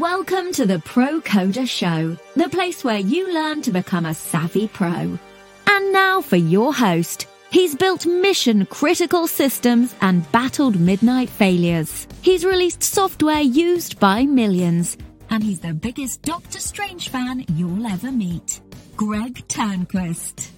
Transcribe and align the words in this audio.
Welcome 0.00 0.52
to 0.52 0.64
the 0.64 0.78
Pro 0.78 1.20
Coder 1.20 1.68
Show, 1.68 2.16
the 2.34 2.48
place 2.48 2.82
where 2.82 3.00
you 3.00 3.34
learn 3.34 3.60
to 3.60 3.70
become 3.70 4.06
a 4.06 4.14
savvy 4.14 4.66
pro. 4.66 5.18
And 5.66 5.92
now 5.92 6.22
for 6.22 6.36
your 6.36 6.72
host. 6.72 7.26
He's 7.50 7.74
built 7.74 8.06
mission 8.06 8.64
critical 8.64 9.26
systems 9.26 9.94
and 10.00 10.24
battled 10.32 10.80
midnight 10.80 11.28
failures. 11.28 12.08
He's 12.22 12.46
released 12.46 12.82
software 12.82 13.42
used 13.42 14.00
by 14.00 14.24
millions. 14.24 14.96
And 15.28 15.42
he's 15.42 15.60
the 15.60 15.74
biggest 15.74 16.22
Doctor 16.22 16.60
Strange 16.60 17.10
fan 17.10 17.44
you'll 17.54 17.86
ever 17.86 18.10
meet. 18.10 18.62
Greg 18.96 19.46
Turnquist. 19.48 20.48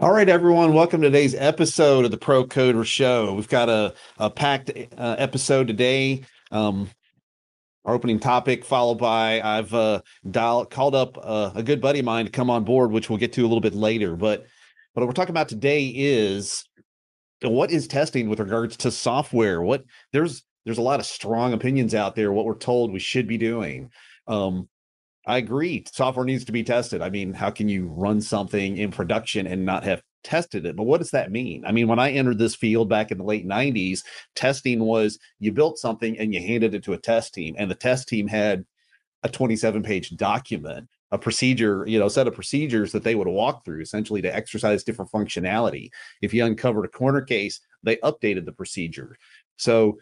All 0.00 0.12
right, 0.12 0.28
everyone. 0.28 0.74
Welcome 0.74 1.02
to 1.02 1.06
today's 1.06 1.36
episode 1.36 2.04
of 2.04 2.10
the 2.10 2.16
Pro 2.16 2.44
Coder 2.44 2.84
Show. 2.84 3.32
We've 3.32 3.48
got 3.48 3.68
a, 3.68 3.94
a 4.18 4.28
packed 4.28 4.70
uh, 4.70 5.16
episode 5.18 5.68
today. 5.68 6.22
Um, 6.50 6.90
our 7.84 7.94
opening 7.94 8.18
topic, 8.18 8.64
followed 8.64 8.96
by 8.96 9.40
I've 9.40 9.72
uh, 9.72 10.00
dial, 10.28 10.64
called 10.64 10.96
up 10.96 11.16
uh, 11.22 11.52
a 11.54 11.62
good 11.62 11.80
buddy 11.80 12.00
of 12.00 12.06
mine 12.06 12.24
to 12.24 12.30
come 12.32 12.50
on 12.50 12.64
board, 12.64 12.90
which 12.90 13.08
we'll 13.08 13.20
get 13.20 13.32
to 13.34 13.42
a 13.42 13.46
little 13.46 13.60
bit 13.60 13.74
later. 13.74 14.16
But 14.16 14.44
what 14.94 15.06
we're 15.06 15.12
talking 15.12 15.30
about 15.30 15.48
today 15.48 15.86
is 15.94 16.64
what 17.42 17.70
is 17.70 17.86
testing 17.86 18.28
with 18.28 18.40
regards 18.40 18.76
to 18.78 18.90
software. 18.90 19.62
What 19.62 19.84
there's 20.12 20.42
there's 20.64 20.78
a 20.78 20.82
lot 20.82 20.98
of 20.98 21.06
strong 21.06 21.52
opinions 21.52 21.94
out 21.94 22.16
there. 22.16 22.32
What 22.32 22.46
we're 22.46 22.56
told 22.56 22.92
we 22.92 22.98
should 22.98 23.28
be 23.28 23.38
doing. 23.38 23.90
Um, 24.26 24.68
I 25.26 25.38
agree. 25.38 25.84
Software 25.90 26.26
needs 26.26 26.44
to 26.44 26.52
be 26.52 26.62
tested. 26.62 27.00
I 27.00 27.08
mean, 27.08 27.32
how 27.32 27.50
can 27.50 27.68
you 27.68 27.86
run 27.86 28.20
something 28.20 28.76
in 28.76 28.90
production 28.90 29.46
and 29.46 29.64
not 29.64 29.84
have 29.84 30.02
tested 30.22 30.66
it? 30.66 30.76
But 30.76 30.84
what 30.84 30.98
does 30.98 31.12
that 31.12 31.32
mean? 31.32 31.64
I 31.64 31.72
mean, 31.72 31.88
when 31.88 31.98
I 31.98 32.10
entered 32.10 32.38
this 32.38 32.54
field 32.54 32.90
back 32.90 33.10
in 33.10 33.18
the 33.18 33.24
late 33.24 33.46
90s, 33.46 34.02
testing 34.34 34.80
was 34.80 35.18
you 35.38 35.52
built 35.52 35.78
something 35.78 36.18
and 36.18 36.34
you 36.34 36.40
handed 36.40 36.74
it 36.74 36.84
to 36.84 36.92
a 36.92 36.98
test 36.98 37.32
team, 37.32 37.54
and 37.58 37.70
the 37.70 37.74
test 37.74 38.06
team 38.08 38.28
had 38.28 38.64
a 39.22 39.28
27 39.30 39.82
page 39.82 40.10
document, 40.16 40.88
a 41.10 41.16
procedure, 41.16 41.84
you 41.86 41.98
know, 41.98 42.08
set 42.08 42.28
of 42.28 42.34
procedures 42.34 42.92
that 42.92 43.02
they 43.02 43.14
would 43.14 43.28
walk 43.28 43.64
through 43.64 43.80
essentially 43.80 44.20
to 44.20 44.34
exercise 44.34 44.84
different 44.84 45.10
functionality. 45.10 45.88
If 46.20 46.34
you 46.34 46.44
uncovered 46.44 46.84
a 46.84 46.88
corner 46.88 47.22
case, 47.22 47.60
they 47.82 47.96
updated 47.96 48.44
the 48.44 48.52
procedure. 48.52 49.16
So 49.56 49.96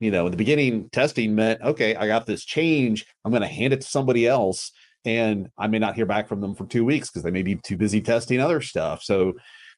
you 0.00 0.10
know, 0.10 0.26
in 0.26 0.30
the 0.30 0.36
beginning, 0.36 0.88
testing 0.90 1.34
meant, 1.34 1.60
okay, 1.62 1.94
I 1.94 2.06
got 2.06 2.26
this 2.26 2.44
change. 2.44 3.06
I'm 3.24 3.30
going 3.30 3.42
to 3.42 3.48
hand 3.48 3.72
it 3.72 3.82
to 3.82 3.86
somebody 3.86 4.26
else. 4.26 4.72
And 5.04 5.48
I 5.58 5.66
may 5.66 5.78
not 5.78 5.94
hear 5.94 6.06
back 6.06 6.26
from 6.26 6.40
them 6.40 6.54
for 6.54 6.66
two 6.66 6.84
weeks 6.84 7.08
because 7.08 7.22
they 7.22 7.30
may 7.30 7.42
be 7.42 7.56
too 7.56 7.76
busy 7.76 8.00
testing 8.00 8.40
other 8.40 8.60
stuff. 8.60 9.02
So 9.02 9.34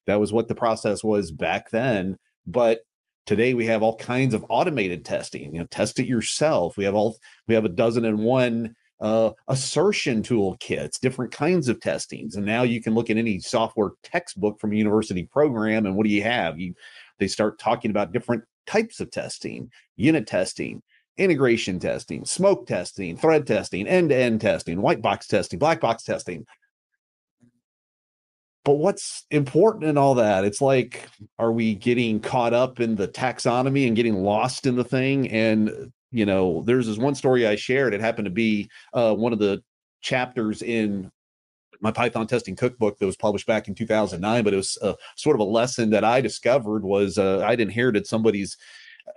that 0.06 0.20
was 0.20 0.32
what 0.32 0.48
the 0.48 0.54
process 0.54 1.04
was 1.04 1.30
back 1.30 1.70
then. 1.70 2.16
But 2.46 2.80
today 3.26 3.54
we 3.54 3.66
have 3.66 3.82
all 3.82 3.96
kinds 3.96 4.34
of 4.34 4.44
automated 4.48 5.04
testing. 5.04 5.54
You 5.54 5.60
know, 5.60 5.66
test 5.70 5.98
it 5.98 6.06
yourself. 6.06 6.76
We 6.76 6.84
have 6.84 6.94
all 6.94 7.18
we 7.46 7.54
have 7.54 7.64
a 7.64 7.68
dozen 7.68 8.04
and 8.04 8.20
one 8.20 8.74
uh, 9.00 9.32
assertion 9.48 10.22
toolkits, 10.22 11.00
different 11.00 11.32
kinds 11.32 11.68
of 11.68 11.80
testings. 11.80 12.36
And 12.36 12.46
now 12.46 12.62
you 12.62 12.80
can 12.80 12.94
look 12.94 13.10
at 13.10 13.16
any 13.16 13.40
software 13.40 13.90
textbook 14.04 14.60
from 14.60 14.72
a 14.72 14.76
university 14.76 15.24
program, 15.24 15.86
and 15.86 15.96
what 15.96 16.04
do 16.04 16.12
you 16.12 16.22
have? 16.22 16.58
You 16.58 16.74
they 17.18 17.28
start 17.28 17.58
talking 17.58 17.90
about 17.90 18.12
different 18.12 18.44
types 18.66 19.00
of 19.00 19.10
testing, 19.10 19.70
unit 19.96 20.26
testing, 20.26 20.82
integration 21.16 21.78
testing, 21.78 22.24
smoke 22.24 22.66
testing, 22.66 23.16
thread 23.16 23.46
testing, 23.46 23.86
end 23.86 24.10
to 24.10 24.16
end 24.16 24.40
testing, 24.40 24.80
white 24.80 25.02
box 25.02 25.26
testing, 25.26 25.58
black 25.58 25.80
box 25.80 26.04
testing. 26.04 26.46
But 28.64 28.74
what's 28.74 29.26
important 29.30 29.84
in 29.84 29.98
all 29.98 30.14
that? 30.14 30.44
It's 30.44 30.60
like, 30.60 31.08
are 31.38 31.50
we 31.50 31.74
getting 31.74 32.20
caught 32.20 32.54
up 32.54 32.78
in 32.78 32.94
the 32.94 33.08
taxonomy 33.08 33.86
and 33.88 33.96
getting 33.96 34.22
lost 34.22 34.66
in 34.66 34.76
the 34.76 34.84
thing? 34.84 35.28
And, 35.30 35.92
you 36.12 36.24
know, 36.24 36.62
there's 36.64 36.86
this 36.86 36.98
one 36.98 37.16
story 37.16 37.46
I 37.46 37.56
shared. 37.56 37.92
It 37.92 38.00
happened 38.00 38.26
to 38.26 38.30
be 38.30 38.70
uh, 38.94 39.14
one 39.14 39.32
of 39.32 39.40
the 39.40 39.62
chapters 40.00 40.62
in 40.62 41.10
my 41.82 41.90
Python 41.90 42.26
testing 42.26 42.56
cookbook 42.56 42.98
that 42.98 43.06
was 43.06 43.16
published 43.16 43.46
back 43.46 43.68
in 43.68 43.74
2009. 43.74 44.44
But 44.44 44.54
it 44.54 44.56
was 44.56 44.78
uh, 44.80 44.94
sort 45.16 45.36
of 45.36 45.40
a 45.40 45.44
lesson 45.44 45.90
that 45.90 46.04
I 46.04 46.20
discovered 46.20 46.84
was 46.84 47.18
uh, 47.18 47.44
I'd 47.44 47.60
inherited 47.60 48.06
somebody's 48.06 48.56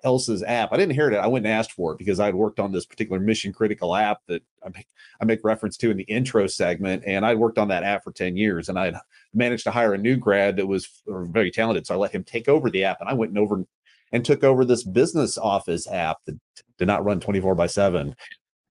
else's 0.04 0.44
app. 0.44 0.74
I 0.74 0.78
didn't 0.78 0.92
inherit 0.92 1.14
it. 1.14 1.18
I 1.18 1.28
went 1.28 1.46
and 1.46 1.54
asked 1.54 1.72
for 1.72 1.94
it 1.94 2.00
because 2.00 2.20
I'd 2.20 2.36
worked 2.36 2.60
on 2.60 2.72
this 2.72 2.86
particular 2.86 3.20
mission 3.20 3.54
critical 3.54 3.96
app 3.96 4.22
that 4.28 4.42
I 4.66 4.70
make, 4.70 4.88
I 5.22 5.26
make 5.26 5.44
reference 5.44 5.78
to 5.78 5.92
in 5.92 5.98
the 5.98 6.04
intro 6.04 6.48
segment. 6.48 7.04
And 7.06 7.26
I'd 7.26 7.38
worked 7.38 7.60
on 7.60 7.68
that 7.70 7.84
app 7.84 8.04
for 8.04 8.12
10 8.12 8.36
years 8.36 8.68
and 8.68 8.80
I'd 8.80 8.96
managed 9.34 9.64
to 9.66 9.72
hire 9.72 9.94
a 9.94 9.98
new 9.98 10.18
grad 10.18 10.58
that 10.58 10.66
was 10.66 10.90
very 11.08 11.52
talented. 11.52 11.86
So 11.86 11.94
I 11.94 11.98
let 11.98 12.12
him 12.12 12.24
take 12.24 12.48
over 12.48 12.70
the 12.70 12.84
app 12.84 13.00
and 13.00 13.10
I 13.10 13.14
went 13.14 13.30
and 13.30 13.40
over 13.40 13.64
and 14.12 14.26
took 14.26 14.44
over 14.44 14.66
this 14.66 14.84
business 14.84 15.38
office 15.38 15.88
app 15.88 16.18
that 16.26 16.40
did 16.78 16.88
not 16.88 17.06
run 17.06 17.20
24 17.20 17.56
by 17.56 17.68
7. 17.68 18.16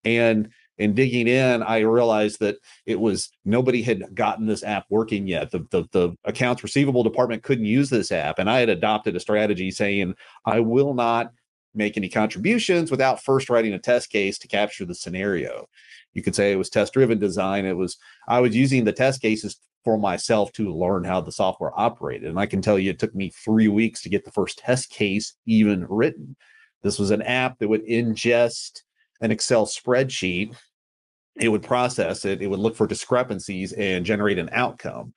And 0.05 0.51
and 0.79 0.95
digging 0.95 1.29
in, 1.29 1.63
I 1.63 1.81
realized 1.81 2.41
that 2.41 2.57
it 2.87 2.99
was 2.99 3.31
nobody 3.45 3.83
had 3.83 4.15
gotten 4.15 4.47
this 4.47 4.65
app 4.65 4.87
working 4.91 5.27
yet. 5.27 5.51
The, 5.51 5.67
the, 5.71 5.85
the 5.93 6.17
accounts 6.25 6.63
receivable 6.63 7.03
department 7.03 7.43
couldn't 7.43 7.65
use 7.65 7.91
this 7.91 8.11
app, 8.11 8.39
and 8.39 8.51
I 8.51 8.61
had 8.61 8.69
adopted 8.69 9.15
a 9.15 9.21
strategy 9.21 9.71
saying 9.71 10.15
I 10.45 10.61
will 10.61 10.95
not 10.95 11.33
make 11.75 11.97
any 11.97 12.09
contributions 12.09 12.91
without 12.91 13.23
first 13.23 13.51
writing 13.51 13.73
a 13.73 13.79
test 13.79 14.11
case 14.11 14.39
to 14.39 14.49
capture 14.49 14.85
the 14.85 14.95
scenario. 14.95 15.69
You 16.13 16.23
could 16.23 16.35
say 16.35 16.53
it 16.53 16.57
was 16.57 16.71
test 16.71 16.93
driven 16.93 17.19
design. 17.19 17.65
It 17.65 17.77
was 17.77 17.97
I 18.29 18.41
was 18.41 18.55
using 18.55 18.85
the 18.85 18.93
test 18.93 19.21
cases 19.21 19.57
for 19.85 19.99
myself 19.99 20.51
to 20.53 20.73
learn 20.73 21.05
how 21.05 21.21
the 21.21 21.33
software 21.33 21.79
operated, 21.79 22.29
and 22.29 22.39
I 22.39 22.47
can 22.47 22.63
tell 22.63 22.79
you 22.79 22.91
it 22.91 22.99
took 22.99 23.15
me 23.15 23.31
three 23.31 23.69
weeks 23.69 24.03
to 24.03 24.09
get 24.09 24.25
the 24.25 24.31
first 24.31 24.59
test 24.59 24.91
case 24.91 25.35
even 25.47 25.87
written. 25.89 26.37
This 26.83 26.99
was 26.99 27.11
an 27.11 27.23
app 27.23 27.59
that 27.59 27.69
would 27.69 27.87
ingest 27.87 28.83
an 29.21 29.31
Excel 29.31 29.67
spreadsheet. 29.67 30.55
It 31.37 31.49
would 31.49 31.63
process 31.63 32.25
it, 32.25 32.43
it 32.43 32.47
would 32.47 32.61
look 32.61 32.77
for 32.77 32.87
discrepancies 32.87 33.73
and 33.73 34.07
generate 34.07 34.39
an 34.39 34.51
outcome. 34.53 35.15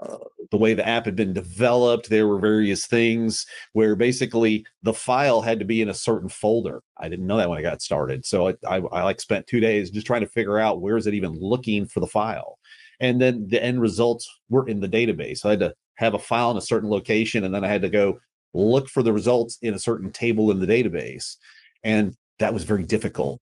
Uh, 0.00 0.18
the 0.50 0.58
way 0.58 0.74
the 0.74 0.86
app 0.86 1.06
had 1.06 1.16
been 1.16 1.32
developed, 1.32 2.10
there 2.10 2.28
were 2.28 2.38
various 2.38 2.86
things 2.86 3.46
where 3.72 3.96
basically 3.96 4.64
the 4.82 4.92
file 4.92 5.40
had 5.40 5.58
to 5.58 5.64
be 5.64 5.80
in 5.80 5.88
a 5.88 5.94
certain 5.94 6.28
folder. 6.28 6.82
I 6.98 7.08
didn't 7.08 7.26
know 7.26 7.38
that 7.38 7.48
when 7.48 7.58
I 7.58 7.62
got 7.62 7.80
started, 7.80 8.26
so 8.26 8.48
I, 8.48 8.54
I, 8.68 8.76
I 8.76 9.02
like 9.02 9.20
spent 9.20 9.46
two 9.46 9.58
days 9.58 9.90
just 9.90 10.06
trying 10.06 10.20
to 10.20 10.28
figure 10.28 10.58
out 10.58 10.82
where 10.82 10.98
is 10.98 11.06
it 11.06 11.14
even 11.14 11.40
looking 11.40 11.86
for 11.86 12.00
the 12.00 12.06
file, 12.06 12.58
and 13.00 13.18
then 13.18 13.48
the 13.48 13.62
end 13.62 13.80
results 13.80 14.28
were 14.50 14.68
in 14.68 14.80
the 14.80 14.88
database. 14.88 15.38
So 15.38 15.48
I 15.48 15.52
had 15.52 15.60
to 15.60 15.74
have 15.94 16.14
a 16.14 16.18
file 16.18 16.50
in 16.50 16.58
a 16.58 16.60
certain 16.60 16.90
location, 16.90 17.44
and 17.44 17.54
then 17.54 17.64
I 17.64 17.68
had 17.68 17.82
to 17.82 17.88
go 17.88 18.20
look 18.52 18.88
for 18.88 19.02
the 19.02 19.14
results 19.14 19.58
in 19.62 19.72
a 19.72 19.78
certain 19.78 20.12
table 20.12 20.50
in 20.50 20.60
the 20.60 20.66
database, 20.66 21.36
and 21.82 22.14
that 22.38 22.54
was 22.54 22.64
very 22.64 22.84
difficult. 22.84 23.40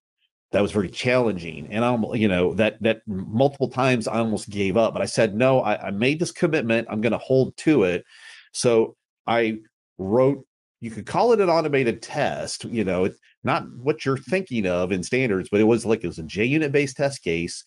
That 0.52 0.62
was 0.62 0.70
very 0.70 0.88
challenging 0.88 1.66
and 1.72 1.84
i'm 1.84 2.04
you 2.14 2.28
know 2.28 2.54
that 2.54 2.80
that 2.80 3.00
multiple 3.08 3.68
times 3.68 4.06
i 4.06 4.20
almost 4.20 4.48
gave 4.48 4.76
up 4.76 4.92
but 4.92 5.02
i 5.02 5.04
said 5.04 5.34
no 5.34 5.58
i, 5.58 5.88
I 5.88 5.90
made 5.90 6.20
this 6.20 6.30
commitment. 6.30 6.86
I'm 6.88 7.00
going 7.00 7.10
to 7.10 7.18
hold 7.18 7.56
to 7.56 7.82
it. 7.82 8.04
So 8.52 8.94
i 9.26 9.56
wrote 9.98 10.46
you 10.80 10.92
could 10.92 11.06
call 11.06 11.32
it 11.32 11.40
an 11.40 11.50
automated 11.50 12.02
test 12.02 12.64
you 12.66 12.84
know 12.84 13.04
it's 13.04 13.18
not 13.42 13.64
what 13.78 14.04
you're 14.04 14.16
thinking 14.16 14.66
of 14.66 14.92
in 14.92 15.02
standards 15.02 15.48
but 15.50 15.60
it 15.60 15.64
was 15.64 15.84
like 15.84 16.04
it 16.04 16.06
was 16.06 16.20
a 16.20 16.22
junit 16.22 16.70
based 16.70 16.98
test 16.98 17.24
case 17.24 17.64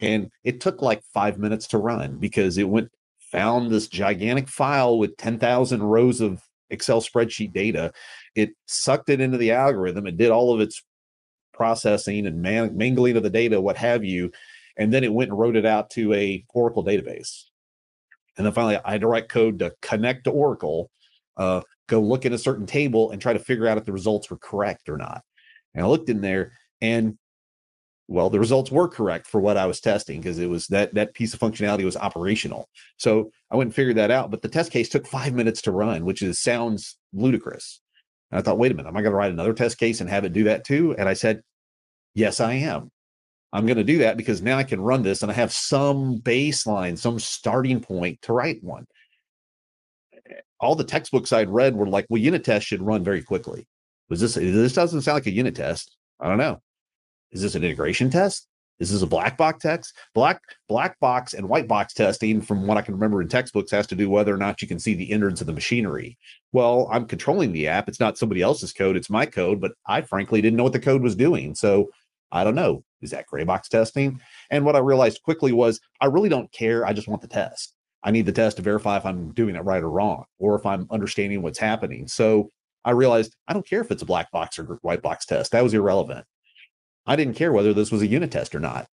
and 0.00 0.30
it 0.44 0.60
took 0.60 0.80
like 0.80 1.02
five 1.12 1.38
minutes 1.38 1.66
to 1.68 1.78
run 1.78 2.16
because 2.18 2.56
it 2.56 2.68
went 2.68 2.90
found 3.18 3.70
this 3.70 3.88
gigantic 3.88 4.48
file 4.48 4.96
with 4.98 5.16
10,000 5.16 5.82
rows 5.82 6.20
of 6.20 6.40
excel 6.70 7.00
spreadsheet 7.00 7.52
data 7.52 7.92
it 8.34 8.50
sucked 8.66 9.10
it 9.10 9.20
into 9.20 9.38
the 9.38 9.52
algorithm 9.52 10.06
it 10.06 10.16
did 10.16 10.30
all 10.30 10.52
of 10.52 10.60
its 10.60 10.82
processing 11.54 12.26
and 12.26 12.42
man- 12.42 12.76
mingling 12.76 13.16
of 13.16 13.22
the 13.22 13.30
data, 13.30 13.60
what 13.60 13.76
have 13.76 14.04
you. 14.04 14.30
And 14.76 14.92
then 14.92 15.04
it 15.04 15.12
went 15.12 15.30
and 15.30 15.38
wrote 15.38 15.56
it 15.56 15.64
out 15.64 15.90
to 15.90 16.12
a 16.12 16.44
Oracle 16.52 16.84
database. 16.84 17.44
And 18.36 18.44
then 18.44 18.52
finally, 18.52 18.78
I 18.84 18.92
had 18.92 19.02
to 19.02 19.06
write 19.06 19.28
code 19.28 19.60
to 19.60 19.72
connect 19.80 20.24
to 20.24 20.30
Oracle, 20.30 20.90
uh, 21.36 21.62
go 21.86 22.00
look 22.00 22.26
in 22.26 22.32
a 22.32 22.38
certain 22.38 22.66
table 22.66 23.12
and 23.12 23.22
try 23.22 23.32
to 23.32 23.38
figure 23.38 23.68
out 23.68 23.78
if 23.78 23.84
the 23.84 23.92
results 23.92 24.28
were 24.28 24.38
correct 24.38 24.88
or 24.88 24.96
not. 24.96 25.22
And 25.74 25.84
I 25.84 25.88
looked 25.88 26.10
in 26.10 26.20
there 26.20 26.52
and 26.80 27.16
well, 28.06 28.28
the 28.28 28.38
results 28.38 28.70
were 28.70 28.88
correct 28.88 29.26
for 29.26 29.40
what 29.40 29.56
I 29.56 29.64
was 29.64 29.80
testing 29.80 30.20
because 30.20 30.38
it 30.38 30.50
was 30.50 30.66
that 30.66 30.92
that 30.94 31.14
piece 31.14 31.32
of 31.32 31.40
functionality 31.40 31.84
was 31.84 31.96
operational. 31.96 32.68
So 32.98 33.30
I 33.50 33.56
went 33.56 33.68
and 33.68 33.74
figured 33.74 33.96
that 33.96 34.10
out. 34.10 34.30
But 34.30 34.42
the 34.42 34.48
test 34.48 34.72
case 34.72 34.90
took 34.90 35.06
five 35.06 35.32
minutes 35.32 35.62
to 35.62 35.72
run, 35.72 36.04
which 36.04 36.20
is 36.20 36.38
sounds 36.38 36.98
ludicrous. 37.14 37.80
And 38.34 38.40
I 38.40 38.42
thought, 38.42 38.58
wait 38.58 38.72
a 38.72 38.74
minute, 38.74 38.88
am 38.88 38.96
I 38.96 39.02
going 39.02 39.12
to 39.12 39.16
write 39.16 39.30
another 39.30 39.52
test 39.52 39.78
case 39.78 40.00
and 40.00 40.10
have 40.10 40.24
it 40.24 40.32
do 40.32 40.42
that 40.44 40.64
too? 40.64 40.92
And 40.98 41.08
I 41.08 41.12
said, 41.12 41.40
yes, 42.14 42.40
I 42.40 42.54
am. 42.54 42.90
I'm 43.52 43.64
going 43.64 43.76
to 43.76 43.84
do 43.84 43.98
that 43.98 44.16
because 44.16 44.42
now 44.42 44.58
I 44.58 44.64
can 44.64 44.80
run 44.80 45.04
this 45.04 45.22
and 45.22 45.30
I 45.30 45.34
have 45.36 45.52
some 45.52 46.18
baseline, 46.18 46.98
some 46.98 47.20
starting 47.20 47.80
point 47.80 48.20
to 48.22 48.32
write 48.32 48.58
one. 48.60 48.86
All 50.58 50.74
the 50.74 50.82
textbooks 50.82 51.32
I'd 51.32 51.48
read 51.48 51.76
were 51.76 51.86
like, 51.86 52.06
well, 52.10 52.20
unit 52.20 52.42
tests 52.42 52.66
should 52.66 52.82
run 52.82 53.04
very 53.04 53.22
quickly. 53.22 53.68
Was 54.08 54.20
this, 54.20 54.34
this 54.34 54.72
doesn't 54.72 55.02
sound 55.02 55.14
like 55.14 55.26
a 55.26 55.30
unit 55.30 55.54
test. 55.54 55.96
I 56.18 56.26
don't 56.26 56.38
know. 56.38 56.60
Is 57.30 57.40
this 57.40 57.54
an 57.54 57.62
integration 57.62 58.10
test? 58.10 58.48
Is 58.80 58.90
this 58.90 59.02
a 59.02 59.06
black 59.06 59.36
box 59.36 59.62
text? 59.62 59.94
Black 60.14 60.40
black 60.68 60.98
box 61.00 61.34
and 61.34 61.48
white 61.48 61.68
box 61.68 61.94
testing, 61.94 62.40
from 62.40 62.66
what 62.66 62.76
I 62.76 62.82
can 62.82 62.94
remember 62.94 63.22
in 63.22 63.28
textbooks, 63.28 63.70
has 63.70 63.86
to 63.88 63.94
do 63.94 64.10
whether 64.10 64.34
or 64.34 64.38
not 64.38 64.60
you 64.60 64.68
can 64.68 64.80
see 64.80 64.94
the 64.94 65.04
innards 65.04 65.40
of 65.40 65.46
the 65.46 65.52
machinery. 65.52 66.18
Well, 66.52 66.88
I'm 66.90 67.06
controlling 67.06 67.52
the 67.52 67.68
app. 67.68 67.88
It's 67.88 68.00
not 68.00 68.18
somebody 68.18 68.42
else's 68.42 68.72
code, 68.72 68.96
it's 68.96 69.10
my 69.10 69.26
code, 69.26 69.60
but 69.60 69.72
I 69.86 70.00
frankly 70.00 70.40
didn't 70.40 70.56
know 70.56 70.64
what 70.64 70.72
the 70.72 70.80
code 70.80 71.02
was 71.02 71.14
doing. 71.14 71.54
So 71.54 71.90
I 72.32 72.42
don't 72.42 72.56
know. 72.56 72.82
Is 73.00 73.10
that 73.10 73.26
gray 73.26 73.44
box 73.44 73.68
testing? 73.68 74.20
And 74.50 74.64
what 74.64 74.76
I 74.76 74.80
realized 74.80 75.22
quickly 75.22 75.52
was 75.52 75.80
I 76.00 76.06
really 76.06 76.28
don't 76.28 76.50
care. 76.52 76.84
I 76.84 76.92
just 76.92 77.06
want 77.06 77.22
the 77.22 77.28
test. 77.28 77.74
I 78.02 78.10
need 78.10 78.26
the 78.26 78.32
test 78.32 78.56
to 78.56 78.62
verify 78.62 78.96
if 78.96 79.06
I'm 79.06 79.32
doing 79.32 79.56
it 79.56 79.64
right 79.64 79.82
or 79.82 79.90
wrong, 79.90 80.24
or 80.38 80.56
if 80.56 80.66
I'm 80.66 80.86
understanding 80.90 81.42
what's 81.42 81.58
happening. 81.58 82.06
So 82.08 82.50
I 82.84 82.90
realized 82.90 83.34
I 83.48 83.54
don't 83.54 83.66
care 83.66 83.80
if 83.80 83.90
it's 83.90 84.02
a 84.02 84.06
black 84.06 84.30
box 84.30 84.58
or 84.58 84.78
white 84.82 85.00
box 85.00 85.24
test. 85.24 85.52
That 85.52 85.62
was 85.62 85.74
irrelevant. 85.74 86.26
I 87.06 87.16
didn't 87.16 87.34
care 87.34 87.52
whether 87.52 87.74
this 87.74 87.92
was 87.92 88.02
a 88.02 88.06
unit 88.06 88.30
test 88.30 88.54
or 88.54 88.60
not. 88.60 88.86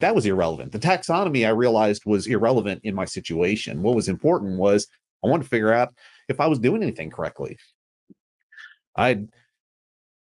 That 0.00 0.14
was 0.14 0.26
irrelevant. 0.26 0.72
The 0.72 0.78
taxonomy 0.78 1.46
I 1.46 1.50
realized 1.50 2.02
was 2.04 2.26
irrelevant 2.26 2.80
in 2.84 2.94
my 2.94 3.04
situation. 3.04 3.82
What 3.82 3.94
was 3.94 4.08
important 4.08 4.58
was 4.58 4.88
I 5.24 5.28
wanted 5.28 5.44
to 5.44 5.48
figure 5.48 5.72
out 5.72 5.94
if 6.28 6.40
I 6.40 6.46
was 6.46 6.58
doing 6.58 6.82
anything 6.82 7.10
correctly. 7.10 7.56
I 8.96 9.24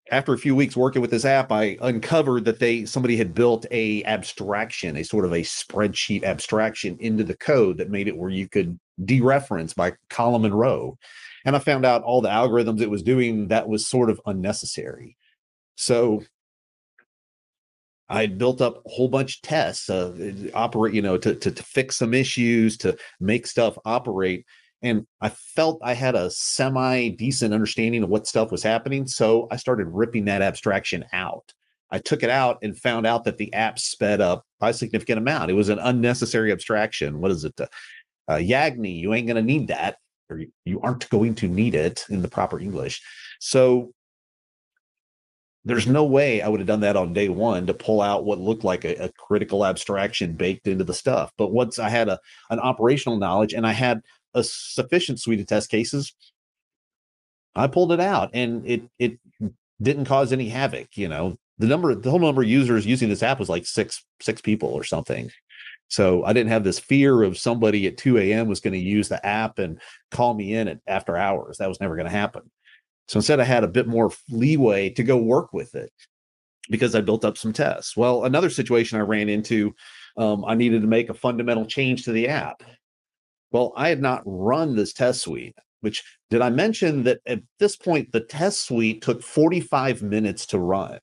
after 0.10 0.34
a 0.34 0.38
few 0.38 0.56
weeks 0.56 0.78
working 0.78 1.02
with 1.02 1.12
this 1.12 1.26
app, 1.26 1.52
I 1.52 1.78
uncovered 1.82 2.46
that 2.46 2.60
they 2.60 2.86
somebody 2.86 3.18
had 3.18 3.34
built 3.34 3.66
a 3.72 4.04
abstraction, 4.06 4.96
a 4.98 5.04
sort 5.04 5.26
of 5.26 5.34
a 5.34 5.42
spreadsheet 5.42 6.24
abstraction 6.24 6.98
into 7.00 7.24
the 7.24 7.36
code 7.36 7.78
that 7.78 7.90
made 7.90 8.08
it 8.08 8.18
where 8.18 8.30
you 8.30 8.48
could 8.48 8.80
dereference 9.02 9.76
by 9.76 9.94
column 10.10 10.46
and 10.46 10.58
row. 10.58 10.98
And 11.46 11.56
I 11.56 11.60
found 11.60 11.86
out 11.86 12.04
all 12.04 12.22
the 12.22 12.30
algorithms 12.30 12.82
it 12.82 12.90
was 12.90 13.04
doing 13.04 13.50
that 13.50 13.68
was 13.68 13.88
sort 13.88 14.10
of 14.10 14.22
unnecessary. 14.26 15.18
So 15.76 16.24
I 18.10 18.28
built 18.28 18.62
up 18.62 18.84
a 18.86 18.90
whole 18.90 19.10
bunch 19.10 19.38
of 19.38 19.42
tests, 19.42 19.90
uh, 19.90 20.34
operate, 20.54 20.94
you 20.94 21.02
know, 21.02 21.18
to, 21.18 21.36
to 21.36 21.52
to 21.52 21.64
fix 21.64 21.98
some 21.98 22.14
issues, 22.14 22.78
to 22.78 22.98
make 23.20 23.48
stuff 23.48 23.78
operate, 23.86 24.46
and 24.82 25.06
I 25.22 25.30
felt 25.30 25.80
I 25.84 25.94
had 25.94 26.16
a 26.16 26.30
semi 26.30 27.10
decent 27.10 27.54
understanding 27.54 28.04
of 28.04 28.10
what 28.10 28.28
stuff 28.28 28.52
was 28.52 28.64
happening. 28.64 29.08
So 29.08 29.48
I 29.52 29.58
started 29.58 29.88
ripping 29.88 30.26
that 30.26 30.42
abstraction 30.42 31.06
out. 31.14 31.54
I 31.90 32.00
took 32.00 32.24
it 32.24 32.30
out 32.30 32.60
and 32.62 32.78
found 32.78 33.08
out 33.08 33.24
that 33.24 33.38
the 33.38 33.54
app 33.54 33.80
sped 33.80 34.22
up 34.22 34.46
by 34.60 34.70
a 34.70 34.74
significant 34.74 35.20
amount. 35.20 35.52
It 35.52 35.56
was 35.56 35.70
an 35.70 35.80
unnecessary 35.80 36.52
abstraction. 36.52 37.20
What 37.20 37.32
is 37.32 37.46
it? 37.46 37.60
Uh, 37.60 37.68
uh, 38.28 38.36
Yagni, 38.36 39.00
you 39.00 39.14
ain't 39.14 39.28
going 39.28 39.38
to 39.38 39.42
need 39.42 39.70
that, 39.70 39.98
or 40.30 40.42
you 40.66 40.82
aren't 40.82 41.10
going 41.10 41.34
to 41.36 41.48
need 41.48 41.76
it 41.76 42.06
in 42.10 42.22
the 42.22 42.28
proper 42.28 42.60
English. 42.60 43.02
So 43.40 43.94
there's 45.68 45.86
no 45.86 46.06
way 46.06 46.42
I 46.42 46.48
would 46.48 46.62
have 46.62 46.68
done 46.68 46.80
that 46.80 46.96
on 46.96 47.14
day 47.14 47.28
one 47.28 47.68
to 47.68 47.74
pull 47.74 48.02
out 48.02 48.24
what 48.24 48.40
looked 48.40 48.64
like 48.64 48.86
a, 48.86 48.96
a, 49.06 49.12
critical 49.12 49.66
abstraction 49.66 50.34
baked 50.34 50.66
into 50.66 50.86
the 50.86 50.94
stuff. 50.94 51.34
But 51.38 51.52
once 51.52 51.78
I 51.78 51.90
had 51.90 52.08
a 52.08 52.20
an 52.50 52.60
operational 52.60 53.18
knowledge 53.18 53.54
and 53.54 53.68
I 53.68 53.74
had 53.74 54.02
a 54.34 54.44
sufficient 54.44 55.20
suite 55.20 55.42
of 55.42 55.48
test 55.48 55.70
cases, 55.70 56.14
I 57.56 57.68
pulled 57.68 57.92
it 57.92 58.00
out 58.00 58.30
and 58.34 58.66
it 58.66 58.84
it 58.98 59.20
didn't 59.82 60.06
cause 60.06 60.32
any 60.32 60.48
havoc. 60.48 60.96
You 60.96 61.10
know, 61.10 61.38
the 61.58 61.68
number 61.68 61.94
the 61.94 62.10
whole 62.10 62.20
number 62.20 62.44
of 62.44 62.48
users 62.48 62.86
using 62.86 63.10
this 63.10 63.24
app 63.24 63.40
was 63.40 63.50
like 63.50 63.66
six 63.66 64.06
six 64.22 64.40
people 64.40 64.70
or 64.70 64.86
something. 64.86 65.30
So 65.90 66.24
I 66.24 66.34
didn't 66.34 66.52
have 66.52 66.64
this 66.64 66.80
fear 66.80 67.24
of 67.24 67.38
somebody 67.38 67.88
at 67.88 67.98
2 67.98 68.18
a.m. 68.18 68.48
was 68.48 68.60
going 68.60 68.74
to 68.74 68.80
use 68.80 69.08
the 69.08 69.26
app 69.26 69.58
and 69.58 69.80
call 70.12 70.34
me 70.34 70.54
in 70.54 70.68
at 70.68 70.80
after 70.86 71.16
hours. 71.16 71.58
That 71.58 71.70
was 71.70 71.80
never 71.80 71.96
going 71.96 72.08
to 72.08 72.12
happen. 72.12 72.52
So 73.08 73.20
instead, 73.20 73.40
I 73.40 73.46
had 73.46 73.64
a 73.64 73.70
bit 73.70 73.88
more 73.88 74.12
leeway 74.30 74.90
to 74.92 75.04
go 75.04 75.18
work 75.18 75.54
with 75.54 75.76
it 75.76 75.92
because 76.70 76.96
I 76.96 77.02
built 77.02 77.24
up 77.24 77.38
some 77.38 77.54
tests. 77.54 77.96
Well, 77.96 78.26
another 78.26 78.50
situation 78.50 78.98
I 79.00 79.04
ran 79.04 79.30
into, 79.30 79.74
um, 80.18 80.44
I 80.46 80.56
needed 80.56 80.82
to 80.82 80.88
make 80.88 81.10
a 81.10 81.14
fundamental 81.14 81.66
change 81.66 82.04
to 82.04 82.12
the 82.12 82.28
app. 82.28 82.64
Well, 83.52 83.72
I 83.78 83.90
had 83.90 84.02
not 84.02 84.24
run 84.26 84.76
this 84.76 84.92
test 84.92 85.22
suite, 85.22 85.56
which 85.82 86.04
did 86.30 86.42
I 86.42 86.50
mention 86.50 87.04
that 87.04 87.20
at 87.26 87.42
this 87.60 87.78
point, 87.78 88.12
the 88.12 88.20
test 88.20 88.66
suite 88.66 89.02
took 89.02 89.24
45 89.24 90.02
minutes 90.02 90.46
to 90.48 90.60
run. 90.60 91.00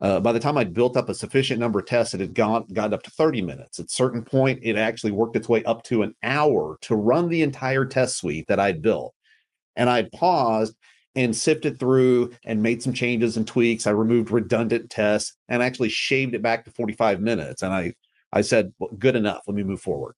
Uh, 0.00 0.18
by 0.18 0.32
the 0.32 0.40
time 0.40 0.56
I'd 0.56 0.72
built 0.72 0.96
up 0.96 1.08
a 1.08 1.14
sufficient 1.14 1.60
number 1.60 1.80
of 1.80 1.86
tests, 1.86 2.14
it 2.14 2.20
had 2.20 2.34
gone 2.34 2.66
got 2.72 2.94
up 2.94 3.02
to 3.02 3.10
30 3.10 3.42
minutes. 3.42 3.78
At 3.78 3.86
a 3.86 3.90
certain 3.90 4.22
point, 4.22 4.60
it 4.62 4.76
actually 4.76 5.12
worked 5.12 5.36
its 5.36 5.48
way 5.48 5.62
up 5.64 5.82
to 5.84 6.02
an 6.02 6.14
hour 6.22 6.78
to 6.82 6.96
run 6.96 7.28
the 7.28 7.42
entire 7.42 7.84
test 7.84 8.16
suite 8.16 8.46
that 8.48 8.60
I'd 8.60 8.80
built. 8.80 9.14
And 9.76 9.90
I'd 9.90 10.10
paused 10.12 10.74
and 11.24 11.36
sifted 11.36 11.78
through 11.78 12.32
and 12.44 12.62
made 12.62 12.82
some 12.82 12.92
changes 12.92 13.36
and 13.36 13.46
tweaks. 13.46 13.86
I 13.86 13.90
removed 13.90 14.30
redundant 14.30 14.90
tests 14.90 15.34
and 15.48 15.62
actually 15.62 15.90
shaved 15.90 16.34
it 16.34 16.42
back 16.42 16.64
to 16.64 16.70
45 16.70 17.20
minutes. 17.20 17.62
And 17.62 17.72
I, 17.72 17.94
I 18.32 18.40
said, 18.40 18.72
well, 18.78 18.90
good 18.98 19.16
enough. 19.16 19.42
Let 19.46 19.56
me 19.56 19.62
move 19.62 19.80
forward. 19.80 20.14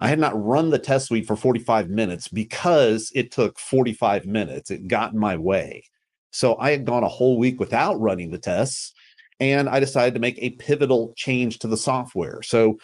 I 0.00 0.08
had 0.08 0.18
not 0.18 0.40
run 0.40 0.70
the 0.70 0.78
test 0.78 1.06
suite 1.06 1.26
for 1.26 1.36
45 1.36 1.90
minutes 1.90 2.28
because 2.28 3.10
it 3.14 3.32
took 3.32 3.58
45 3.58 4.26
minutes. 4.26 4.70
It 4.70 4.88
got 4.88 5.12
in 5.12 5.18
my 5.18 5.36
way. 5.36 5.84
So 6.30 6.56
I 6.58 6.70
had 6.70 6.84
gone 6.84 7.02
a 7.02 7.08
whole 7.08 7.38
week 7.38 7.58
without 7.58 8.00
running 8.00 8.30
the 8.30 8.38
tests. 8.38 8.92
And 9.40 9.68
I 9.68 9.78
decided 9.78 10.14
to 10.14 10.20
make 10.20 10.38
a 10.38 10.50
pivotal 10.50 11.14
change 11.16 11.60
to 11.60 11.68
the 11.68 11.76
software. 11.76 12.42
So 12.42 12.78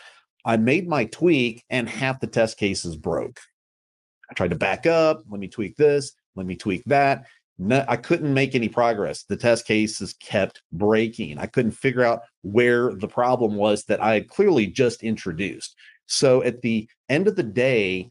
I 0.44 0.56
made 0.56 0.88
my 0.88 1.06
tweak 1.06 1.64
and 1.69 1.88
half 1.88 2.20
the 2.20 2.26
test 2.28 2.58
cases 2.58 2.96
broke. 2.96 3.40
I 4.31 4.34
tried 4.34 4.50
to 4.50 4.56
back 4.56 4.86
up. 4.86 5.22
Let 5.28 5.40
me 5.40 5.48
tweak 5.48 5.76
this. 5.76 6.12
Let 6.36 6.46
me 6.46 6.56
tweak 6.56 6.84
that. 6.86 7.26
No, 7.58 7.84
I 7.86 7.96
couldn't 7.96 8.34
make 8.34 8.54
any 8.54 8.69
progress. 8.69 9.25
The 9.25 9.36
test 9.36 9.66
cases 9.66 10.14
kept 10.14 10.62
breaking. 10.72 11.38
I 11.38 11.46
couldn't 11.46 11.72
figure 11.72 12.02
out 12.02 12.22
where 12.42 12.92
the 12.94 13.06
problem 13.06 13.54
was 13.54 13.84
that 13.84 14.02
I 14.02 14.14
had 14.14 14.28
clearly 14.28 14.66
just 14.66 15.04
introduced. 15.04 15.76
So 16.06 16.42
at 16.42 16.62
the 16.62 16.88
end 17.08 17.28
of 17.28 17.36
the 17.36 17.44
day, 17.44 18.10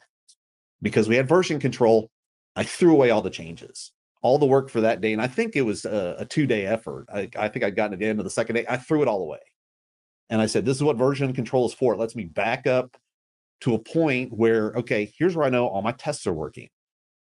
because 0.82 1.10
we 1.10 1.18
had 1.18 1.28
version 1.28 1.60
control, 1.60 2.10
I 2.56 2.64
threw 2.64 2.94
away 2.94 3.10
all 3.10 3.22
the 3.22 3.30
changes, 3.30 3.92
all 4.22 4.38
the 4.38 4.46
work 4.46 4.70
for 4.70 4.82
that 4.82 5.02
day. 5.02 5.12
And 5.12 5.22
I 5.22 5.28
think 5.28 5.56
it 5.56 5.62
was 5.62 5.84
a, 5.84 6.16
a 6.20 6.26
two 6.26 6.48
day 6.48 6.66
effort. 6.66 7.06
I, 7.14 7.30
I 7.38 7.50
think 7.50 7.66
I'd 7.66 7.76
gotten 7.76 7.92
to 7.92 7.98
the 7.98 8.06
end 8.06 8.20
of 8.20 8.26
the 8.26 8.30
second 8.30 8.56
day. 8.56 8.66
I 8.70 8.78
threw 8.78 9.02
it 9.02 9.10
all 9.10 9.22
away. 9.22 9.40
And 10.30 10.42
I 10.42 10.46
said, 10.46 10.64
this 10.66 10.78
is 10.78 10.84
what 10.84 10.96
version 10.96 11.34
control 11.34 11.66
is 11.66 11.74
for. 11.74 11.94
It 11.94 12.00
lets 12.00 12.16
me 12.16 12.24
back 12.24 12.66
up 12.66 12.96
to 13.62 13.76
a 13.76 13.80
point 13.80 14.32
where, 14.32 14.72
okay, 14.72 15.12
here's 15.18 15.36
where 15.36 15.46
I 15.46 15.50
know 15.50 15.68
all 15.68 15.82
my 15.82 15.92
tests 15.92 16.26
are 16.28 16.34
working. 16.34 16.70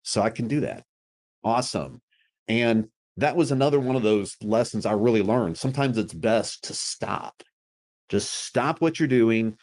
So 0.03 0.21
I 0.21 0.31
can 0.31 0.47
do 0.47 0.61
that 0.61 0.85
awesome. 1.45 2.01
And 2.49 2.89
that 3.17 3.37
was 3.37 3.53
another 3.53 3.81
one 3.81 3.97
of 3.97 4.03
those 4.03 4.37
lessons 4.43 4.87
I 4.87 4.93
really 4.93 5.23
learned. 5.23 5.59
Sometimes 5.59 5.99
it's 5.99 6.15
best 6.15 6.65
to 6.65 6.75
stop, 6.75 7.43
just 8.09 8.33
stop 8.33 8.81
what 8.81 8.99
you're 8.99 9.09
doing 9.09 9.57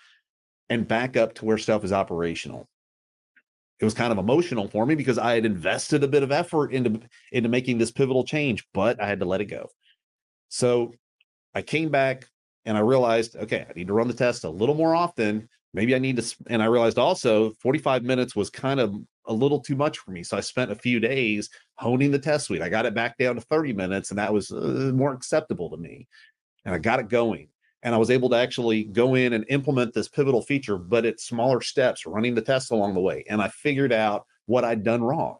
and 0.70 0.88
back 0.88 1.18
up 1.18 1.34
to 1.36 1.46
where 1.46 1.58
stuff 1.58 1.84
is 1.84 1.92
operational. 1.94 2.68
It 3.80 3.86
was 3.86 3.94
kind 3.94 4.12
of 4.12 4.18
emotional 4.18 4.68
for 4.68 4.86
me 4.86 4.96
because 4.96 5.18
I 5.18 5.36
had 5.36 5.46
invested 5.46 6.04
a 6.04 6.08
bit 6.08 6.24
of 6.24 6.32
effort 6.32 6.74
into 6.74 7.00
into 7.32 7.50
making 7.50 7.78
this 7.78 7.92
pivotal 7.92 8.24
change, 8.24 8.66
but 8.74 9.02
I 9.02 9.08
had 9.08 9.20
to 9.20 9.26
let 9.26 9.42
it 9.42 9.46
go. 9.46 9.70
So 10.50 10.94
I 11.54 11.62
came 11.62 11.90
back 11.90 12.26
and 12.66 12.78
I 12.78 12.82
realized, 12.82 13.36
okay, 13.36 13.66
I 13.70 13.74
need 13.76 13.88
to 13.88 13.94
run 13.94 14.08
the 14.08 14.14
test 14.14 14.44
a 14.44 14.50
little 14.50 14.76
more 14.76 14.96
often. 14.96 15.48
Maybe 15.74 15.96
I 15.96 16.00
need 16.00 16.18
to, 16.18 16.36
and 16.50 16.62
I 16.62 16.66
realized 16.66 16.98
also 16.98 17.52
45 17.62 18.04
minutes 18.04 18.36
was 18.36 18.50
kind 18.50 18.80
of 18.80 18.96
a 19.28 19.34
little 19.34 19.60
too 19.60 19.76
much 19.76 20.00
for 20.00 20.12
me. 20.12 20.24
So 20.24 20.38
I 20.38 20.40
spent 20.40 20.72
a 20.72 20.76
few 20.76 21.00
days 21.00 21.50
honing 21.76 22.12
the 22.12 22.20
test 22.20 22.46
suite. 22.46 22.62
I 22.62 22.70
got 22.70 22.86
it 22.86 22.96
back 22.96 23.18
down 23.18 23.36
to 23.36 23.42
30 23.42 23.74
minutes, 23.74 24.10
and 24.10 24.18
that 24.18 24.34
was 24.34 24.52
uh, 24.52 24.92
more 24.94 25.14
acceptable 25.14 25.70
to 25.70 25.78
me. 25.78 26.08
And 26.66 26.74
I 26.74 26.80
got 26.80 27.00
it 27.00 27.10
going. 27.10 27.50
And 27.84 27.94
I 27.94 27.98
was 27.98 28.10
able 28.10 28.30
to 28.30 28.38
actually 28.38 28.86
go 28.86 29.16
in 29.16 29.34
and 29.34 29.46
implement 29.50 29.94
this 29.94 30.08
pivotal 30.08 30.42
feature, 30.42 30.78
but 30.78 31.06
at 31.06 31.20
smaller 31.20 31.62
steps, 31.62 32.06
running 32.06 32.34
the 32.34 32.42
tests 32.42 32.72
along 32.72 32.96
the 32.96 33.00
way. 33.00 33.24
And 33.30 33.42
I 33.42 33.50
figured 33.50 33.94
out 33.94 34.26
what 34.46 34.64
I'd 34.64 34.84
done 34.84 35.04
wrong. 35.04 35.38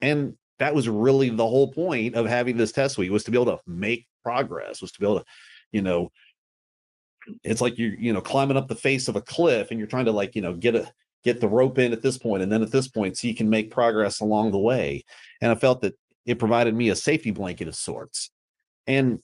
And 0.00 0.36
that 0.58 0.74
was 0.74 0.88
really 0.88 1.30
the 1.30 1.46
whole 1.46 1.72
point 1.72 2.14
of 2.14 2.26
having 2.26 2.56
this 2.56 2.72
test 2.72 2.94
suite 2.94 3.10
was 3.10 3.24
to 3.24 3.30
be 3.30 3.40
able 3.40 3.56
to 3.56 3.60
make 3.66 4.06
progress, 4.22 4.82
was 4.82 4.92
to 4.92 5.00
be 5.00 5.06
able 5.06 5.20
to, 5.20 5.24
you 5.72 5.82
know, 5.82 6.10
it's 7.42 7.60
like 7.60 7.78
you're, 7.78 7.94
you 7.94 8.12
know, 8.12 8.20
climbing 8.20 8.56
up 8.56 8.68
the 8.68 8.74
face 8.74 9.08
of 9.08 9.16
a 9.16 9.22
cliff 9.22 9.70
and 9.70 9.78
you're 9.78 9.88
trying 9.88 10.04
to 10.06 10.12
like, 10.12 10.34
you 10.34 10.42
know, 10.42 10.54
get 10.54 10.74
a 10.74 10.90
get 11.24 11.40
the 11.40 11.48
rope 11.48 11.78
in 11.78 11.92
at 11.92 12.02
this 12.02 12.18
point 12.18 12.42
and 12.42 12.52
then 12.52 12.62
at 12.62 12.70
this 12.70 12.86
point 12.86 13.16
so 13.16 13.26
you 13.26 13.34
can 13.34 13.48
make 13.48 13.70
progress 13.70 14.20
along 14.20 14.50
the 14.52 14.58
way. 14.58 15.04
And 15.40 15.50
i 15.50 15.54
felt 15.54 15.80
that 15.82 15.94
it 16.26 16.38
provided 16.38 16.74
me 16.74 16.90
a 16.90 16.96
safety 16.96 17.30
blanket 17.30 17.68
of 17.68 17.74
sorts. 17.74 18.30
And 18.86 19.20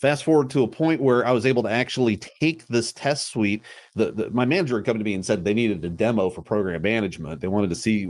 fast 0.00 0.24
forward 0.24 0.50
to 0.50 0.62
a 0.62 0.68
point 0.68 1.00
where 1.00 1.26
i 1.26 1.32
was 1.32 1.46
able 1.46 1.62
to 1.62 1.70
actually 1.70 2.18
take 2.18 2.66
this 2.66 2.92
test 2.92 3.28
suite 3.28 3.62
the, 3.94 4.12
the, 4.12 4.30
my 4.30 4.44
manager 4.44 4.76
had 4.76 4.84
come 4.84 4.98
to 4.98 5.04
me 5.04 5.14
and 5.14 5.24
said 5.24 5.42
they 5.42 5.54
needed 5.54 5.82
a 5.84 5.88
demo 5.88 6.28
for 6.28 6.42
program 6.42 6.82
management. 6.82 7.40
They 7.40 7.48
wanted 7.48 7.70
to 7.70 7.76
see 7.76 8.04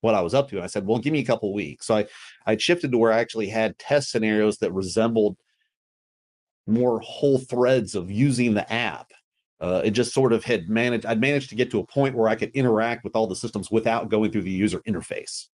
what 0.00 0.14
i 0.14 0.20
was 0.20 0.34
up 0.34 0.48
to. 0.50 0.56
And 0.56 0.64
i 0.64 0.68
said 0.68 0.86
well 0.86 0.98
give 0.98 1.12
me 1.12 1.20
a 1.20 1.24
couple 1.24 1.52
weeks. 1.54 1.86
So 1.86 1.96
i 1.96 2.06
i 2.46 2.56
shifted 2.56 2.92
to 2.92 2.98
where 2.98 3.12
i 3.12 3.20
actually 3.20 3.48
had 3.48 3.78
test 3.78 4.10
scenarios 4.10 4.58
that 4.58 4.72
resembled 4.72 5.36
more 6.66 7.00
whole 7.00 7.38
threads 7.38 7.94
of 7.94 8.10
using 8.10 8.54
the 8.54 8.72
app 8.72 9.10
uh, 9.60 9.80
it 9.84 9.92
just 9.92 10.12
sort 10.12 10.32
of 10.32 10.44
had 10.44 10.68
managed 10.68 11.06
i'd 11.06 11.20
managed 11.20 11.48
to 11.48 11.54
get 11.54 11.70
to 11.70 11.80
a 11.80 11.86
point 11.86 12.16
where 12.16 12.28
i 12.28 12.34
could 12.34 12.50
interact 12.50 13.04
with 13.04 13.16
all 13.16 13.26
the 13.26 13.36
systems 13.36 13.70
without 13.70 14.08
going 14.08 14.30
through 14.30 14.42
the 14.42 14.50
user 14.50 14.80
interface 14.80 15.46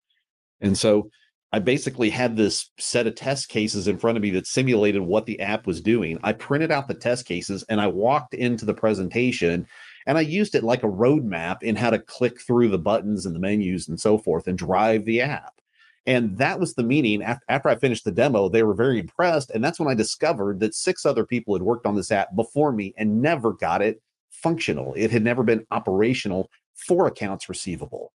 and 0.62 0.78
so 0.78 1.10
I 1.54 1.60
basically 1.60 2.10
had 2.10 2.36
this 2.36 2.72
set 2.78 3.08
of 3.08 3.16
test 3.16 3.48
cases 3.48 3.88
in 3.88 3.98
front 3.98 4.18
of 4.18 4.22
me 4.22 4.32
that 4.32 4.48
simulated 4.48 5.02
what 5.02 5.26
the 5.26 5.40
app 5.40 5.66
was 5.66 5.80
doing. 5.80 6.20
I 6.22 6.34
printed 6.34 6.72
out 6.72 6.90
the 6.90 6.94
test 6.94 7.26
cases 7.26 7.64
and 7.70 7.80
I 7.80 7.88
walked 7.88 8.34
into 8.34 8.66
the 8.66 8.74
presentation 8.74 9.66
and 10.06 10.18
I 10.18 10.22
used 10.22 10.56
it 10.56 10.64
like 10.64 10.84
a 10.84 10.88
roadmap 10.88 11.64
in 11.64 11.76
how 11.76 11.90
to 11.90 12.00
click 12.00 12.42
through 12.42 12.70
the 12.70 12.78
buttons 12.78 13.26
and 13.26 13.34
the 13.34 13.40
menus 13.40 13.88
and 13.88 14.00
so 14.00 14.18
forth 14.18 14.48
and 14.48 14.58
drive 14.58 15.06
the 15.06 15.22
app. 15.22 15.57
And 16.08 16.38
that 16.38 16.60
was 16.60 16.74
the 16.74 16.84
meeting. 16.84 17.22
After 17.22 17.70
I 17.70 17.76
finished 17.76 18.06
the 18.06 18.12
demo, 18.12 18.48
they 18.48 18.64
were 18.64 18.74
very 18.74 18.98
impressed. 18.98 19.52
And 19.52 19.62
that's 19.64 19.78
when 19.78 19.90
I 19.90 19.94
discovered 19.94 20.62
that 20.62 20.74
six 20.74 21.06
other 21.06 21.26
people 21.26 21.54
had 21.54 21.62
worked 21.62 21.86
on 21.86 21.96
this 21.96 22.12
app 22.12 22.34
before 22.34 22.72
me 22.72 22.94
and 22.98 23.22
never 23.22 23.52
got 23.52 23.82
it 23.82 24.02
functional. 24.32 24.94
It 24.96 25.12
had 25.12 25.24
never 25.24 25.44
been 25.44 25.68
operational 25.70 26.50
for 26.76 27.08
accounts 27.08 27.50
receivable. 27.50 28.14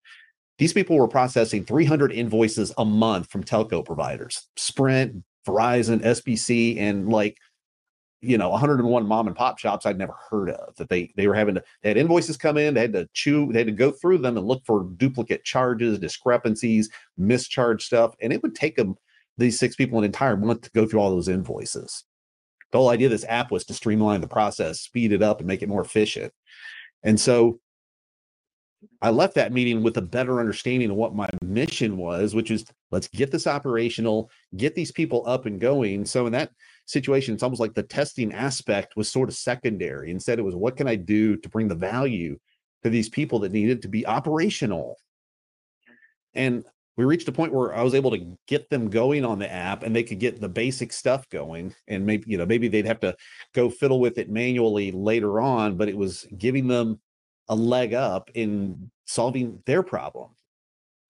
These 0.58 0.72
people 0.72 0.96
were 0.96 1.08
processing 1.08 1.64
300 1.64 2.12
invoices 2.12 2.72
a 2.78 2.84
month 2.84 3.30
from 3.30 3.44
telco 3.44 3.84
providers, 3.84 4.48
Sprint, 4.56 5.22
Verizon, 5.46 6.02
SBC, 6.02 6.78
and 6.78 7.10
like 7.10 7.36
you 8.22 8.38
know 8.38 8.48
101 8.48 9.06
mom 9.06 9.26
and 9.26 9.36
pop 9.36 9.58
shops 9.58 9.84
I'd 9.84 9.98
never 9.98 10.14
heard 10.30 10.50
of 10.50 10.74
that 10.76 10.88
they 10.88 11.12
they 11.16 11.26
were 11.26 11.34
having 11.34 11.56
to 11.56 11.64
they 11.82 11.90
had 11.90 11.98
invoices 11.98 12.36
come 12.36 12.56
in 12.56 12.74
they 12.74 12.80
had 12.80 12.92
to 12.92 13.08
chew 13.12 13.52
they 13.52 13.58
had 13.58 13.66
to 13.66 13.72
go 13.72 13.90
through 13.90 14.18
them 14.18 14.38
and 14.38 14.46
look 14.46 14.64
for 14.64 14.88
duplicate 14.96 15.44
charges 15.44 15.98
discrepancies 15.98 16.88
mischarge 17.18 17.82
stuff 17.82 18.14
and 18.22 18.32
it 18.32 18.42
would 18.42 18.54
take 18.54 18.76
them 18.76 18.94
these 19.38 19.58
six 19.58 19.74
people 19.74 19.98
an 19.98 20.04
entire 20.04 20.36
month 20.36 20.62
to 20.62 20.70
go 20.70 20.86
through 20.86 21.00
all 21.00 21.10
those 21.10 21.28
invoices 21.28 22.04
the 22.70 22.78
whole 22.78 22.88
idea 22.88 23.08
of 23.08 23.10
this 23.10 23.26
app 23.28 23.50
was 23.50 23.64
to 23.64 23.74
streamline 23.74 24.20
the 24.20 24.28
process 24.28 24.80
speed 24.80 25.12
it 25.12 25.22
up 25.22 25.40
and 25.40 25.48
make 25.48 25.62
it 25.62 25.68
more 25.68 25.82
efficient 25.82 26.32
and 27.02 27.20
so 27.20 27.58
I 29.00 29.10
left 29.10 29.34
that 29.34 29.52
meeting 29.52 29.82
with 29.82 29.96
a 29.96 30.02
better 30.02 30.40
understanding 30.40 30.90
of 30.90 30.96
what 30.96 31.14
my 31.14 31.28
mission 31.42 31.96
was, 31.96 32.34
which 32.34 32.50
is 32.50 32.64
let's 32.90 33.06
get 33.06 33.30
this 33.30 33.46
operational, 33.46 34.28
get 34.56 34.74
these 34.74 34.90
people 34.90 35.22
up 35.26 35.46
and 35.46 35.60
going. 35.60 36.04
So 36.04 36.26
in 36.26 36.32
that 36.32 36.50
situation, 36.86 37.34
it's 37.34 37.42
almost 37.42 37.60
like 37.60 37.74
the 37.74 37.82
testing 37.82 38.32
aspect 38.32 38.96
was 38.96 39.10
sort 39.10 39.28
of 39.28 39.34
secondary. 39.34 40.10
Instead, 40.10 40.38
it 40.38 40.42
was 40.42 40.54
what 40.54 40.76
can 40.76 40.88
I 40.88 40.96
do 40.96 41.36
to 41.36 41.48
bring 41.48 41.68
the 41.68 41.74
value 41.74 42.38
to 42.82 42.90
these 42.90 43.08
people 43.08 43.38
that 43.40 43.52
needed 43.52 43.82
to 43.82 43.88
be 43.88 44.06
operational? 44.06 44.96
And 46.34 46.64
we 46.96 47.04
reached 47.04 47.28
a 47.28 47.32
point 47.32 47.54
where 47.54 47.74
I 47.74 47.82
was 47.82 47.94
able 47.94 48.10
to 48.10 48.36
get 48.46 48.68
them 48.68 48.90
going 48.90 49.24
on 49.24 49.38
the 49.38 49.50
app 49.50 49.82
and 49.82 49.96
they 49.96 50.02
could 50.02 50.18
get 50.18 50.40
the 50.40 50.48
basic 50.48 50.92
stuff 50.92 51.28
going. 51.30 51.74
And 51.88 52.04
maybe, 52.04 52.24
you 52.26 52.36
know, 52.36 52.46
maybe 52.46 52.68
they'd 52.68 52.86
have 52.86 53.00
to 53.00 53.16
go 53.54 53.70
fiddle 53.70 54.00
with 54.00 54.18
it 54.18 54.28
manually 54.28 54.92
later 54.92 55.40
on, 55.40 55.76
but 55.76 55.88
it 55.88 55.96
was 55.96 56.26
giving 56.36 56.68
them 56.68 57.00
a 57.48 57.54
leg 57.54 57.94
up 57.94 58.30
in 58.34 58.90
solving 59.06 59.62
their 59.66 59.82
problem. 59.82 60.30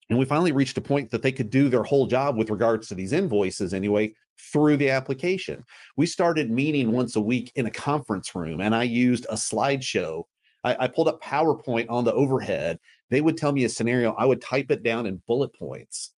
And 0.08 0.18
we 0.18 0.24
finally 0.24 0.52
reached 0.52 0.78
a 0.78 0.82
point 0.82 1.10
that 1.10 1.22
they 1.22 1.32
could 1.32 1.50
do 1.50 1.68
their 1.68 1.82
whole 1.82 2.06
job 2.06 2.36
with 2.36 2.50
regards 2.50 2.88
to 2.88 2.94
these 2.94 3.12
invoices 3.12 3.74
anyway 3.74 4.14
through 4.38 4.76
the 4.76 4.90
application. 4.90 5.64
We 5.96 6.06
started 6.06 6.50
meeting 6.50 6.92
once 6.92 7.16
a 7.16 7.20
week 7.20 7.52
in 7.54 7.66
a 7.66 7.70
conference 7.70 8.34
room, 8.34 8.60
and 8.60 8.74
I 8.74 8.84
used 8.84 9.26
a 9.28 9.34
slideshow. 9.34 10.24
I, 10.64 10.84
I 10.84 10.88
pulled 10.88 11.08
up 11.08 11.22
PowerPoint 11.22 11.86
on 11.88 12.04
the 12.04 12.12
overhead. 12.12 12.78
They 13.10 13.20
would 13.20 13.36
tell 13.36 13.52
me 13.52 13.64
a 13.64 13.68
scenario, 13.68 14.12
I 14.12 14.24
would 14.24 14.40
type 14.40 14.70
it 14.70 14.82
down 14.82 15.06
in 15.06 15.22
bullet 15.26 15.54
points. 15.54 16.12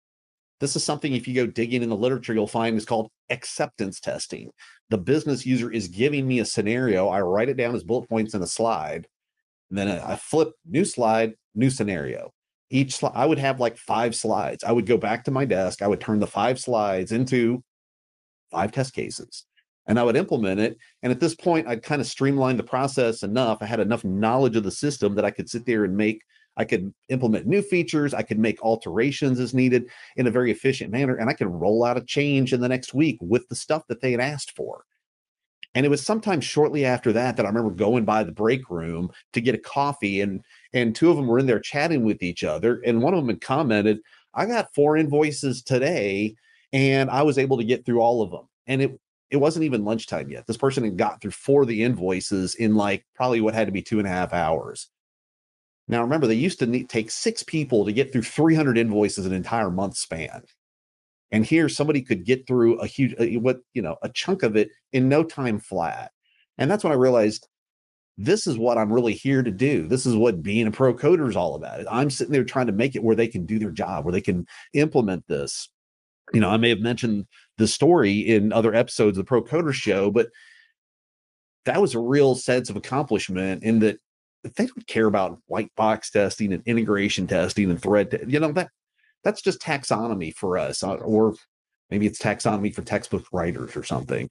This 0.59 0.75
is 0.75 0.83
something, 0.83 1.13
if 1.13 1.27
you 1.27 1.33
go 1.33 1.45
digging 1.45 1.83
in 1.83 1.89
the 1.89 1.95
literature, 1.95 2.33
you'll 2.33 2.47
find 2.47 2.77
is 2.77 2.85
called 2.85 3.11
acceptance 3.29 3.99
testing. 3.99 4.51
The 4.89 4.97
business 4.97 5.45
user 5.45 5.71
is 5.71 5.87
giving 5.87 6.27
me 6.27 6.39
a 6.39 6.45
scenario. 6.45 7.09
I 7.09 7.21
write 7.21 7.49
it 7.49 7.57
down 7.57 7.75
as 7.75 7.83
bullet 7.83 8.07
points 8.07 8.33
in 8.33 8.41
a 8.41 8.47
slide. 8.47 9.07
And 9.69 9.77
then 9.77 9.89
I 9.89 10.15
flip 10.15 10.53
new 10.65 10.85
slide, 10.85 11.33
new 11.55 11.69
scenario. 11.69 12.31
Each 12.69 12.95
slide, 12.95 13.13
I 13.15 13.25
would 13.25 13.39
have 13.39 13.59
like 13.59 13.77
five 13.77 14.15
slides. 14.15 14.63
I 14.63 14.71
would 14.71 14.85
go 14.85 14.97
back 14.97 15.25
to 15.25 15.31
my 15.31 15.45
desk. 15.45 15.81
I 15.81 15.87
would 15.87 15.99
turn 15.99 16.19
the 16.19 16.27
five 16.27 16.59
slides 16.59 17.11
into 17.11 17.63
five 18.53 18.71
test 18.71 18.93
cases 18.93 19.45
and 19.87 19.99
I 19.99 20.03
would 20.03 20.15
implement 20.15 20.59
it. 20.59 20.77
And 21.01 21.11
at 21.11 21.19
this 21.19 21.35
point, 21.35 21.67
I'd 21.67 21.83
kind 21.83 22.01
of 22.01 22.07
streamlined 22.07 22.59
the 22.59 22.63
process 22.63 23.23
enough. 23.23 23.57
I 23.61 23.65
had 23.65 23.79
enough 23.79 24.03
knowledge 24.03 24.55
of 24.55 24.63
the 24.63 24.71
system 24.71 25.15
that 25.15 25.25
I 25.25 25.31
could 25.31 25.49
sit 25.49 25.65
there 25.65 25.83
and 25.83 25.97
make, 25.97 26.21
I 26.55 26.65
could 26.65 26.93
implement 27.09 27.47
new 27.47 27.61
features. 27.61 28.13
I 28.13 28.21
could 28.21 28.39
make 28.39 28.61
alterations 28.61 29.39
as 29.39 29.53
needed 29.53 29.89
in 30.15 30.27
a 30.27 30.31
very 30.31 30.51
efficient 30.51 30.91
manner. 30.91 31.15
And 31.15 31.29
I 31.29 31.33
could 31.33 31.47
roll 31.47 31.83
out 31.83 31.97
a 31.97 32.05
change 32.05 32.53
in 32.53 32.61
the 32.61 32.69
next 32.69 32.93
week 32.93 33.17
with 33.21 33.47
the 33.49 33.55
stuff 33.55 33.83
that 33.87 34.01
they 34.01 34.11
had 34.11 34.21
asked 34.21 34.55
for. 34.55 34.85
And 35.75 35.85
it 35.85 35.89
was 35.89 36.05
sometime 36.05 36.39
shortly 36.39 36.85
after 36.85 37.11
that 37.13 37.35
that 37.35 37.45
I 37.45 37.49
remember 37.49 37.71
going 37.71 38.05
by 38.05 38.23
the 38.23 38.31
break 38.31 38.69
room 38.69 39.09
to 39.33 39.41
get 39.41 39.55
a 39.55 39.57
coffee, 39.57 40.21
and 40.21 40.41
and 40.71 40.95
two 40.95 41.09
of 41.09 41.15
them 41.17 41.25
were 41.25 41.39
in 41.39 41.47
there 41.47 41.59
chatting 41.59 42.03
with 42.05 42.21
each 42.21 42.43
other, 42.43 42.79
and 42.85 43.01
one 43.01 43.15
of 43.15 43.19
them 43.19 43.29
had 43.29 43.41
commented, 43.41 43.97
"I 44.35 44.45
got 44.45 44.71
four 44.75 44.97
invoices 44.97 45.63
today, 45.63 46.35
and 46.73 47.09
I 47.09 47.21
was 47.23 47.37
able 47.37 47.57
to 47.57 47.63
get 47.63 47.85
through 47.85 48.01
all 48.01 48.21
of 48.21 48.31
them." 48.31 48.49
And 48.67 48.81
it 48.81 48.99
it 49.33 49.37
wasn't 49.37 49.65
even 49.65 49.83
lunchtime 49.83 50.29
yet. 50.29 50.45
This 50.45 50.57
person 50.57 50.83
had 50.83 50.97
got 50.97 51.19
through 51.19 51.31
four 51.31 51.63
of 51.63 51.67
the 51.67 51.83
invoices 51.83 52.53
in 52.53 52.75
like 52.75 53.03
probably 53.15 53.41
what 53.41 53.55
had 53.55 53.67
to 53.67 53.73
be 53.73 53.81
two 53.81 53.97
and 53.97 54.07
a 54.07 54.11
half 54.11 54.31
hours. 54.31 54.89
Now 55.87 56.01
remember, 56.01 56.27
they 56.27 56.35
used 56.35 56.59
to 56.59 56.67
need, 56.67 56.87
take 56.87 57.09
six 57.09 57.41
people 57.41 57.83
to 57.85 57.91
get 57.91 58.11
through 58.11 58.21
300 58.21 58.77
invoices 58.77 59.25
an 59.25 59.33
entire 59.33 59.71
month 59.71 59.97
span. 59.97 60.43
And 61.31 61.43
here 61.43 61.67
somebody 61.67 62.03
could 62.03 62.25
get 62.25 62.45
through 62.45 62.77
a 62.77 62.85
huge, 62.85 63.15
uh, 63.19 63.39
what, 63.39 63.61
you 63.73 63.81
know, 63.81 63.97
a 64.03 64.09
chunk 64.09 64.43
of 64.43 64.55
it 64.55 64.69
in 64.91 65.09
no 65.09 65.23
time 65.23 65.59
flat. 65.59 66.11
And 66.59 66.69
that's 66.69 66.83
when 66.83 66.93
I 66.93 66.97
realized 66.97 67.47
this 68.17 68.45
is 68.45 68.55
what 68.55 68.77
I'm 68.77 68.93
really 68.93 69.13
here 69.13 69.41
to 69.41 69.49
do. 69.49 69.87
This 69.87 70.05
is 70.05 70.15
what 70.15 70.43
being 70.43 70.67
a 70.67 70.71
pro 70.71 70.93
coder 70.93 71.27
is 71.27 71.35
all 71.35 71.55
about. 71.55 71.85
I'm 71.89 72.11
sitting 72.11 72.31
there 72.31 72.43
trying 72.43 72.67
to 72.67 72.71
make 72.71 72.95
it 72.95 73.03
where 73.03 73.15
they 73.15 73.27
can 73.27 73.47
do 73.47 73.57
their 73.57 73.71
job, 73.71 74.05
where 74.05 74.11
they 74.11 74.21
can 74.21 74.45
implement 74.73 75.27
this. 75.27 75.69
You 76.33 76.39
know, 76.39 76.49
I 76.49 76.57
may 76.57 76.69
have 76.69 76.79
mentioned 76.79 77.25
the 77.57 77.67
story 77.67 78.19
in 78.19 78.51
other 78.51 78.73
episodes 78.73 79.17
of 79.17 79.23
the 79.23 79.27
Pro 79.27 79.43
Coder 79.43 79.73
Show, 79.73 80.11
but 80.11 80.27
that 81.65 81.79
was 81.79 81.95
a 81.95 81.99
real 81.99 82.35
sense 82.35 82.69
of 82.69 82.75
accomplishment 82.75 83.63
in 83.63 83.79
that 83.79 83.97
they 84.43 84.65
don't 84.65 84.87
care 84.87 85.05
about 85.05 85.39
white 85.45 85.71
box 85.77 86.09
testing 86.09 86.51
and 86.51 86.63
integration 86.65 87.27
testing 87.27 87.69
and 87.69 87.81
thread. 87.81 88.11
Te- 88.11 88.25
you 88.27 88.39
know 88.39 88.51
that 88.51 88.69
that's 89.23 89.41
just 89.41 89.61
taxonomy 89.61 90.33
for 90.33 90.57
us, 90.57 90.83
uh, 90.83 90.95
or 90.95 91.35
maybe 91.89 92.05
it's 92.05 92.19
taxonomy 92.19 92.73
for 92.73 92.81
textbook 92.81 93.25
writers 93.31 93.77
or 93.77 93.83
something. 93.83 94.29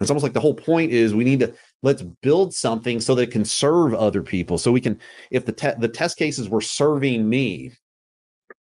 It's 0.00 0.10
almost 0.10 0.24
like 0.24 0.32
the 0.32 0.40
whole 0.40 0.54
point 0.54 0.90
is 0.90 1.14
we 1.14 1.24
need 1.24 1.40
to 1.40 1.54
let's 1.82 2.02
build 2.02 2.52
something 2.52 3.00
so 3.00 3.14
that 3.14 3.22
it 3.22 3.30
can 3.30 3.44
serve 3.44 3.94
other 3.94 4.22
people. 4.22 4.58
So 4.58 4.72
we 4.72 4.80
can, 4.80 4.98
if 5.30 5.44
the 5.44 5.52
te- 5.52 5.78
the 5.78 5.88
test 5.88 6.16
cases 6.16 6.48
were 6.48 6.60
serving 6.60 7.28
me, 7.28 7.72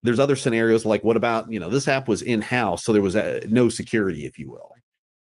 there's 0.03 0.19
other 0.19 0.37
scenarios 0.37 0.85
like 0.85 1.05
what 1.05 1.17
about 1.17 1.51
you 1.53 1.61
know 1.61 1.69
this 1.69 1.89
app 1.89 2.09
was 2.09 2.23
in 2.23 2.41
house, 2.41 2.85
so 2.85 2.93
there 2.93 3.03
was 3.03 3.17
a, 3.17 3.43
no 3.49 3.69
security, 3.69 4.27
if 4.27 4.39
you 4.39 4.51
will. 4.51 4.73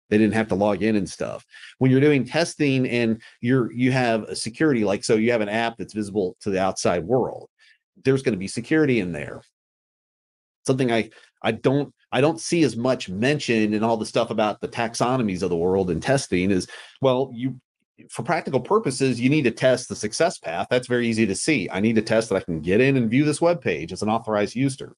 They 0.09 0.17
didn't 0.17 0.33
have 0.33 0.48
to 0.48 0.55
log 0.55 0.81
in 0.81 0.95
and 0.95 1.07
stuff. 1.07 1.45
When 1.77 1.91
you're 1.91 2.01
doing 2.01 2.25
testing 2.25 2.88
and 2.88 3.21
you're 3.41 3.71
you 3.71 3.91
have 3.91 4.24
a 4.24 4.36
security, 4.36 4.83
like 4.83 5.03
so 5.03 5.15
you 5.15 5.31
have 5.31 5.41
an 5.41 5.50
app 5.50 5.77
that's 5.77 5.93
visible 5.93 6.36
to 6.41 6.50
the 6.50 6.62
outside 6.62 7.03
world. 7.03 7.50
There's 8.03 8.24
going 8.24 8.33
to 8.33 8.39
be 8.39 8.48
security 8.48 9.00
in 9.00 9.12
there 9.12 9.41
something 10.65 10.91
I 10.91 11.09
I 11.41 11.51
don't 11.51 11.93
I 12.12 12.21
don't 12.21 12.39
see 12.39 12.63
as 12.63 12.75
much 12.75 13.09
mentioned 13.09 13.74
in 13.74 13.83
all 13.83 13.98
the 13.98 14.05
stuff 14.05 14.29
about 14.29 14.62
the 14.62 14.67
taxonomies 14.67 15.41
of 15.41 15.50
the 15.50 15.57
world 15.57 15.89
and 15.89 16.01
testing 16.01 16.51
is 16.51 16.67
well 17.01 17.31
you 17.33 17.59
for 18.10 18.24
practical 18.24 18.60
purposes 18.60 19.20
you 19.20 19.29
need 19.29 19.44
to 19.44 19.51
test 19.51 19.89
the 19.89 19.96
success 19.96 20.38
path. 20.38 20.68
That's 20.70 20.88
very 20.88 21.08
easy 21.08 21.25
to 21.25 21.36
see. 21.36 21.70
I 21.72 21.79
need 21.79 21.96
to 21.96 22.01
test 22.01 22.29
that 22.29 22.36
I 22.36 22.41
can 22.41 22.62
get 22.62 22.82
in 22.82 22.98
and 22.98 23.10
view 23.10 23.25
this 23.25 23.41
web 23.41 23.62
page 23.62 23.91
as 23.91 24.01
an 24.01 24.10
authorized 24.10 24.56
user. 24.56 24.96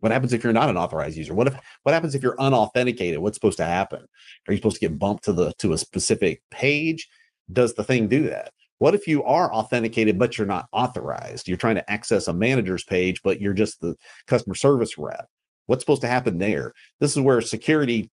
What 0.00 0.12
happens 0.12 0.32
if 0.32 0.44
you're 0.44 0.52
not 0.52 0.68
an 0.68 0.76
authorized 0.76 1.16
user? 1.16 1.34
What 1.34 1.46
if 1.46 1.56
what 1.82 1.92
happens 1.92 2.14
if 2.14 2.22
you're 2.22 2.40
unauthenticated? 2.40 3.18
What's 3.18 3.36
supposed 3.36 3.56
to 3.58 3.64
happen? 3.64 4.06
Are 4.46 4.52
you 4.52 4.58
supposed 4.58 4.76
to 4.76 4.88
get 4.88 4.98
bumped 4.98 5.24
to 5.24 5.32
the 5.32 5.52
to 5.58 5.72
a 5.72 5.78
specific 5.78 6.42
page? 6.50 7.08
Does 7.52 7.74
the 7.74 7.84
thing 7.84 8.08
do 8.08 8.28
that? 8.28 8.52
What 8.78 8.94
if 8.94 9.08
you 9.08 9.24
are 9.24 9.52
authenticated, 9.52 10.18
but 10.18 10.36
you're 10.36 10.46
not 10.46 10.68
authorized? 10.70 11.48
You're 11.48 11.56
trying 11.56 11.76
to 11.76 11.90
access 11.90 12.28
a 12.28 12.34
manager's 12.34 12.84
page, 12.84 13.22
but 13.22 13.40
you're 13.40 13.54
just 13.54 13.80
the 13.80 13.96
customer 14.26 14.54
service 14.54 14.98
rep. 14.98 15.26
What's 15.64 15.82
supposed 15.82 16.02
to 16.02 16.08
happen 16.08 16.38
there? 16.38 16.72
This 17.00 17.16
is 17.16 17.20
where 17.20 17.40
security 17.40 18.10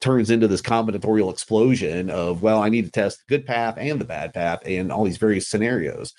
turns 0.00 0.30
into 0.30 0.48
this 0.48 0.62
combinatorial 0.62 1.30
explosion 1.30 2.10
of, 2.10 2.42
well, 2.42 2.62
I 2.62 2.68
need 2.68 2.84
to 2.86 2.90
test 2.90 3.18
the 3.18 3.36
good 3.36 3.46
path 3.46 3.76
and 3.78 4.00
the 4.00 4.04
bad 4.04 4.32
path 4.32 4.60
and 4.64 4.90
all 4.90 5.04
these 5.04 5.18
various 5.18 5.48
scenarios. 5.48 6.12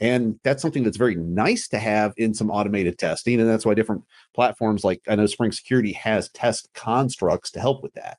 And 0.00 0.40
that's 0.42 0.60
something 0.60 0.82
that's 0.82 0.96
very 0.96 1.14
nice 1.14 1.68
to 1.68 1.78
have 1.78 2.12
in 2.16 2.34
some 2.34 2.50
automated 2.50 2.98
testing. 2.98 3.40
And 3.40 3.48
that's 3.48 3.64
why 3.64 3.74
different 3.74 4.02
platforms 4.34 4.84
like 4.84 5.00
I 5.08 5.14
know 5.14 5.26
Spring 5.26 5.52
Security 5.52 5.92
has 5.92 6.28
test 6.30 6.68
constructs 6.74 7.50
to 7.52 7.60
help 7.60 7.82
with 7.82 7.92
that. 7.94 8.18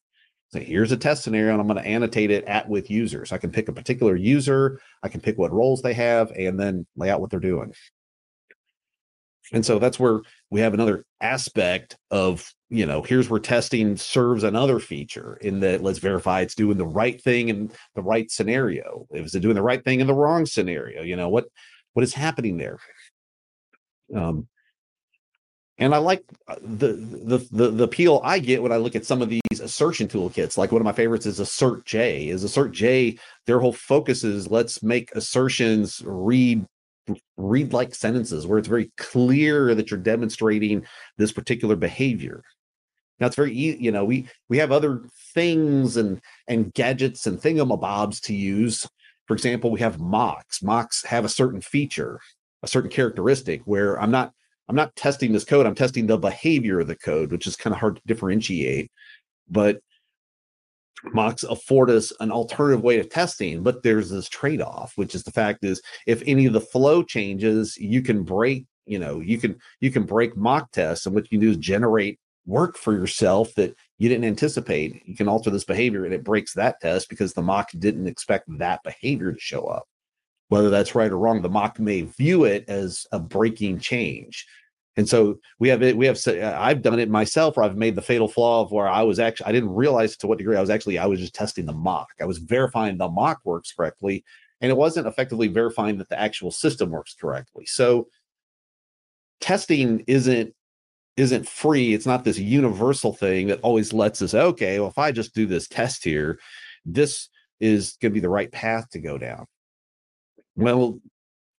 So 0.54 0.60
here's 0.60 0.92
a 0.92 0.98
test 0.98 1.24
scenario, 1.24 1.52
and 1.52 1.60
I'm 1.60 1.68
going 1.68 1.82
to 1.82 1.90
annotate 1.90 2.30
it 2.30 2.46
at 2.46 2.70
with 2.70 2.92
users. 2.92 3.32
I 3.32 3.40
can 3.40 3.50
pick 3.50 3.70
a 3.70 3.74
particular 3.74 4.16
user, 4.16 4.80
I 5.02 5.10
can 5.10 5.20
pick 5.20 5.38
what 5.38 5.52
roles 5.52 5.82
they 5.82 5.96
have, 5.96 6.32
and 6.32 6.60
then 6.60 6.86
lay 6.96 7.10
out 7.10 7.22
what 7.22 7.32
they're 7.32 7.40
doing. 7.40 7.74
And 9.52 9.66
so 9.66 9.80
that's 9.80 10.00
where 10.00 10.22
we 10.52 10.62
have 10.62 10.76
another 10.76 11.06
aspect 11.20 11.98
of, 12.12 12.54
you 12.74 12.88
know, 12.88 13.04
here's 13.04 13.30
where 13.30 13.40
testing 13.40 13.96
serves 13.96 14.44
another 14.44 14.80
feature 14.80 15.38
in 15.42 15.60
that 15.60 15.84
let's 15.84 16.00
verify 16.00 16.42
it's 16.42 16.56
doing 16.56 16.76
the 16.76 16.88
right 16.88 17.22
thing 17.22 17.50
in 17.50 17.72
the 17.94 18.02
right 18.02 18.32
scenario. 18.32 19.06
Is 19.12 19.36
it 19.36 19.42
doing 19.42 19.54
the 19.54 19.62
right 19.62 19.84
thing 19.84 20.00
in 20.00 20.08
the 20.08 20.14
wrong 20.16 20.48
scenario? 20.48 21.04
You 21.04 21.16
know, 21.16 21.30
what 21.30 21.46
what 21.94 22.02
is 22.02 22.16
happening 22.16 22.58
there? 22.58 22.80
Um, 24.16 24.48
and 25.78 25.94
I 25.94 26.00
like 26.00 26.24
uh, 26.48 26.56
the, 26.64 26.94
the 26.94 27.48
the 27.52 27.70
the 27.70 27.84
appeal 27.84 28.22
I 28.24 28.40
get 28.40 28.64
when 28.64 28.72
I 28.72 28.78
look 28.78 28.96
at 28.96 29.06
some 29.06 29.22
of 29.22 29.30
these 29.30 29.60
assertion 29.62 30.08
toolkits. 30.08 30.58
Like 30.58 30.72
one 30.72 30.82
of 30.82 30.86
my 30.86 30.94
favorites 30.94 31.28
is 31.28 31.40
AssertJ. 31.40 32.30
Is 32.30 32.44
AssertJ? 32.44 33.20
Their 33.46 33.60
whole 33.60 33.74
focus 33.74 34.24
is 34.24 34.50
let's 34.50 34.82
make 34.82 35.12
assertions 35.12 36.02
read 36.08 36.66
read 37.38 37.72
like 37.72 37.94
sentences 37.94 38.48
where 38.48 38.58
it's 38.58 38.68
very 38.68 38.92
clear 38.98 39.76
that 39.76 39.92
you're 39.92 40.00
demonstrating 40.00 40.84
this 41.20 41.32
particular 41.32 41.76
behavior. 41.76 42.42
Now 43.24 43.28
it's 43.28 43.38
very 43.38 43.54
easy, 43.54 43.78
you 43.82 43.90
know, 43.90 44.04
we 44.04 44.28
we 44.50 44.58
have 44.58 44.74
other 44.74 45.04
things 45.34 45.96
and 45.96 46.20
and 46.50 46.74
gadgets 46.74 47.26
and 47.26 47.40
thingamabobs 47.40 48.20
to 48.24 48.36
use. 48.36 48.86
For 49.28 49.34
example, 49.34 49.72
we 49.72 49.80
have 49.80 49.98
mocks. 49.98 50.62
Mocks 50.62 51.06
have 51.06 51.24
a 51.24 51.30
certain 51.30 51.62
feature, 51.62 52.20
a 52.64 52.68
certain 52.68 52.90
characteristic 52.90 53.62
where 53.64 53.98
I'm 53.98 54.12
not 54.12 54.34
I'm 54.68 54.76
not 54.76 54.98
testing 54.98 55.32
this 55.32 55.46
code, 55.46 55.66
I'm 55.66 55.74
testing 55.74 56.06
the 56.06 56.18
behavior 56.18 56.82
of 56.82 56.88
the 56.88 56.98
code, 56.98 57.32
which 57.32 57.48
is 57.48 57.56
kind 57.56 57.74
of 57.74 57.80
hard 57.80 57.96
to 57.96 58.02
differentiate. 58.06 58.92
But 59.50 59.80
mocks 61.14 61.44
afford 61.44 61.90
us 61.90 62.12
an 62.20 62.30
alternative 62.30 62.84
way 62.84 63.00
of 63.00 63.10
testing 63.10 63.62
but 63.62 63.84
there's 63.84 64.10
this 64.10 64.30
trade-off 64.30 64.94
which 64.96 65.14
is 65.14 65.24
the 65.24 65.32
fact 65.32 65.66
is 65.66 65.82
if 66.08 66.24
any 66.26 66.46
of 66.46 66.54
the 66.54 66.62
flow 66.62 67.04
changes 67.04 67.76
you 67.76 68.02
can 68.02 68.24
break 68.24 68.66
you 68.86 68.98
know 68.98 69.20
you 69.20 69.38
can 69.38 69.54
you 69.82 69.92
can 69.92 70.04
break 70.04 70.38
mock 70.38 70.72
tests 70.72 71.06
and 71.06 71.14
what 71.14 71.26
you 71.26 71.38
can 71.38 71.40
do 71.42 71.52
is 71.52 71.58
generate 71.58 72.18
work 72.46 72.78
for 72.78 72.94
yourself 72.94 73.54
that 73.56 73.76
you 73.98 74.10
didn't 74.10 74.26
anticipate. 74.26 75.02
You 75.06 75.16
can 75.16 75.28
alter 75.28 75.50
this 75.50 75.64
behavior 75.64 76.06
and 76.06 76.14
it 76.14 76.24
breaks 76.24 76.54
that 76.54 76.80
test 76.82 77.10
because 77.10 77.34
the 77.34 77.42
mock 77.42 77.70
didn't 77.78 78.08
expect 78.08 78.46
that 78.58 78.84
behavior 78.84 79.32
to 79.32 79.40
show 79.40 79.66
up. 79.66 79.88
Whether 80.50 80.70
that's 80.70 80.96
right 80.96 81.12
or 81.12 81.18
wrong 81.18 81.42
the 81.42 81.50
mock 81.50 81.80
may 81.80 82.02
view 82.02 82.44
it 82.44 82.66
as 82.68 83.08
a 83.12 83.20
breaking 83.20 83.80
change. 83.80 84.46
And 84.96 85.10
so 85.10 85.40
we 85.58 85.70
have 85.70 85.82
it 85.82 85.98
we 85.98 86.06
have 86.06 86.20
i've 86.28 86.84
done 86.84 87.00
it 87.00 87.10
myself 87.10 87.58
where 87.58 87.66
i've 87.66 87.76
made 87.76 87.96
the 87.96 88.02
fatal 88.04 88.28
flaw 88.28 88.62
of 88.62 88.72
where 88.72 88.88
i 88.88 89.02
was 89.02 89.18
actually 89.18 89.48
i 89.48 89.52
didn't 89.52 89.74
realize 89.74 90.16
to 90.18 90.28
what 90.28 90.38
degree 90.38 90.56
i 90.56 90.62
was 90.62 90.70
actually 90.70 91.00
i 91.00 91.08
was 91.08 91.20
just 91.20 91.34
testing 91.34 91.66
the 91.66 91.74
mock. 91.74 92.10
I 92.22 92.26
was 92.26 92.38
verifying 92.38 93.00
the 93.00 93.10
mock 93.10 93.40
works 93.44 93.74
correctly 93.74 94.24
and 94.64 94.72
it 94.72 94.78
wasn't 94.78 95.08
effectively 95.08 95.50
verifying 95.50 95.98
that 95.98 96.08
the 96.08 96.20
actual 96.20 96.50
system 96.50 96.90
works 96.90 97.14
correctly. 97.20 97.66
So 97.66 98.08
testing 99.42 100.06
isn't 100.08 100.56
isn't 101.16 101.48
free 101.48 101.94
it's 101.94 102.06
not 102.06 102.24
this 102.24 102.40
universal 102.40 103.14
thing 103.14 103.48
that 103.48 103.60
always 103.62 103.94
lets 103.94 104.22
us 104.22 104.34
okay 104.34 104.80
well 104.80 104.90
if 104.90 104.98
i 104.98 105.12
just 105.12 105.36
do 105.36 105.46
this 105.46 105.68
test 105.68 106.04
here 106.04 106.40
this 106.86 107.30
is 107.60 107.98
going 108.02 108.12
to 108.12 108.14
be 108.14 108.20
the 108.20 108.30
right 108.30 108.52
path 108.52 108.90
to 108.92 109.00
go 109.00 109.18
down. 109.18 109.46
Well 110.56 111.00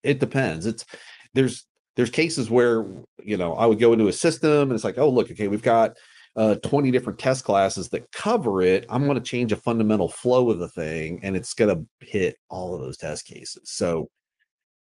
it 0.02 0.20
depends. 0.20 0.66
It's 0.66 0.84
there's 1.32 1.64
there's 1.96 2.10
cases 2.10 2.50
where 2.50 2.86
you 3.22 3.36
know 3.36 3.54
i 3.54 3.66
would 3.66 3.78
go 3.80 3.92
into 3.92 4.08
a 4.08 4.12
system 4.12 4.62
and 4.62 4.72
it's 4.72 4.84
like 4.84 4.98
oh 4.98 5.08
look 5.08 5.30
okay 5.30 5.48
we've 5.48 5.62
got 5.62 5.96
uh, 6.36 6.56
20 6.56 6.90
different 6.90 7.18
test 7.18 7.44
classes 7.44 7.88
that 7.90 8.10
cover 8.10 8.60
it. 8.60 8.84
I'm 8.88 9.04
going 9.04 9.14
to 9.16 9.20
change 9.20 9.52
a 9.52 9.56
fundamental 9.56 10.08
flow 10.08 10.50
of 10.50 10.58
the 10.58 10.68
thing 10.68 11.20
and 11.22 11.36
it's 11.36 11.54
going 11.54 11.74
to 11.74 12.06
hit 12.06 12.36
all 12.50 12.74
of 12.74 12.80
those 12.80 12.96
test 12.96 13.24
cases. 13.24 13.70
So 13.70 14.08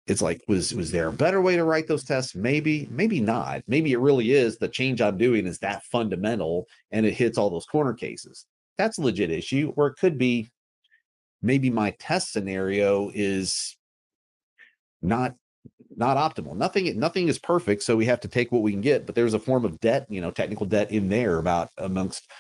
it's 0.07 0.23
like 0.23 0.43
was 0.49 0.75
was 0.75 0.91
there 0.91 1.09
a 1.09 1.13
better 1.13 1.41
way 1.41 1.57
to 1.57 1.65
write 1.65 1.87
those 1.87 2.05
tests 2.05 2.35
maybe 2.35 2.89
maybe 2.91 3.21
not 3.21 3.63
maybe 3.67 3.93
it 3.93 4.01
really 4.01 4.33
is 4.33 4.59
the 4.59 4.69
change 4.69 5.01
i'm 5.01 5.17
doing 5.17 5.47
is 5.47 5.59
that 5.59 5.83
fundamental 5.85 6.67
and 6.91 7.07
it 7.07 7.15
hits 7.15 7.39
all 7.39 7.51
those 7.51 7.67
corner 7.67 7.95
cases 7.95 8.47
that's 8.79 8.99
a 8.99 9.03
legit 9.03 9.31
issue 9.31 9.73
or 9.77 9.87
it 9.87 9.97
could 9.97 10.19
be 10.19 10.51
maybe 11.43 11.71
my 11.71 11.91
test 11.99 12.33
scenario 12.33 13.11
is 13.15 13.77
not 15.03 15.35
not 15.97 16.17
optimal. 16.17 16.57
Nothing 16.57 16.99
nothing 16.99 17.29
is 17.29 17.39
perfect, 17.39 17.83
so 17.83 17.97
we 17.97 18.07
have 18.07 18.21
to 18.21 18.29
take 18.29 18.51
what 18.51 18.63
we 18.63 18.73
can 18.73 18.81
get. 18.81 19.07
But 19.07 19.15
there's 19.15 19.35
a 19.35 19.39
form 19.39 19.65
of 19.65 19.79
debt, 19.81 20.07
you 20.09 20.21
know, 20.21 20.31
technical 20.31 20.67
debt 20.67 20.91
in 20.91 21.09
there 21.09 21.39
about 21.39 21.71
amongst 21.79 22.31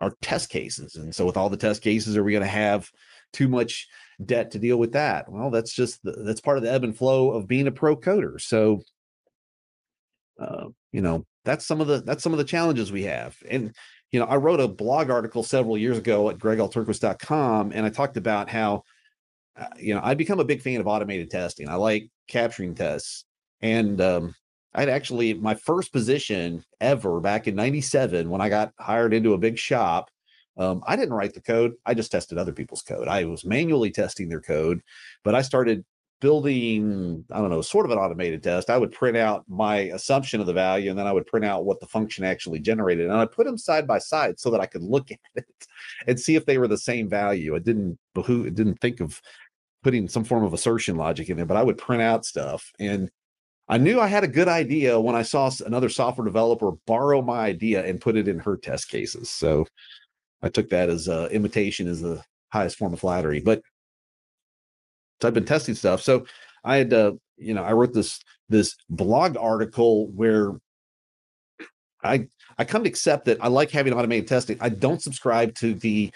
our 0.00 0.12
test 0.22 0.50
cases. 0.50 0.96
And 0.96 1.14
so 1.14 1.26
with 1.26 1.36
all 1.36 1.48
the 1.48 1.56
test 1.56 1.82
cases, 1.82 2.16
are 2.16 2.24
we 2.24 2.32
going 2.32 2.42
to 2.44 2.48
have 2.48 2.90
too 3.32 3.48
much 3.48 3.88
debt 4.24 4.50
to 4.52 4.58
deal 4.58 4.76
with 4.76 4.92
that? 4.92 5.30
Well, 5.30 5.50
that's 5.50 5.72
just 5.72 6.02
the, 6.02 6.12
that's 6.12 6.40
part 6.40 6.56
of 6.56 6.62
the 6.62 6.72
ebb 6.72 6.84
and 6.84 6.96
flow 6.96 7.30
of 7.30 7.48
being 7.48 7.66
a 7.66 7.72
pro 7.72 7.96
coder. 7.96 8.40
So 8.40 8.82
uh, 10.38 10.66
you 10.92 11.00
know, 11.00 11.24
that's 11.44 11.66
some 11.66 11.80
of 11.80 11.86
the 11.86 12.00
that's 12.00 12.22
some 12.22 12.32
of 12.32 12.38
the 12.38 12.44
challenges 12.44 12.90
we 12.90 13.04
have. 13.04 13.36
And 13.48 13.74
you 14.10 14.20
know, 14.20 14.26
I 14.26 14.36
wrote 14.36 14.60
a 14.60 14.68
blog 14.68 15.10
article 15.10 15.42
several 15.42 15.76
years 15.76 15.98
ago 15.98 16.30
at 16.30 16.38
greglturnquist.com 16.38 17.72
and 17.74 17.86
I 17.86 17.90
talked 17.90 18.16
about 18.16 18.48
how 18.48 18.82
uh, 19.56 19.66
you 19.78 19.94
know, 19.94 20.00
I'd 20.02 20.18
become 20.18 20.40
a 20.40 20.44
big 20.44 20.62
fan 20.62 20.80
of 20.80 20.86
automated 20.86 21.30
testing. 21.30 21.68
I 21.68 21.74
like 21.74 22.10
capturing 22.28 22.74
tests. 22.74 23.24
And 23.60 24.00
um, 24.00 24.34
I'd 24.74 24.88
actually, 24.88 25.34
my 25.34 25.54
first 25.54 25.92
position 25.92 26.64
ever 26.80 27.20
back 27.20 27.46
in 27.46 27.54
97, 27.54 28.28
when 28.28 28.40
I 28.40 28.48
got 28.48 28.72
hired 28.78 29.14
into 29.14 29.34
a 29.34 29.38
big 29.38 29.56
shop, 29.56 30.10
um, 30.56 30.82
I 30.86 30.96
didn't 30.96 31.14
write 31.14 31.34
the 31.34 31.40
code. 31.40 31.72
I 31.84 31.94
just 31.94 32.12
tested 32.12 32.38
other 32.38 32.52
people's 32.52 32.82
code. 32.82 33.08
I 33.08 33.24
was 33.24 33.44
manually 33.44 33.90
testing 33.90 34.28
their 34.28 34.40
code, 34.40 34.80
but 35.22 35.34
I 35.34 35.42
started 35.42 35.84
building, 36.20 37.24
I 37.30 37.38
don't 37.38 37.50
know, 37.50 37.60
sort 37.60 37.84
of 37.84 37.92
an 37.92 37.98
automated 37.98 38.42
test. 38.42 38.70
I 38.70 38.78
would 38.78 38.92
print 38.92 39.16
out 39.16 39.44
my 39.48 39.76
assumption 39.76 40.40
of 40.40 40.46
the 40.46 40.52
value 40.52 40.88
and 40.88 40.98
then 40.98 41.06
I 41.06 41.12
would 41.12 41.26
print 41.26 41.44
out 41.44 41.64
what 41.64 41.80
the 41.80 41.86
function 41.86 42.24
actually 42.24 42.60
generated. 42.60 43.10
And 43.10 43.14
I 43.14 43.26
put 43.26 43.46
them 43.46 43.58
side 43.58 43.86
by 43.86 43.98
side 43.98 44.38
so 44.38 44.50
that 44.50 44.60
I 44.60 44.66
could 44.66 44.82
look 44.82 45.10
at 45.10 45.18
it 45.34 45.66
and 46.06 46.18
see 46.18 46.36
if 46.36 46.46
they 46.46 46.58
were 46.58 46.68
the 46.68 46.78
same 46.78 47.08
value. 47.08 47.54
I 47.54 47.58
didn't 47.58 47.98
who 48.24 48.48
didn't 48.48 48.80
think 48.80 49.00
of 49.00 49.20
putting 49.82 50.08
some 50.08 50.24
form 50.24 50.44
of 50.44 50.54
assertion 50.54 50.96
logic 50.96 51.28
in 51.28 51.36
there, 51.36 51.46
but 51.46 51.58
I 51.58 51.62
would 51.62 51.76
print 51.76 52.00
out 52.00 52.24
stuff. 52.24 52.72
And 52.78 53.10
I 53.68 53.78
knew 53.78 54.00
I 54.00 54.06
had 54.06 54.24
a 54.24 54.28
good 54.28 54.48
idea 54.48 55.00
when 55.00 55.16
I 55.16 55.22
saw 55.22 55.50
another 55.66 55.88
software 55.88 56.24
developer 56.24 56.72
borrow 56.86 57.22
my 57.22 57.40
idea 57.40 57.84
and 57.84 58.00
put 58.00 58.16
it 58.16 58.28
in 58.28 58.38
her 58.38 58.56
test 58.56 58.88
cases. 58.88 59.30
So 59.30 59.66
I 60.44 60.50
took 60.50 60.68
that 60.70 60.90
as 60.90 61.08
uh, 61.08 61.28
imitation 61.32 61.88
is 61.88 62.02
the 62.02 62.22
highest 62.52 62.76
form 62.76 62.92
of 62.92 63.00
flattery. 63.00 63.40
But 63.40 63.62
so 65.20 65.28
I've 65.28 65.34
been 65.34 65.46
testing 65.46 65.74
stuff. 65.74 66.02
So 66.02 66.26
I 66.62 66.76
had, 66.76 66.92
uh, 66.92 67.12
you 67.38 67.54
know, 67.54 67.64
I 67.64 67.72
wrote 67.72 67.94
this 67.94 68.20
this 68.50 68.76
blog 68.90 69.38
article 69.38 70.08
where 70.08 70.52
I 72.02 72.28
I 72.58 72.64
come 72.64 72.84
to 72.84 72.90
accept 72.90 73.24
that 73.24 73.42
I 73.42 73.48
like 73.48 73.70
having 73.70 73.94
automated 73.94 74.28
testing. 74.28 74.58
I 74.60 74.68
don't 74.68 75.00
subscribe 75.00 75.54
to 75.56 75.74
the 75.74 76.12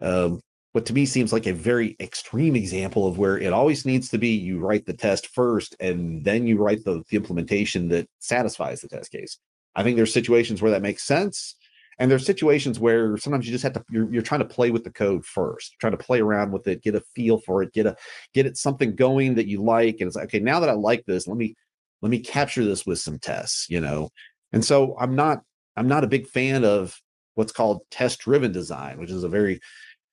um, 0.00 0.40
what 0.70 0.86
to 0.86 0.92
me 0.92 1.04
seems 1.04 1.32
like 1.32 1.46
a 1.46 1.52
very 1.52 1.96
extreme 1.98 2.54
example 2.54 3.08
of 3.08 3.18
where 3.18 3.38
it 3.38 3.52
always 3.52 3.84
needs 3.84 4.08
to 4.10 4.18
be 4.18 4.30
you 4.30 4.58
write 4.58 4.86
the 4.86 4.92
test 4.92 5.28
first 5.28 5.76
and 5.80 6.24
then 6.24 6.46
you 6.46 6.58
write 6.58 6.84
the, 6.84 7.02
the 7.10 7.16
implementation 7.16 7.88
that 7.88 8.08
satisfies 8.20 8.80
the 8.80 8.88
test 8.88 9.10
case. 9.10 9.38
I 9.74 9.82
think 9.82 9.96
there's 9.96 10.12
situations 10.12 10.62
where 10.62 10.70
that 10.72 10.82
makes 10.82 11.04
sense. 11.04 11.56
And 11.98 12.10
there's 12.10 12.26
situations 12.26 12.80
where 12.80 13.16
sometimes 13.16 13.46
you 13.46 13.52
just 13.52 13.62
have 13.62 13.72
to 13.74 13.84
you're, 13.90 14.12
you're 14.12 14.22
trying 14.22 14.40
to 14.40 14.44
play 14.46 14.70
with 14.70 14.84
the 14.84 14.90
code 14.90 15.24
first, 15.24 15.76
trying 15.80 15.92
to 15.96 15.98
play 15.98 16.20
around 16.20 16.52
with 16.52 16.66
it, 16.66 16.82
get 16.82 16.94
a 16.94 17.02
feel 17.14 17.38
for 17.38 17.62
it, 17.62 17.72
get 17.72 17.86
a 17.86 17.96
get 18.32 18.46
it 18.46 18.56
something 18.56 18.94
going 18.94 19.34
that 19.34 19.46
you 19.46 19.62
like. 19.62 19.96
And 20.00 20.08
it's 20.08 20.16
like, 20.16 20.26
okay, 20.26 20.40
now 20.40 20.60
that 20.60 20.68
I 20.68 20.72
like 20.72 21.04
this, 21.06 21.26
let 21.26 21.36
me 21.36 21.54
let 22.02 22.10
me 22.10 22.18
capture 22.18 22.64
this 22.64 22.84
with 22.84 22.98
some 22.98 23.18
tests, 23.18 23.66
you 23.68 23.80
know. 23.80 24.10
And 24.52 24.64
so 24.64 24.96
I'm 24.98 25.14
not 25.14 25.42
I'm 25.76 25.88
not 25.88 26.04
a 26.04 26.08
big 26.08 26.26
fan 26.26 26.64
of 26.64 27.00
what's 27.34 27.52
called 27.52 27.82
test 27.90 28.20
driven 28.20 28.52
design, 28.52 28.98
which 28.98 29.10
is 29.10 29.24
a 29.24 29.28
very 29.28 29.60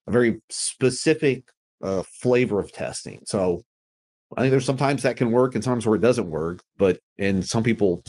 a 0.08 0.12
very 0.12 0.42
specific 0.50 1.44
uh, 1.84 2.04
flavor 2.04 2.60
of 2.60 2.72
testing. 2.72 3.22
So 3.26 3.64
I 4.38 4.42
think 4.42 4.52
there's 4.52 4.66
sometimes 4.66 5.04
that 5.04 5.18
can 5.18 5.32
work 5.32 5.56
and 5.56 5.64
sometimes 5.64 5.86
where 5.86 5.96
it 5.96 6.02
doesn't 6.02 6.30
work, 6.30 6.62
but 6.78 7.00
and 7.18 7.46
some 7.46 7.64
people 7.64 8.04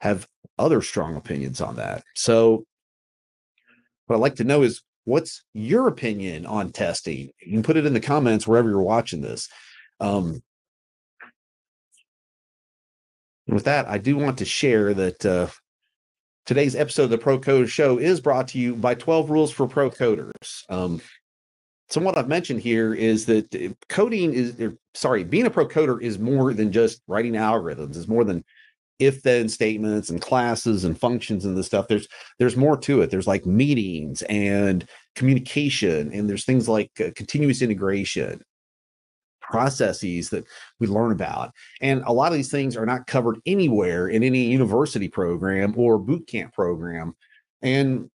have 0.00 0.26
other 0.58 0.82
strong 0.82 1.16
opinions 1.16 1.60
on 1.60 1.76
that. 1.76 2.02
So 2.14 2.64
what 4.06 4.16
I'd 4.16 4.20
like 4.20 4.36
to 4.36 4.44
know 4.44 4.62
is 4.62 4.82
what's 5.04 5.42
your 5.54 5.88
opinion 5.88 6.46
on 6.46 6.72
testing? 6.72 7.30
You 7.40 7.52
can 7.52 7.62
put 7.62 7.76
it 7.76 7.86
in 7.86 7.94
the 7.94 8.00
comments 8.00 8.46
wherever 8.46 8.68
you're 8.68 8.82
watching 8.82 9.20
this. 9.20 9.48
Um, 10.00 10.42
with 13.46 13.64
that, 13.64 13.88
I 13.88 13.98
do 13.98 14.16
want 14.16 14.38
to 14.38 14.44
share 14.44 14.94
that 14.94 15.26
uh, 15.26 15.48
Today's 16.44 16.74
episode 16.74 17.04
of 17.04 17.10
the 17.10 17.18
Pro 17.18 17.38
Coder 17.38 17.68
Show 17.68 17.98
is 17.98 18.20
brought 18.20 18.48
to 18.48 18.58
you 18.58 18.74
by 18.74 18.96
12 18.96 19.30
Rules 19.30 19.52
for 19.52 19.68
Pro 19.68 19.88
Coders. 19.90 20.64
Um, 20.68 21.00
so 21.88 22.00
what 22.00 22.18
I've 22.18 22.26
mentioned 22.26 22.60
here 22.60 22.92
is 22.94 23.26
that 23.26 23.54
uh, 23.54 23.74
coding 23.88 24.34
is, 24.34 24.60
er, 24.60 24.76
sorry, 24.94 25.22
being 25.22 25.46
a 25.46 25.50
pro 25.50 25.68
coder 25.68 26.02
is 26.02 26.18
more 26.18 26.52
than 26.52 26.72
just 26.72 27.00
writing 27.06 27.34
algorithms. 27.34 27.96
It's 27.96 28.08
more 28.08 28.24
than 28.24 28.44
if-then 29.06 29.48
statements 29.48 30.10
and 30.10 30.20
classes 30.20 30.84
and 30.84 30.98
functions 30.98 31.44
and 31.44 31.56
this 31.56 31.66
stuff. 31.66 31.88
There's 31.88 32.08
there's 32.38 32.56
more 32.56 32.76
to 32.78 33.02
it. 33.02 33.10
There's 33.10 33.26
like 33.26 33.46
meetings 33.46 34.22
and 34.22 34.86
communication, 35.14 36.12
and 36.12 36.28
there's 36.28 36.44
things 36.44 36.68
like 36.68 36.90
uh, 37.00 37.10
continuous 37.14 37.62
integration 37.62 38.42
processes 39.40 40.30
that 40.30 40.44
we 40.80 40.86
learn 40.86 41.12
about. 41.12 41.52
And 41.80 42.02
a 42.06 42.12
lot 42.12 42.32
of 42.32 42.36
these 42.36 42.50
things 42.50 42.76
are 42.76 42.86
not 42.86 43.06
covered 43.06 43.38
anywhere 43.44 44.08
in 44.08 44.22
any 44.22 44.44
university 44.44 45.08
program 45.08 45.74
or 45.76 45.98
boot 45.98 46.26
camp 46.26 46.54
program. 46.54 47.14
And 47.60 48.10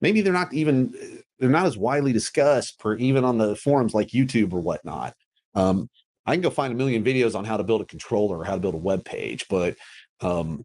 maybe 0.00 0.20
they're 0.20 0.32
not 0.32 0.52
even 0.52 0.94
they're 1.38 1.48
not 1.50 1.66
as 1.66 1.76
widely 1.76 2.12
discussed 2.12 2.80
for 2.80 2.96
even 2.96 3.24
on 3.24 3.38
the 3.38 3.56
forums 3.56 3.94
like 3.94 4.08
YouTube 4.08 4.52
or 4.52 4.60
whatnot. 4.60 5.14
Um, 5.54 5.88
I 6.26 6.34
can 6.34 6.42
go 6.42 6.50
find 6.50 6.72
a 6.72 6.76
million 6.76 7.04
videos 7.04 7.34
on 7.34 7.44
how 7.44 7.56
to 7.56 7.64
build 7.64 7.80
a 7.80 7.86
controller 7.86 8.38
or 8.38 8.44
how 8.44 8.54
to 8.54 8.60
build 8.60 8.74
a 8.74 8.78
web 8.78 9.04
page, 9.04 9.46
but 9.48 9.76
um, 10.20 10.64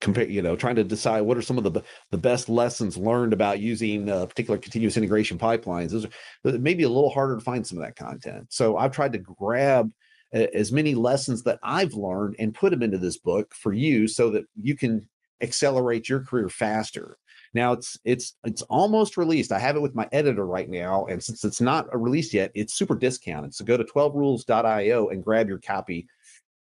compare 0.00 0.28
you 0.28 0.42
know 0.42 0.56
trying 0.56 0.76
to 0.76 0.84
decide 0.84 1.22
what 1.22 1.36
are 1.36 1.42
some 1.42 1.58
of 1.58 1.64
the 1.64 1.82
the 2.10 2.18
best 2.18 2.48
lessons 2.48 2.96
learned 2.96 3.32
about 3.32 3.60
using 3.60 4.08
uh, 4.08 4.26
particular 4.26 4.58
continuous 4.58 4.96
integration 4.96 5.38
pipelines 5.38 5.90
those 5.90 6.04
are 6.04 6.58
maybe 6.58 6.82
a 6.82 6.88
little 6.88 7.10
harder 7.10 7.34
to 7.34 7.40
find 7.40 7.66
some 7.66 7.78
of 7.78 7.84
that 7.84 7.96
content. 7.96 8.46
So 8.50 8.76
i've 8.76 8.92
tried 8.92 9.12
to 9.12 9.18
grab 9.18 9.90
as 10.32 10.70
many 10.70 10.94
lessons 10.94 11.42
that 11.44 11.58
i've 11.62 11.94
learned 11.94 12.36
and 12.38 12.54
put 12.54 12.70
them 12.70 12.82
into 12.82 12.98
this 12.98 13.18
book 13.18 13.54
for 13.54 13.72
you 13.72 14.06
so 14.06 14.30
that 14.30 14.44
you 14.60 14.76
can 14.76 15.08
accelerate 15.40 16.08
your 16.08 16.20
career 16.20 16.48
faster 16.48 17.16
now 17.56 17.72
it's 17.72 17.98
it's 18.04 18.36
it's 18.44 18.62
almost 18.62 19.16
released 19.16 19.50
i 19.50 19.58
have 19.58 19.76
it 19.76 19.82
with 19.82 19.94
my 19.94 20.08
editor 20.12 20.46
right 20.46 20.68
now 20.68 21.06
and 21.06 21.22
since 21.22 21.44
it's 21.44 21.60
not 21.60 21.86
released 21.98 22.32
yet 22.32 22.50
it's 22.54 22.74
super 22.74 22.94
discounted 22.94 23.52
so 23.52 23.64
go 23.64 23.76
to 23.76 23.84
12rules.io 23.84 25.08
and 25.08 25.24
grab 25.24 25.48
your 25.48 25.58
copy 25.58 26.06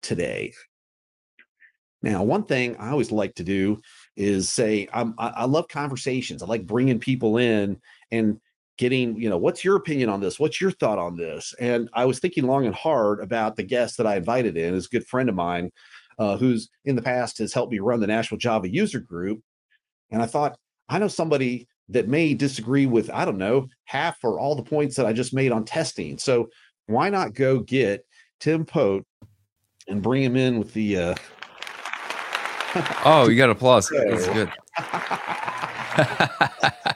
today 0.01 0.53
now, 2.03 2.21
one 2.21 2.43
thing 2.43 2.75
I 2.77 2.89
always 2.89 3.13
like 3.13 3.34
to 3.36 3.45
do 3.45 3.82
is 4.17 4.49
say, 4.49 4.89
I'm, 4.93 5.15
I, 5.17 5.29
I 5.29 5.45
love 5.45 5.69
conversations. 5.69 6.43
I 6.43 6.45
like 6.47 6.67
bringing 6.67 6.99
people 6.99 7.38
in 7.38 7.79
and 8.12 8.41
getting, 8.77 9.15
you 9.15 9.29
know, 9.29 9.38
what's 9.38 9.63
your 9.63 9.77
opinion 9.77 10.10
on 10.10 10.19
this? 10.19 10.38
What's 10.38 10.60
your 10.60 10.71
thought 10.71 10.99
on 10.99 11.15
this? 11.15 11.56
And 11.62 11.89
I 11.93 12.03
was 12.03 12.19
thinking 12.19 12.45
long 12.45 12.65
and 12.65 12.75
hard 12.75 13.21
about 13.21 13.56
the 13.56 13.63
guest 13.63 13.97
that 13.97 14.08
I 14.08 14.17
invited 14.17 14.58
in, 14.58 14.73
is 14.73 14.88
a 14.88 14.89
good 14.89 15.08
friend 15.08 15.29
of 15.29 15.36
mine, 15.36 15.71
uh, 16.19 16.36
who's 16.36 16.69
in 16.84 16.97
the 16.97 17.01
past 17.01 17.38
has 17.38 17.53
helped 17.53 17.71
me 17.71 17.79
run 17.79 18.01
the 18.01 18.08
National 18.08 18.38
Java 18.38 18.69
User 18.69 18.99
Group. 18.99 19.41
And 20.12 20.21
I 20.21 20.25
thought, 20.25 20.58
I 20.89 20.99
know 20.99 21.07
somebody 21.07 21.67
that 21.89 22.07
may 22.07 22.33
disagree 22.33 22.85
with, 22.85 23.09
I 23.09 23.25
don't 23.25 23.37
know, 23.37 23.67
half 23.85 24.17
or 24.23 24.39
all 24.39 24.55
the 24.55 24.63
points 24.63 24.95
that 24.95 25.05
I 25.05 25.13
just 25.13 25.33
made 25.33 25.51
on 25.51 25.65
testing. 25.65 26.17
So 26.17 26.49
why 26.87 27.09
not 27.09 27.33
go 27.33 27.59
get 27.59 28.05
Tim 28.39 28.65
Pote 28.65 29.05
and 29.87 30.01
bring 30.01 30.23
him 30.23 30.35
in 30.35 30.59
with 30.59 30.73
the 30.73 30.97
uh, 30.97 31.15
oh, 33.05 33.29
you 33.29 33.37
got 33.37 33.49
applause. 33.49 33.89
That's 33.89 34.27
good. 34.27 34.51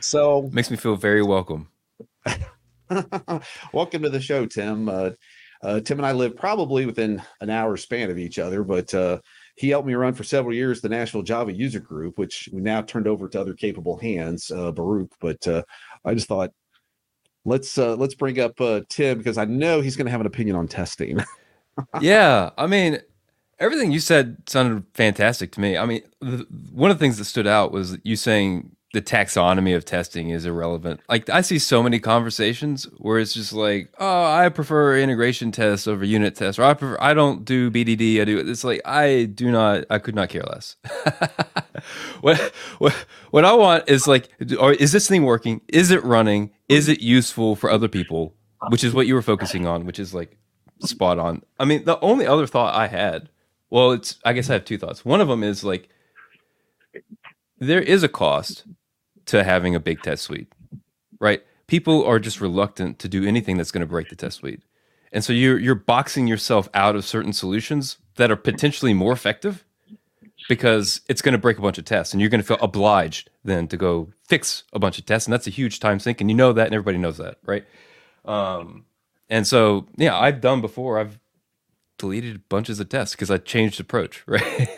so 0.00 0.48
makes 0.52 0.70
me 0.70 0.76
feel 0.76 0.96
very 0.96 1.22
welcome. 1.22 1.68
welcome 3.72 4.02
to 4.02 4.10
the 4.10 4.20
show, 4.20 4.46
Tim. 4.46 4.88
Uh, 4.88 5.10
uh, 5.62 5.80
Tim 5.80 5.98
and 5.98 6.06
I 6.06 6.12
live 6.12 6.36
probably 6.36 6.86
within 6.86 7.22
an 7.40 7.50
hour 7.50 7.76
span 7.76 8.10
of 8.10 8.18
each 8.18 8.38
other, 8.38 8.62
but 8.62 8.92
uh, 8.94 9.18
he 9.60 9.68
helped 9.68 9.86
me 9.86 9.94
run 9.94 10.14
for 10.14 10.24
several 10.24 10.54
years 10.54 10.80
the 10.80 10.88
National 10.88 11.22
Java 11.22 11.52
User 11.52 11.80
Group, 11.80 12.18
which 12.18 12.48
we 12.50 12.62
now 12.62 12.80
turned 12.80 13.06
over 13.06 13.28
to 13.28 13.40
other 13.40 13.52
capable 13.52 13.98
hands, 13.98 14.50
uh, 14.50 14.72
Baruch. 14.72 15.12
But 15.20 15.46
uh, 15.46 15.62
I 16.02 16.14
just 16.14 16.28
thought 16.28 16.50
let's 17.44 17.76
uh, 17.76 17.94
let's 17.96 18.14
bring 18.14 18.40
up 18.40 18.58
uh, 18.58 18.80
Tim 18.88 19.18
because 19.18 19.36
I 19.36 19.44
know 19.44 19.82
he's 19.82 19.96
going 19.96 20.06
to 20.06 20.10
have 20.12 20.22
an 20.22 20.26
opinion 20.26 20.56
on 20.56 20.66
testing. 20.66 21.22
yeah, 22.00 22.50
I 22.56 22.66
mean, 22.66 23.00
Everything 23.58 23.92
you 23.92 24.00
said 24.00 24.38
sounded 24.48 24.84
fantastic 24.94 25.52
to 25.52 25.60
me. 25.60 25.76
I 25.76 25.84
mean, 25.84 26.00
the, 26.22 26.46
one 26.72 26.90
of 26.90 26.98
the 26.98 27.04
things 27.04 27.18
that 27.18 27.26
stood 27.26 27.46
out 27.46 27.72
was 27.72 27.98
you 28.02 28.16
saying 28.16 28.74
the 28.92 29.02
taxonomy 29.02 29.76
of 29.76 29.84
testing 29.84 30.30
is 30.30 30.44
irrelevant. 30.46 31.00
Like 31.08 31.28
I 31.28 31.42
see 31.42 31.58
so 31.58 31.82
many 31.82 31.98
conversations 31.98 32.84
where 32.98 33.18
it's 33.18 33.34
just 33.34 33.52
like, 33.52 33.92
oh, 33.98 34.24
I 34.24 34.48
prefer 34.48 34.98
integration 34.98 35.52
tests 35.52 35.86
over 35.86 36.04
unit 36.04 36.34
tests, 36.34 36.58
or 36.58 36.64
I 36.64 36.74
prefer 36.74 36.98
I 37.00 37.14
don't 37.14 37.44
do 37.44 37.70
BDD. 37.70 38.20
I 38.20 38.24
do 38.24 38.38
it." 38.38 38.48
it's 38.48 38.64
like 38.64 38.80
I 38.84 39.24
do 39.24 39.50
not. 39.50 39.84
I 39.90 39.98
could 39.98 40.14
not 40.14 40.28
care 40.28 40.42
less. 40.42 40.76
what 42.20 42.38
what 42.78 42.92
what 43.30 43.44
I 43.44 43.52
want 43.52 43.88
is 43.88 44.06
like, 44.06 44.28
or 44.58 44.72
is 44.72 44.92
this 44.92 45.08
thing 45.08 45.24
working? 45.24 45.60
Is 45.68 45.90
it 45.90 46.02
running? 46.04 46.50
Is 46.68 46.88
it 46.88 47.00
useful 47.00 47.56
for 47.56 47.70
other 47.70 47.88
people? 47.88 48.34
Which 48.68 48.84
is 48.84 48.92
what 48.92 49.06
you 49.06 49.14
were 49.14 49.22
focusing 49.22 49.66
on, 49.66 49.86
which 49.86 49.98
is 49.98 50.12
like 50.12 50.36
spot 50.80 51.18
on. 51.18 51.42
I 51.58 51.64
mean, 51.64 51.84
the 51.84 51.98
only 52.00 52.26
other 52.26 52.46
thought 52.46 52.74
I 52.74 52.88
had 52.88 53.30
well, 53.70 53.92
it's 53.92 54.18
I 54.24 54.32
guess 54.32 54.50
I 54.50 54.54
have 54.54 54.64
two 54.64 54.78
thoughts. 54.78 55.04
One 55.04 55.20
of 55.20 55.28
them 55.28 55.42
is 55.42 55.64
like 55.64 55.88
there 57.58 57.80
is 57.80 58.02
a 58.02 58.08
cost 58.08 58.64
to 59.30 59.44
having 59.44 59.76
a 59.76 59.80
big 59.80 60.02
test 60.02 60.24
suite, 60.24 60.48
right? 61.20 61.42
People 61.68 62.04
are 62.04 62.18
just 62.18 62.40
reluctant 62.40 62.98
to 62.98 63.08
do 63.08 63.24
anything 63.24 63.56
that's 63.56 63.70
going 63.70 63.80
to 63.80 63.86
break 63.86 64.08
the 64.08 64.16
test 64.16 64.38
suite. 64.38 64.62
And 65.12 65.22
so 65.24 65.32
you're 65.32 65.58
you're 65.58 65.76
boxing 65.76 66.26
yourself 66.26 66.68
out 66.74 66.96
of 66.96 67.04
certain 67.04 67.32
solutions 67.32 67.98
that 68.16 68.30
are 68.30 68.36
potentially 68.36 68.92
more 68.92 69.12
effective 69.12 69.64
because 70.48 71.00
it's 71.08 71.22
going 71.22 71.32
to 71.32 71.38
break 71.38 71.58
a 71.58 71.62
bunch 71.62 71.78
of 71.78 71.84
tests 71.84 72.12
and 72.12 72.20
you're 72.20 72.30
going 72.30 72.40
to 72.40 72.46
feel 72.46 72.58
obliged 72.60 73.30
then 73.44 73.68
to 73.68 73.76
go 73.76 74.08
fix 74.26 74.64
a 74.72 74.80
bunch 74.80 74.98
of 74.98 75.06
tests 75.06 75.28
and 75.28 75.32
that's 75.32 75.46
a 75.46 75.50
huge 75.50 75.78
time 75.78 76.00
sink 76.00 76.20
and 76.20 76.28
you 76.28 76.36
know 76.36 76.52
that 76.52 76.66
and 76.66 76.74
everybody 76.74 76.98
knows 76.98 77.18
that, 77.18 77.38
right? 77.44 77.64
Um, 78.24 78.84
and 79.28 79.46
so 79.46 79.86
yeah, 79.96 80.18
I've 80.18 80.40
done 80.40 80.60
before. 80.60 80.98
I've 80.98 81.19
deleted 82.00 82.48
bunches 82.48 82.80
of 82.80 82.88
tests 82.88 83.14
because 83.14 83.30
I 83.30 83.38
changed 83.38 83.78
approach, 83.80 84.24
right? 84.26 84.68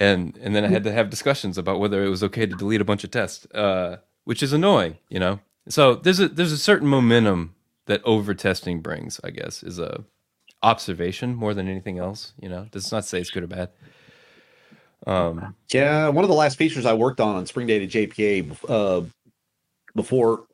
and 0.00 0.36
and 0.38 0.56
then 0.56 0.64
I 0.64 0.68
had 0.68 0.84
to 0.84 0.92
have 0.92 1.10
discussions 1.10 1.58
about 1.58 1.78
whether 1.78 2.04
it 2.04 2.08
was 2.08 2.22
okay 2.24 2.46
to 2.46 2.56
delete 2.56 2.80
a 2.80 2.84
bunch 2.84 3.04
of 3.04 3.10
tests, 3.10 3.46
uh, 3.54 3.98
which 4.24 4.42
is 4.42 4.52
annoying, 4.52 4.98
you 5.08 5.20
know. 5.20 5.40
So 5.68 5.94
there's 5.94 6.20
a 6.20 6.28
there's 6.28 6.52
a 6.52 6.58
certain 6.58 6.88
momentum 6.88 7.54
that 7.86 8.02
over 8.04 8.34
testing 8.34 8.80
brings, 8.80 9.20
I 9.22 9.30
guess, 9.30 9.62
is 9.62 9.78
a 9.78 10.04
observation 10.62 11.34
more 11.34 11.54
than 11.54 11.68
anything 11.68 11.98
else. 11.98 12.32
You 12.40 12.48
know, 12.48 12.66
does 12.70 12.90
not 12.90 13.04
say 13.04 13.20
it's 13.20 13.30
good 13.30 13.44
or 13.44 13.48
bad. 13.48 13.70
Um, 15.06 15.56
yeah, 15.72 16.08
one 16.08 16.24
of 16.24 16.28
the 16.28 16.36
last 16.36 16.56
features 16.56 16.86
I 16.86 16.94
worked 16.94 17.20
on 17.20 17.36
on 17.36 17.46
Spring 17.46 17.66
Data 17.66 17.86
JPA 17.86 18.56
uh, 18.68 19.02
before 19.94 20.44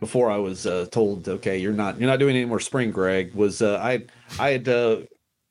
before 0.00 0.30
I 0.30 0.36
was 0.36 0.66
uh, 0.66 0.86
told, 0.90 1.28
okay, 1.28 1.58
you're 1.58 1.72
not 1.72 1.98
you're 1.98 2.08
not 2.08 2.18
doing 2.18 2.36
any 2.36 2.44
more 2.44 2.60
spring, 2.60 2.90
Greg, 2.90 3.34
was 3.34 3.62
uh, 3.62 3.78
I 3.82 4.04
I 4.38 4.50
had 4.50 4.68
uh, 4.68 4.98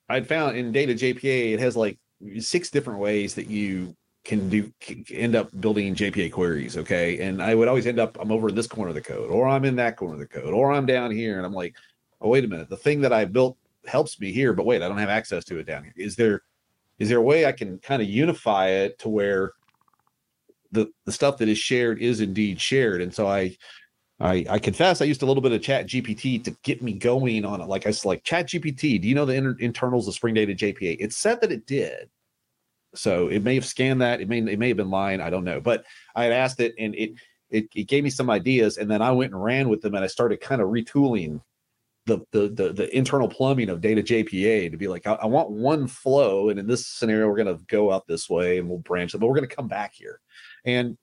I'd 0.09 0.27
found 0.27 0.57
in 0.57 0.71
Data 0.71 0.93
JPA 0.93 1.53
it 1.53 1.59
has 1.59 1.75
like 1.75 1.97
six 2.39 2.69
different 2.69 2.99
ways 2.99 3.35
that 3.35 3.47
you 3.47 3.95
can 4.23 4.49
do 4.49 4.71
can 4.79 5.05
end 5.09 5.35
up 5.35 5.49
building 5.59 5.95
JPA 5.95 6.31
queries. 6.31 6.77
Okay, 6.77 7.19
and 7.19 7.41
I 7.41 7.55
would 7.55 7.67
always 7.67 7.87
end 7.87 7.99
up 7.99 8.17
I'm 8.19 8.31
over 8.31 8.49
in 8.49 8.55
this 8.55 8.67
corner 8.67 8.89
of 8.89 8.95
the 8.95 9.01
code, 9.01 9.29
or 9.29 9.47
I'm 9.47 9.65
in 9.65 9.75
that 9.77 9.97
corner 9.97 10.13
of 10.13 10.19
the 10.19 10.27
code, 10.27 10.53
or 10.53 10.71
I'm 10.71 10.85
down 10.85 11.11
here, 11.11 11.37
and 11.37 11.45
I'm 11.45 11.53
like, 11.53 11.75
oh 12.21 12.29
wait 12.29 12.45
a 12.45 12.47
minute, 12.47 12.69
the 12.69 12.77
thing 12.77 13.01
that 13.01 13.13
I 13.13 13.25
built 13.25 13.57
helps 13.85 14.19
me 14.19 14.31
here, 14.31 14.53
but 14.53 14.65
wait, 14.65 14.81
I 14.81 14.87
don't 14.87 14.97
have 14.97 15.09
access 15.09 15.43
to 15.45 15.59
it 15.59 15.65
down 15.65 15.83
here. 15.83 15.93
Is 15.95 16.15
there 16.15 16.41
is 16.99 17.09
there 17.09 17.19
a 17.19 17.21
way 17.21 17.45
I 17.45 17.51
can 17.51 17.79
kind 17.79 18.01
of 18.01 18.07
unify 18.07 18.69
it 18.69 18.99
to 18.99 19.09
where 19.09 19.53
the 20.71 20.91
the 21.05 21.11
stuff 21.11 21.37
that 21.37 21.49
is 21.49 21.57
shared 21.57 21.99
is 22.01 22.21
indeed 22.21 22.61
shared? 22.61 23.01
And 23.01 23.13
so 23.13 23.27
I 23.27 23.57
I, 24.19 24.45
I 24.49 24.59
confess 24.59 25.01
I 25.01 25.05
used 25.05 25.21
a 25.21 25.25
little 25.25 25.41
bit 25.41 25.51
of 25.51 25.61
ChatGPT 25.61 26.43
to 26.43 26.51
get 26.63 26.81
me 26.81 26.93
going 26.93 27.45
on 27.45 27.61
it. 27.61 27.67
Like 27.67 27.85
I 27.85 27.89
was 27.89 28.03
like, 28.03 28.23
ChatGPT, 28.23 28.99
do 28.99 29.07
you 29.07 29.13
know 29.13 29.25
the 29.25 29.35
inter- 29.35 29.57
internals 29.59 30.07
of 30.07 30.15
Spring 30.15 30.33
Data 30.33 30.53
JPA? 30.53 30.97
It 30.99 31.13
said 31.13 31.39
that 31.41 31.51
it 31.51 31.67
did. 31.67 32.09
So 32.95 33.27
it 33.27 33.43
may 33.43 33.53
have 33.55 33.65
scanned 33.65 34.01
that. 34.01 34.21
It 34.21 34.27
may 34.27 34.39
it 34.39 34.57
may 34.57 34.69
have 34.69 34.77
been 34.77 34.89
lying. 34.89 35.21
I 35.21 35.29
don't 35.29 35.43
know. 35.43 35.61
But 35.61 35.85
I 36.15 36.23
had 36.23 36.33
asked 36.33 36.59
it 36.59 36.73
and 36.79 36.95
it 36.95 37.11
it, 37.49 37.67
it 37.75 37.87
gave 37.87 38.03
me 38.03 38.09
some 38.09 38.29
ideas. 38.29 38.77
And 38.77 38.89
then 38.89 39.01
I 39.01 39.11
went 39.11 39.33
and 39.33 39.43
ran 39.43 39.69
with 39.69 39.81
them 39.81 39.93
and 39.93 40.03
I 40.03 40.07
started 40.07 40.41
kind 40.41 40.61
of 40.61 40.69
retooling 40.69 41.41
the, 42.07 42.19
the 42.31 42.47
the 42.47 42.73
the 42.73 42.97
internal 42.97 43.27
plumbing 43.27 43.69
of 43.69 43.81
data 43.81 44.01
JPA 44.01 44.71
to 44.71 44.77
be 44.77 44.87
like, 44.87 45.05
I, 45.05 45.13
I 45.13 45.25
want 45.27 45.51
one 45.51 45.87
flow. 45.87 46.49
And 46.49 46.59
in 46.59 46.65
this 46.65 46.87
scenario, 46.87 47.27
we're 47.27 47.37
gonna 47.37 47.59
go 47.67 47.91
out 47.91 48.07
this 48.07 48.29
way 48.29 48.57
and 48.57 48.67
we'll 48.67 48.79
branch 48.79 49.13
it, 49.13 49.19
but 49.19 49.27
we're 49.27 49.35
gonna 49.35 49.47
come 49.47 49.67
back 49.67 49.93
here. 49.93 50.19
And 50.65 50.97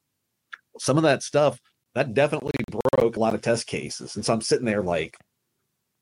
some 0.78 0.96
of 0.96 1.04
that 1.04 1.22
stuff 1.22 1.60
that 1.94 2.14
definitely 2.14 2.52
broke 2.92 3.16
a 3.16 3.20
lot 3.20 3.34
of 3.34 3.42
test 3.42 3.66
cases. 3.66 4.16
And 4.16 4.24
so 4.24 4.32
I'm 4.32 4.40
sitting 4.40 4.66
there 4.66 4.82
like, 4.82 5.16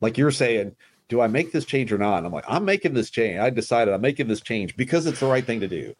like 0.01 0.19
you're 0.19 0.31
saying, 0.31 0.77
do 1.09 1.21
I 1.21 1.27
make 1.27 1.53
this 1.53 1.65
change 1.65 1.93
or 1.93 1.99
not? 1.99 2.19
And 2.19 2.27
I'm 2.27 2.33
like, 2.33 2.45
I'm 2.49 2.65
making 2.65 2.95
this 2.95 3.11
change. 3.11 3.39
I 3.39 3.51
decided 3.51 3.93
I'm 3.93 4.01
making 4.01 4.29
this 4.29 4.41
change 4.41 4.77
because 4.77 5.07
it's 5.07 5.21
the 5.21 5.27
right 5.27 5.45
thing 5.45 5.61
to 5.61 5.69
do. 5.69 5.95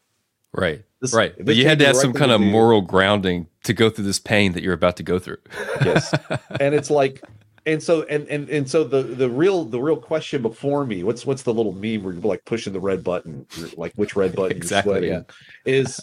Right. 0.53 0.85
This, 1.01 1.15
right. 1.15 1.35
But 1.45 1.57
you 1.57 1.67
had 1.67 1.79
to 1.79 1.87
have 1.87 1.97
some 1.97 2.13
kind 2.13 2.31
of 2.31 2.41
moral 2.41 2.83
grounding 2.83 3.47
to 3.65 3.73
go 3.73 3.91
through 3.91 4.05
this 4.05 4.19
pain 4.19 4.53
that 4.53 4.63
you're 4.63 4.75
about 4.75 4.97
to 4.99 5.03
go 5.03 5.19
through. 5.19 5.39
yes. 5.85 6.15
And 6.61 6.75
it's 6.75 6.91
like, 6.91 7.23
and 7.65 7.83
so 7.83 8.03
and 8.05 8.27
and 8.29 8.49
and 8.49 8.69
so 8.69 8.83
the 8.83 9.03
the 9.03 9.31
real 9.31 9.65
the 9.65 9.81
real 9.81 9.97
question 9.97 10.43
before 10.43 10.85
me, 10.85 11.05
what's 11.05 11.25
what's 11.25 11.43
the 11.43 11.55
little 11.55 11.73
meme 11.73 12.03
where 12.03 12.13
you're 12.13 12.23
like 12.23 12.45
pushing 12.45 12.73
the 12.73 12.81
red 12.81 13.05
button, 13.05 13.47
like 13.77 13.93
which 13.95 14.17
red 14.17 14.35
button 14.35 14.57
exactly, 14.57 14.93
you're 14.93 15.01
sweating, 15.01 15.25
yeah. 15.65 15.73
is 15.73 16.01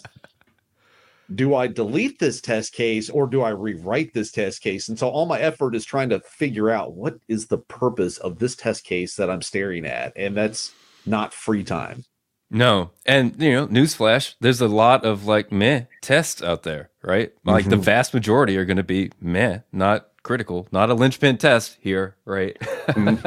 do 1.34 1.54
I 1.54 1.66
delete 1.66 2.18
this 2.18 2.40
test 2.40 2.72
case 2.72 3.08
or 3.08 3.26
do 3.26 3.42
I 3.42 3.50
rewrite 3.50 4.14
this 4.14 4.30
test 4.30 4.62
case? 4.62 4.88
And 4.88 4.98
so 4.98 5.08
all 5.08 5.26
my 5.26 5.38
effort 5.38 5.74
is 5.74 5.84
trying 5.84 6.08
to 6.10 6.20
figure 6.20 6.70
out 6.70 6.94
what 6.94 7.18
is 7.28 7.46
the 7.46 7.58
purpose 7.58 8.18
of 8.18 8.38
this 8.38 8.56
test 8.56 8.84
case 8.84 9.16
that 9.16 9.30
I'm 9.30 9.42
staring 9.42 9.86
at. 9.86 10.12
And 10.16 10.36
that's 10.36 10.72
not 11.06 11.32
free 11.32 11.64
time. 11.64 12.04
No. 12.50 12.90
And, 13.06 13.40
you 13.40 13.52
know, 13.52 13.68
newsflash, 13.68 14.34
there's 14.40 14.60
a 14.60 14.68
lot 14.68 15.04
of 15.04 15.26
like 15.26 15.52
meh 15.52 15.84
tests 16.02 16.42
out 16.42 16.64
there, 16.64 16.90
right? 17.02 17.32
Like 17.44 17.62
mm-hmm. 17.62 17.70
the 17.70 17.76
vast 17.76 18.12
majority 18.12 18.56
are 18.56 18.64
going 18.64 18.76
to 18.76 18.82
be 18.82 19.12
meh, 19.20 19.60
not 19.72 20.08
critical, 20.24 20.66
not 20.72 20.90
a 20.90 20.94
linchpin 20.94 21.38
test 21.38 21.78
here, 21.80 22.16
right? 22.24 22.58
mm-hmm. 22.58 23.24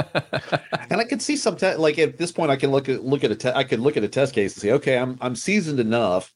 And 0.89 0.99
I 0.99 1.05
could 1.05 1.21
see 1.21 1.37
some 1.37 1.55
te- 1.55 1.75
like 1.75 1.97
at 1.97 2.17
this 2.17 2.31
point, 2.31 2.51
I 2.51 2.55
can 2.55 2.69
look 2.69 2.87
at 2.87 3.03
look 3.03 3.23
at 3.23 3.31
a 3.31 3.35
te- 3.35 3.49
I 3.49 3.63
could 3.63 3.79
look 3.79 3.97
at 3.97 4.03
a 4.03 4.07
test 4.07 4.35
case 4.35 4.53
and 4.53 4.61
say, 4.61 4.71
okay, 4.73 4.97
I'm 4.97 5.17
I'm 5.21 5.35
seasoned 5.35 5.79
enough 5.79 6.31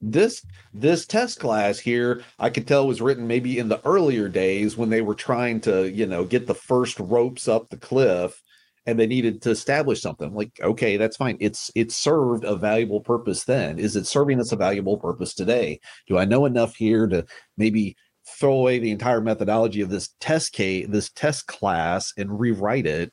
this 0.00 0.44
this 0.72 1.04
test 1.04 1.38
class 1.38 1.78
here 1.78 2.22
i 2.38 2.48
could 2.48 2.66
tell 2.66 2.86
was 2.86 3.02
written 3.02 3.26
maybe 3.26 3.58
in 3.58 3.68
the 3.68 3.84
earlier 3.86 4.28
days 4.28 4.74
when 4.76 4.88
they 4.88 5.02
were 5.02 5.14
trying 5.14 5.60
to 5.60 5.90
you 5.90 6.06
know 6.06 6.24
get 6.24 6.46
the 6.46 6.54
first 6.54 6.98
ropes 6.98 7.48
up 7.48 7.68
the 7.68 7.76
cliff 7.76 8.42
and 8.86 8.98
they 8.98 9.06
needed 9.06 9.42
to 9.42 9.50
establish 9.50 10.00
something. 10.00 10.34
Like 10.34 10.58
okay 10.60 10.96
that's 10.96 11.16
fine. 11.16 11.36
It's 11.40 11.70
it 11.74 11.92
served 11.92 12.44
a 12.44 12.56
valuable 12.56 13.00
purpose 13.00 13.44
then. 13.44 13.78
Is 13.78 13.96
it 13.96 14.06
serving 14.06 14.40
us 14.40 14.52
a 14.52 14.56
valuable 14.56 14.98
purpose 14.98 15.34
today? 15.34 15.80
Do 16.06 16.18
i 16.18 16.24
know 16.24 16.46
enough 16.46 16.74
here 16.76 17.06
to 17.08 17.24
maybe 17.56 17.96
throw 18.26 18.54
away 18.54 18.78
the 18.78 18.90
entire 18.90 19.20
methodology 19.20 19.80
of 19.80 19.90
this 19.90 20.10
test 20.20 20.52
case 20.52 20.86
this 20.88 21.10
test 21.10 21.46
class 21.46 22.12
and 22.16 22.38
rewrite 22.38 22.86
it 22.86 23.12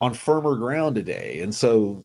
on 0.00 0.14
firmer 0.14 0.56
ground 0.56 0.94
today? 0.94 1.40
And 1.42 1.54
so 1.54 2.04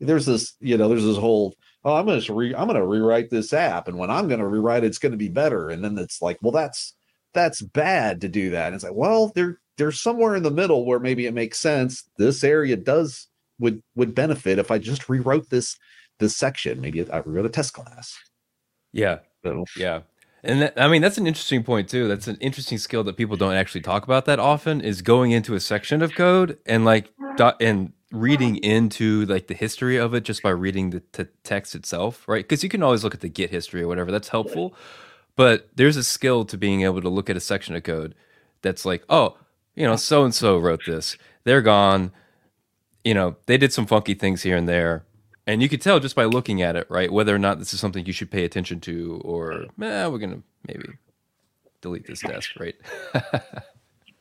there's 0.00 0.26
this 0.26 0.54
you 0.60 0.76
know 0.76 0.88
there's 0.88 1.04
this 1.04 1.18
whole 1.18 1.54
oh 1.84 1.94
i'm 1.94 2.06
gonna 2.06 2.22
re- 2.30 2.54
i'm 2.54 2.66
gonna 2.66 2.84
rewrite 2.84 3.30
this 3.30 3.52
app 3.52 3.88
and 3.88 3.98
when 3.98 4.10
i'm 4.10 4.28
gonna 4.28 4.46
rewrite 4.46 4.84
it 4.84 4.86
it's 4.86 4.98
gonna 4.98 5.16
be 5.16 5.28
better 5.28 5.70
and 5.70 5.82
then 5.82 5.96
it's 5.98 6.20
like 6.20 6.38
well 6.42 6.52
that's 6.52 6.94
that's 7.34 7.60
bad 7.62 8.20
to 8.20 8.28
do 8.28 8.50
that 8.50 8.66
and 8.66 8.74
it's 8.74 8.84
like 8.84 8.94
well 8.94 9.32
there 9.34 9.58
there's 9.78 10.00
somewhere 10.00 10.36
in 10.36 10.42
the 10.42 10.50
middle 10.50 10.84
where 10.84 10.98
maybe 10.98 11.24
it 11.24 11.32
makes 11.32 11.58
sense. 11.58 12.04
This 12.18 12.44
area 12.44 12.76
does 12.76 13.28
would 13.58 13.82
would 13.94 14.14
benefit 14.14 14.58
if 14.58 14.70
I 14.70 14.78
just 14.78 15.08
rewrote 15.08 15.48
this 15.48 15.78
this 16.18 16.36
section. 16.36 16.80
Maybe 16.80 17.10
I 17.10 17.18
rewrote 17.18 17.46
a 17.46 17.48
test 17.48 17.72
class. 17.72 18.18
Yeah, 18.92 19.20
so. 19.42 19.64
yeah, 19.76 20.00
and 20.42 20.62
that, 20.62 20.74
I 20.80 20.88
mean 20.88 21.00
that's 21.00 21.16
an 21.16 21.26
interesting 21.26 21.62
point 21.62 21.88
too. 21.88 22.08
That's 22.08 22.26
an 22.26 22.36
interesting 22.40 22.78
skill 22.78 23.04
that 23.04 23.16
people 23.16 23.36
don't 23.36 23.54
actually 23.54 23.80
talk 23.80 24.04
about 24.04 24.26
that 24.26 24.38
often. 24.38 24.80
Is 24.80 25.00
going 25.00 25.30
into 25.30 25.54
a 25.54 25.60
section 25.60 26.02
of 26.02 26.14
code 26.14 26.58
and 26.66 26.84
like 26.84 27.12
and 27.60 27.92
reading 28.10 28.56
into 28.56 29.26
like 29.26 29.46
the 29.48 29.54
history 29.54 29.96
of 29.96 30.14
it 30.14 30.24
just 30.24 30.42
by 30.42 30.50
reading 30.50 30.90
the 30.90 31.00
t- 31.00 31.26
text 31.44 31.74
itself, 31.74 32.26
right? 32.26 32.44
Because 32.44 32.62
you 32.62 32.68
can 32.68 32.82
always 32.82 33.04
look 33.04 33.14
at 33.14 33.20
the 33.20 33.28
Git 33.28 33.50
history 33.50 33.82
or 33.82 33.88
whatever. 33.88 34.10
That's 34.10 34.28
helpful, 34.28 34.74
but 35.36 35.68
there's 35.74 35.96
a 35.96 36.04
skill 36.04 36.44
to 36.46 36.56
being 36.56 36.82
able 36.82 37.02
to 37.02 37.08
look 37.08 37.28
at 37.28 37.36
a 37.36 37.40
section 37.40 37.76
of 37.76 37.82
code 37.82 38.14
that's 38.62 38.84
like, 38.84 39.04
oh 39.08 39.36
you 39.78 39.86
know, 39.86 39.94
so 39.94 40.24
and 40.24 40.34
so 40.34 40.58
wrote 40.58 40.84
this. 40.86 41.16
They're 41.44 41.62
gone. 41.62 42.10
You 43.04 43.14
know, 43.14 43.36
they 43.46 43.56
did 43.56 43.72
some 43.72 43.86
funky 43.86 44.14
things 44.14 44.42
here 44.42 44.56
and 44.56 44.68
there. 44.68 45.04
And 45.46 45.62
you 45.62 45.68
could 45.68 45.80
tell 45.80 46.00
just 46.00 46.16
by 46.16 46.24
looking 46.24 46.62
at 46.62 46.74
it, 46.74 46.90
right, 46.90 47.12
whether 47.12 47.32
or 47.32 47.38
not 47.38 47.60
this 47.60 47.72
is 47.72 47.78
something 47.78 48.04
you 48.04 48.12
should 48.12 48.30
pay 48.30 48.44
attention 48.44 48.80
to 48.80 49.22
or, 49.24 49.66
eh, 49.80 50.06
we're 50.08 50.18
to 50.18 50.42
maybe 50.66 50.88
delete 51.80 52.08
this 52.08 52.20
test, 52.20 52.58
right? 52.58 52.74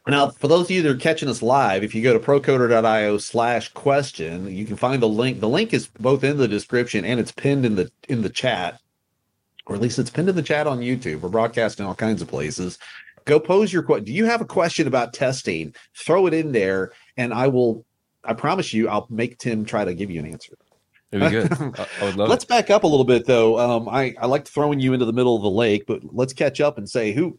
Now, 0.08 0.30
for 0.30 0.48
those 0.48 0.66
of 0.66 0.72
you 0.72 0.82
that 0.84 0.92
are 0.92 0.96
catching 0.96 1.30
us 1.30 1.42
live, 1.42 1.84
if 1.84 1.94
you 1.94 2.02
go 2.02 2.14
to 2.14 2.20
procoder.io 2.20 3.18
slash 3.18 3.70
question, 3.70 4.54
you 4.54 4.66
can 4.66 4.76
find 4.76 5.02
the 5.02 5.08
link. 5.10 5.40
The 5.40 5.50
link 5.50 5.74
is 5.74 5.88
both 6.00 6.24
in 6.24 6.38
the 6.38 6.48
description 6.48 7.04
and 7.04 7.20
it's 7.20 7.32
pinned 7.32 7.66
in 7.66 7.76
the 7.76 7.92
in 8.08 8.22
the 8.22 8.30
chat, 8.30 8.80
or 9.66 9.76
at 9.76 9.82
least 9.82 10.00
it's 10.00 10.10
pinned 10.10 10.30
in 10.30 10.36
the 10.36 10.42
chat 10.42 10.68
on 10.68 10.80
YouTube. 10.80 11.22
We're 11.22 11.30
broadcasting 11.30 11.86
all 11.86 11.96
kinds 11.96 12.22
of 12.22 12.28
places 12.28 12.80
go 13.28 13.40
pose 13.40 13.72
your 13.72 13.84
question. 13.84 14.06
Do 14.06 14.14
you 14.14 14.26
have 14.26 14.42
a 14.42 14.46
question 14.46 14.88
about 14.88 15.14
testing? 15.14 15.76
Throw 15.94 16.26
it 16.26 16.34
in 16.34 16.52
there, 16.52 16.94
and 17.18 17.34
I 17.34 17.48
will. 17.50 17.86
I 18.24 18.34
promise 18.34 18.74
you, 18.74 18.90
I'll 18.90 19.08
make 19.10 19.38
Tim 19.38 19.64
try 19.64 19.86
to 19.86 19.94
give 19.94 20.10
you 20.10 20.20
an 20.20 20.26
answer. 20.26 20.54
It'd 21.12 21.30
be 21.30 21.32
good. 21.32 21.52
I, 22.02 22.06
would 22.06 22.16
love 22.16 22.30
let's 22.30 22.44
it. 22.44 22.50
back 22.50 22.70
up 22.70 22.84
a 22.84 22.88
little 22.88 23.06
bit, 23.06 23.26
though. 23.26 23.60
Um, 23.60 23.88
I 23.88 24.16
I 24.20 24.26
like 24.26 24.48
throwing 24.48 24.80
you 24.80 24.94
into 24.94 25.06
the 25.06 25.14
middle 25.14 25.36
of 25.36 25.44
the 25.44 25.52
lake, 25.52 25.86
but 25.86 26.02
let's 26.16 26.34
catch 26.34 26.60
up 26.60 26.78
and 26.78 26.90
say 26.90 27.12
who 27.12 27.38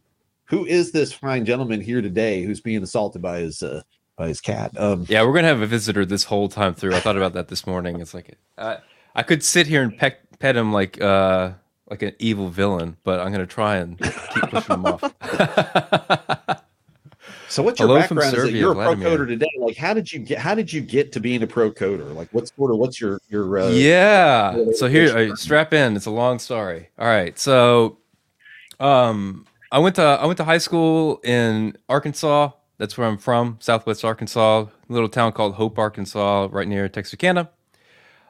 who 0.48 0.64
is 0.64 0.92
this 0.92 1.12
fine 1.12 1.44
gentleman 1.44 1.80
here 1.80 2.00
today 2.00 2.42
who's 2.42 2.60
being 2.60 2.82
assaulted 2.82 3.22
by 3.22 3.40
his 3.40 3.62
uh, 3.62 3.82
by 4.16 4.28
his 4.28 4.40
cat? 4.40 4.78
Um, 4.78 5.06
yeah, 5.08 5.22
we're 5.22 5.34
gonna 5.34 5.48
have 5.48 5.62
a 5.62 5.66
visitor 5.66 6.04
this 6.04 6.24
whole 6.24 6.48
time 6.48 6.74
through. 6.74 6.94
I 6.94 7.00
thought 7.00 7.16
about 7.16 7.34
that 7.34 7.48
this 7.48 7.66
morning. 7.66 8.00
It's 8.00 8.14
like 8.14 8.36
uh, 8.56 8.76
I 9.14 9.22
could 9.22 9.42
sit 9.42 9.66
here 9.66 9.82
and 9.82 9.96
pet 9.96 10.20
pet 10.38 10.56
him 10.56 10.72
like 10.72 11.00
uh, 11.00 11.52
like 11.90 12.02
an 12.02 12.14
evil 12.18 12.48
villain, 12.48 12.96
but 13.04 13.20
I'm 13.20 13.28
going 13.28 13.40
to 13.40 13.46
try 13.46 13.76
and 13.76 13.98
keep 13.98 14.44
pushing 14.50 14.74
him 14.74 14.86
off. 14.86 15.00
so, 17.48 17.62
what's 17.62 17.80
your 17.80 17.88
Hello 17.88 18.00
background? 18.00 18.36
Is 18.36 18.50
you're 18.52 18.72
a 18.72 18.74
pro 18.74 18.94
coder 18.94 19.26
today. 19.26 19.50
Like, 19.58 19.76
how 19.76 19.94
did 19.94 20.12
you 20.12 20.20
get? 20.20 20.38
How 20.38 20.54
did 20.54 20.72
you 20.72 20.80
get 20.80 21.12
to 21.12 21.20
being 21.20 21.42
a 21.42 21.46
pro 21.46 21.70
coder? 21.70 22.14
Like, 22.14 22.28
what's 22.32 22.54
sort 22.54 22.70
of 22.70 22.78
what's 22.78 23.00
your 23.00 23.20
your? 23.28 23.58
Uh, 23.58 23.68
yeah. 23.70 24.72
So 24.74 24.88
here, 24.88 25.16
uh, 25.16 25.36
strap 25.36 25.72
in. 25.72 25.96
It's 25.96 26.06
a 26.06 26.10
long 26.10 26.38
story. 26.38 26.90
All 26.98 27.06
right. 27.06 27.38
So, 27.38 27.98
um, 28.80 29.46
I 29.70 29.78
went 29.78 29.96
to 29.96 30.02
I 30.02 30.26
went 30.26 30.38
to 30.38 30.44
high 30.44 30.58
school 30.58 31.20
in 31.24 31.76
Arkansas. 31.88 32.50
That's 32.78 32.96
where 32.96 33.08
I'm 33.08 33.18
from, 33.18 33.56
Southwest 33.60 34.04
Arkansas, 34.04 34.66
little 34.88 35.08
town 35.08 35.32
called 35.32 35.54
Hope, 35.54 35.78
Arkansas, 35.78 36.48
right 36.50 36.68
near 36.68 36.88
Texarkana. 36.88 37.50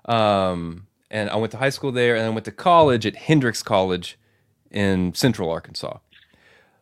Um, 0.07 0.87
and 1.11 1.29
I 1.29 1.37
went 1.37 1.53
to 1.53 1.59
high 1.59 1.69
school 1.69 1.93
there, 1.93 2.17
and 2.17 2.25
I 2.25 2.31
went 2.31 2.47
to 2.47 2.53
college 2.53 3.05
at 3.05 3.15
Hendrix 3.15 3.63
College 3.63 4.19
in 4.71 5.13
Central 5.15 5.51
Arkansas. 5.51 5.99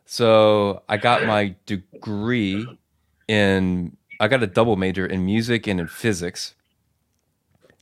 So 0.05 0.83
I 0.87 0.95
got 0.97 1.25
my 1.25 1.55
degree 1.65 2.65
in 3.27 3.97
I 4.19 4.27
got 4.27 4.41
a 4.41 4.47
double 4.47 4.77
major 4.77 5.05
in 5.05 5.25
music 5.25 5.67
and 5.67 5.79
in 5.79 5.87
physics. 5.87 6.55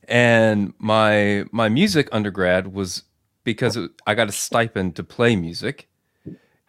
And 0.08 0.74
my 0.78 1.44
my 1.52 1.68
music 1.68 2.08
undergrad 2.12 2.72
was 2.74 3.04
because 3.44 3.76
it, 3.76 3.90
I 4.06 4.14
got 4.14 4.28
a 4.28 4.32
stipend 4.32 4.96
to 4.96 5.04
play 5.04 5.36
music. 5.36 5.88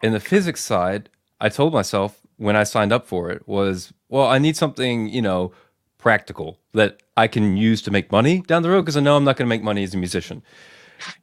In 0.02 0.12
the 0.12 0.20
physics 0.20 0.62
side, 0.62 1.08
I 1.40 1.48
told 1.48 1.72
myself 1.72 2.20
when 2.36 2.56
I 2.56 2.64
signed 2.64 2.92
up 2.92 3.06
for 3.06 3.30
it 3.30 3.46
was, 3.48 3.92
well, 4.08 4.26
I 4.26 4.38
need 4.38 4.56
something, 4.56 5.08
you 5.08 5.22
know, 5.22 5.52
practical 5.98 6.58
that 6.72 7.02
I 7.16 7.26
can 7.26 7.56
use 7.56 7.82
to 7.82 7.90
make 7.90 8.12
money 8.12 8.40
down 8.42 8.62
the 8.62 8.70
road 8.70 8.82
because 8.82 8.96
I 8.96 9.00
know 9.00 9.16
I'm 9.16 9.24
not 9.24 9.36
going 9.36 9.46
to 9.46 9.48
make 9.48 9.62
money 9.62 9.82
as 9.82 9.94
a 9.94 9.96
musician. 9.96 10.42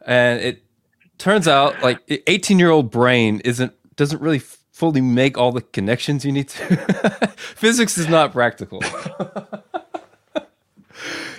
And 0.05 0.41
it 0.41 0.63
turns 1.17 1.47
out 1.47 1.81
like 1.81 1.99
18 2.27 2.59
year 2.59 2.69
old 2.69 2.91
brain 2.91 3.41
isn't 3.45 3.73
doesn't 3.95 4.21
really 4.21 4.39
fully 4.39 4.99
make 4.99 5.37
all 5.37 5.53
the 5.53 5.61
connections 5.61 6.25
you 6.25 6.31
need 6.33 6.49
to. 6.49 6.75
Physics 7.37 7.97
is 7.97 8.09
not 8.09 8.33
practical. 8.33 8.81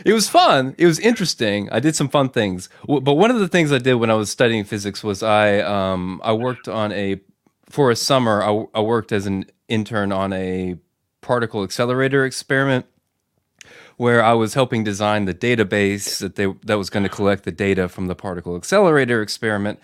it 0.06 0.12
was 0.12 0.28
fun. 0.28 0.76
It 0.78 0.86
was 0.86 1.00
interesting. 1.00 1.68
I 1.72 1.80
did 1.80 1.96
some 1.96 2.08
fun 2.08 2.28
things. 2.28 2.68
But 2.86 3.14
one 3.14 3.30
of 3.32 3.40
the 3.40 3.48
things 3.48 3.72
I 3.72 3.78
did 3.78 3.94
when 3.94 4.10
I 4.10 4.14
was 4.14 4.30
studying 4.30 4.64
physics 4.64 5.02
was 5.02 5.22
I 5.22 5.58
um, 5.60 6.20
I 6.24 6.32
worked 6.32 6.68
on 6.68 6.92
a 6.92 7.20
for 7.68 7.90
a 7.90 7.96
summer. 7.96 8.42
I, 8.42 8.66
I 8.78 8.82
worked 8.82 9.10
as 9.10 9.26
an 9.26 9.46
intern 9.68 10.12
on 10.12 10.32
a 10.32 10.76
particle 11.22 11.64
accelerator 11.64 12.24
experiment 12.24 12.86
where 13.96 14.22
I 14.22 14.34
was 14.34 14.54
helping 14.54 14.84
design 14.84 15.24
the 15.24 15.34
database 15.34 16.20
that 16.20 16.36
they 16.36 16.46
that 16.64 16.78
was 16.78 16.88
going 16.88 17.02
to 17.02 17.08
collect 17.08 17.44
the 17.44 17.52
data 17.52 17.88
from 17.88 18.06
the 18.06 18.14
particle 18.14 18.56
accelerator 18.56 19.22
experiment. 19.22 19.80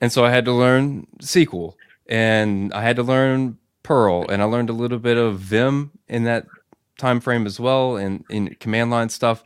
And 0.00 0.12
so 0.12 0.24
I 0.24 0.30
had 0.30 0.44
to 0.44 0.52
learn 0.52 1.08
SQL 1.20 1.74
and 2.06 2.72
I 2.72 2.82
had 2.82 2.96
to 2.96 3.02
learn 3.02 3.58
Perl 3.82 4.26
and 4.28 4.42
I 4.42 4.44
learned 4.44 4.70
a 4.70 4.74
little 4.74 4.98
bit 5.00 5.16
of 5.16 5.40
Vim 5.40 5.90
in 6.08 6.24
that 6.24 6.46
time 6.98 7.20
frame 7.20 7.46
as 7.46 7.58
well 7.58 7.96
and 7.96 8.24
in 8.30 8.54
command 8.60 8.90
line 8.90 9.08
stuff. 9.08 9.44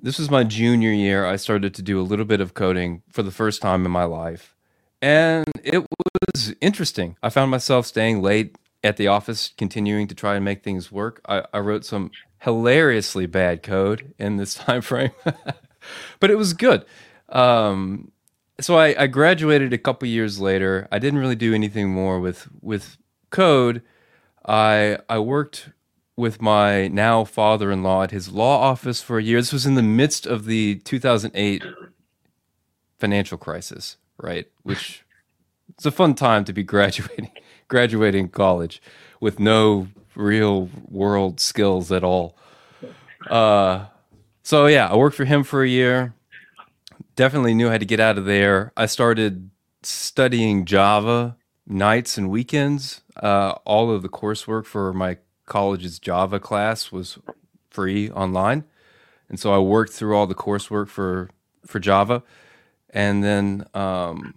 This 0.00 0.18
was 0.18 0.30
my 0.30 0.44
junior 0.44 0.92
year. 0.92 1.26
I 1.26 1.36
started 1.36 1.74
to 1.74 1.82
do 1.82 2.00
a 2.00 2.02
little 2.02 2.24
bit 2.24 2.40
of 2.40 2.54
coding 2.54 3.02
for 3.12 3.22
the 3.22 3.30
first 3.30 3.60
time 3.60 3.84
in 3.84 3.90
my 3.90 4.04
life. 4.04 4.54
And 5.02 5.46
it 5.62 5.84
was 6.34 6.54
interesting. 6.60 7.16
I 7.22 7.30
found 7.30 7.50
myself 7.50 7.86
staying 7.86 8.22
late 8.22 8.56
at 8.84 8.96
the 8.96 9.08
office, 9.08 9.52
continuing 9.56 10.06
to 10.08 10.14
try 10.14 10.36
and 10.36 10.44
make 10.44 10.62
things 10.62 10.92
work. 10.92 11.20
I, 11.28 11.44
I 11.52 11.58
wrote 11.58 11.84
some 11.84 12.10
hilariously 12.40 13.26
bad 13.26 13.62
code 13.62 14.14
in 14.18 14.36
this 14.36 14.54
time 14.66 14.82
frame, 14.82 15.10
but 16.20 16.30
it 16.30 16.36
was 16.36 16.52
good. 16.52 16.84
Um, 17.28 18.12
so 18.60 18.76
I, 18.76 19.02
I, 19.02 19.06
graduated 19.06 19.72
a 19.72 19.78
couple 19.78 20.08
years 20.08 20.40
later. 20.40 20.88
I 20.90 20.98
didn't 20.98 21.20
really 21.20 21.36
do 21.36 21.54
anything 21.54 21.90
more 21.90 22.18
with 22.18 22.48
with 22.62 22.96
code. 23.30 23.82
I 24.46 24.98
I 25.08 25.18
worked 25.18 25.68
with 26.18 26.42
my 26.42 26.88
now 26.88 27.22
father-in-law 27.22 28.02
at 28.02 28.10
his 28.10 28.32
law 28.32 28.58
office 28.58 29.00
for 29.00 29.18
a 29.18 29.22
year. 29.22 29.38
This 29.38 29.52
was 29.52 29.66
in 29.66 29.76
the 29.76 29.84
midst 29.84 30.26
of 30.26 30.46
the 30.46 30.80
2008 30.80 31.62
financial 32.98 33.38
crisis, 33.38 33.98
right? 34.16 34.48
Which 34.64 35.04
it's 35.68 35.86
a 35.86 35.92
fun 35.92 36.16
time 36.16 36.44
to 36.46 36.52
be 36.52 36.64
graduating 36.64 37.30
graduating 37.68 38.30
college 38.30 38.82
with 39.20 39.38
no 39.38 39.86
real 40.16 40.68
world 40.88 41.38
skills 41.38 41.92
at 41.92 42.02
all. 42.02 42.36
Uh, 43.30 43.86
so 44.42 44.66
yeah, 44.66 44.88
I 44.88 44.96
worked 44.96 45.16
for 45.16 45.24
him 45.24 45.44
for 45.44 45.62
a 45.62 45.68
year. 45.68 46.14
Definitely 47.14 47.54
knew 47.54 47.70
how 47.70 47.78
to 47.78 47.84
get 47.84 48.00
out 48.00 48.18
of 48.18 48.24
there. 48.24 48.72
I 48.76 48.86
started 48.86 49.50
studying 49.84 50.64
Java 50.64 51.36
nights 51.64 52.18
and 52.18 52.28
weekends. 52.28 53.02
Uh, 53.14 53.54
all 53.64 53.92
of 53.92 54.02
the 54.02 54.08
coursework 54.08 54.66
for 54.66 54.92
my 54.92 55.18
college's 55.48 55.98
Java 55.98 56.38
class 56.38 56.92
was 56.92 57.18
free 57.70 58.10
online, 58.10 58.64
and 59.28 59.40
so 59.40 59.52
I 59.52 59.58
worked 59.58 59.92
through 59.92 60.16
all 60.16 60.26
the 60.26 60.34
coursework 60.34 60.88
for 60.88 61.30
for 61.66 61.80
Java, 61.80 62.22
and 62.90 63.24
then 63.24 63.64
um, 63.74 64.34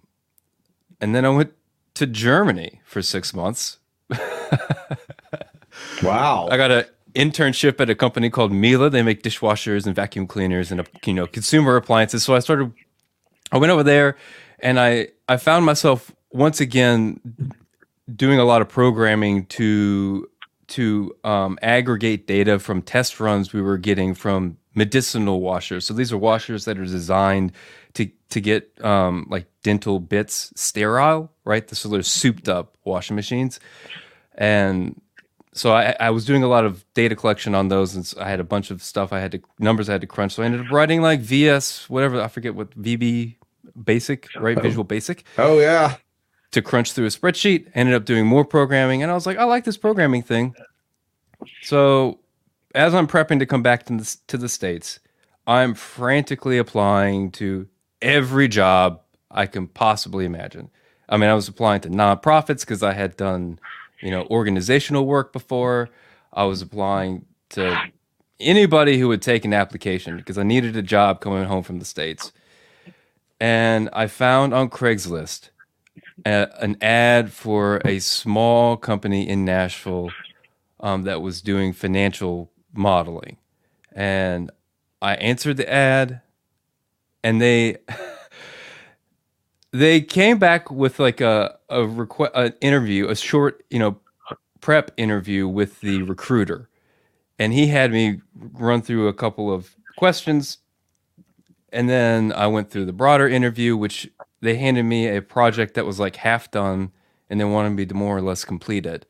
and 1.00 1.14
then 1.14 1.24
I 1.24 1.28
went 1.30 1.52
to 1.94 2.06
Germany 2.06 2.80
for 2.84 3.02
six 3.02 3.34
months. 3.34 3.78
wow! 6.02 6.48
I 6.50 6.56
got 6.56 6.70
an 6.70 6.84
internship 7.14 7.80
at 7.80 7.90
a 7.90 7.94
company 7.94 8.30
called 8.30 8.52
Miele. 8.52 8.90
They 8.90 9.02
make 9.02 9.22
dishwashers 9.22 9.86
and 9.86 9.94
vacuum 9.94 10.26
cleaners 10.26 10.72
and 10.72 10.86
you 11.04 11.14
know 11.14 11.26
consumer 11.26 11.76
appliances. 11.76 12.24
So 12.24 12.34
I 12.34 12.40
started. 12.40 12.72
I 13.50 13.58
went 13.58 13.70
over 13.70 13.82
there, 13.82 14.16
and 14.60 14.80
I 14.80 15.08
I 15.28 15.36
found 15.36 15.64
myself 15.66 16.12
once 16.30 16.60
again 16.60 17.20
doing 18.14 18.38
a 18.38 18.44
lot 18.44 18.62
of 18.62 18.68
programming 18.68 19.46
to 19.46 20.28
to 20.72 21.14
um, 21.22 21.58
aggregate 21.60 22.26
data 22.26 22.58
from 22.58 22.80
test 22.80 23.20
runs 23.20 23.52
we 23.52 23.60
were 23.60 23.76
getting 23.76 24.14
from 24.14 24.56
medicinal 24.74 25.40
washers. 25.40 25.84
So 25.84 25.92
these 25.92 26.12
are 26.12 26.18
washers 26.18 26.64
that 26.64 26.78
are 26.78 26.84
designed 26.84 27.52
to 27.94 28.10
to 28.30 28.40
get 28.40 28.72
um, 28.82 29.26
like 29.28 29.46
dental 29.62 30.00
bits 30.00 30.50
sterile, 30.56 31.30
right? 31.44 31.68
So 31.74 31.88
they're 31.88 32.02
souped 32.02 32.48
up 32.48 32.76
washing 32.84 33.16
machines, 33.16 33.60
and 34.34 34.98
so 35.52 35.74
I, 35.74 35.94
I 36.00 36.10
was 36.10 36.24
doing 36.24 36.42
a 36.42 36.48
lot 36.48 36.64
of 36.64 36.84
data 36.94 37.14
collection 37.14 37.54
on 37.54 37.68
those, 37.68 37.94
and 37.94 38.10
I 38.18 38.30
had 38.30 38.40
a 38.40 38.44
bunch 38.44 38.70
of 38.70 38.82
stuff 38.82 39.12
I 39.12 39.20
had 39.20 39.32
to 39.32 39.40
numbers 39.58 39.90
I 39.90 39.92
had 39.92 40.00
to 40.00 40.06
crunch. 40.06 40.32
So 40.32 40.42
I 40.42 40.46
ended 40.46 40.62
up 40.62 40.70
writing 40.70 41.02
like 41.02 41.20
VS, 41.20 41.90
whatever 41.90 42.20
I 42.20 42.28
forget 42.28 42.54
what 42.54 42.70
VB 42.70 43.36
Basic, 43.84 44.28
right? 44.36 44.56
Oh. 44.56 44.60
Visual 44.60 44.84
Basic. 44.84 45.24
Oh 45.36 45.58
yeah. 45.58 45.96
To 46.52 46.62
crunch 46.62 46.92
through 46.92 47.06
a 47.06 47.08
spreadsheet, 47.08 47.70
ended 47.74 47.94
up 47.94 48.04
doing 48.04 48.26
more 48.26 48.44
programming, 48.44 49.02
and 49.02 49.10
I 49.10 49.14
was 49.14 49.26
like, 49.26 49.38
I 49.38 49.44
like 49.44 49.64
this 49.64 49.76
programming 49.76 50.22
thing. 50.22 50.54
So 51.62 52.20
as 52.74 52.94
I'm 52.94 53.06
prepping 53.06 53.38
to 53.38 53.46
come 53.46 53.62
back 53.62 53.86
to 53.86 53.96
the, 53.96 54.16
to 54.28 54.36
the 54.36 54.48
states, 54.48 55.00
I'm 55.46 55.74
frantically 55.74 56.58
applying 56.58 57.30
to 57.32 57.68
every 58.00 58.48
job 58.48 59.00
I 59.30 59.46
can 59.46 59.66
possibly 59.66 60.24
imagine. 60.24 60.70
I 61.08 61.16
mean, 61.16 61.30
I 61.30 61.34
was 61.34 61.48
applying 61.48 61.80
to 61.82 61.88
nonprofits 61.88 62.60
because 62.60 62.82
I 62.82 62.92
had 62.92 63.16
done, 63.16 63.58
you 64.00 64.10
know, 64.10 64.26
organizational 64.30 65.06
work 65.06 65.32
before. 65.32 65.88
I 66.32 66.44
was 66.44 66.62
applying 66.62 67.26
to 67.50 67.78
anybody 68.40 68.98
who 68.98 69.08
would 69.08 69.22
take 69.22 69.44
an 69.44 69.52
application 69.52 70.16
because 70.16 70.38
I 70.38 70.42
needed 70.42 70.76
a 70.76 70.82
job 70.82 71.20
coming 71.20 71.44
home 71.44 71.62
from 71.62 71.78
the 71.78 71.84
states. 71.84 72.32
And 73.40 73.88
I 73.92 74.06
found 74.06 74.54
on 74.54 74.70
Craigslist 74.70 75.50
a, 76.26 76.48
an 76.60 76.76
ad 76.82 77.32
for 77.32 77.80
a 77.84 77.98
small 78.00 78.76
company 78.76 79.28
in 79.28 79.44
Nashville 79.44 80.10
um, 80.80 81.02
that 81.04 81.22
was 81.22 81.42
doing 81.42 81.72
financial 81.72 82.50
modeling, 82.74 83.38
and 83.92 84.50
I 85.00 85.14
answered 85.16 85.56
the 85.58 85.72
ad, 85.72 86.22
and 87.24 87.40
they 87.40 87.78
they 89.72 90.00
came 90.00 90.38
back 90.38 90.70
with 90.70 90.98
like 90.98 91.20
a 91.20 91.58
a 91.68 91.86
request 91.86 92.32
an 92.34 92.54
interview, 92.60 93.08
a 93.08 93.16
short 93.16 93.64
you 93.70 93.78
know 93.78 93.98
prep 94.60 94.92
interview 94.96 95.48
with 95.48 95.80
the 95.80 96.02
recruiter, 96.02 96.68
and 97.38 97.52
he 97.52 97.68
had 97.68 97.92
me 97.92 98.20
run 98.34 98.82
through 98.82 99.08
a 99.08 99.14
couple 99.14 99.52
of 99.52 99.76
questions, 99.96 100.58
and 101.72 101.88
then 101.88 102.32
I 102.32 102.46
went 102.48 102.70
through 102.70 102.86
the 102.86 102.92
broader 102.92 103.28
interview, 103.28 103.76
which 103.76 104.10
they 104.42 104.56
handed 104.56 104.82
me 104.82 105.08
a 105.08 105.22
project 105.22 105.74
that 105.74 105.86
was 105.86 105.98
like 105.98 106.16
half 106.16 106.50
done, 106.50 106.90
and 107.30 107.40
they 107.40 107.44
wanted 107.44 107.70
me 107.70 107.86
to 107.86 107.94
more 107.94 108.16
or 108.16 108.20
less 108.20 108.44
complete 108.44 108.84
it. 108.84 109.06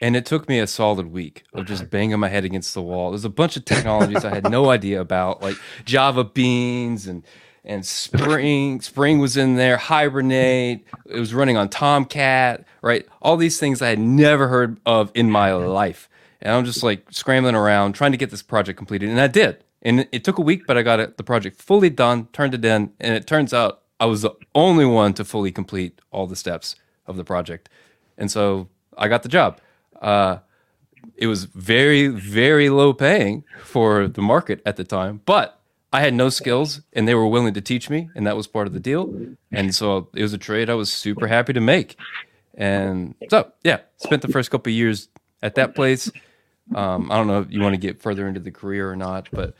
And 0.00 0.16
it 0.16 0.26
took 0.26 0.48
me 0.48 0.58
a 0.58 0.66
solid 0.66 1.06
week 1.06 1.44
of 1.52 1.66
just 1.66 1.88
banging 1.88 2.18
my 2.18 2.28
head 2.28 2.44
against 2.44 2.74
the 2.74 2.82
wall. 2.82 3.10
There's 3.10 3.24
a 3.24 3.30
bunch 3.30 3.56
of 3.56 3.64
technologies 3.64 4.24
I 4.24 4.34
had 4.34 4.50
no 4.50 4.70
idea 4.76 5.00
about, 5.00 5.40
like 5.40 5.56
Java 5.84 6.24
Beans 6.24 7.06
and 7.06 7.24
and 7.64 7.84
Spring. 7.86 8.80
Spring 8.80 9.18
was 9.18 9.36
in 9.36 9.56
there. 9.56 9.76
Hibernate. 9.76 10.84
It 11.06 11.18
was 11.18 11.32
running 11.32 11.56
on 11.56 11.68
Tomcat. 11.68 12.64
Right, 12.82 13.06
all 13.22 13.36
these 13.36 13.58
things 13.60 13.80
I 13.80 13.88
had 13.88 13.98
never 13.98 14.48
heard 14.48 14.80
of 14.84 15.10
in 15.14 15.30
my 15.30 15.52
life. 15.52 16.08
And 16.42 16.54
I'm 16.54 16.64
just 16.64 16.82
like 16.82 17.06
scrambling 17.10 17.54
around 17.54 17.92
trying 17.92 18.12
to 18.12 18.18
get 18.18 18.30
this 18.30 18.42
project 18.42 18.76
completed, 18.76 19.10
and 19.10 19.20
I 19.20 19.28
did. 19.28 19.62
And 19.82 20.08
it 20.12 20.24
took 20.24 20.38
a 20.38 20.42
week, 20.42 20.66
but 20.66 20.76
I 20.76 20.82
got 20.82 21.00
it, 21.00 21.16
the 21.16 21.22
project 21.22 21.62
fully 21.62 21.88
done, 21.88 22.28
turned 22.32 22.52
it 22.52 22.64
in, 22.64 22.92
and 23.00 23.14
it 23.14 23.26
turns 23.26 23.54
out 23.54 23.80
I 24.00 24.06
was 24.06 24.22
the 24.22 24.32
only 24.54 24.86
one 24.86 25.12
to 25.14 25.24
fully 25.24 25.52
complete 25.52 26.00
all 26.10 26.26
the 26.26 26.34
steps 26.34 26.74
of 27.06 27.16
the 27.16 27.24
project. 27.24 27.68
And 28.16 28.30
so 28.30 28.68
I 28.96 29.08
got 29.08 29.22
the 29.22 29.28
job. 29.28 29.60
Uh, 30.00 30.38
it 31.16 31.26
was 31.26 31.44
very, 31.44 32.08
very 32.08 32.70
low 32.70 32.92
paying 32.94 33.44
for 33.62 34.08
the 34.08 34.22
market 34.22 34.62
at 34.64 34.76
the 34.76 34.84
time, 34.84 35.20
but 35.26 35.60
I 35.92 36.00
had 36.00 36.14
no 36.14 36.30
skills 36.30 36.80
and 36.92 37.06
they 37.06 37.14
were 37.14 37.26
willing 37.26 37.52
to 37.54 37.60
teach 37.60 37.90
me, 37.90 38.08
and 38.14 38.26
that 38.26 38.36
was 38.36 38.46
part 38.46 38.66
of 38.66 38.72
the 38.72 38.80
deal. 38.80 39.14
And 39.52 39.74
so 39.74 40.08
it 40.14 40.22
was 40.22 40.32
a 40.32 40.38
trade 40.38 40.70
I 40.70 40.74
was 40.74 40.92
super 40.92 41.26
happy 41.26 41.52
to 41.52 41.60
make. 41.60 41.96
And 42.54 43.14
so, 43.28 43.52
yeah, 43.64 43.80
spent 43.98 44.22
the 44.22 44.28
first 44.28 44.50
couple 44.50 44.72
years 44.72 45.08
at 45.42 45.54
that 45.56 45.74
place. 45.74 46.10
Um, 46.74 47.10
I 47.10 47.16
don't 47.16 47.26
know 47.26 47.40
if 47.40 47.50
you 47.50 47.60
want 47.60 47.74
to 47.74 47.80
get 47.80 48.00
further 48.00 48.28
into 48.28 48.40
the 48.40 48.50
career 48.50 48.90
or 48.90 48.96
not, 48.96 49.28
but 49.32 49.54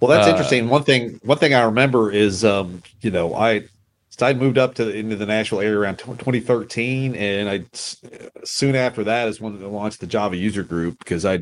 well, 0.00 0.10
that's 0.10 0.26
uh, 0.26 0.30
interesting. 0.30 0.68
One 0.68 0.82
thing, 0.82 1.20
one 1.22 1.38
thing 1.38 1.54
I 1.54 1.62
remember 1.62 2.10
is, 2.10 2.44
um, 2.44 2.82
you 3.00 3.10
know, 3.10 3.34
I 3.34 3.64
so 4.10 4.26
I 4.26 4.32
moved 4.32 4.56
up 4.56 4.74
to 4.76 4.90
into 4.90 5.16
the 5.16 5.26
Nashville 5.26 5.60
area 5.60 5.78
around 5.78 5.98
2013, 5.98 7.14
and 7.14 7.48
I 7.48 7.64
soon 8.44 8.74
after 8.74 9.04
that 9.04 9.28
is 9.28 9.40
when 9.40 9.62
I 9.62 9.66
launched 9.66 10.00
the 10.00 10.06
Java 10.06 10.36
user 10.36 10.62
group 10.62 10.98
because 10.98 11.24
I 11.24 11.40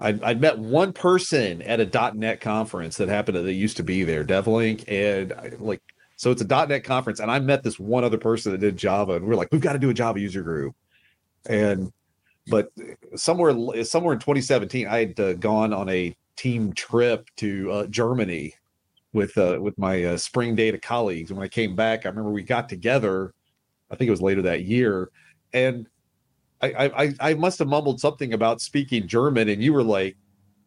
I'd, 0.00 0.22
I'd, 0.22 0.40
met 0.40 0.58
one 0.58 0.92
person 0.92 1.60
at 1.62 1.80
a 1.80 2.12
.NET 2.14 2.40
conference 2.40 2.98
that 2.98 3.08
happened 3.08 3.34
to, 3.36 3.42
that 3.42 3.52
used 3.52 3.78
to 3.78 3.82
be 3.82 4.04
there, 4.04 4.22
DevLink, 4.22 4.84
and 4.86 5.32
I, 5.32 5.52
like 5.58 5.82
so 6.16 6.30
it's 6.30 6.42
a 6.42 6.66
.NET 6.66 6.84
conference, 6.84 7.20
and 7.20 7.30
I 7.30 7.38
met 7.38 7.62
this 7.62 7.78
one 7.78 8.04
other 8.04 8.18
person 8.18 8.52
that 8.52 8.58
did 8.58 8.76
Java, 8.76 9.14
and 9.14 9.26
we 9.26 9.32
are 9.32 9.36
like, 9.36 9.48
we've 9.50 9.60
got 9.60 9.72
to 9.72 9.78
do 9.78 9.90
a 9.90 9.94
Java 9.94 10.20
user 10.20 10.42
group, 10.42 10.74
and 11.46 11.92
but 12.48 12.70
somewhere 13.16 13.84
somewhere 13.84 14.12
in 14.12 14.20
2017, 14.20 14.86
I 14.86 14.98
had 14.98 15.20
uh, 15.20 15.32
gone 15.34 15.72
on 15.72 15.88
a 15.88 16.14
team 16.38 16.72
trip 16.72 17.28
to 17.36 17.70
uh, 17.70 17.86
Germany 17.88 18.54
with 19.12 19.36
uh, 19.36 19.58
with 19.60 19.76
my 19.76 20.04
uh, 20.04 20.16
spring 20.16 20.54
data 20.54 20.78
colleagues. 20.78 21.30
And 21.30 21.38
when 21.38 21.44
I 21.44 21.48
came 21.48 21.76
back, 21.76 22.06
I 22.06 22.08
remember 22.08 22.30
we 22.30 22.42
got 22.42 22.68
together. 22.68 23.34
I 23.90 23.96
think 23.96 24.08
it 24.08 24.12
was 24.12 24.22
later 24.22 24.42
that 24.42 24.64
year, 24.64 25.10
and 25.52 25.86
I 26.62 26.90
I, 26.96 27.30
I 27.30 27.34
must 27.34 27.58
have 27.58 27.68
mumbled 27.68 28.00
something 28.00 28.32
about 28.32 28.60
speaking 28.60 29.06
German, 29.06 29.48
and 29.48 29.62
you 29.62 29.72
were 29.72 29.82
like, 29.82 30.16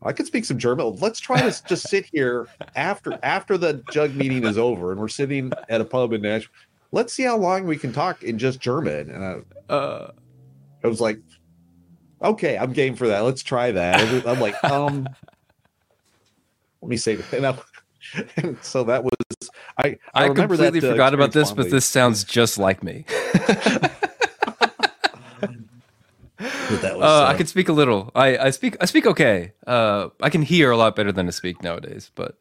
"I 0.04 0.12
could 0.12 0.26
speak 0.26 0.46
some 0.46 0.58
German. 0.58 0.98
Let's 0.98 1.20
try 1.20 1.42
to 1.42 1.64
just 1.66 1.88
sit 1.88 2.06
here 2.12 2.48
after 2.76 3.18
after 3.24 3.58
the 3.58 3.84
jug 3.92 4.14
meeting 4.16 4.44
is 4.46 4.58
over, 4.58 4.92
and 4.92 5.00
we're 5.00 5.08
sitting 5.08 5.52
at 5.70 5.82
a 5.82 5.86
pub 5.86 6.14
in 6.14 6.22
Nashville. 6.22 6.52
Let's 6.92 7.14
see 7.14 7.24
how 7.24 7.38
long 7.38 7.66
we 7.66 7.78
can 7.78 7.94
talk 7.94 8.24
in 8.24 8.38
just 8.38 8.60
German." 8.60 9.10
And 9.10 9.24
I, 9.24 9.74
uh, 9.74 10.12
I 10.84 10.88
was 10.88 11.00
like, 11.00 11.20
"Okay, 12.24 12.58
I'm 12.58 12.74
game 12.74 12.96
for 12.96 13.08
that. 13.08 13.22
Let's 13.22 13.44
try 13.44 13.72
that." 13.72 14.28
I'm 14.28 14.40
like, 14.40 14.62
um. 14.64 15.08
Let 16.82 16.90
me 16.90 16.98
say, 16.98 17.20
and 17.34 17.46
I, 17.46 17.58
and 18.38 18.58
so 18.62 18.84
that 18.86 19.04
was 19.04 19.12
I. 19.78 19.98
I, 20.14 20.26
I 20.26 20.30
completely 20.30 20.80
that, 20.80 20.88
uh, 20.88 20.92
forgot 20.92 21.14
about 21.14 21.32
this, 21.32 21.50
fondly. 21.50 21.66
but 21.66 21.72
this 21.72 21.86
sounds 21.86 22.24
just 22.24 22.58
like 22.58 22.84
me. 22.84 23.06
that 26.38 26.98
was, 26.98 27.04
uh, 27.04 27.24
uh, 27.24 27.26
I 27.28 27.36
can 27.36 27.48
speak 27.48 27.70
a 27.70 27.74
little. 27.74 28.12
I, 28.16 28.38
I 28.38 28.50
speak. 28.50 28.78
I 28.82 28.86
speak 28.86 29.06
okay. 29.06 29.54
Uh, 29.68 30.10
I 30.22 30.30
can 30.30 30.42
hear 30.42 30.72
a 30.72 30.78
lot 30.78 30.96
better 30.96 31.12
than 31.12 31.26
to 31.28 31.32
speak 31.32 31.62
nowadays. 31.62 32.12
But 32.16 32.38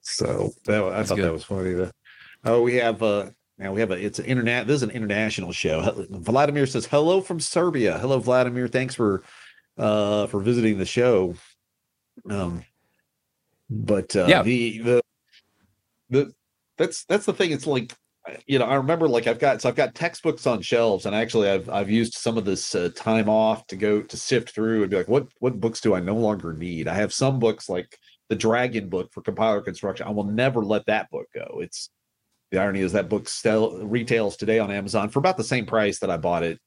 so 0.00 0.52
that, 0.66 0.82
I 0.84 1.02
thought 1.04 1.16
good. 1.16 1.24
that 1.24 1.32
was 1.32 1.44
funny. 1.44 1.72
To, 1.72 1.92
oh, 2.44 2.62
we 2.62 2.76
have. 2.76 3.02
Uh, 3.02 3.30
now 3.58 3.72
we 3.72 3.80
have 3.80 3.90
a. 3.90 3.94
It's 3.94 4.18
an 4.18 4.26
internet. 4.26 4.66
This 4.66 4.76
is 4.76 4.82
an 4.82 4.90
international 4.90 5.52
show. 5.52 6.06
Vladimir 6.10 6.66
says 6.66 6.86
hello 6.86 7.20
from 7.20 7.40
Serbia. 7.40 7.98
Hello, 7.98 8.18
Vladimir. 8.18 8.68
Thanks 8.68 8.94
for 8.94 9.22
uh 9.78 10.26
for 10.26 10.40
visiting 10.40 10.78
the 10.78 10.84
show. 10.84 11.34
Um, 12.28 12.64
but 13.72 14.14
uh, 14.14 14.26
yeah, 14.28 14.42
the 14.42 14.78
the 14.78 15.02
the 16.10 16.32
that's 16.78 17.04
that's 17.04 17.26
the 17.26 17.32
thing. 17.32 17.52
It's 17.52 17.66
like 17.66 17.94
you 18.46 18.58
know, 18.58 18.66
I 18.66 18.76
remember 18.76 19.08
like 19.08 19.26
I've 19.26 19.38
got 19.38 19.62
so 19.62 19.68
I've 19.68 19.74
got 19.76 19.94
textbooks 19.94 20.46
on 20.46 20.62
shelves, 20.62 21.06
and 21.06 21.14
actually 21.14 21.48
I've 21.48 21.68
I've 21.68 21.90
used 21.90 22.14
some 22.14 22.38
of 22.38 22.44
this 22.44 22.74
uh, 22.74 22.90
time 22.94 23.28
off 23.28 23.66
to 23.68 23.76
go 23.76 24.02
to 24.02 24.16
sift 24.16 24.50
through 24.54 24.82
and 24.82 24.90
be 24.90 24.96
like, 24.96 25.08
what 25.08 25.28
what 25.40 25.60
books 25.60 25.80
do 25.80 25.94
I 25.94 26.00
no 26.00 26.14
longer 26.14 26.52
need? 26.52 26.86
I 26.86 26.94
have 26.94 27.12
some 27.12 27.38
books 27.38 27.68
like 27.68 27.98
the 28.28 28.36
Dragon 28.36 28.88
book 28.88 29.10
for 29.12 29.22
compiler 29.22 29.60
construction. 29.60 30.06
I 30.06 30.10
will 30.10 30.24
never 30.24 30.62
let 30.64 30.86
that 30.86 31.10
book 31.10 31.26
go. 31.34 31.60
It's 31.60 31.90
the 32.50 32.58
irony 32.58 32.80
is 32.80 32.92
that 32.92 33.08
book 33.08 33.28
still 33.28 33.84
retails 33.84 34.36
today 34.36 34.58
on 34.58 34.70
Amazon 34.70 35.08
for 35.08 35.18
about 35.18 35.36
the 35.36 35.44
same 35.44 35.66
price 35.66 35.98
that 36.00 36.10
I 36.10 36.18
bought 36.18 36.42
it 36.42 36.60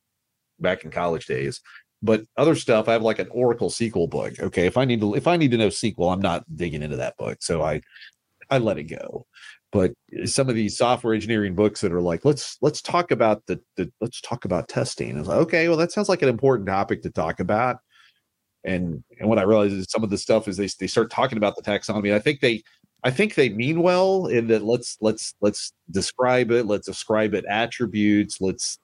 back 0.59 0.83
in 0.83 0.91
college 0.91 1.27
days. 1.27 1.61
But 2.05 2.23
other 2.37 2.55
stuff, 2.55 2.87
I 2.87 2.93
have 2.93 3.01
like 3.01 3.17
an 3.17 3.29
Oracle 3.31 3.69
SQL 3.69 4.07
book. 4.07 4.39
Okay, 4.39 4.67
if 4.67 4.77
I 4.77 4.85
need 4.85 5.01
to 5.01 5.15
if 5.15 5.27
I 5.27 5.37
need 5.37 5.51
to 5.51 5.57
know 5.57 5.69
SQL, 5.69 6.13
I'm 6.13 6.21
not 6.21 6.43
digging 6.55 6.83
into 6.83 6.97
that 6.97 7.17
book. 7.17 7.37
So 7.41 7.63
I 7.63 7.81
I 8.51 8.59
let 8.59 8.77
it 8.77 8.83
go. 8.83 9.25
But 9.71 9.93
some 10.25 10.47
of 10.47 10.55
these 10.55 10.77
software 10.77 11.15
engineering 11.15 11.55
books 11.55 11.81
that 11.81 11.91
are 11.91 12.01
like, 12.01 12.23
let's 12.23 12.57
let's 12.61 12.81
talk 12.81 13.09
about 13.09 13.43
the, 13.47 13.59
the 13.75 13.91
let's 14.01 14.21
talk 14.21 14.45
about 14.45 14.69
testing. 14.69 15.15
I 15.15 15.19
was 15.19 15.27
like, 15.27 15.39
okay, 15.39 15.67
well, 15.67 15.77
that 15.77 15.91
sounds 15.91 16.07
like 16.07 16.21
an 16.21 16.29
important 16.29 16.67
topic 16.67 17.01
to 17.01 17.09
talk 17.09 17.39
about. 17.39 17.77
And 18.63 19.03
and 19.19 19.27
what 19.27 19.39
I 19.39 19.43
realized 19.43 19.73
is 19.73 19.87
some 19.89 20.03
of 20.03 20.11
the 20.11 20.17
stuff 20.19 20.47
is 20.47 20.57
they 20.57 20.69
they 20.79 20.87
start 20.87 21.09
talking 21.09 21.39
about 21.39 21.55
the 21.55 21.63
taxonomy. 21.63 22.13
I 22.13 22.19
think 22.19 22.39
they 22.39 22.61
I 23.03 23.09
think 23.09 23.33
they 23.33 23.49
mean 23.49 23.81
well 23.81 24.27
in 24.27 24.47
that 24.47 24.63
let's 24.63 24.97
let's 25.01 25.33
let's 25.41 25.73
describe 25.89 26.51
it, 26.51 26.67
let's 26.67 26.87
ascribe 26.87 27.33
it 27.33 27.45
attributes, 27.49 28.39
let's 28.41 28.77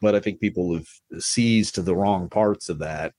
but 0.00 0.14
I 0.14 0.20
think 0.20 0.40
people 0.40 0.74
have 0.74 0.88
seized 1.20 1.74
to 1.74 1.82
the 1.82 1.94
wrong 1.94 2.28
parts 2.28 2.68
of 2.68 2.78
that 2.78 3.12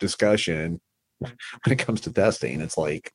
discussion 0.00 0.80
when 1.18 1.32
it 1.66 1.78
comes 1.78 2.00
to 2.02 2.12
testing. 2.12 2.60
It's 2.60 2.78
like, 2.78 3.12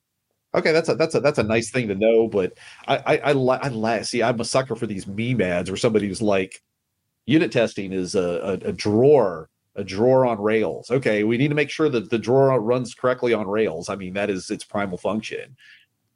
okay, 0.54 0.72
that's 0.72 0.88
a 0.88 0.94
that's 0.94 1.14
a 1.14 1.20
that's 1.20 1.38
a 1.38 1.44
nice 1.44 1.70
thing 1.70 1.88
to 1.88 1.94
know, 1.94 2.28
but 2.28 2.54
I 2.88 2.96
I 2.96 3.32
I, 3.32 3.96
I, 3.98 4.02
see 4.02 4.22
I'm 4.22 4.40
a 4.40 4.44
sucker 4.44 4.76
for 4.76 4.86
these 4.86 5.06
meme 5.06 5.40
ads 5.40 5.70
where 5.70 5.76
somebody's 5.76 6.22
like, 6.22 6.60
unit 7.26 7.52
testing 7.52 7.92
is 7.92 8.14
a, 8.14 8.58
a, 8.64 8.68
a 8.68 8.72
drawer 8.72 9.48
a 9.76 9.84
drawer 9.84 10.26
on 10.26 10.40
rails. 10.40 10.90
Okay, 10.90 11.24
we 11.24 11.38
need 11.38 11.48
to 11.48 11.54
make 11.54 11.70
sure 11.70 11.88
that 11.88 12.10
the 12.10 12.18
drawer 12.18 12.60
runs 12.60 12.94
correctly 12.94 13.32
on 13.32 13.46
rails. 13.46 13.88
I 13.88 13.96
mean, 13.96 14.14
that 14.14 14.30
is 14.30 14.50
its 14.50 14.64
primal 14.64 14.98
function. 14.98 15.56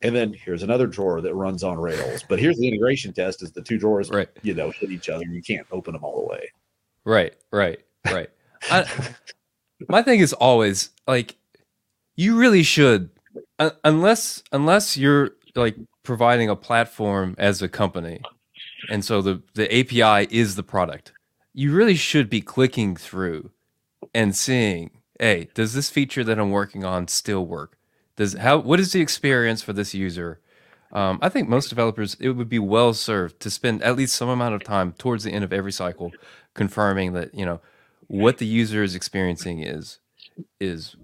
And 0.05 0.15
then 0.15 0.35
here's 0.35 0.63
another 0.63 0.87
drawer 0.87 1.23
that 1.23 1.35
runs 1.35 1.65
on 1.65 1.79
rails. 1.79 2.23
But 2.29 2.39
here's 2.39 2.59
the 2.59 2.69
integration 2.69 3.13
test: 3.15 3.43
is 3.43 3.53
the 3.53 3.63
two 3.63 3.79
drawers, 3.79 4.11
right. 4.11 4.29
you 4.43 4.55
know, 4.55 4.71
hit 4.71 4.93
each 4.93 5.09
other. 5.09 5.25
You 5.25 5.43
can't 5.43 5.67
open 5.73 5.95
them 5.95 6.05
all 6.05 6.21
the 6.21 6.27
way. 6.31 6.51
Right, 7.05 7.35
right, 7.51 7.81
right. 8.07 8.29
I, 8.71 8.87
my 9.89 10.03
thing 10.03 10.21
is 10.21 10.35
always 10.35 10.91
like, 11.07 11.37
you 12.17 12.37
really 12.37 12.63
should, 12.63 13.11
uh, 13.59 13.71
unless 13.83 14.43
unless 14.53 14.97
you're 14.97 15.31
like 15.55 15.77
providing 16.03 16.51
a 16.51 16.57
platform 16.57 17.35
as 17.39 17.63
a 17.63 17.69
company, 17.69 18.21
and 18.91 19.03
so 19.03 19.23
the 19.23 19.43
the 19.55 19.75
API 19.75 20.29
is 20.31 20.57
the 20.57 20.63
product. 20.63 21.13
You 21.55 21.73
really 21.73 21.95
should 21.95 22.29
be 22.29 22.43
clicking 22.43 22.95
through 22.95 23.53
and 24.13 24.37
seeing, 24.37 24.91
hey, 25.19 25.49
does 25.55 25.73
this 25.73 25.89
feature 25.89 26.25
that 26.25 26.39
I'm 26.39 26.51
working 26.51 26.85
on 26.85 27.09
still 27.09 27.47
work? 27.47 27.79
Does 28.17 28.35
how 28.35 28.59
what 28.59 28.81
is 28.81 28.93
the 28.93 29.01
experience 29.01 29.63
for 29.63 29.73
this 29.73 29.95
user? 29.95 30.41
Um, 30.93 31.19
I 31.21 31.29
think 31.29 31.49
most 31.49 31.69
developers 31.69 32.17
it 32.21 32.31
would 32.31 32.49
be 32.49 32.61
well 32.61 32.95
served 32.95 33.41
to 33.41 33.51
spend 33.51 33.83
at 33.83 33.97
least 33.97 34.15
some 34.15 34.29
amount 34.29 34.55
of 34.55 34.63
time 34.63 34.93
towards 34.93 35.25
the 35.25 35.33
end 35.33 35.45
of 35.45 35.53
every 35.53 35.73
cycle 35.73 36.13
confirming 36.55 37.15
that 37.15 37.35
you 37.35 37.45
know 37.45 37.61
what 38.07 38.39
the 38.39 38.47
user 38.47 38.83
is 38.83 38.95
experiencing 38.95 39.61
is 39.61 39.99
is 40.61 40.95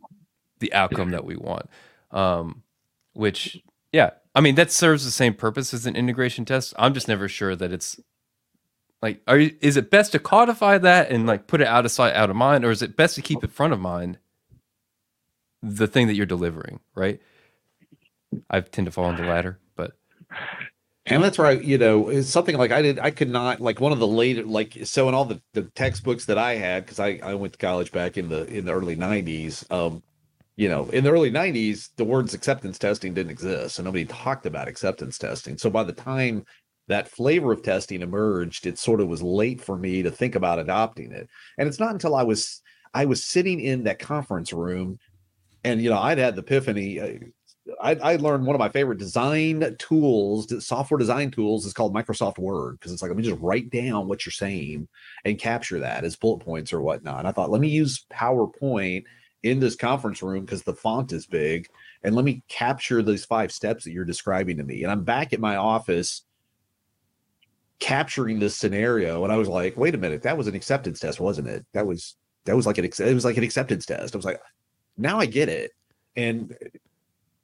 the 0.60 0.72
outcome 0.72 1.10
that 1.10 1.24
we 1.24 1.36
want. 1.36 1.68
Um, 2.12 2.62
which 3.14 3.60
yeah, 3.92 4.10
I 4.34 4.40
mean 4.40 4.54
that 4.54 4.70
serves 4.70 5.04
the 5.04 5.10
same 5.10 5.34
purpose 5.34 5.74
as 5.74 5.86
an 5.86 5.96
integration 5.96 6.44
test. 6.44 6.74
I'm 6.78 6.94
just 6.94 7.08
never 7.08 7.28
sure 7.28 7.56
that 7.56 7.72
it's 7.72 7.98
like 9.02 9.20
are 9.26 9.38
you, 9.38 9.56
is 9.60 9.76
it 9.76 9.90
best 9.90 10.12
to 10.12 10.20
codify 10.20 10.78
that 10.78 11.10
and 11.10 11.26
like 11.26 11.46
put 11.48 11.60
it 11.60 11.66
out 11.66 11.84
of 11.84 11.90
sight 11.90 12.14
out 12.14 12.30
of 12.30 12.36
mind 12.36 12.64
or 12.64 12.70
is 12.70 12.82
it 12.82 12.96
best 12.96 13.16
to 13.16 13.22
keep 13.22 13.42
it 13.42 13.50
front 13.50 13.72
of 13.72 13.80
mind 13.80 14.18
the 15.62 15.86
thing 15.86 16.06
that 16.06 16.14
you're 16.14 16.26
delivering, 16.26 16.80
right? 16.94 17.20
I 18.48 18.60
tend 18.60 18.86
to 18.86 18.90
fall 18.92 19.04
on 19.04 19.16
the 19.16 19.24
latter, 19.24 19.58
but 19.76 19.92
and 21.06 21.22
that's 21.22 21.38
right. 21.38 21.62
You 21.62 21.78
know, 21.78 22.08
it's 22.08 22.28
something 22.28 22.56
like 22.56 22.70
I 22.70 22.82
did. 22.82 22.98
I 22.98 23.10
could 23.10 23.30
not 23.30 23.60
like 23.60 23.80
one 23.80 23.92
of 23.92 23.98
the 23.98 24.06
later 24.06 24.44
like 24.44 24.78
so 24.84 25.08
in 25.08 25.14
all 25.14 25.24
the, 25.24 25.40
the 25.54 25.62
textbooks 25.62 26.26
that 26.26 26.38
I 26.38 26.54
had 26.54 26.84
because 26.84 27.00
I 27.00 27.18
I 27.22 27.34
went 27.34 27.54
to 27.54 27.58
college 27.58 27.92
back 27.92 28.16
in 28.16 28.28
the 28.28 28.46
in 28.46 28.64
the 28.64 28.72
early 28.72 28.96
'90s. 28.96 29.70
Um, 29.72 30.02
you 30.56 30.68
know, 30.68 30.86
in 30.90 31.04
the 31.04 31.10
early 31.10 31.30
'90s, 31.30 31.88
the 31.96 32.04
words 32.04 32.34
acceptance 32.34 32.78
testing 32.78 33.14
didn't 33.14 33.32
exist, 33.32 33.78
and 33.78 33.86
nobody 33.86 34.04
talked 34.04 34.46
about 34.46 34.68
acceptance 34.68 35.18
testing. 35.18 35.58
So 35.58 35.70
by 35.70 35.84
the 35.84 35.92
time 35.92 36.44
that 36.88 37.08
flavor 37.08 37.52
of 37.52 37.62
testing 37.62 38.02
emerged, 38.02 38.66
it 38.66 38.78
sort 38.78 39.00
of 39.00 39.08
was 39.08 39.22
late 39.22 39.60
for 39.60 39.76
me 39.76 40.02
to 40.02 40.10
think 40.10 40.34
about 40.34 40.58
adopting 40.58 41.12
it. 41.12 41.28
And 41.56 41.68
it's 41.68 41.80
not 41.80 41.92
until 41.92 42.14
I 42.14 42.22
was 42.22 42.62
I 42.92 43.04
was 43.04 43.24
sitting 43.24 43.60
in 43.60 43.84
that 43.84 43.98
conference 43.98 44.52
room 44.52 44.98
and 45.64 45.80
you 45.82 45.90
know 45.90 45.98
i'd 45.98 46.18
had 46.18 46.36
the 46.36 46.42
epiphany 46.42 47.00
uh, 47.00 47.26
I, 47.80 47.94
I 47.94 48.16
learned 48.16 48.46
one 48.46 48.56
of 48.56 48.58
my 48.58 48.70
favorite 48.70 48.98
design 48.98 49.76
tools, 49.78 50.66
software 50.66 50.98
design 50.98 51.30
tools, 51.30 51.66
is 51.66 51.72
called 51.72 51.94
Microsoft 51.94 52.38
Word 52.38 52.78
because 52.78 52.92
it's 52.92 53.02
like 53.02 53.10
let 53.10 53.16
me 53.16 53.22
just 53.22 53.40
write 53.40 53.70
down 53.70 54.08
what 54.08 54.24
you're 54.24 54.32
saying 54.32 54.88
and 55.24 55.38
capture 55.38 55.78
that 55.80 56.04
as 56.04 56.16
bullet 56.16 56.44
points 56.44 56.72
or 56.72 56.80
whatnot. 56.80 57.20
And 57.20 57.28
I 57.28 57.32
thought, 57.32 57.50
let 57.50 57.60
me 57.60 57.68
use 57.68 58.06
PowerPoint 58.10 59.04
in 59.42 59.60
this 59.60 59.76
conference 59.76 60.22
room 60.22 60.44
because 60.44 60.62
the 60.62 60.74
font 60.74 61.12
is 61.12 61.26
big, 61.26 61.68
and 62.02 62.14
let 62.14 62.24
me 62.24 62.42
capture 62.48 63.02
those 63.02 63.24
five 63.24 63.52
steps 63.52 63.84
that 63.84 63.92
you're 63.92 64.04
describing 64.04 64.56
to 64.56 64.64
me. 64.64 64.82
And 64.82 64.90
I'm 64.90 65.04
back 65.04 65.32
at 65.32 65.40
my 65.40 65.56
office 65.56 66.22
capturing 67.78 68.38
this 68.38 68.56
scenario, 68.56 69.24
and 69.24 69.32
I 69.32 69.36
was 69.36 69.48
like, 69.48 69.76
wait 69.76 69.94
a 69.94 69.98
minute, 69.98 70.22
that 70.22 70.36
was 70.36 70.46
an 70.46 70.54
acceptance 70.54 71.00
test, 71.00 71.20
wasn't 71.20 71.48
it? 71.48 71.64
That 71.72 71.86
was 71.86 72.16
that 72.46 72.56
was 72.56 72.66
like 72.66 72.78
an 72.78 72.84
it 72.84 73.14
was 73.14 73.24
like 73.24 73.36
an 73.36 73.44
acceptance 73.44 73.86
test. 73.86 74.14
I 74.14 74.18
was 74.18 74.24
like, 74.24 74.40
now 75.00 75.18
I 75.18 75.26
get 75.26 75.48
it. 75.48 75.72
And 76.16 76.56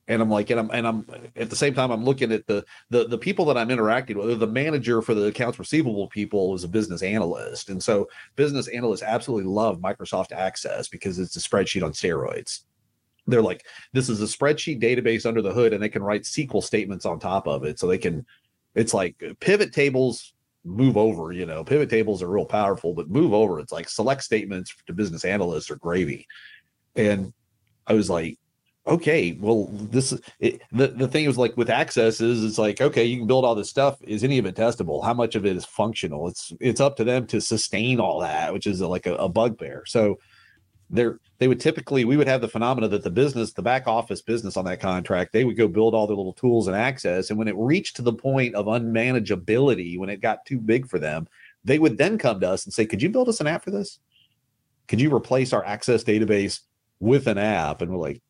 and 0.09 0.23
I'm 0.23 0.31
like, 0.31 0.51
and 0.51 0.61
I'm 0.61 0.71
and 0.71 0.87
I'm 0.87 1.07
at 1.35 1.51
the 1.51 1.57
same 1.57 1.75
time 1.75 1.91
I'm 1.91 2.05
looking 2.05 2.33
at 2.33 2.47
the 2.47 2.65
the 2.91 3.09
the 3.09 3.19
people 3.19 3.45
that 3.47 3.59
I'm 3.59 3.71
interacting 3.71 4.19
with. 4.19 4.39
The 4.39 4.47
manager 4.47 5.03
for 5.03 5.15
the 5.15 5.27
accounts 5.27 5.59
receivable 5.59 6.09
people 6.09 6.55
is 6.55 6.65
a 6.65 6.69
business 6.69 7.03
analyst, 7.03 7.71
and 7.71 7.83
so 7.83 8.09
business 8.37 8.69
analysts 8.69 9.03
absolutely 9.03 9.51
love 9.51 9.79
Microsoft 9.79 10.33
Access 10.33 10.89
because 10.89 11.19
it's 11.19 11.37
a 11.37 11.41
spreadsheet 11.41 11.85
on 11.85 11.93
steroids. 11.93 12.61
They're 13.27 13.43
like, 13.43 13.67
this 13.93 14.09
is 14.09 14.23
a 14.23 14.27
spreadsheet 14.27 14.81
database 14.81 15.27
under 15.27 15.43
the 15.43 15.53
hood, 15.53 15.73
and 15.73 15.83
they 15.83 15.89
can 15.89 16.03
write 16.03 16.23
SQL 16.23 16.63
statements 16.63 17.05
on 17.05 17.19
top 17.19 17.49
of 17.49 17.65
it, 17.65 17.79
so 17.79 17.87
they 17.87 17.99
can. 17.99 18.25
It's 18.77 18.95
like 18.95 19.17
pivot 19.41 19.73
tables 19.73 20.35
move 20.65 20.97
over. 20.97 21.33
You 21.33 21.47
know, 21.47 21.65
pivot 21.65 21.91
tables 21.91 22.23
are 22.23 22.31
real 22.31 22.45
powerful, 22.45 22.95
but 22.95 23.11
move 23.11 23.33
over. 23.33 23.59
It's 23.59 23.73
like 23.73 23.89
select 23.89 24.23
statements 24.23 24.73
to 24.87 24.93
business 24.93 25.25
analysts 25.25 25.71
are 25.71 25.77
gravy, 25.77 26.29
and 26.95 27.33
I 27.87 27.95
was 27.95 28.11
like, 28.11 28.39
okay, 28.87 29.37
well, 29.41 29.67
this 29.71 30.13
it, 30.41 30.61
the 30.73 30.89
the 30.89 31.09
thing 31.09 31.27
was 31.27 31.39
like 31.39 31.57
with 31.57 31.71
access 31.71 32.21
is 32.21 32.45
it's 32.45 32.59
like 32.59 32.81
okay, 32.81 33.05
you 33.05 33.19
can 33.19 33.27
build 33.27 33.45
all 33.45 33.55
this 33.55 33.71
stuff. 33.71 33.97
Is 34.03 34.25
any 34.25 34.39
of 34.39 34.47
it 34.47 34.57
testable? 34.57 35.05
How 35.05 35.15
much 35.15 35.35
of 35.35 35.47
it 35.47 35.57
is 35.57 35.65
functional? 35.65 36.29
It's 36.29 36.53
it's 36.61 36.81
up 36.81 36.97
to 36.97 37.05
them 37.05 37.27
to 37.29 37.41
sustain 37.41 38.01
all 38.01 38.21
that, 38.21 38.53
which 38.53 38.67
is 38.67 38.81
like 38.81 39.07
a, 39.07 39.15
a 39.17 39.29
bugbear. 39.29 39.85
So 39.87 40.19
there 40.91 41.19
they 41.39 41.49
would 41.49 41.61
typically 41.61 42.05
we 42.05 42.17
would 42.17 42.29
have 42.29 42.41
the 42.41 42.49
phenomena 42.49 42.87
that 42.89 43.03
the 43.03 43.11
business 43.11 43.53
the 43.53 43.63
back 43.63 43.89
office 43.89 44.23
business 44.23 44.57
on 44.57 44.65
that 44.65 44.81
contract 44.81 45.33
they 45.33 45.45
would 45.45 45.57
go 45.57 45.67
build 45.67 45.95
all 45.95 46.07
their 46.07 46.17
little 46.17 46.33
tools 46.33 46.69
and 46.69 46.77
access 46.77 47.29
and 47.29 47.39
when 47.39 47.49
it 47.49 47.57
reached 47.57 47.97
to 47.97 48.03
the 48.03 48.13
point 48.13 48.55
of 48.55 48.67
unmanageability 48.67 49.99
when 49.99 50.09
it 50.09 50.21
got 50.21 50.47
too 50.47 50.61
big 50.61 50.87
for 50.89 50.99
them 50.99 51.27
they 51.65 51.79
would 51.79 51.99
then 51.99 52.17
come 52.17 52.39
to 52.39 52.49
us 52.49 52.65
and 52.65 52.73
say 52.73 52.87
could 52.87 53.03
you 53.03 53.09
build 53.09 53.29
us 53.29 53.41
an 53.41 53.49
app 53.49 53.65
for 53.65 53.73
this 53.73 53.99
could 54.87 55.01
you 55.01 55.13
replace 55.15 55.53
our 55.53 55.65
access 55.65 56.05
database 56.05 56.61
with 57.01 57.27
an 57.27 57.39
app 57.39 57.83
and 57.83 57.93
we're 57.93 57.99
like 57.99 58.23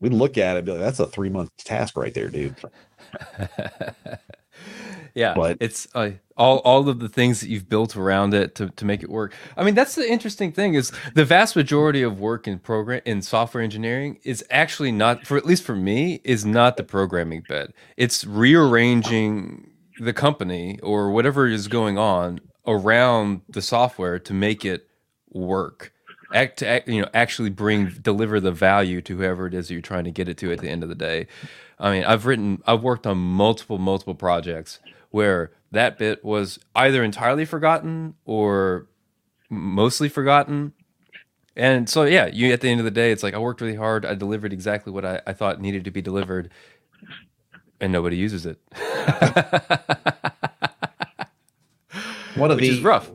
we 0.00 0.08
look 0.08 0.38
at 0.38 0.56
it 0.56 0.64
be 0.64 0.72
like, 0.72 0.80
that's 0.80 1.00
a 1.00 1.06
three 1.06 1.28
month 1.28 1.50
task 1.58 1.96
right 1.96 2.14
there 2.14 2.28
dude. 2.28 2.56
Yeah 5.14 5.34
but 5.34 5.56
it's 5.60 5.88
uh, 5.94 6.10
all 6.36 6.58
all 6.58 6.88
of 6.88 7.00
the 7.00 7.08
things 7.08 7.40
that 7.40 7.48
you've 7.48 7.68
built 7.68 7.96
around 7.96 8.32
it 8.34 8.54
to, 8.56 8.70
to 8.70 8.84
make 8.84 9.02
it 9.02 9.10
work. 9.10 9.34
I 9.56 9.64
mean 9.64 9.74
that's 9.74 9.94
the 9.94 10.08
interesting 10.08 10.52
thing 10.52 10.74
is 10.74 10.92
the 11.14 11.24
vast 11.24 11.56
majority 11.56 12.02
of 12.02 12.20
work 12.20 12.46
in 12.46 12.58
program 12.58 13.02
in 13.04 13.22
software 13.22 13.62
engineering 13.62 14.18
is 14.22 14.44
actually 14.50 14.92
not 14.92 15.26
for 15.26 15.36
at 15.36 15.44
least 15.44 15.64
for 15.64 15.74
me 15.74 16.20
is 16.24 16.44
not 16.44 16.76
the 16.76 16.84
programming 16.84 17.42
bit. 17.48 17.74
It's 17.96 18.24
rearranging 18.24 19.70
the 19.98 20.12
company 20.12 20.78
or 20.82 21.10
whatever 21.10 21.46
is 21.46 21.68
going 21.68 21.98
on 21.98 22.40
around 22.66 23.42
the 23.48 23.62
software 23.62 24.18
to 24.18 24.32
make 24.32 24.64
it 24.64 24.86
work 25.30 25.92
act 26.32 26.58
to 26.58 26.66
act, 26.66 26.88
you 26.88 27.02
know 27.02 27.08
actually 27.14 27.50
bring 27.50 27.88
deliver 28.02 28.40
the 28.40 28.52
value 28.52 29.00
to 29.02 29.16
whoever 29.16 29.46
it 29.46 29.54
is 29.54 29.68
that 29.68 29.74
you're 29.74 29.82
trying 29.82 30.04
to 30.04 30.10
get 30.10 30.28
it 30.28 30.36
to 30.38 30.52
at 30.52 30.60
the 30.60 30.68
end 30.68 30.82
of 30.82 30.88
the 30.88 30.94
day. 30.94 31.26
I 31.78 31.90
mean, 31.90 32.04
I've 32.04 32.26
written, 32.26 32.62
I've 32.66 32.82
worked 32.82 33.06
on 33.06 33.16
multiple, 33.16 33.78
multiple 33.78 34.14
projects 34.14 34.80
where 35.10 35.50
that 35.72 35.98
bit 35.98 36.22
was 36.24 36.58
either 36.74 37.02
entirely 37.02 37.44
forgotten 37.46 38.14
or 38.24 38.86
mostly 39.48 40.08
forgotten. 40.08 40.74
And 41.56 41.88
so, 41.88 42.04
yeah, 42.04 42.26
you 42.26 42.52
at 42.52 42.60
the 42.60 42.68
end 42.68 42.80
of 42.80 42.84
the 42.84 42.90
day, 42.90 43.10
it's 43.12 43.22
like 43.22 43.34
I 43.34 43.38
worked 43.38 43.60
really 43.60 43.76
hard. 43.76 44.04
I 44.04 44.14
delivered 44.14 44.52
exactly 44.52 44.92
what 44.92 45.04
I, 45.04 45.20
I 45.26 45.32
thought 45.32 45.60
needed 45.60 45.84
to 45.84 45.90
be 45.90 46.02
delivered, 46.02 46.50
and 47.80 47.92
nobody 47.92 48.16
uses 48.16 48.46
it. 48.46 48.58
One 52.36 52.50
of 52.50 52.56
Which 52.58 52.68
the 52.68 52.76
is 52.76 52.80
rough 52.80 53.10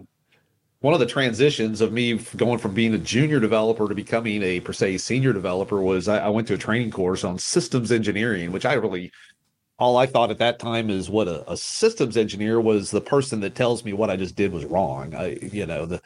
one 0.86 0.94
of 0.94 1.00
the 1.00 1.06
transitions 1.08 1.82
of 1.82 1.92
me 1.92 2.14
going 2.38 2.60
from 2.60 2.76
being 2.76 2.94
a 2.94 3.00
junior 3.00 3.40
developer 3.40 3.90
to 3.90 3.96
becoming 3.96 4.44
a 4.44 4.60
per 4.60 4.72
se 4.72 5.00
senior 5.00 5.34
developer 5.34 5.82
was 5.82 6.08
I, 6.08 6.20
I, 6.20 6.30
went 6.30 6.48
to 6.50 6.54
a 6.54 6.60
training 6.60 6.92
course 6.92 7.24
on 7.24 7.40
systems 7.40 7.92
engineering, 7.92 8.52
which 8.52 8.68
I 8.68 8.74
really 8.74 9.12
all 9.80 9.98
I 9.98 10.06
thought 10.06 10.30
at 10.30 10.38
that 10.38 10.60
time 10.60 10.92
is 10.92 11.10
what 11.10 11.28
a, 11.28 11.52
a 11.52 11.58
systems 11.58 12.18
engineer 12.18 12.62
was 12.62 12.92
the 12.92 13.02
person 13.02 13.40
that 13.40 13.56
tells 13.56 13.84
me 13.84 13.94
what 13.94 14.12
I 14.12 14.16
just 14.16 14.36
did 14.36 14.54
was 14.54 14.64
wrong. 14.64 15.16
I 15.16 15.40
you 15.42 15.66
know 15.66 15.88
the 15.88 16.04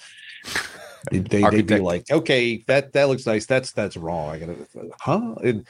they, 1.11 1.19
they'd 1.19 1.67
be 1.67 1.80
like, 1.80 2.09
okay, 2.09 2.63
that 2.67 2.93
that 2.93 3.09
looks 3.09 3.25
nice. 3.25 3.45
That's 3.45 3.73
that's 3.73 3.97
wrong. 3.97 4.39
Gotta, 4.39 4.65
huh? 4.97 5.36
And 5.43 5.67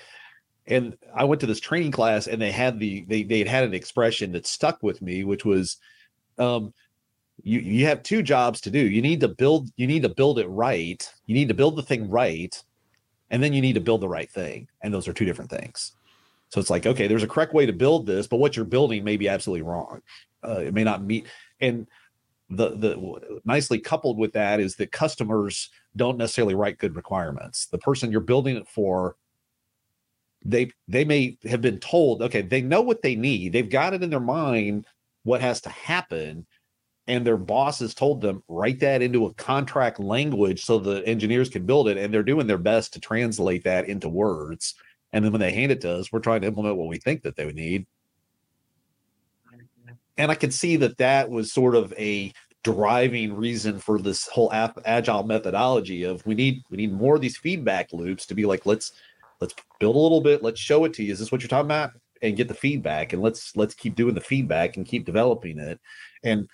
and 0.68 0.95
I 1.16 1.24
went 1.24 1.41
to 1.41 1.47
this 1.47 1.60
training 1.60 1.93
class 1.93 2.28
and 2.28 2.39
they 2.39 2.51
had 2.51 2.80
the 2.80 3.05
they 3.05 3.24
they 3.24 3.43
had 3.43 3.64
an 3.64 3.74
expression 3.74 4.34
that 4.34 4.45
stuck 4.45 4.84
with 4.84 5.01
me, 5.01 5.24
which 5.24 5.45
was 5.45 5.78
um 6.38 6.76
you 7.44 7.60
you 7.60 7.86
have 7.86 8.04
two 8.04 8.22
jobs 8.22 8.62
to 8.62 8.72
do. 8.72 8.80
You 8.80 9.02
need 9.02 9.20
to 9.22 9.28
build 9.28 9.70
you 9.78 9.88
need 9.88 10.04
to 10.04 10.10
build 10.10 10.40
it 10.40 10.48
right. 10.48 11.08
You 11.26 11.36
need 11.36 11.48
to 11.48 11.54
build 11.54 11.76
the 11.76 11.84
thing 11.84 12.10
right, 12.10 12.62
and 13.30 13.44
then 13.44 13.54
you 13.54 13.62
need 13.62 13.74
to 13.74 13.82
build 13.82 14.02
the 14.02 14.10
right 14.10 14.30
thing. 14.30 14.68
And 14.82 14.94
those 14.94 15.08
are 15.08 15.14
two 15.14 15.26
different 15.26 15.52
things. 15.52 15.94
So 16.50 16.60
it's 16.60 16.70
like, 16.70 16.86
okay, 16.86 17.08
there's 17.08 17.24
a 17.24 17.28
correct 17.28 17.54
way 17.54 17.66
to 17.66 17.74
build 17.74 18.08
this, 18.08 18.28
but 18.28 18.38
what 18.38 18.56
you're 18.56 18.66
building 18.66 19.04
may 19.04 19.18
be 19.18 19.30
absolutely 19.30 19.62
wrong. 19.62 20.02
Uh, 20.44 20.62
it 20.62 20.74
may 20.74 20.84
not 20.84 21.04
meet. 21.04 21.28
And 21.62 21.88
the 22.50 22.72
the 22.72 23.42
nicely 23.46 23.80
coupled 23.80 24.18
with 24.18 24.34
that 24.34 24.60
is 24.60 24.76
that 24.78 24.92
customers 24.92 25.70
don't 25.96 26.18
necessarily 26.18 26.56
write 26.56 26.80
good 26.80 26.96
requirements. 26.96 27.68
The 27.68 27.78
person 27.78 28.12
you're 28.12 28.22
building 28.22 28.58
it 28.58 28.68
for, 28.68 29.16
they 30.44 30.72
they 30.88 31.06
may 31.06 31.38
have 31.44 31.62
been 31.62 31.80
told, 31.80 32.22
okay, 32.24 32.42
they 32.42 32.62
know 32.62 32.82
what 32.82 33.04
they 33.04 33.16
need. 33.16 33.54
They've 33.54 33.70
got 33.70 33.94
it 33.94 34.04
in 34.04 34.10
their 34.10 34.20
mind 34.20 34.88
what 35.24 35.42
has 35.42 35.62
to 35.62 35.70
happen 35.70 36.48
and 37.10 37.26
their 37.26 37.38
bosses 37.38 37.95
told 37.95 38.22
them 38.22 38.43
write 38.47 38.80
that 38.80 39.01
into 39.01 39.26
a 39.26 39.34
contract 39.34 39.99
language 39.99 40.64
so 40.64 40.78
the 40.78 41.05
engineers 41.07 41.49
can 41.49 41.66
build 41.66 41.89
it 41.89 41.97
and 41.97 42.14
they're 42.14 42.22
doing 42.22 42.45
their 42.45 42.60
best 42.60 42.93
to 42.93 42.99
translate 42.99 43.64
that 43.64 43.89
into 43.89 44.07
words. 44.07 44.76
And 45.12 45.26
then 45.26 45.32
when 45.32 45.41
they 45.41 45.51
hand 45.51 45.72
it 45.72 45.82
to 45.82 45.91
us 45.95 46.12
we're 46.12 46.20
trying 46.20 46.41
to 46.41 46.47
implement 46.47 46.78
what 46.78 46.88
we 46.88 46.99
think 46.99 47.24
that 47.24 47.36
they 47.36 47.45
would 47.45 47.55
need. 47.55 47.88
And 50.18 50.32
i 50.32 50.36
could 50.36 50.53
see 50.53 50.76
that 50.78 50.97
that 50.99 51.30
was 51.30 51.51
sort 51.51 51.76
of 51.76 51.91
a 51.97 52.32
driving 52.64 53.34
reason 53.34 53.80
for 53.80 53.99
this 53.99 54.28
whole 54.28 54.51
agile 54.53 55.24
methodology 55.24 56.03
of 56.03 56.24
we 56.26 56.36
need 56.36 56.62
we 56.70 56.78
need 56.78 56.93
more 56.93 57.16
of 57.16 57.22
these 57.22 57.38
feedback 57.38 57.91
loops 57.91 58.26
to 58.28 58.36
be 58.36 58.45
like 58.45 58.66
let's 58.66 58.91
let's 59.41 59.55
build 59.80 59.95
a 59.95 59.99
little 59.99 60.22
bit 60.22 60.43
let's 60.43 60.60
show 60.60 60.86
it 60.86 60.93
to 60.93 61.03
you. 61.03 61.12
Is 61.12 61.20
this 61.20 61.32
what 61.32 61.41
you're 61.41 61.49
talking 61.49 61.66
about? 61.66 61.91
And 62.22 62.36
get 62.36 62.49
the 62.49 62.53
feedback 62.53 63.14
and 63.14 63.22
let's 63.22 63.55
let's 63.55 63.74
keep 63.74 63.95
doing 63.95 64.14
the 64.14 64.22
feedback 64.22 64.78
and 64.78 64.86
keep 64.86 65.05
developing 65.05 65.57
it. 65.57 65.80
And 66.24 66.47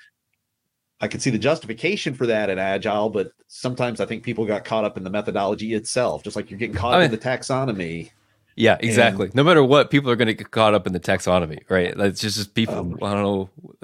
I 1.05 1.07
can 1.07 1.19
see 1.19 1.29
the 1.29 1.37
justification 1.37 2.15
for 2.15 2.25
that 2.25 2.49
in 2.49 2.57
agile, 2.57 3.11
but 3.11 3.31
sometimes 3.47 4.01
I 4.01 4.07
think 4.07 4.23
people 4.23 4.43
got 4.43 4.65
caught 4.65 4.83
up 4.83 4.97
in 4.97 5.03
the 5.03 5.11
methodology 5.11 5.75
itself, 5.75 6.23
just 6.23 6.35
like 6.35 6.49
you're 6.49 6.57
getting 6.57 6.75
caught 6.75 6.95
I 6.95 6.97
mean, 6.97 7.05
in 7.05 7.11
the 7.11 7.17
taxonomy. 7.19 8.09
Yeah, 8.55 8.77
exactly. 8.79 9.27
And, 9.27 9.35
no 9.35 9.43
matter 9.43 9.63
what, 9.63 9.91
people 9.91 10.09
are 10.09 10.15
going 10.15 10.29
to 10.29 10.33
get 10.33 10.49
caught 10.49 10.73
up 10.73 10.87
in 10.87 10.93
the 10.93 10.99
taxonomy, 10.99 11.59
right? 11.69 11.93
It's 11.95 12.21
just, 12.21 12.37
just 12.37 12.55
people. 12.55 12.73
Um, 12.73 12.97
I 13.03 13.13
don't 13.13 13.23
know. 13.23 13.49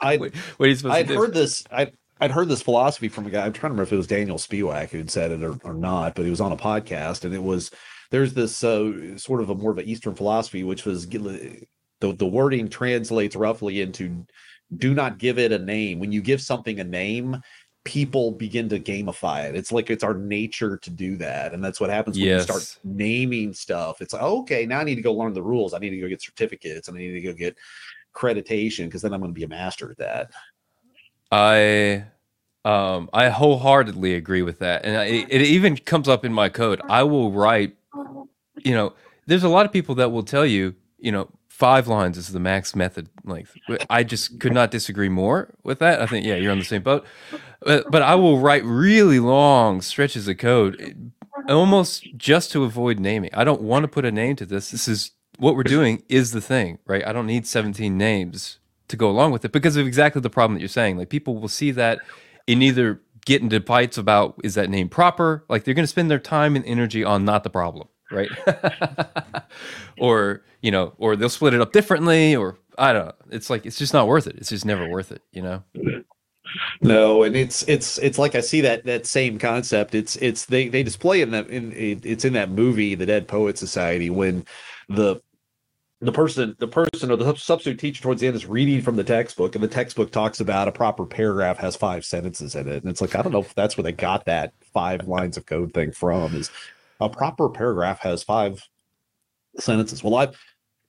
I 0.00 0.16
what 0.16 0.32
are 0.60 0.66
you 0.68 0.76
supposed 0.76 0.94
I'd 0.94 1.08
to 1.08 1.14
do? 1.14 1.18
heard 1.18 1.34
this. 1.34 1.64
I 1.72 1.90
I'd 2.20 2.30
heard 2.30 2.48
this 2.48 2.62
philosophy 2.62 3.08
from 3.08 3.26
a 3.26 3.30
guy. 3.30 3.44
I'm 3.44 3.52
trying 3.52 3.70
to 3.70 3.74
remember 3.74 3.82
if 3.82 3.92
it 3.92 3.96
was 3.96 4.06
Daniel 4.06 4.38
Spivak 4.38 4.90
who'd 4.90 5.10
said 5.10 5.32
it 5.32 5.42
or, 5.42 5.58
or 5.64 5.74
not, 5.74 6.14
but 6.14 6.24
he 6.24 6.30
was 6.30 6.40
on 6.40 6.52
a 6.52 6.56
podcast, 6.56 7.24
and 7.24 7.34
it 7.34 7.42
was 7.42 7.72
there's 8.10 8.34
this 8.34 8.62
uh, 8.62 9.18
sort 9.18 9.40
of 9.40 9.50
a 9.50 9.56
more 9.56 9.72
of 9.72 9.78
an 9.78 9.88
Eastern 9.88 10.14
philosophy, 10.14 10.62
which 10.62 10.84
was 10.84 11.08
the 11.08 11.66
the 12.00 12.26
wording 12.26 12.68
translates 12.68 13.34
roughly 13.34 13.80
into 13.80 14.24
do 14.76 14.94
not 14.94 15.18
give 15.18 15.38
it 15.38 15.52
a 15.52 15.58
name. 15.58 15.98
When 15.98 16.12
you 16.12 16.20
give 16.20 16.40
something 16.40 16.80
a 16.80 16.84
name, 16.84 17.40
people 17.84 18.32
begin 18.32 18.68
to 18.70 18.80
gamify 18.80 19.48
it. 19.48 19.54
It's 19.54 19.70
like 19.70 19.90
it's 19.90 20.02
our 20.02 20.14
nature 20.14 20.78
to 20.78 20.90
do 20.90 21.16
that. 21.18 21.52
And 21.52 21.62
that's 21.62 21.80
what 21.80 21.90
happens 21.90 22.16
when 22.16 22.26
yes. 22.26 22.40
you 22.40 22.44
start 22.44 22.78
naming 22.82 23.52
stuff. 23.52 24.00
It's 24.00 24.12
like, 24.14 24.22
okay, 24.22 24.66
now 24.66 24.80
I 24.80 24.84
need 24.84 24.94
to 24.96 25.02
go 25.02 25.12
learn 25.12 25.34
the 25.34 25.42
rules. 25.42 25.74
I 25.74 25.78
need 25.78 25.90
to 25.90 26.00
go 26.00 26.08
get 26.08 26.22
certificates 26.22 26.88
and 26.88 26.96
I 26.96 27.00
need 27.00 27.12
to 27.12 27.20
go 27.20 27.34
get 27.34 27.56
accreditation 28.14 28.86
because 28.86 29.02
then 29.02 29.12
I'm 29.12 29.20
going 29.20 29.32
to 29.32 29.38
be 29.38 29.44
a 29.44 29.48
master 29.48 29.90
at 29.90 29.98
that. 29.98 30.30
I 31.30 32.04
um 32.64 33.10
I 33.12 33.28
wholeheartedly 33.28 34.14
agree 34.14 34.42
with 34.42 34.60
that. 34.60 34.84
And 34.84 34.96
I, 34.96 35.04
it 35.04 35.42
even 35.42 35.76
comes 35.76 36.08
up 36.08 36.24
in 36.24 36.32
my 36.32 36.48
code. 36.48 36.80
I 36.88 37.02
will 37.02 37.30
write 37.32 37.76
you 38.64 38.72
know, 38.72 38.94
there's 39.26 39.42
a 39.42 39.48
lot 39.48 39.66
of 39.66 39.72
people 39.72 39.94
that 39.96 40.10
will 40.10 40.22
tell 40.22 40.46
you, 40.46 40.74
you 40.98 41.12
know, 41.12 41.28
five 41.54 41.86
lines 41.86 42.18
is 42.18 42.32
the 42.32 42.40
max 42.40 42.74
method 42.74 43.08
length. 43.24 43.56
I 43.88 44.02
just 44.02 44.40
could 44.40 44.52
not 44.52 44.72
disagree 44.72 45.08
more 45.08 45.54
with 45.62 45.78
that. 45.78 46.02
I 46.02 46.06
think, 46.06 46.26
yeah, 46.26 46.34
you're 46.34 46.50
on 46.50 46.58
the 46.58 46.64
same 46.64 46.82
boat. 46.82 47.06
But, 47.60 47.88
but 47.92 48.02
I 48.02 48.16
will 48.16 48.40
write 48.40 48.64
really 48.64 49.20
long 49.20 49.80
stretches 49.80 50.26
of 50.26 50.36
code 50.36 51.12
almost 51.48 52.08
just 52.16 52.50
to 52.52 52.64
avoid 52.64 52.98
naming. 52.98 53.30
I 53.32 53.44
don't 53.44 53.62
want 53.62 53.84
to 53.84 53.88
put 53.88 54.04
a 54.04 54.10
name 54.10 54.34
to 54.36 54.46
this. 54.46 54.72
This 54.72 54.88
is 54.88 55.12
what 55.38 55.54
we're 55.54 55.62
doing 55.62 56.02
is 56.08 56.32
the 56.32 56.40
thing, 56.40 56.80
right? 56.86 57.06
I 57.06 57.12
don't 57.12 57.26
need 57.26 57.46
17 57.46 57.96
names 57.96 58.58
to 58.88 58.96
go 58.96 59.08
along 59.08 59.30
with 59.30 59.44
it 59.44 59.52
because 59.52 59.76
of 59.76 59.86
exactly 59.86 60.20
the 60.20 60.30
problem 60.30 60.54
that 60.54 60.60
you're 60.60 60.68
saying. 60.68 60.98
Like 60.98 61.08
people 61.08 61.38
will 61.38 61.48
see 61.48 61.70
that 61.70 62.00
in 62.48 62.62
either 62.62 63.00
get 63.24 63.42
into 63.42 63.60
fights 63.60 63.96
about 63.96 64.40
is 64.42 64.54
that 64.56 64.68
name 64.68 64.88
proper? 64.88 65.44
Like 65.48 65.62
they're 65.62 65.74
going 65.74 65.84
to 65.84 65.88
spend 65.88 66.10
their 66.10 66.18
time 66.18 66.56
and 66.56 66.64
energy 66.66 67.04
on 67.04 67.24
not 67.24 67.44
the 67.44 67.50
problem 67.50 67.88
right? 68.10 68.30
or 69.98 70.42
you 70.62 70.70
know, 70.70 70.94
or 70.98 71.16
they'll 71.16 71.28
split 71.28 71.54
it 71.54 71.60
up 71.60 71.72
differently, 71.72 72.34
or 72.34 72.58
I 72.78 72.92
don't 72.92 73.06
know. 73.06 73.12
It's 73.30 73.50
like 73.50 73.66
it's 73.66 73.78
just 73.78 73.92
not 73.92 74.08
worth 74.08 74.26
it. 74.26 74.36
It's 74.36 74.50
just 74.50 74.64
never 74.64 74.88
worth 74.88 75.12
it, 75.12 75.22
you 75.32 75.42
know. 75.42 75.62
No, 76.80 77.22
and 77.22 77.36
it's 77.36 77.62
it's 77.68 77.98
it's 77.98 78.18
like 78.18 78.34
I 78.34 78.40
see 78.40 78.60
that 78.62 78.84
that 78.84 79.06
same 79.06 79.38
concept. 79.38 79.94
It's 79.94 80.16
it's 80.16 80.46
they 80.46 80.68
they 80.68 80.82
display 80.82 81.20
in 81.20 81.30
that 81.32 81.48
in 81.48 81.72
it's 81.76 82.24
in 82.24 82.32
that 82.34 82.50
movie, 82.50 82.94
The 82.94 83.06
Dead 83.06 83.28
Poet 83.28 83.58
Society, 83.58 84.10
when 84.10 84.44
the 84.88 85.20
the 86.00 86.12
person 86.12 86.54
the 86.58 86.68
person 86.68 87.10
or 87.10 87.16
the 87.16 87.34
substitute 87.36 87.78
teacher 87.78 88.02
towards 88.02 88.20
the 88.20 88.26
end 88.26 88.36
is 88.36 88.46
reading 88.46 88.82
from 88.82 88.96
the 88.96 89.04
textbook 89.04 89.54
and 89.54 89.64
the 89.64 89.68
textbook 89.68 90.10
talks 90.10 90.40
about 90.40 90.68
a 90.68 90.72
proper 90.72 91.06
paragraph 91.06 91.56
has 91.56 91.76
five 91.76 92.04
sentences 92.04 92.54
in 92.54 92.68
it 92.68 92.82
and 92.82 92.90
it's 92.90 93.00
like 93.00 93.14
i 93.14 93.22
don't 93.22 93.32
know 93.32 93.40
if 93.40 93.54
that's 93.54 93.76
where 93.76 93.84
they 93.84 93.92
got 93.92 94.24
that 94.26 94.52
five 94.72 95.06
lines 95.08 95.36
of 95.36 95.46
code 95.46 95.72
thing 95.72 95.90
from 95.92 96.34
is 96.34 96.50
a 97.00 97.08
proper 97.08 97.48
paragraph 97.48 98.00
has 98.00 98.22
five 98.22 98.62
sentences. 99.58 100.02
Well, 100.02 100.14
I've 100.14 100.36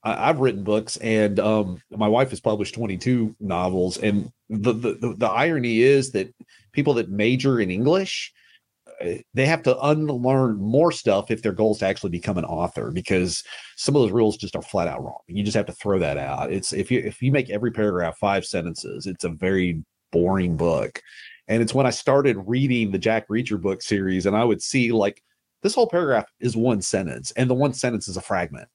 I've 0.06 0.38
written 0.38 0.62
books, 0.62 0.96
and 0.98 1.40
um, 1.40 1.82
my 1.90 2.06
wife 2.06 2.30
has 2.30 2.40
published 2.40 2.74
22 2.74 3.34
novels. 3.40 3.98
And 3.98 4.30
the, 4.48 4.72
the 4.72 5.14
the 5.18 5.28
irony 5.28 5.80
is 5.80 6.12
that 6.12 6.32
people 6.72 6.94
that 6.94 7.10
major 7.10 7.58
in 7.58 7.72
English, 7.72 8.32
uh, 9.04 9.14
they 9.34 9.46
have 9.46 9.64
to 9.64 9.76
unlearn 9.80 10.58
more 10.58 10.92
stuff 10.92 11.32
if 11.32 11.42
their 11.42 11.52
goal 11.52 11.72
is 11.72 11.78
to 11.78 11.86
actually 11.86 12.10
become 12.10 12.38
an 12.38 12.44
author, 12.44 12.92
because 12.92 13.42
some 13.76 13.96
of 13.96 14.02
those 14.02 14.12
rules 14.12 14.36
just 14.36 14.54
are 14.54 14.62
flat 14.62 14.86
out 14.86 15.02
wrong. 15.02 15.18
You 15.26 15.42
just 15.42 15.56
have 15.56 15.66
to 15.66 15.72
throw 15.72 15.98
that 15.98 16.18
out. 16.18 16.52
It's 16.52 16.72
if 16.72 16.90
you 16.90 17.00
if 17.00 17.20
you 17.20 17.32
make 17.32 17.50
every 17.50 17.72
paragraph 17.72 18.16
five 18.18 18.44
sentences, 18.44 19.06
it's 19.06 19.24
a 19.24 19.30
very 19.30 19.82
boring 20.12 20.56
book. 20.56 21.02
And 21.48 21.62
it's 21.62 21.74
when 21.74 21.86
I 21.86 21.90
started 21.90 22.36
reading 22.46 22.90
the 22.90 22.98
Jack 22.98 23.28
Reacher 23.28 23.60
book 23.60 23.82
series, 23.82 24.26
and 24.26 24.36
I 24.36 24.44
would 24.44 24.62
see 24.62 24.92
like 24.92 25.20
this 25.62 25.74
whole 25.74 25.88
paragraph 25.88 26.26
is 26.40 26.56
one 26.56 26.82
sentence, 26.82 27.32
and 27.32 27.48
the 27.48 27.54
one 27.54 27.72
sentence 27.72 28.08
is 28.08 28.16
a 28.16 28.20
fragment. 28.20 28.68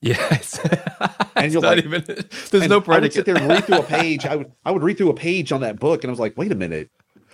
Yes, 0.00 0.60
and 1.36 1.52
you're 1.52 1.62
like, 1.62 1.84
even, 1.84 2.04
there's 2.50 2.68
no 2.68 2.80
predicate. 2.80 2.88
I 2.88 3.00
would 3.00 3.12
sit 3.12 3.24
there 3.24 3.36
and 3.36 3.48
read 3.48 3.64
through 3.64 3.78
a 3.78 3.82
page. 4.00 4.26
I 4.26 4.36
would 4.36 4.52
I 4.64 4.70
would 4.70 4.82
read 4.82 4.98
through 4.98 5.10
a 5.10 5.14
page 5.14 5.50
on 5.50 5.62
that 5.62 5.80
book, 5.80 6.04
and 6.04 6.10
I 6.10 6.12
was 6.12 6.20
like, 6.20 6.36
wait 6.36 6.52
a 6.52 6.56
minute. 6.56 6.90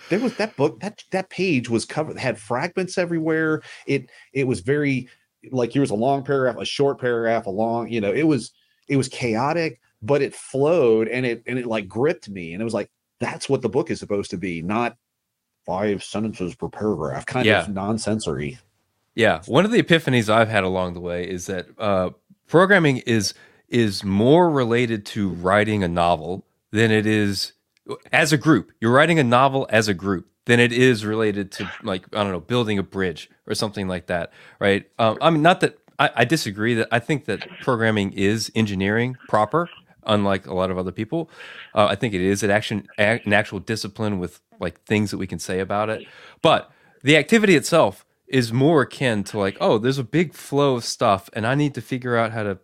There 0.09 0.19
was 0.19 0.35
that 0.37 0.55
book 0.55 0.79
that 0.79 1.03
that 1.11 1.29
page 1.29 1.69
was 1.69 1.85
covered 1.85 2.17
had 2.17 2.39
fragments 2.39 2.97
everywhere. 2.97 3.61
It 3.85 4.09
it 4.33 4.47
was 4.47 4.61
very 4.61 5.09
like 5.51 5.73
here's 5.73 5.91
a 5.91 5.95
long 5.95 6.23
paragraph, 6.23 6.57
a 6.57 6.65
short 6.65 6.99
paragraph, 6.99 7.45
a 7.45 7.49
long. 7.49 7.89
You 7.91 8.01
know, 8.01 8.13
it 8.13 8.23
was 8.23 8.51
it 8.87 8.95
was 8.95 9.09
chaotic, 9.09 9.79
but 10.01 10.21
it 10.21 10.33
flowed 10.33 11.07
and 11.07 11.25
it 11.25 11.43
and 11.45 11.59
it 11.59 11.65
like 11.65 11.87
gripped 11.87 12.29
me, 12.29 12.53
and 12.53 12.61
it 12.61 12.65
was 12.65 12.73
like 12.73 12.89
that's 13.19 13.49
what 13.49 13.61
the 13.61 13.69
book 13.69 13.91
is 13.91 13.99
supposed 13.99 14.31
to 14.31 14.37
be, 14.37 14.61
not 14.61 14.97
five 15.65 16.03
sentences 16.03 16.55
per 16.55 16.69
paragraph, 16.69 17.25
kind 17.25 17.45
yeah. 17.45 17.61
of 17.61 17.69
nonsensory. 17.69 18.59
Yeah, 19.15 19.41
one 19.45 19.65
of 19.65 19.71
the 19.71 19.81
epiphanies 19.83 20.29
I've 20.29 20.49
had 20.49 20.63
along 20.63 20.93
the 20.93 21.01
way 21.01 21.29
is 21.29 21.47
that 21.47 21.67
uh, 21.77 22.11
programming 22.47 22.97
is 22.99 23.33
is 23.67 24.03
more 24.03 24.49
related 24.49 25.05
to 25.05 25.29
writing 25.29 25.83
a 25.83 25.87
novel 25.87 26.45
than 26.71 26.91
it 26.91 27.05
is 27.05 27.53
as 28.11 28.33
a 28.33 28.37
group. 28.37 28.71
You're 28.79 28.93
writing 28.93 29.19
a 29.19 29.23
novel 29.23 29.67
as 29.69 29.87
a 29.87 29.93
group 29.93 30.27
than 30.45 30.59
it 30.59 30.71
is 30.71 31.05
related 31.05 31.51
to 31.53 31.69
like 31.83 32.03
I 32.13 32.23
don't 32.23 32.31
know 32.31 32.39
building 32.39 32.77
a 32.77 32.83
bridge 32.83 33.29
or 33.47 33.55
something 33.55 33.87
like 33.87 34.07
that, 34.07 34.31
right? 34.59 34.89
Um, 34.97 35.17
I 35.21 35.29
mean, 35.29 35.41
not 35.41 35.61
that 35.61 35.77
I, 35.99 36.09
I 36.15 36.25
disagree 36.25 36.73
that 36.75 36.87
I 36.91 36.99
think 36.99 37.25
that 37.25 37.47
programming 37.61 38.13
is 38.13 38.51
engineering 38.55 39.17
proper, 39.27 39.69
unlike 40.05 40.47
a 40.47 40.53
lot 40.53 40.71
of 40.71 40.77
other 40.77 40.91
people. 40.91 41.29
Uh, 41.73 41.85
I 41.85 41.95
think 41.95 42.13
it 42.13 42.21
is 42.21 42.43
an 42.43 42.51
action, 42.51 42.87
an 42.97 43.33
actual 43.33 43.59
discipline 43.59 44.19
with 44.19 44.41
like 44.59 44.81
things 44.83 45.11
that 45.11 45.17
we 45.17 45.27
can 45.27 45.39
say 45.39 45.59
about 45.59 45.89
it. 45.89 46.05
But 46.41 46.71
the 47.03 47.17
activity 47.17 47.55
itself 47.55 48.05
is 48.27 48.53
more 48.53 48.81
akin 48.83 49.23
to 49.25 49.37
like, 49.37 49.57
oh, 49.59 49.77
there's 49.77 49.97
a 49.97 50.03
big 50.03 50.33
flow 50.33 50.75
of 50.75 50.85
stuff, 50.85 51.29
and 51.33 51.45
I 51.45 51.55
need 51.55 51.73
to 51.75 51.81
figure 51.81 52.15
out 52.15 52.31
how 52.31 52.43
to 52.43 52.59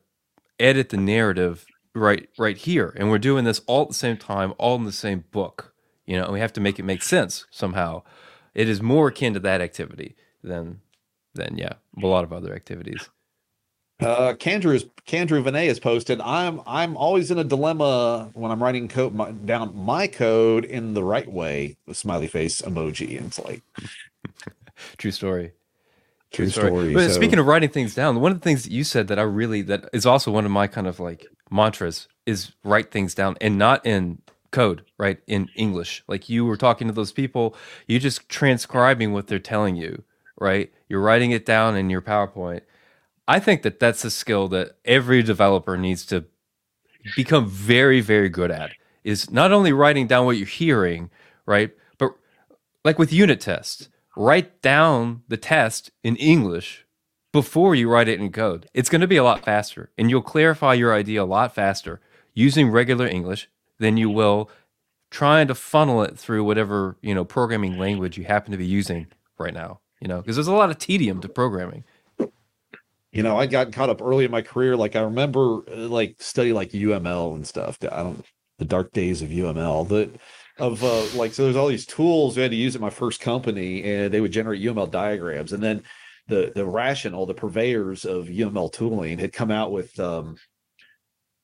edit 0.59 0.89
the 0.89 0.97
narrative 0.97 1.65
right 1.93 2.29
right 2.38 2.57
here. 2.57 2.93
And 2.95 3.09
we're 3.09 3.17
doing 3.17 3.43
this 3.43 3.61
all 3.67 3.83
at 3.83 3.89
the 3.89 3.93
same 3.93 4.17
time, 4.17 4.53
all 4.57 4.75
in 4.75 4.85
the 4.85 4.91
same 4.91 5.25
book. 5.31 5.73
You 6.05 6.17
know, 6.17 6.23
and 6.23 6.33
we 6.33 6.39
have 6.39 6.53
to 6.53 6.61
make 6.61 6.79
it 6.79 6.83
make 6.83 7.03
sense 7.03 7.45
somehow. 7.51 8.03
It 8.55 8.69
is 8.69 8.81
more 8.81 9.09
akin 9.09 9.33
to 9.33 9.39
that 9.41 9.61
activity 9.61 10.15
than 10.41 10.81
than 11.35 11.57
yeah, 11.57 11.73
a 12.01 12.07
lot 12.07 12.23
of 12.23 12.31
other 12.31 12.55
activities. 12.55 13.09
Uh, 13.99 14.33
Candrew's 14.33 14.85
Candrew 15.07 15.43
Vinay 15.43 15.67
has 15.67 15.79
posted. 15.79 16.21
I'm 16.21 16.61
I'm 16.67 16.97
always 16.97 17.31
in 17.31 17.39
a 17.39 17.43
dilemma 17.43 18.29
when 18.33 18.51
I'm 18.51 18.61
writing 18.61 18.87
code 18.87 19.15
my, 19.15 19.31
down 19.31 19.75
my 19.75 20.07
code 20.07 20.65
in 20.65 20.93
the 20.93 21.03
right 21.03 21.31
way. 21.31 21.77
with 21.87 21.97
smiley 21.97 22.27
face 22.27 22.61
emoji, 22.61 23.17
and 23.17 23.27
it's 23.27 23.39
like 23.39 23.63
True 24.97 25.11
story. 25.11 25.53
True, 26.31 26.45
True 26.45 26.51
story. 26.51 26.67
story. 26.69 26.93
But 26.93 27.07
so, 27.07 27.13
speaking 27.13 27.39
of 27.39 27.47
writing 27.47 27.69
things 27.69 27.95
down, 27.95 28.21
one 28.21 28.31
of 28.31 28.39
the 28.39 28.43
things 28.43 28.63
that 28.63 28.71
you 28.71 28.83
said 28.83 29.07
that 29.07 29.19
I 29.19 29.23
really 29.23 29.61
that 29.63 29.89
is 29.93 30.05
also 30.05 30.31
one 30.31 30.45
of 30.45 30.51
my 30.51 30.67
kind 30.67 30.87
of 30.87 30.99
like 30.99 31.25
mantras 31.49 32.07
is 32.25 32.51
write 32.63 32.91
things 32.91 33.15
down 33.15 33.37
and 33.41 33.57
not 33.57 33.85
in 33.85 34.21
code, 34.51 34.83
right? 34.97 35.19
In 35.27 35.49
English. 35.55 36.03
Like 36.07 36.29
you 36.29 36.45
were 36.45 36.57
talking 36.57 36.87
to 36.87 36.93
those 36.93 37.11
people, 37.11 37.55
you're 37.87 37.99
just 37.99 38.29
transcribing 38.29 39.13
what 39.13 39.27
they're 39.27 39.39
telling 39.39 39.75
you, 39.75 40.03
right? 40.39 40.71
You're 40.89 41.01
writing 41.01 41.31
it 41.31 41.45
down 41.45 41.75
in 41.75 41.89
your 41.89 42.01
PowerPoint. 42.01 42.61
I 43.28 43.39
think 43.39 43.61
that 43.63 43.80
that's 43.80 44.05
a 44.05 44.11
skill 44.11 44.47
that 44.49 44.78
every 44.86 45.21
developer 45.21 45.78
needs 45.78 46.05
to 46.07 46.25
become 47.15 47.47
very 47.47 48.01
very 48.01 48.30
good 48.30 48.51
at 48.51 48.71
is 49.03 49.32
not 49.32 49.51
only 49.51 49.71
writing 49.71 50.07
down 50.07 50.25
what 50.25 50.38
you're 50.38 50.45
hearing, 50.45 51.09
right? 51.45 51.71
But 51.97 52.11
like 52.84 52.99
with 52.99 53.13
unit 53.13 53.39
tests, 53.39 53.89
write 54.15 54.61
down 54.61 55.23
the 55.28 55.38
test 55.38 55.91
in 56.03 56.15
English 56.17 56.86
before 57.32 57.75
you 57.75 57.89
write 57.89 58.07
it 58.07 58.19
in 58.19 58.32
code. 58.32 58.67
It's 58.73 58.89
going 58.89 59.01
to 59.01 59.07
be 59.07 59.17
a 59.17 59.23
lot 59.23 59.45
faster 59.45 59.91
and 59.97 60.09
you'll 60.09 60.21
clarify 60.21 60.73
your 60.73 60.93
idea 60.93 61.23
a 61.23 61.25
lot 61.25 61.55
faster 61.55 62.01
using 62.34 62.69
regular 62.69 63.07
English 63.07 63.49
than 63.80 63.97
you 63.97 64.09
will 64.09 64.49
trying 65.09 65.47
to 65.47 65.55
funnel 65.55 66.03
it 66.03 66.17
through 66.17 66.43
whatever 66.43 66.97
you 67.01 67.15
know 67.15 67.23
programming 67.23 67.78
language 67.78 68.17
you 68.17 68.25
happen 68.25 68.51
to 68.51 68.57
be 68.57 68.65
using 68.65 69.07
right 69.38 69.53
now. 69.53 69.80
You 70.01 70.07
know, 70.07 70.21
because 70.21 70.36
there's 70.36 70.47
a 70.47 70.53
lot 70.53 70.69
of 70.69 70.78
tedium 70.78 71.21
to 71.21 71.30
programming. 71.30 71.84
You 73.12 73.24
know, 73.24 73.38
I 73.38 73.45
got 73.45 73.72
caught 73.72 73.89
up 73.89 74.01
early 74.01 74.26
in 74.26 74.32
my 74.32 74.41
career. 74.41 74.76
Like 74.76 74.95
I 74.95 75.01
remember, 75.01 75.62
uh, 75.70 75.88
like 75.88 76.16
study 76.20 76.53
like 76.53 76.72
UML 76.72 77.36
and 77.36 77.47
stuff. 77.47 77.78
I 77.82 78.03
don't 78.03 78.26
the 78.60 78.66
dark 78.66 78.91
days 78.91 79.22
of 79.22 79.30
UML. 79.30 79.88
That 79.89 80.10
of 80.60 80.84
uh, 80.84 81.05
like 81.18 81.34
so 81.34 81.43
there's 81.43 81.55
all 81.55 81.68
these 81.68 81.86
tools 81.86 82.36
we 82.36 82.41
had 82.41 82.51
to 82.51 82.58
use 82.58 82.76
at 82.76 82.82
my 82.82 82.89
first 82.89 83.22
company, 83.22 83.84
and 83.84 84.14
they 84.14 84.22
would 84.22 84.32
generate 84.32 84.62
UML 84.62 84.91
diagrams, 84.91 85.53
and 85.53 85.64
then 85.64 85.84
the 86.28 86.51
the 86.53 86.66
rational, 86.66 87.26
the 87.26 87.34
purveyors 87.34 88.05
of 88.05 88.28
UML 88.28 88.72
tooling 88.72 89.20
had 89.20 89.34
come 89.34 89.51
out 89.51 89.72
with 89.72 89.97
um, 89.99 90.38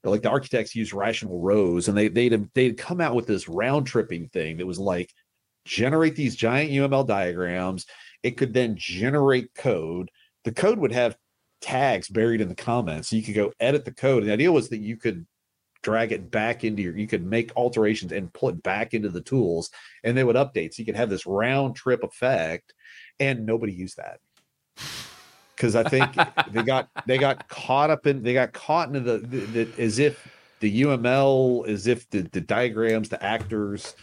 like 0.04 0.22
the 0.22 0.30
architects 0.30 0.76
used 0.76 0.94
Rational 0.94 1.40
Rose 1.40 1.88
and 1.88 1.98
they 1.98 2.08
they'd 2.10 2.50
they'd 2.54 2.78
come 2.78 3.00
out 3.00 3.16
with 3.16 3.28
this 3.28 3.48
round 3.48 3.88
tripping 3.88 4.28
thing 4.28 4.58
that 4.58 4.68
was 4.68 4.80
like 4.80 5.14
generate 5.66 6.16
these 6.16 6.36
giant 6.36 6.72
UML 6.72 7.08
diagrams. 7.08 7.86
It 8.22 8.38
could 8.38 8.54
then 8.54 8.76
generate 8.78 9.54
code. 9.56 10.10
The 10.44 10.52
code 10.52 10.80
would 10.80 10.92
have 10.92 11.16
tags 11.64 12.10
buried 12.10 12.42
in 12.42 12.50
the 12.50 12.56
comments. 12.56 13.10
So 13.10 13.16
you 13.16 13.24
could 13.24 13.36
go 13.36 13.54
edit 13.60 13.86
the 13.86 13.94
code. 13.94 14.24
And 14.24 14.30
the 14.30 14.34
idea 14.34 14.52
was 14.52 14.70
that 14.70 14.80
you 14.80 14.98
could 14.98 15.26
drag 15.82 16.12
it 16.12 16.32
back 16.32 16.64
into 16.64 16.82
your 16.82 16.98
you 16.98 17.08
could 17.08 17.26
make 17.26 17.52
alterations 17.58 18.14
and 18.14 18.32
pull 18.32 18.48
it 18.50 18.64
back 18.64 18.94
into 18.94 19.10
the 19.10 19.20
tools 19.22 19.70
and 20.04 20.18
they 20.18 20.24
would 20.24 20.36
update. 20.36 20.74
So 20.74 20.82
you 20.82 20.86
could 20.86 20.96
have 20.96 21.10
this 21.10 21.26
round 21.26 21.76
trip 21.76 22.04
effect. 22.04 22.74
And 23.20 23.46
nobody 23.46 23.74
used 23.74 23.98
that 23.98 24.20
because 25.56 25.76
I 25.76 25.84
think 25.84 26.12
they 26.52 26.64
got 26.66 26.90
they 27.06 27.18
got 27.18 27.48
caught 27.48 27.90
up 27.90 28.08
in 28.08 28.24
they 28.24 28.34
got 28.34 28.54
caught 28.54 28.88
into 28.88 29.00
the, 29.00 29.20
the, 29.20 29.64
the 29.66 29.82
as 29.82 30.00
if 30.00 30.28
the 30.60 30.82
UML 30.82 31.68
as 31.68 31.88
if 31.88 32.10
the, 32.10 32.22
the 32.22 32.42
diagrams 32.42 33.10
the 33.10 33.24
actors 33.24 33.96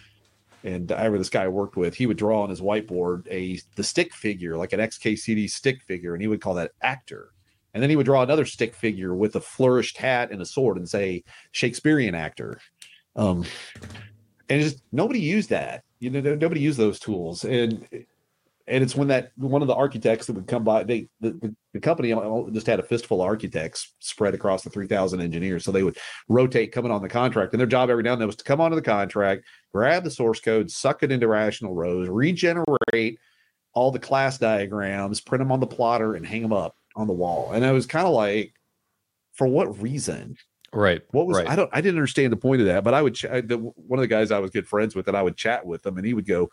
and 0.63 0.93
I 0.93 0.99
remember 0.99 1.19
this 1.19 1.31
guy 1.31 1.45
I 1.45 1.49
worked 1.49 1.77
with 1.77 1.95
he 1.95 2.07
would 2.07 2.19
draw 2.19 2.43
on 2.43 2.51
his 2.51 2.61
whiteboard 2.61 3.27
a 3.31 3.61
the 3.77 3.85
stick 3.85 4.15
figure 4.15 4.57
like 4.57 4.73
an 4.73 4.81
XKCD 4.81 5.51
stick 5.51 5.83
figure 5.83 6.15
and 6.15 6.23
he 6.23 6.29
would 6.29 6.41
call 6.41 6.55
that 6.55 6.73
actor 6.83 7.33
and 7.75 7.83
then 7.83 7.91
he 7.91 7.97
would 7.97 8.07
draw 8.07 8.23
another 8.23 8.45
stick 8.45 8.75
figure 8.75 9.14
with 9.14 9.37
a 9.37 9.41
flourished 9.41 9.97
hat 9.97 10.31
and 10.31 10.41
a 10.41 10.47
sword 10.47 10.77
and 10.77 10.89
say 10.89 11.25
Shakespearean 11.53 12.14
actor. 12.14 12.61
Um 13.16 13.45
and 14.49 14.62
just 14.62 14.83
nobody 14.93 15.21
used 15.21 15.51
that. 15.51 15.85
You 16.01 16.11
know 16.11 16.21
nobody 16.35 16.61
used 16.61 16.79
those 16.79 16.99
tools. 16.99 17.45
And 17.45 17.87
and 18.66 18.85
it's 18.85 18.95
when 18.95 19.09
that 19.09 19.33
one 19.37 19.62
of 19.62 19.68
the 19.68 19.75
architects 19.75 20.27
that 20.27 20.35
would 20.35 20.47
come 20.47 20.64
by 20.64 20.85
they 20.85 21.09
the, 21.21 21.55
the, 21.73 21.81
company 21.81 22.14
just 22.53 22.66
had 22.66 22.79
a 22.79 22.85
fistful 22.85 23.21
of 23.21 23.27
architects 23.27 23.95
spread 23.99 24.35
across 24.35 24.62
the 24.62 24.71
3000 24.71 25.21
engineers. 25.21 25.64
So 25.64 25.73
they 25.73 25.83
would 25.83 25.99
rotate 26.29 26.73
coming 26.73 26.93
on 26.93 27.03
the 27.03 27.09
contract. 27.09 27.53
And 27.53 27.61
their 27.61 27.66
job 27.66 27.91
every 27.91 28.03
now 28.03 28.12
and 28.12 28.21
then 28.21 28.29
was 28.29 28.37
to 28.37 28.45
come 28.45 28.61
onto 28.61 28.77
the 28.77 28.83
contract 28.83 29.45
grab 29.73 30.05
the 30.05 30.11
source 30.11 30.41
code 30.41 30.71
suck 30.71 31.03
it 31.03 31.12
into 31.12 31.29
Rational 31.29 31.75
Rose 31.75 32.09
regenerate 32.09 33.18
all 33.73 33.91
the 33.91 33.99
class 33.99 34.39
diagrams 34.39 35.21
print 35.21 35.41
them 35.41 35.53
on 35.53 35.61
the 35.61 35.66
plotter 35.66 36.14
and 36.14 36.27
hang 36.27 36.43
them 36.43 36.53
up 36.53 36.77
on 37.01 37.07
the 37.07 37.12
wall 37.12 37.51
and 37.53 37.64
i 37.64 37.72
was 37.72 37.86
kind 37.86 38.07
of 38.07 38.12
like 38.12 38.55
for 39.32 39.46
what 39.46 39.80
reason 39.80 40.36
right 40.72 41.03
what 41.11 41.26
was 41.26 41.36
right. 41.36 41.48
i 41.48 41.57
don't 41.57 41.70
i 41.72 41.80
didn't 41.80 41.96
understand 41.96 42.32
the 42.32 42.36
point 42.36 42.61
of 42.61 42.66
that 42.66 42.84
but 42.84 42.94
i 42.94 43.03
would 43.03 43.14
ch- 43.14 43.22
the, 43.22 43.57
one 43.74 43.98
of 43.98 44.03
the 44.03 44.07
guys 44.07 44.30
i 44.30 44.38
was 44.38 44.51
good 44.51 44.66
friends 44.66 44.94
with 44.94 45.09
and 45.09 45.16
i 45.16 45.22
would 45.22 45.36
chat 45.36 45.64
with 45.66 45.84
him, 45.84 45.96
and 45.96 46.07
he 46.07 46.14
would 46.14 46.26
go 46.26 46.51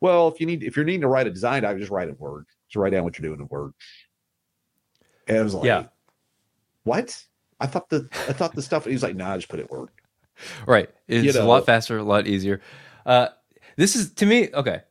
well, 0.00 0.28
if 0.28 0.40
you 0.40 0.46
need 0.46 0.62
if 0.62 0.76
you're 0.76 0.84
needing 0.84 1.00
to 1.02 1.08
write 1.08 1.26
a 1.26 1.30
design, 1.30 1.64
I 1.64 1.72
would 1.72 1.80
just 1.80 1.90
write 1.90 2.08
in 2.08 2.16
Word. 2.18 2.46
Just 2.68 2.76
write 2.76 2.90
down 2.90 3.04
what 3.04 3.18
you're 3.18 3.28
doing 3.28 3.40
in 3.40 3.48
Word. 3.48 3.72
And 5.26 5.38
I 5.38 5.42
was 5.42 5.54
like, 5.54 5.64
yeah. 5.64 5.84
What? 6.84 7.24
I 7.60 7.66
thought 7.66 7.88
the 7.88 8.08
I 8.12 8.32
thought 8.32 8.54
the 8.54 8.62
stuff. 8.62 8.84
He's 8.84 9.02
like, 9.02 9.16
nah, 9.16 9.36
just 9.36 9.48
put 9.48 9.60
it 9.60 9.70
Word. 9.70 9.88
Right. 10.66 10.88
It's 11.08 11.24
you 11.24 11.32
know, 11.32 11.44
a 11.44 11.48
lot 11.48 11.66
faster, 11.66 11.98
a 11.98 12.04
lot 12.04 12.26
easier. 12.26 12.60
Uh, 13.04 13.28
this 13.76 13.96
is 13.96 14.12
to 14.14 14.26
me 14.26 14.50
okay. 14.54 14.82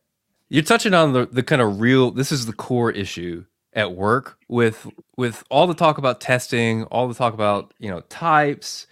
You're 0.50 0.64
touching 0.64 0.94
on 0.94 1.14
the 1.14 1.26
the 1.26 1.44
kind 1.44 1.62
of 1.62 1.80
real. 1.80 2.12
This 2.12 2.32
is 2.32 2.46
the 2.46 2.54
core 2.54 2.92
issue 2.92 3.46
at 3.78 3.94
work 3.94 4.40
with 4.50 4.88
with 5.16 5.44
all 5.50 5.68
the 5.68 5.76
talk 5.76 6.00
about 6.00 6.20
testing, 6.20 6.84
all 6.86 7.08
the 7.08 7.14
talk 7.14 7.34
about 7.34 7.74
you 7.80 7.90
know 7.90 8.02
types, 8.10 8.88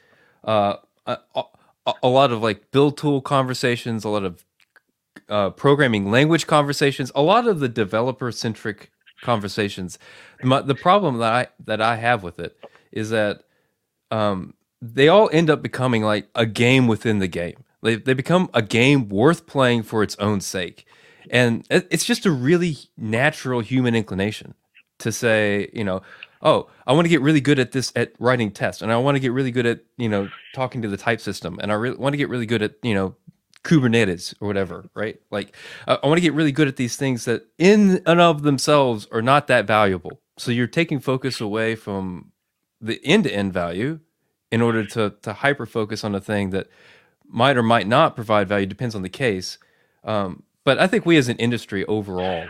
uh, 0.45 0.75
a, 1.07 1.17
a, 2.03 2.07
lot 2.07 2.31
of 2.31 2.41
like 2.41 2.71
build 2.71 2.95
tool 2.95 3.19
conversations, 3.19 4.05
a 4.05 4.09
lot 4.09 4.23
of 4.23 4.45
uh, 5.27 5.49
programming 5.49 6.11
language 6.11 6.45
conversations, 6.45 7.11
a 7.15 7.21
lot 7.23 7.47
of 7.47 7.59
the 7.59 7.67
developer 7.67 8.31
centric 8.31 8.91
conversations. 9.21 9.97
My, 10.43 10.61
the 10.61 10.75
problem 10.75 11.17
that 11.17 11.33
I 11.33 11.47
that 11.65 11.81
I 11.81 11.95
have 11.95 12.21
with 12.21 12.39
it 12.39 12.55
is 12.91 13.09
that 13.09 13.41
um, 14.11 14.53
they 14.83 15.07
all 15.07 15.31
end 15.33 15.49
up 15.49 15.63
becoming 15.63 16.03
like 16.03 16.27
a 16.35 16.45
game 16.45 16.85
within 16.87 17.17
the 17.17 17.27
game. 17.27 17.63
They 17.81 17.95
they 17.95 18.13
become 18.13 18.51
a 18.53 18.61
game 18.61 19.09
worth 19.09 19.47
playing 19.47 19.81
for 19.81 20.03
its 20.03 20.15
own 20.17 20.41
sake, 20.41 20.85
and 21.31 21.65
it's 21.71 22.05
just 22.05 22.27
a 22.27 22.31
really 22.31 22.77
natural 22.95 23.61
human 23.61 23.95
inclination 23.95 24.53
to 24.99 25.11
say, 25.11 25.69
you 25.73 25.83
know, 25.83 26.01
oh, 26.41 26.69
I 26.85 26.93
want 26.93 27.05
to 27.05 27.09
get 27.09 27.21
really 27.21 27.41
good 27.41 27.59
at 27.59 27.71
this 27.71 27.91
at 27.95 28.13
writing 28.19 28.51
tests, 28.51 28.81
and 28.81 28.91
I 28.91 28.97
want 28.97 29.15
to 29.15 29.19
get 29.19 29.31
really 29.31 29.51
good 29.51 29.65
at 29.65 29.81
you 29.97 30.07
know 30.09 30.29
talking 30.53 30.81
to 30.81 30.87
the 30.87 30.97
type 30.97 31.21
system, 31.21 31.59
and 31.61 31.71
I 31.71 31.75
really 31.75 31.97
want 31.97 32.13
to 32.13 32.17
get 32.17 32.29
really 32.29 32.45
good 32.45 32.61
at 32.61 32.75
you 32.83 32.93
know 32.93 33.15
Kubernetes 33.63 34.35
or 34.39 34.47
whatever, 34.47 34.89
right? 34.93 35.19
Like, 35.31 35.55
I, 35.87 35.95
I 35.95 36.07
want 36.07 36.17
to 36.17 36.21
get 36.21 36.33
really 36.33 36.51
good 36.51 36.67
at 36.67 36.77
these 36.77 36.95
things 36.95 37.25
that 37.25 37.47
in 37.57 38.01
and 38.05 38.21
of 38.21 38.43
themselves 38.43 39.07
are 39.11 39.21
not 39.21 39.47
that 39.47 39.65
valuable. 39.65 40.21
So 40.37 40.51
you're 40.51 40.67
taking 40.67 40.99
focus 40.99 41.41
away 41.41 41.75
from 41.75 42.31
the 42.79 43.03
end 43.03 43.23
to 43.23 43.33
end 43.33 43.53
value 43.53 43.99
in 44.51 44.61
order 44.61 44.85
to 44.85 45.15
to 45.23 45.33
hyper 45.33 45.65
focus 45.65 46.03
on 46.03 46.15
a 46.15 46.21
thing 46.21 46.51
that 46.51 46.67
might 47.27 47.57
or 47.57 47.63
might 47.63 47.87
not 47.87 48.15
provide 48.15 48.47
value, 48.47 48.67
depends 48.67 48.95
on 48.95 49.01
the 49.01 49.09
case. 49.09 49.57
Um, 50.03 50.43
but 50.63 50.79
I 50.79 50.87
think 50.87 51.05
we 51.05 51.17
as 51.17 51.27
an 51.27 51.37
industry 51.37 51.85
overall 51.85 52.47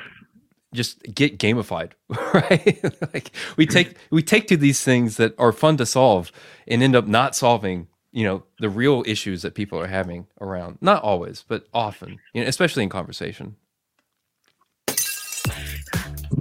just 0.76 1.02
get 1.14 1.40
gamified, 1.40 1.92
right? 2.34 2.84
like 3.14 3.32
we 3.58 3.66
take 3.66 3.96
we 4.12 4.22
take 4.22 4.48
to 4.48 4.58
these 4.58 4.84
things 4.84 5.18
that 5.18 5.34
are 5.40 5.52
fun 5.52 5.78
to 5.78 5.86
solve 5.86 6.32
and 6.68 6.84
end 6.84 6.96
up 6.96 7.08
not 7.08 7.36
solving 7.36 7.88
you 8.12 8.24
know 8.24 8.44
the 8.60 8.70
real 8.70 9.04
issues 9.08 9.42
that 9.42 9.56
people 9.56 9.80
are 9.80 9.88
having 9.88 10.28
around. 10.42 10.78
Not 10.82 11.04
always 11.04 11.44
but 11.48 11.68
often 11.74 12.20
you 12.34 12.42
know, 12.42 12.48
especially 12.48 12.84
in 12.84 12.90
conversation. 12.90 13.56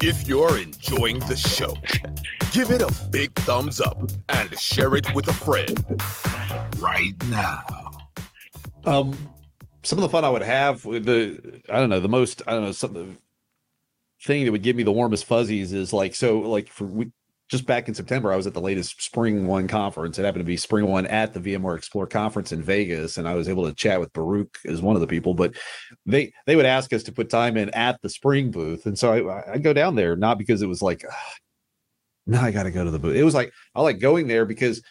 If 0.02 0.26
you're 0.28 0.58
enjoying 0.58 1.20
the 1.20 1.36
show 1.36 1.74
give 2.52 2.70
it 2.70 2.82
a 2.82 2.92
big 3.10 3.32
thumbs 3.34 3.80
up 3.80 4.10
and 4.28 4.58
share 4.58 4.94
it 4.96 5.12
with 5.14 5.28
a 5.28 5.32
friend 5.32 5.84
right 6.80 7.14
now. 7.28 7.64
Um 8.84 9.16
some 9.84 9.98
of 9.98 10.02
the 10.02 10.08
fun 10.08 10.24
i 10.24 10.28
would 10.28 10.42
have 10.42 10.84
with 10.84 11.04
the 11.04 11.60
i 11.68 11.78
don't 11.78 11.90
know 11.90 12.00
the 12.00 12.08
most 12.08 12.42
i 12.46 12.52
don't 12.52 12.64
know 12.64 12.72
something 12.72 13.16
thing 14.24 14.44
that 14.44 14.52
would 14.52 14.62
give 14.62 14.76
me 14.76 14.82
the 14.82 14.92
warmest 14.92 15.24
fuzzies 15.24 15.72
is 15.72 15.92
like 15.92 16.14
so 16.14 16.40
like 16.40 16.68
for 16.68 16.84
we 16.84 17.10
just 17.50 17.66
back 17.66 17.88
in 17.88 17.94
September, 17.94 18.32
I 18.32 18.36
was 18.36 18.46
at 18.46 18.54
the 18.54 18.60
latest 18.60 18.98
SpringOne 18.98 19.68
conference. 19.68 20.18
It 20.18 20.24
happened 20.24 20.40
to 20.40 20.46
be 20.46 20.56
SpringOne 20.56 21.10
at 21.10 21.34
the 21.34 21.40
VMware 21.40 21.76
Explore 21.76 22.06
conference 22.06 22.52
in 22.52 22.62
Vegas, 22.62 23.18
and 23.18 23.28
I 23.28 23.34
was 23.34 23.50
able 23.50 23.66
to 23.66 23.74
chat 23.74 24.00
with 24.00 24.12
Baruch 24.14 24.58
as 24.64 24.80
one 24.80 24.94
of 24.96 25.02
the 25.02 25.06
people. 25.06 25.34
But 25.34 25.54
they 26.06 26.32
they 26.46 26.56
would 26.56 26.64
ask 26.66 26.92
us 26.92 27.02
to 27.04 27.12
put 27.12 27.28
time 27.28 27.56
in 27.56 27.68
at 27.70 28.00
the 28.00 28.08
Spring 28.08 28.50
booth, 28.50 28.86
and 28.86 28.98
so 28.98 29.28
I 29.28 29.52
I 29.52 29.58
go 29.58 29.72
down 29.72 29.94
there 29.94 30.16
not 30.16 30.38
because 30.38 30.62
it 30.62 30.68
was 30.68 30.80
like, 30.80 31.04
now 32.26 32.42
I 32.42 32.50
got 32.50 32.62
to 32.62 32.70
go 32.70 32.84
to 32.84 32.90
the 32.90 32.98
booth. 32.98 33.16
It 33.16 33.24
was 33.24 33.34
like 33.34 33.52
I 33.74 33.82
like 33.82 33.98
going 33.98 34.26
there 34.26 34.46
because 34.46 34.82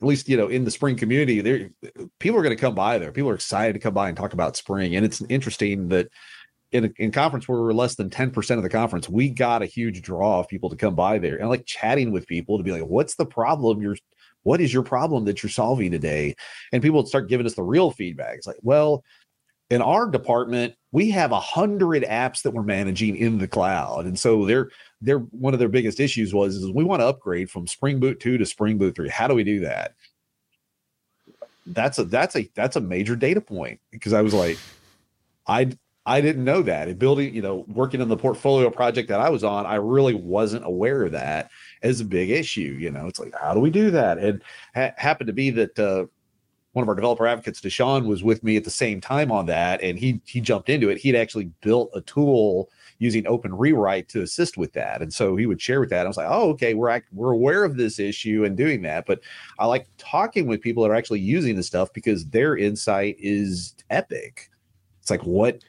at 0.00 0.06
least 0.06 0.28
you 0.28 0.36
know 0.36 0.48
in 0.48 0.64
the 0.64 0.70
spring 0.70 0.96
community 0.96 1.40
there 1.40 1.70
people 2.18 2.38
are 2.38 2.42
going 2.42 2.56
to 2.56 2.60
come 2.60 2.74
by 2.74 2.98
there 2.98 3.12
people 3.12 3.30
are 3.30 3.34
excited 3.34 3.74
to 3.74 3.78
come 3.78 3.92
by 3.94 4.08
and 4.08 4.16
talk 4.16 4.32
about 4.32 4.56
spring 4.56 4.96
and 4.96 5.04
it's 5.04 5.20
interesting 5.28 5.88
that 5.88 6.08
in 6.72 6.84
a 6.84 6.90
in 6.98 7.10
conference 7.10 7.48
where 7.48 7.60
we're 7.60 7.72
less 7.72 7.96
than 7.96 8.10
10% 8.10 8.56
of 8.56 8.62
the 8.62 8.68
conference, 8.68 9.08
we 9.08 9.28
got 9.28 9.62
a 9.62 9.66
huge 9.66 10.02
draw 10.02 10.40
of 10.40 10.48
people 10.48 10.70
to 10.70 10.76
come 10.76 10.94
by 10.94 11.18
there 11.18 11.36
and 11.36 11.48
like 11.48 11.66
chatting 11.66 12.12
with 12.12 12.26
people 12.26 12.58
to 12.58 12.64
be 12.64 12.72
like, 12.72 12.82
what's 12.82 13.16
the 13.16 13.26
problem 13.26 13.82
you're 13.82 13.96
what 14.42 14.60
is 14.60 14.72
your 14.72 14.82
problem 14.82 15.24
that 15.26 15.42
you're 15.42 15.50
solving 15.50 15.90
today? 15.90 16.34
And 16.72 16.82
people 16.82 17.04
start 17.04 17.28
giving 17.28 17.46
us 17.46 17.54
the 17.54 17.62
real 17.62 17.90
feedback. 17.90 18.36
It's 18.36 18.46
like, 18.46 18.56
well, 18.62 19.04
in 19.68 19.82
our 19.82 20.08
department, 20.08 20.74
we 20.92 21.10
have 21.10 21.30
a 21.32 21.40
hundred 21.40 22.02
apps 22.04 22.42
that 22.42 22.52
we're 22.52 22.62
managing 22.62 23.16
in 23.16 23.38
the 23.38 23.46
cloud. 23.46 24.06
And 24.06 24.18
so 24.18 24.44
they're 24.44 24.70
they're 25.00 25.18
one 25.18 25.52
of 25.52 25.60
their 25.60 25.68
biggest 25.68 26.00
issues 26.00 26.34
was 26.34 26.56
is 26.56 26.70
we 26.70 26.84
want 26.84 27.00
to 27.00 27.06
upgrade 27.06 27.50
from 27.50 27.66
Spring 27.66 28.00
Boot 28.00 28.20
2 28.20 28.38
to 28.38 28.46
Spring 28.46 28.78
Boot 28.78 28.96
3. 28.96 29.08
How 29.08 29.28
do 29.28 29.34
we 29.34 29.44
do 29.44 29.60
that? 29.60 29.94
That's 31.66 31.98
a 31.98 32.04
that's 32.04 32.34
a 32.34 32.50
that's 32.54 32.76
a 32.76 32.80
major 32.80 33.14
data 33.14 33.40
point 33.40 33.80
because 33.92 34.12
I 34.12 34.22
was 34.22 34.34
like, 34.34 34.58
I 35.46 35.70
I 36.10 36.20
didn't 36.20 36.42
know 36.42 36.60
that. 36.62 36.88
And 36.88 36.98
building, 36.98 37.32
you 37.32 37.40
know, 37.40 37.64
working 37.68 38.02
on 38.02 38.08
the 38.08 38.16
portfolio 38.16 38.68
project 38.68 39.08
that 39.10 39.20
I 39.20 39.30
was 39.30 39.44
on, 39.44 39.64
I 39.64 39.76
really 39.76 40.14
wasn't 40.14 40.64
aware 40.64 41.04
of 41.04 41.12
that 41.12 41.52
as 41.84 42.00
a 42.00 42.04
big 42.04 42.30
issue. 42.30 42.76
You 42.80 42.90
know, 42.90 43.06
it's 43.06 43.20
like, 43.20 43.32
how 43.40 43.54
do 43.54 43.60
we 43.60 43.70
do 43.70 43.92
that? 43.92 44.18
And 44.18 44.42
ha- 44.74 44.92
happened 44.96 45.28
to 45.28 45.32
be 45.32 45.50
that 45.50 45.78
uh, 45.78 46.06
one 46.72 46.82
of 46.82 46.88
our 46.88 46.96
developer 46.96 47.28
advocates, 47.28 47.60
DaShaun, 47.60 48.06
was 48.06 48.24
with 48.24 48.42
me 48.42 48.56
at 48.56 48.64
the 48.64 48.70
same 48.70 49.00
time 49.00 49.30
on 49.30 49.46
that, 49.46 49.80
and 49.82 49.96
he 49.96 50.20
he 50.24 50.40
jumped 50.40 50.68
into 50.68 50.88
it. 50.88 50.98
He'd 50.98 51.14
actually 51.14 51.52
built 51.62 51.90
a 51.94 52.00
tool 52.00 52.70
using 52.98 53.22
OpenRewrite 53.24 54.08
to 54.08 54.22
assist 54.22 54.58
with 54.58 54.72
that. 54.72 55.02
And 55.02 55.14
so 55.14 55.36
he 55.36 55.46
would 55.46 55.62
share 55.62 55.78
with 55.78 55.90
that. 55.90 56.06
I 56.06 56.08
was 56.08 56.16
like, 56.16 56.28
oh, 56.28 56.50
okay, 56.50 56.74
we're 56.74 57.00
we're 57.12 57.32
aware 57.32 57.62
of 57.62 57.76
this 57.76 58.00
issue 58.00 58.44
and 58.44 58.56
doing 58.56 58.82
that. 58.82 59.06
But 59.06 59.20
I 59.60 59.66
like 59.66 59.86
talking 59.96 60.48
with 60.48 60.60
people 60.60 60.82
that 60.82 60.90
are 60.90 60.96
actually 60.96 61.20
using 61.20 61.54
the 61.54 61.62
stuff 61.62 61.92
because 61.92 62.26
their 62.26 62.56
insight 62.56 63.14
is 63.20 63.76
epic. 63.90 64.50
It's 65.00 65.10
like 65.10 65.22
what 65.22 65.62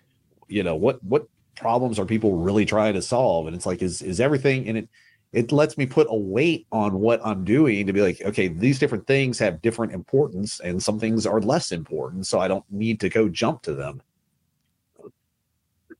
you 0.52 0.64
know 0.64 0.76
what 0.76 1.04
what 1.04 1.28
problems 1.56 2.00
are 2.00 2.06
people 2.06 2.38
really 2.38 2.66
trying 2.66 2.94
to 2.94 3.02
solve? 3.02 3.48
And 3.48 3.56
it's 3.56 3.66
like 3.66 3.82
is 3.82 4.02
is 4.02 4.20
everything 4.20 4.68
and 4.68 4.78
it 4.78 4.90
it 5.34 5.52
lets 5.52 5.78
me 5.78 5.86
put 5.86 6.08
a 6.10 6.16
weight 6.16 6.68
on 6.72 7.00
what 7.00 7.26
I'm 7.26 7.46
doing 7.46 7.88
to 7.88 7.94
be 7.94 8.02
like, 8.02 8.22
okay, 8.22 8.50
these 8.50 8.80
different 8.80 9.08
things 9.08 9.40
have 9.40 9.62
different 9.62 9.94
importance 9.94 10.60
and 10.60 10.84
some 10.84 11.00
things 11.00 11.26
are 11.26 11.40
less 11.40 11.72
important. 11.72 12.28
So 12.28 12.40
I 12.40 12.50
don't 12.50 12.66
need 12.70 13.00
to 13.00 13.10
go 13.10 13.30
jump 13.30 13.62
to 13.64 13.74
them. 13.74 14.02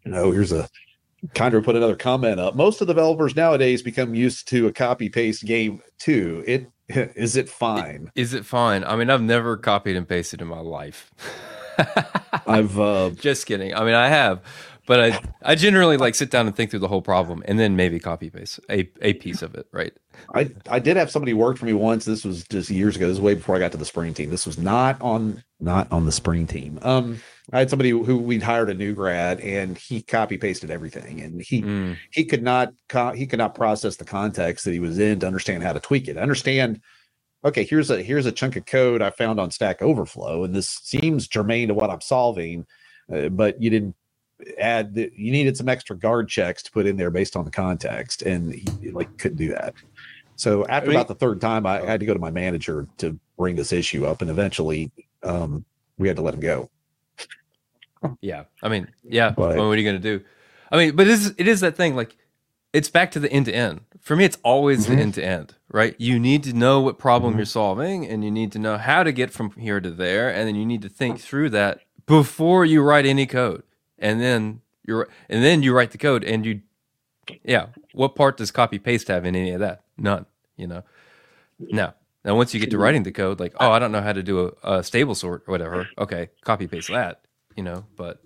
You 0.04 0.12
know, 0.12 0.32
here's 0.32 0.52
a 0.52 0.68
of 1.40 1.64
put 1.64 1.76
another 1.76 1.96
comment 1.96 2.40
up. 2.40 2.56
Most 2.56 2.82
of 2.82 2.88
the 2.88 2.94
developers 2.94 3.36
nowadays 3.36 3.82
become 3.82 4.16
used 4.16 4.48
to 4.50 4.68
a 4.68 4.74
copy 4.74 5.08
paste 5.08 5.46
game 5.46 5.82
too. 5.98 6.44
It 6.46 6.68
is 7.16 7.38
it 7.38 7.48
fine? 7.48 8.12
Is 8.16 8.34
it 8.34 8.46
fine? 8.46 8.84
I 8.84 8.96
mean, 8.96 9.10
I've 9.10 9.22
never 9.22 9.56
copied 9.56 9.96
and 9.96 10.08
pasted 10.08 10.42
in 10.42 10.48
my 10.48 10.60
life. 10.60 11.12
I've 12.48 12.80
uh, 12.80 13.12
just 13.12 13.46
kidding. 13.46 13.74
I 13.74 13.84
mean, 13.84 13.94
I 13.94 14.10
have, 14.10 14.42
but 14.86 15.00
I 15.00 15.22
I 15.42 15.56
generally 15.56 15.98
like 15.98 16.16
sit 16.16 16.32
down 16.32 16.48
and 16.48 16.56
think 16.56 16.72
through 16.72 16.80
the 16.80 16.88
whole 16.88 17.02
problem 17.02 17.44
and 17.46 17.60
then 17.60 17.76
maybe 17.76 18.00
copy 18.00 18.30
paste 18.30 18.60
a 18.70 18.90
a 19.02 19.14
piece 19.14 19.42
of 19.42 19.56
it, 19.56 19.68
right? 19.72 19.94
I 20.34 20.52
I 20.70 20.80
did 20.80 20.98
have 20.98 21.12
somebody 21.12 21.34
work 21.34 21.58
for 21.58 21.66
me 21.66 21.74
once. 21.74 22.06
This 22.06 22.26
was 22.26 22.44
just 22.46 22.70
years 22.70 22.96
ago. 22.96 23.08
This 23.08 23.16
was 23.16 23.22
way 23.22 23.36
before 23.36 23.56
I 23.56 23.60
got 23.60 23.72
to 23.72 23.78
the 23.78 23.86
spring 23.86 24.14
team. 24.14 24.30
This 24.30 24.46
was 24.46 24.58
not 24.58 25.02
on 25.02 25.44
not 25.60 25.92
on 25.92 26.06
the 26.06 26.12
spring 26.12 26.48
team. 26.48 26.80
Um, 26.82 27.22
I 27.54 27.60
had 27.60 27.70
somebody 27.70 27.92
who 27.92 28.18
we'd 28.18 28.44
hired 28.44 28.70
a 28.70 28.74
new 28.74 28.94
grad, 28.94 29.40
and 29.40 29.78
he 29.78 30.02
copy 30.02 30.38
pasted 30.38 30.72
everything, 30.72 31.22
and 31.22 31.42
he 31.42 31.62
mm. 31.62 31.98
he 32.12 32.26
could 32.26 32.44
not 32.44 32.74
he 33.16 33.28
could 33.28 33.40
not 33.40 33.56
process 33.56 33.98
the 33.98 34.06
context 34.06 34.66
that 34.66 34.72
he 34.74 34.80
was 34.80 35.00
in 35.00 35.20
to 35.20 35.28
understand 35.28 35.64
how 35.64 35.74
to 35.74 35.80
tweak 35.80 36.08
it. 36.08 36.18
Understand 36.18 36.82
okay, 37.44 37.64
here's 37.64 37.90
a 37.90 38.02
here's 38.02 38.26
a 38.26 38.32
chunk 38.32 38.56
of 38.56 38.66
code 38.66 39.02
I 39.02 39.10
found 39.10 39.40
on 39.40 39.52
Stack 39.52 39.82
Overflow, 39.82 40.44
and 40.44 40.54
this 40.54 40.70
seems 40.70 41.28
germane 41.28 41.70
to 41.70 41.74
what 41.74 41.90
I'm 41.90 42.02
solving, 42.02 42.66
uh, 43.14 43.30
but 43.30 43.62
you 43.62 43.70
didn't 43.70 43.96
add 44.60 44.94
the, 44.96 45.12
you 45.16 45.32
needed 45.32 45.58
some 45.58 45.70
extra 45.70 45.96
guard 45.96 46.28
checks 46.28 46.64
to 46.64 46.72
put 46.72 46.86
in 46.86 46.98
there 46.98 47.12
based 47.12 47.36
on 47.36 47.46
the 47.46 47.52
context, 47.52 48.22
and 48.22 48.54
he, 48.54 48.92
like 48.92 49.18
couldn't 49.18 49.38
do 49.38 49.50
that. 49.50 49.74
So 50.36 50.66
after 50.68 50.90
I 50.90 50.94
mean, 50.94 50.96
about 50.98 51.08
the 51.08 51.16
third 51.16 51.42
time, 51.42 51.66
I, 51.66 51.82
I, 51.82 51.86
had 51.86 52.00
to 52.00 52.06
go 52.06 52.14
to 52.14 52.20
my 52.20 52.32
manager 52.32 52.88
to 52.98 53.18
bring 53.38 53.56
this 53.56 53.72
issue 53.72 54.06
up, 54.06 54.22
and 54.22 54.32
eventually 54.32 54.92
um, 55.24 55.66
we 55.98 56.08
had 56.08 56.18
to 56.18 56.24
let 56.24 56.34
him 56.34 56.40
go. 56.40 56.70
Yeah, 58.20 58.46
I 58.64 58.70
mean, 58.70 58.90
yeah. 59.04 59.30
But, 59.30 59.58
well, 59.58 59.68
what 59.68 59.74
are 59.74 59.82
you 59.82 59.84
going 59.84 60.02
to 60.02 60.18
do? 60.18 60.26
I 60.72 60.78
mean, 60.78 60.96
but 60.96 61.06
it 61.06 61.12
is 61.12 61.36
it 61.38 61.48
is 61.48 61.60
that 61.60 61.76
thing 61.76 61.96
like 61.96 62.16
it's 62.74 62.90
back 62.90 63.12
to 63.12 63.20
the 63.20 63.32
end 63.32 63.46
to 63.46 63.54
end. 63.54 63.82
For 64.00 64.16
me, 64.16 64.26
it's 64.26 64.38
always 64.44 64.86
mm-hmm. 64.86 64.96
the 64.96 65.02
end 65.02 65.14
to 65.16 65.24
end, 65.24 65.56
right? 65.72 65.96
You 66.00 66.20
need 66.20 66.44
to 66.44 66.54
know 66.54 66.80
what 66.80 66.98
problem 66.98 67.34
mm-hmm. 67.34 67.40
you're 67.40 67.46
solving 67.46 68.08
and 68.08 68.24
you 68.24 68.32
need 68.32 68.52
to 68.54 68.60
know 68.60 68.78
how 68.78 69.04
to 69.04 69.12
get 69.12 69.32
from 69.32 69.52
here 69.52 69.80
to 69.80 69.92
there. 69.92 70.30
And 70.30 70.48
then 70.48 70.56
you 70.56 70.66
need 70.66 70.82
to 70.82 70.90
think 70.90 71.20
through 71.20 71.52
that 71.52 71.82
before 72.06 72.66
you 72.66 72.82
write 72.82 73.06
any 73.06 73.26
code. 73.26 73.64
And 74.00 74.20
then 74.20 74.62
you're, 74.86 75.08
and 75.30 75.44
then 75.44 75.62
you 75.62 75.74
write 75.74 75.92
the 75.92 75.98
code 75.98 76.24
and 76.24 76.46
you, 76.46 76.62
yeah. 77.44 77.68
What 77.94 78.16
part 78.16 78.38
does 78.38 78.52
copy 78.52 78.80
paste 78.80 79.08
have 79.10 79.26
in 79.26 79.36
any 79.36 79.52
of 79.52 79.60
that? 79.60 79.84
None, 79.98 80.26
you 80.58 80.66
know? 80.68 80.84
No. 81.60 81.94
Now, 82.24 82.36
once 82.36 82.54
you 82.54 82.60
get 82.60 82.72
to 82.72 82.78
writing 82.78 83.04
the 83.04 83.12
code, 83.12 83.40
like, 83.40 83.54
oh, 83.60 83.72
I 83.72 83.80
don't 83.80 83.92
know 83.92 84.02
how 84.02 84.14
to 84.14 84.24
do 84.24 84.54
a, 84.64 84.78
a 84.78 84.84
stable 84.84 85.16
sort 85.16 85.44
or 85.48 85.52
whatever. 85.52 85.88
Okay. 85.98 86.30
Copy 86.44 86.68
paste 86.68 86.90
that, 86.90 87.22
you 87.56 87.64
know, 87.64 87.86
but 87.96 88.22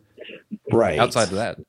right 0.71 0.99
outside 0.99 1.29
of 1.29 1.35
that, 1.35 1.59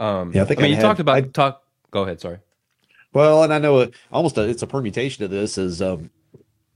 um, 0.00 0.32
yeah, 0.32 0.42
I 0.42 0.44
think 0.46 0.60
I 0.60 0.62
mean, 0.62 0.66
I 0.66 0.68
you 0.70 0.76
had, 0.76 0.82
talked 0.82 1.00
about 1.00 1.16
I, 1.16 1.20
talk. 1.20 1.62
Go 1.90 2.02
ahead. 2.02 2.20
Sorry. 2.20 2.38
Well, 3.12 3.42
and 3.42 3.52
I 3.52 3.58
know 3.58 3.82
a, 3.82 3.90
almost 4.10 4.38
a, 4.38 4.48
it's 4.48 4.62
a 4.62 4.66
permutation 4.66 5.24
of 5.24 5.30
this 5.30 5.58
is 5.58 5.82
um, 5.82 6.10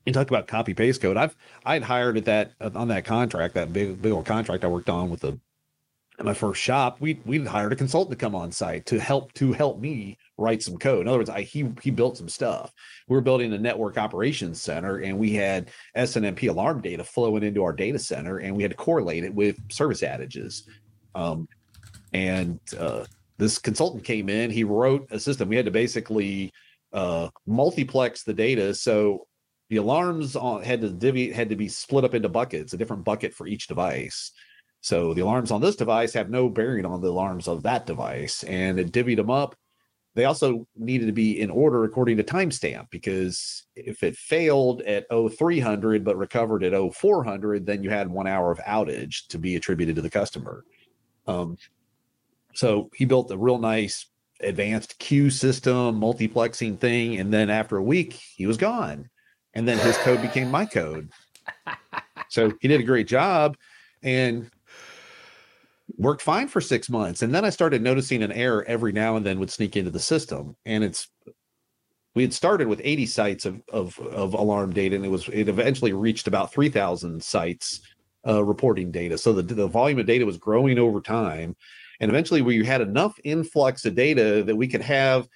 you 0.04 0.12
talk 0.12 0.28
about 0.28 0.46
copy 0.46 0.74
paste 0.74 1.00
code. 1.00 1.16
I've 1.16 1.36
I 1.64 1.74
had 1.74 1.82
hired 1.82 2.16
at 2.18 2.26
that 2.26 2.52
on 2.60 2.88
that 2.88 3.04
contract 3.04 3.54
that 3.54 3.72
big 3.72 4.00
big 4.00 4.12
old 4.12 4.26
contract 4.26 4.64
I 4.64 4.68
worked 4.68 4.90
on 4.90 5.10
with 5.10 5.20
the 5.20 5.38
at 6.18 6.24
my 6.24 6.34
first 6.34 6.60
shop. 6.60 7.00
We 7.00 7.20
we 7.24 7.44
hired 7.44 7.72
a 7.72 7.76
consultant 7.76 8.18
to 8.18 8.22
come 8.22 8.34
on 8.34 8.52
site 8.52 8.86
to 8.86 9.00
help 9.00 9.32
to 9.34 9.52
help 9.52 9.80
me 9.80 10.18
write 10.36 10.62
some 10.62 10.76
code. 10.76 11.02
In 11.02 11.08
other 11.08 11.18
words, 11.18 11.30
I 11.30 11.42
he 11.42 11.68
he 11.82 11.90
built 11.90 12.16
some 12.16 12.28
stuff. 12.28 12.72
We 13.08 13.14
were 13.14 13.22
building 13.22 13.52
a 13.52 13.58
network 13.58 13.96
operations 13.96 14.60
center, 14.60 14.98
and 14.98 15.18
we 15.18 15.32
had 15.32 15.70
SNMP 15.96 16.48
alarm 16.50 16.80
data 16.82 17.04
flowing 17.04 17.42
into 17.42 17.64
our 17.64 17.72
data 17.72 17.98
center, 17.98 18.38
and 18.38 18.54
we 18.54 18.62
had 18.62 18.72
to 18.72 18.76
correlate 18.76 19.24
it 19.24 19.34
with 19.34 19.56
service 19.72 20.02
outages. 20.02 20.62
Um, 21.14 21.48
and 22.14 22.60
uh, 22.78 23.04
this 23.36 23.58
consultant 23.58 24.04
came 24.04 24.28
in. 24.28 24.50
He 24.50 24.64
wrote 24.64 25.08
a 25.10 25.18
system. 25.18 25.48
We 25.48 25.56
had 25.56 25.64
to 25.66 25.72
basically 25.72 26.52
uh, 26.92 27.28
multiplex 27.46 28.22
the 28.22 28.32
data. 28.32 28.72
So 28.74 29.26
the 29.68 29.76
alarms 29.76 30.36
on, 30.36 30.62
had 30.62 30.80
to 30.82 30.90
divvy 30.90 31.32
had 31.32 31.48
to 31.48 31.56
be 31.56 31.68
split 31.68 32.04
up 32.04 32.14
into 32.14 32.28
buckets, 32.28 32.72
a 32.72 32.76
different 32.76 33.04
bucket 33.04 33.34
for 33.34 33.46
each 33.46 33.66
device. 33.66 34.30
So 34.80 35.12
the 35.12 35.22
alarms 35.22 35.50
on 35.50 35.60
this 35.60 35.76
device 35.76 36.12
have 36.12 36.30
no 36.30 36.48
bearing 36.48 36.84
on 36.84 37.00
the 37.00 37.08
alarms 37.08 37.48
of 37.48 37.64
that 37.64 37.86
device, 37.86 38.44
and 38.44 38.78
it 38.78 38.92
divvied 38.92 39.16
them 39.16 39.30
up. 39.30 39.56
They 40.14 40.26
also 40.26 40.68
needed 40.76 41.06
to 41.06 41.12
be 41.12 41.40
in 41.40 41.50
order 41.50 41.82
according 41.82 42.18
to 42.18 42.22
timestamp 42.22 42.88
because 42.90 43.64
if 43.74 44.04
it 44.04 44.14
failed 44.14 44.82
at 44.82 45.06
0300 45.10 46.04
but 46.04 46.16
recovered 46.16 46.62
at 46.62 46.94
0400, 46.94 47.66
then 47.66 47.82
you 47.82 47.90
had 47.90 48.08
one 48.08 48.28
hour 48.28 48.52
of 48.52 48.58
outage 48.58 49.26
to 49.28 49.38
be 49.38 49.56
attributed 49.56 49.96
to 49.96 50.02
the 50.02 50.10
customer. 50.10 50.64
Um, 51.26 51.56
so 52.54 52.90
he 52.94 53.04
built 53.04 53.30
a 53.30 53.38
real 53.38 53.58
nice 53.58 54.06
advanced 54.40 54.98
queue 54.98 55.30
system, 55.30 56.00
multiplexing 56.00 56.78
thing. 56.78 57.18
And 57.18 57.32
then 57.32 57.50
after 57.50 57.76
a 57.76 57.82
week, 57.82 58.14
he 58.14 58.46
was 58.46 58.56
gone. 58.56 59.08
And 59.54 59.66
then 59.66 59.78
his 59.78 59.96
code 59.98 60.20
became 60.20 60.50
my 60.50 60.66
code. 60.66 61.10
So 62.28 62.52
he 62.60 62.66
did 62.66 62.80
a 62.80 62.84
great 62.84 63.06
job 63.06 63.56
and 64.02 64.50
worked 65.96 66.22
fine 66.22 66.48
for 66.48 66.60
six 66.60 66.90
months. 66.90 67.22
And 67.22 67.32
then 67.32 67.44
I 67.44 67.50
started 67.50 67.80
noticing 67.80 68.22
an 68.24 68.32
error 68.32 68.64
every 68.66 68.92
now 68.92 69.16
and 69.16 69.24
then 69.24 69.38
would 69.38 69.50
sneak 69.50 69.76
into 69.76 69.90
the 69.90 70.00
system. 70.00 70.56
And 70.66 70.82
it's 70.82 71.08
we 72.14 72.22
had 72.22 72.32
started 72.32 72.68
with 72.68 72.80
80 72.82 73.06
sites 73.06 73.44
of, 73.44 73.60
of, 73.72 73.98
of 73.98 74.34
alarm 74.34 74.72
data, 74.72 74.94
and 74.96 75.04
it 75.04 75.08
was 75.08 75.28
it 75.28 75.48
eventually 75.48 75.92
reached 75.92 76.28
about 76.28 76.52
3,000 76.52 77.22
sites 77.22 77.80
uh, 78.26 78.42
reporting 78.44 78.90
data. 78.90 79.18
So 79.18 79.32
the, 79.32 79.42
the 79.42 79.66
volume 79.66 79.98
of 79.98 80.06
data 80.06 80.24
was 80.24 80.38
growing 80.38 80.78
over 80.78 81.00
time. 81.00 81.56
And 82.04 82.10
eventually, 82.10 82.42
we 82.42 82.62
had 82.62 82.82
enough 82.82 83.18
influx 83.24 83.86
of 83.86 83.94
data 83.94 84.44
that 84.44 84.54
we 84.54 84.68
could 84.68 84.82
have 84.82 85.26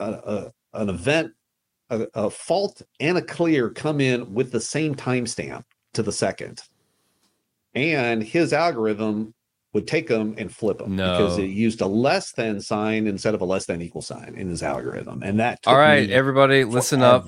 a, 0.00 0.10
a, 0.10 0.52
an 0.74 0.88
event, 0.88 1.30
a, 1.88 2.04
a 2.14 2.28
fault, 2.28 2.82
and 2.98 3.16
a 3.16 3.22
clear 3.22 3.70
come 3.70 4.00
in 4.00 4.34
with 4.34 4.50
the 4.50 4.58
same 4.58 4.96
timestamp 4.96 5.62
to 5.94 6.02
the 6.02 6.10
second. 6.10 6.62
And 7.76 8.24
his 8.24 8.52
algorithm 8.52 9.34
would 9.72 9.86
take 9.86 10.08
them 10.08 10.34
and 10.36 10.52
flip 10.52 10.78
them 10.78 10.96
no. 10.96 11.12
because 11.12 11.38
it 11.38 11.44
used 11.44 11.80
a 11.80 11.86
less 11.86 12.32
than 12.32 12.60
sign 12.60 13.06
instead 13.06 13.36
of 13.36 13.40
a 13.40 13.44
less 13.44 13.66
than 13.66 13.80
equal 13.80 14.02
sign 14.02 14.34
in 14.36 14.48
his 14.48 14.64
algorithm. 14.64 15.22
And 15.22 15.38
that 15.38 15.60
all 15.64 15.78
right, 15.78 16.10
everybody, 16.10 16.64
listen 16.64 17.02
up. 17.02 17.24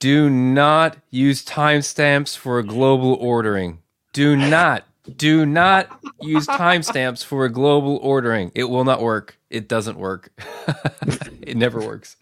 Do 0.00 0.28
not 0.28 0.96
use 1.10 1.44
timestamps 1.44 2.36
for 2.36 2.58
a 2.58 2.64
global 2.64 3.14
ordering. 3.14 3.78
Do 4.12 4.36
not. 4.36 4.82
Do 5.16 5.44
not 5.44 6.00
use 6.20 6.46
timestamps 6.46 7.24
for 7.24 7.44
a 7.44 7.48
global 7.50 7.96
ordering. 8.02 8.52
It 8.54 8.64
will 8.64 8.84
not 8.84 9.02
work. 9.02 9.36
It 9.50 9.68
doesn't 9.68 9.98
work. 9.98 10.30
it 11.42 11.56
never 11.56 11.80
works. 11.80 12.16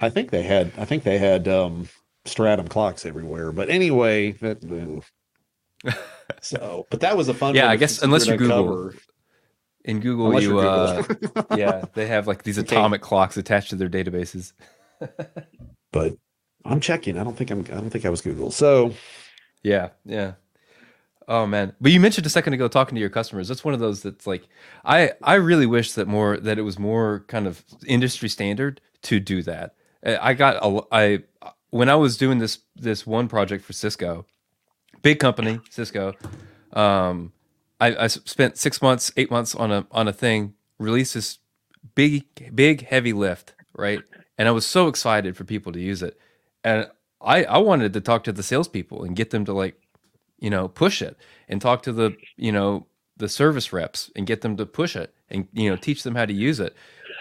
I 0.00 0.10
think 0.10 0.30
they 0.30 0.42
had 0.42 0.72
I 0.78 0.84
think 0.84 1.02
they 1.02 1.18
had 1.18 1.48
um 1.48 1.88
stratum 2.24 2.68
clocks 2.68 3.04
everywhere. 3.04 3.50
But 3.52 3.68
anyway, 3.68 4.32
that 4.32 4.62
so 6.40 6.86
but 6.90 7.00
that 7.00 7.16
was 7.16 7.28
a 7.28 7.34
fun 7.34 7.54
Yeah, 7.54 7.68
I 7.68 7.76
guess 7.76 8.00
unless 8.02 8.26
you 8.26 8.36
Google 8.36 8.92
in 9.84 10.00
Google 10.00 10.28
unless 10.28 10.44
you 10.44 10.58
uh 10.58 11.02
yeah, 11.56 11.84
they 11.94 12.06
have 12.06 12.28
like 12.28 12.44
these 12.44 12.58
atomic 12.58 13.00
clocks 13.00 13.36
attached 13.36 13.70
to 13.70 13.76
their 13.76 13.88
databases. 13.88 14.52
but 15.92 16.16
I'm 16.64 16.80
checking. 16.80 17.18
I 17.18 17.24
don't 17.24 17.36
think 17.36 17.50
I'm 17.50 17.60
I 17.60 17.80
don't 17.80 17.90
think 17.90 18.04
I 18.04 18.10
was 18.10 18.20
Google. 18.20 18.52
So 18.52 18.94
yeah, 19.62 19.88
yeah. 20.04 20.34
Oh 21.28 21.46
man, 21.46 21.74
but 21.78 21.92
you 21.92 22.00
mentioned 22.00 22.26
a 22.26 22.30
second 22.30 22.54
ago 22.54 22.68
talking 22.68 22.94
to 22.94 23.00
your 23.00 23.10
customers. 23.10 23.48
That's 23.48 23.62
one 23.64 23.74
of 23.74 23.80
those 23.80 24.02
that's 24.02 24.26
like, 24.26 24.48
I 24.84 25.12
I 25.22 25.34
really 25.34 25.66
wish 25.66 25.92
that 25.92 26.08
more 26.08 26.38
that 26.38 26.58
it 26.58 26.62
was 26.62 26.78
more 26.78 27.24
kind 27.28 27.46
of 27.46 27.64
industry 27.86 28.30
standard 28.30 28.80
to 29.02 29.20
do 29.20 29.42
that. 29.42 29.74
I 30.04 30.32
got 30.32 30.56
a 30.62 30.82
I 30.90 31.24
when 31.70 31.90
I 31.90 31.96
was 31.96 32.16
doing 32.16 32.38
this 32.38 32.60
this 32.76 33.06
one 33.06 33.28
project 33.28 33.62
for 33.64 33.74
Cisco, 33.74 34.24
big 35.02 35.18
company 35.18 35.60
Cisco. 35.68 36.14
Um, 36.72 37.32
I, 37.78 37.94
I 38.04 38.06
spent 38.06 38.56
six 38.56 38.80
months, 38.80 39.12
eight 39.18 39.30
months 39.30 39.54
on 39.54 39.70
a 39.70 39.86
on 39.92 40.08
a 40.08 40.14
thing, 40.14 40.54
released 40.78 41.12
this 41.14 41.40
big 41.94 42.54
big 42.54 42.86
heavy 42.86 43.12
lift, 43.12 43.54
right? 43.74 44.00
And 44.38 44.48
I 44.48 44.52
was 44.52 44.64
so 44.64 44.88
excited 44.88 45.36
for 45.36 45.44
people 45.44 45.72
to 45.72 45.80
use 45.80 46.02
it, 46.02 46.18
and 46.64 46.88
I 47.20 47.44
I 47.44 47.58
wanted 47.58 47.92
to 47.92 48.00
talk 48.00 48.24
to 48.24 48.32
the 48.32 48.42
salespeople 48.42 49.04
and 49.04 49.14
get 49.14 49.30
them 49.30 49.44
to 49.44 49.52
like 49.52 49.87
you 50.38 50.50
know, 50.50 50.68
push 50.68 51.02
it 51.02 51.16
and 51.48 51.60
talk 51.60 51.82
to 51.82 51.92
the, 51.92 52.16
you 52.36 52.52
know, 52.52 52.86
the 53.18 53.28
service 53.28 53.72
reps 53.72 54.10
and 54.16 54.26
get 54.26 54.40
them 54.40 54.56
to 54.56 54.64
push 54.64 54.96
it 54.96 55.12
and 55.28 55.48
you 55.52 55.68
know 55.68 55.76
teach 55.76 56.02
them 56.02 56.14
how 56.14 56.24
to 56.24 56.32
use 56.32 56.60
it. 56.60 56.74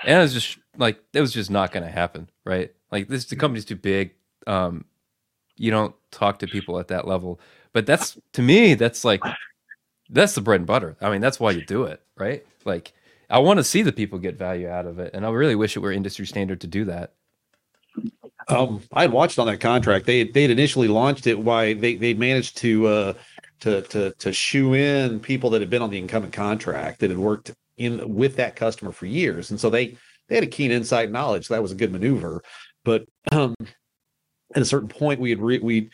And 0.04 0.18
it 0.20 0.22
was 0.22 0.34
just 0.34 0.58
like 0.78 1.00
it 1.14 1.22
was 1.22 1.34
just 1.34 1.52
not 1.52 1.72
going 1.72 1.84
to 1.84 1.92
happen, 1.92 2.30
right? 2.46 2.72
Like 2.92 3.08
this, 3.08 3.26
the 3.26 3.36
company's 3.36 3.66
too 3.66 3.76
big. 3.76 4.14
Um, 4.46 4.86
you 5.56 5.72
don't 5.72 5.96
talk 6.12 6.40
to 6.40 6.48
people 6.48 6.80
at 6.80 6.88
that 6.90 7.08
level. 7.08 7.40
But 7.74 7.86
that's 7.86 8.18
to 8.34 8.42
me, 8.42 8.76
that's 8.76 9.04
like 9.04 9.22
that's 10.10 10.36
the 10.36 10.42
bread 10.42 10.62
and 10.62 10.68
butter. 10.68 10.96
I 11.02 11.10
mean, 11.10 11.22
that's 11.22 11.40
why 11.40 11.52
you 11.52 11.66
do 11.66 11.84
it, 11.84 12.02
right? 12.16 12.46
Like 12.64 12.94
I 13.30 13.40
want 13.40 13.58
to 13.58 13.64
see 13.64 13.82
the 13.82 13.92
people 13.92 14.20
get 14.20 14.38
value 14.38 14.70
out 14.70 14.86
of 14.86 15.00
it, 15.00 15.12
and 15.14 15.26
I 15.26 15.30
really 15.30 15.56
wish 15.56 15.76
it 15.76 15.82
were 15.82 15.92
industry 15.92 16.26
standard 16.26 16.62
to 16.62 16.68
do 16.68 16.86
that. 16.86 17.14
Um, 18.50 18.82
I 18.94 19.02
had 19.02 19.12
watched 19.12 19.40
on 19.40 19.48
that 19.48 19.60
contract. 19.60 20.06
They 20.06 20.24
they'd 20.24 20.52
initially 20.52 20.88
launched 20.88 21.28
it. 21.28 21.38
Why 21.38 21.74
they 21.74 21.96
they 21.96 22.14
managed 22.14 22.58
to 22.58 22.88
uh, 22.88 23.14
to 23.62 23.82
to 23.84 24.14
to 24.14 24.32
shoe 24.32 24.74
in 24.74 25.20
people 25.20 25.50
that 25.52 25.62
had 25.62 25.70
been 25.70 25.82
on 25.82 25.90
the 25.90 25.98
incumbent 25.98 26.34
contract 26.34 27.00
that 27.00 27.10
had 27.10 27.20
worked 27.20 27.54
in 27.78 28.16
with 28.16 28.38
that 28.38 28.56
customer 28.56 28.92
for 28.92 29.06
years, 29.06 29.52
and 29.52 29.60
so 29.60 29.70
they 29.70 29.98
they 30.30 30.36
had 30.36 30.44
a 30.44 30.48
keen 30.48 30.72
insight 30.72 31.12
knowledge. 31.12 31.48
So 31.48 31.54
that 31.54 31.62
was 31.62 31.72
a 31.72 31.76
good 31.76 31.92
maneuver. 31.92 32.42
But 32.86 33.06
um, 33.32 33.56
at 34.56 34.62
a 34.62 34.66
certain 34.66 34.90
point, 34.90 35.20
we 35.20 35.30
had 35.30 35.42
re- 35.42 35.60
we 35.60 35.90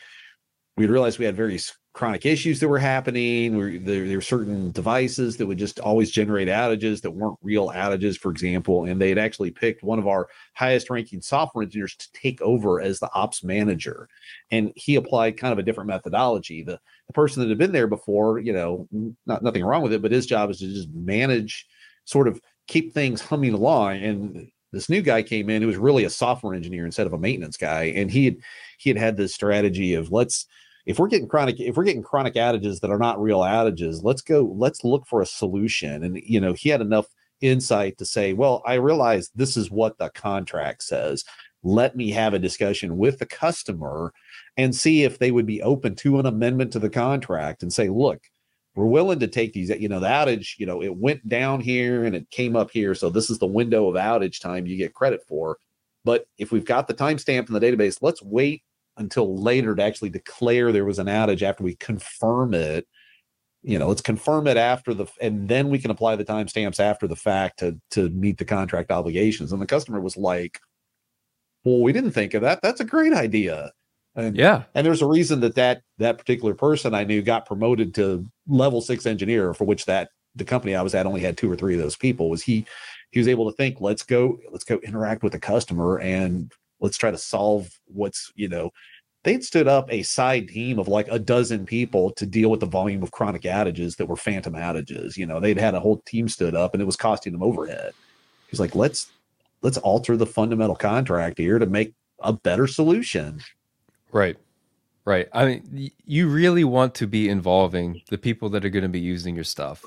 we 0.76 0.86
realized 0.86 1.18
we 1.18 1.24
had 1.24 1.36
various 1.36 1.76
chronic 1.94 2.26
issues 2.26 2.58
that 2.58 2.68
were 2.68 2.78
happening. 2.78 3.56
There, 3.84 4.04
there 4.04 4.16
were 4.18 4.20
certain 4.20 4.72
devices 4.72 5.36
that 5.36 5.46
would 5.46 5.58
just 5.58 5.78
always 5.78 6.10
generate 6.10 6.48
outages 6.48 7.00
that 7.00 7.12
weren't 7.12 7.38
real 7.40 7.70
outages, 7.70 8.18
for 8.18 8.32
example. 8.32 8.84
And 8.84 9.00
they 9.00 9.08
had 9.08 9.18
actually 9.18 9.52
picked 9.52 9.84
one 9.84 10.00
of 10.00 10.08
our 10.08 10.28
highest 10.54 10.90
ranking 10.90 11.22
software 11.22 11.62
engineers 11.62 11.94
to 11.96 12.12
take 12.12 12.42
over 12.42 12.80
as 12.80 12.98
the 12.98 13.08
ops 13.14 13.44
manager. 13.44 14.08
And 14.50 14.72
he 14.74 14.96
applied 14.96 15.38
kind 15.38 15.52
of 15.52 15.58
a 15.60 15.62
different 15.62 15.88
methodology. 15.88 16.64
The, 16.64 16.80
the 17.06 17.12
person 17.12 17.42
that 17.42 17.48
had 17.48 17.58
been 17.58 17.72
there 17.72 17.86
before, 17.86 18.40
you 18.40 18.52
know, 18.52 18.88
not 19.24 19.44
nothing 19.44 19.64
wrong 19.64 19.82
with 19.82 19.92
it, 19.92 20.02
but 20.02 20.12
his 20.12 20.26
job 20.26 20.50
is 20.50 20.58
to 20.58 20.66
just 20.66 20.90
manage, 20.90 21.64
sort 22.06 22.26
of 22.26 22.40
keep 22.66 22.92
things 22.92 23.20
humming 23.20 23.54
along. 23.54 24.02
And 24.02 24.48
this 24.72 24.88
new 24.88 25.00
guy 25.00 25.22
came 25.22 25.48
in 25.48 25.62
who 25.62 25.68
was 25.68 25.76
really 25.76 26.02
a 26.02 26.10
software 26.10 26.54
engineer 26.54 26.86
instead 26.86 27.06
of 27.06 27.12
a 27.12 27.18
maintenance 27.18 27.56
guy. 27.56 27.84
And 27.94 28.10
he 28.10 28.24
had 28.24 28.36
he 28.78 28.90
had 28.90 28.98
had 28.98 29.16
this 29.16 29.32
strategy 29.32 29.94
of 29.94 30.10
let's 30.10 30.48
if 30.86 30.98
we're 30.98 31.08
getting 31.08 31.28
chronic 31.28 31.60
if 31.60 31.76
we're 31.76 31.84
getting 31.84 32.02
chronic 32.02 32.34
outages 32.34 32.80
that 32.80 32.90
are 32.90 32.98
not 32.98 33.20
real 33.20 33.40
outages 33.40 34.02
let's 34.02 34.22
go 34.22 34.52
let's 34.56 34.84
look 34.84 35.06
for 35.06 35.20
a 35.20 35.26
solution. 35.26 36.04
And 36.04 36.20
you 36.24 36.40
know 36.40 36.52
he 36.52 36.68
had 36.68 36.80
enough 36.80 37.06
insight 37.40 37.98
to 37.98 38.06
say 38.06 38.32
well 38.32 38.62
i 38.64 38.74
realize 38.74 39.30
this 39.34 39.56
is 39.56 39.70
what 39.70 39.98
the 39.98 40.10
contract 40.10 40.82
says. 40.82 41.24
Let 41.66 41.96
me 41.96 42.10
have 42.10 42.34
a 42.34 42.38
discussion 42.38 42.98
with 42.98 43.18
the 43.18 43.26
customer 43.26 44.12
and 44.58 44.76
see 44.76 45.02
if 45.02 45.18
they 45.18 45.30
would 45.30 45.46
be 45.46 45.62
open 45.62 45.94
to 45.96 46.18
an 46.18 46.26
amendment 46.26 46.72
to 46.72 46.78
the 46.78 46.90
contract 46.90 47.62
and 47.62 47.72
say 47.72 47.88
look 47.88 48.20
we're 48.74 48.86
willing 48.86 49.20
to 49.20 49.28
take 49.28 49.52
these 49.52 49.70
you 49.70 49.88
know 49.88 50.00
the 50.00 50.06
outage 50.06 50.58
you 50.58 50.66
know 50.66 50.82
it 50.82 50.96
went 50.96 51.26
down 51.28 51.60
here 51.60 52.04
and 52.04 52.14
it 52.14 52.28
came 52.30 52.56
up 52.56 52.70
here 52.70 52.94
so 52.94 53.08
this 53.08 53.30
is 53.30 53.38
the 53.38 53.46
window 53.46 53.88
of 53.88 53.94
outage 53.94 54.40
time 54.40 54.66
you 54.66 54.76
get 54.76 54.94
credit 54.94 55.22
for. 55.26 55.58
But 56.04 56.26
if 56.36 56.52
we've 56.52 56.66
got 56.66 56.86
the 56.86 56.92
timestamp 56.92 57.48
in 57.48 57.54
the 57.54 57.60
database 57.60 57.98
let's 58.02 58.22
wait 58.22 58.62
until 58.96 59.36
later 59.36 59.74
to 59.74 59.82
actually 59.82 60.10
declare 60.10 60.72
there 60.72 60.84
was 60.84 60.98
an 60.98 61.06
outage 61.06 61.42
after 61.42 61.64
we 61.64 61.76
confirm 61.76 62.54
it. 62.54 62.86
You 63.62 63.78
know 63.78 63.88
let's 63.88 64.02
confirm 64.02 64.46
it 64.46 64.58
after 64.58 64.92
the 64.92 65.06
and 65.22 65.48
then 65.48 65.70
we 65.70 65.78
can 65.78 65.90
apply 65.90 66.16
the 66.16 66.24
timestamps 66.24 66.78
after 66.78 67.06
the 67.06 67.16
fact 67.16 67.60
to 67.60 67.80
to 67.92 68.10
meet 68.10 68.38
the 68.38 68.44
contract 68.44 68.90
obligations. 68.90 69.52
And 69.52 69.62
the 69.62 69.66
customer 69.66 70.00
was 70.00 70.16
like 70.16 70.60
well 71.64 71.80
we 71.80 71.92
didn't 71.92 72.12
think 72.12 72.34
of 72.34 72.42
that. 72.42 72.60
That's 72.62 72.80
a 72.80 72.84
great 72.84 73.14
idea. 73.14 73.72
And 74.16 74.36
yeah. 74.36 74.64
and 74.74 74.86
there's 74.86 75.02
a 75.02 75.06
reason 75.06 75.40
that 75.40 75.56
that 75.56 75.82
that 75.98 76.18
particular 76.18 76.54
person 76.54 76.94
i 76.94 77.04
knew 77.04 77.20
got 77.20 77.46
promoted 77.46 77.94
to 77.94 78.24
level 78.46 78.80
six 78.80 79.06
engineer 79.06 79.54
for 79.54 79.64
which 79.64 79.86
that 79.86 80.10
the 80.36 80.44
company 80.44 80.76
i 80.76 80.82
was 80.82 80.94
at 80.94 81.06
only 81.06 81.20
had 81.20 81.36
two 81.36 81.50
or 81.50 81.56
three 81.56 81.74
of 81.74 81.80
those 81.80 81.96
people 81.96 82.30
was 82.30 82.42
he 82.42 82.64
he 83.10 83.18
was 83.18 83.28
able 83.28 83.50
to 83.50 83.56
think 83.56 83.80
let's 83.80 84.02
go 84.02 84.38
let's 84.52 84.64
go 84.64 84.78
interact 84.78 85.22
with 85.22 85.32
the 85.32 85.38
customer 85.38 85.98
and 85.98 86.52
let's 86.84 86.98
try 86.98 87.10
to 87.10 87.18
solve 87.18 87.68
what's 87.86 88.30
you 88.36 88.48
know 88.48 88.70
they'd 89.24 89.42
stood 89.42 89.66
up 89.66 89.90
a 89.90 90.02
side 90.02 90.48
team 90.48 90.78
of 90.78 90.86
like 90.86 91.08
a 91.10 91.18
dozen 91.18 91.66
people 91.66 92.10
to 92.12 92.26
deal 92.26 92.50
with 92.50 92.60
the 92.60 92.66
volume 92.66 93.02
of 93.02 93.10
chronic 93.10 93.42
outages 93.42 93.96
that 93.96 94.06
were 94.06 94.16
phantom 94.16 94.52
outages 94.52 95.16
you 95.16 95.26
know? 95.26 95.40
They'd 95.40 95.58
had 95.58 95.74
a 95.74 95.80
whole 95.80 96.02
team 96.06 96.28
stood 96.28 96.54
up 96.54 96.74
and 96.74 96.82
it 96.82 96.86
was 96.86 96.96
costing 96.96 97.32
them 97.32 97.42
overhead. 97.42 97.92
He's 98.48 98.60
like 98.60 98.74
let's 98.74 99.10
let's 99.62 99.78
alter 99.78 100.16
the 100.16 100.26
fundamental 100.26 100.76
contract 100.76 101.38
here 101.38 101.58
to 101.58 101.66
make 101.66 101.94
a 102.20 102.32
better 102.32 102.66
solution. 102.66 103.40
Right. 104.12 104.36
Right. 105.04 105.28
I 105.32 105.46
mean 105.46 105.90
you 106.04 106.28
really 106.28 106.64
want 106.64 106.94
to 106.96 107.06
be 107.06 107.28
involving 107.28 108.02
the 108.10 108.18
people 108.18 108.50
that 108.50 108.64
are 108.64 108.70
going 108.70 108.84
to 108.84 108.88
be 108.88 109.00
using 109.00 109.34
your 109.34 109.44
stuff 109.44 109.84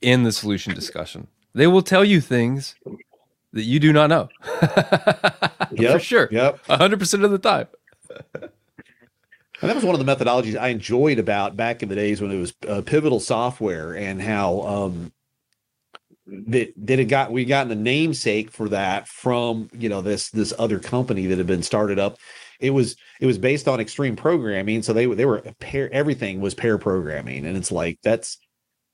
in 0.00 0.24
the 0.24 0.32
solution 0.32 0.74
discussion. 0.74 1.28
They 1.54 1.68
will 1.68 1.82
tell 1.82 2.04
you 2.04 2.20
things 2.20 2.74
that 3.52 3.62
you 3.62 3.80
do 3.80 3.92
not 3.92 4.08
know. 4.08 4.28
yep, 5.72 5.92
For 5.92 5.98
sure. 5.98 6.28
Yep. 6.30 6.64
100% 6.66 7.24
of 7.24 7.30
the 7.30 7.38
time. 7.38 7.68
And 9.62 9.70
that 9.70 9.76
was 9.76 9.84
one 9.84 9.98
of 9.98 10.04
the 10.04 10.16
methodologies 10.16 10.58
I 10.58 10.68
enjoyed 10.68 11.20
about 11.20 11.56
back 11.56 11.82
in 11.84 11.88
the 11.88 11.94
days 11.94 12.20
when 12.20 12.32
it 12.32 12.38
was 12.38 12.52
uh, 12.68 12.82
pivotal 12.84 13.20
software 13.20 13.94
and 13.94 14.20
how 14.20 14.60
um, 14.62 15.12
that 16.26 16.72
that 16.76 16.98
it 16.98 17.04
got 17.04 17.30
we 17.30 17.44
gotten 17.44 17.68
the 17.68 17.76
namesake 17.76 18.50
for 18.50 18.68
that 18.70 19.06
from 19.06 19.68
you 19.72 19.88
know 19.88 20.00
this 20.02 20.30
this 20.30 20.52
other 20.58 20.80
company 20.80 21.26
that 21.26 21.38
had 21.38 21.46
been 21.46 21.62
started 21.62 22.00
up. 22.00 22.18
It 22.58 22.70
was 22.70 22.96
it 23.20 23.26
was 23.26 23.38
based 23.38 23.68
on 23.68 23.78
extreme 23.78 24.16
programming, 24.16 24.82
so 24.82 24.92
they 24.92 25.06
they 25.06 25.26
were 25.26 25.40
pair 25.60 25.92
everything 25.92 26.40
was 26.40 26.54
pair 26.54 26.76
programming, 26.76 27.46
and 27.46 27.56
it's 27.56 27.70
like 27.70 27.98
that's 28.02 28.38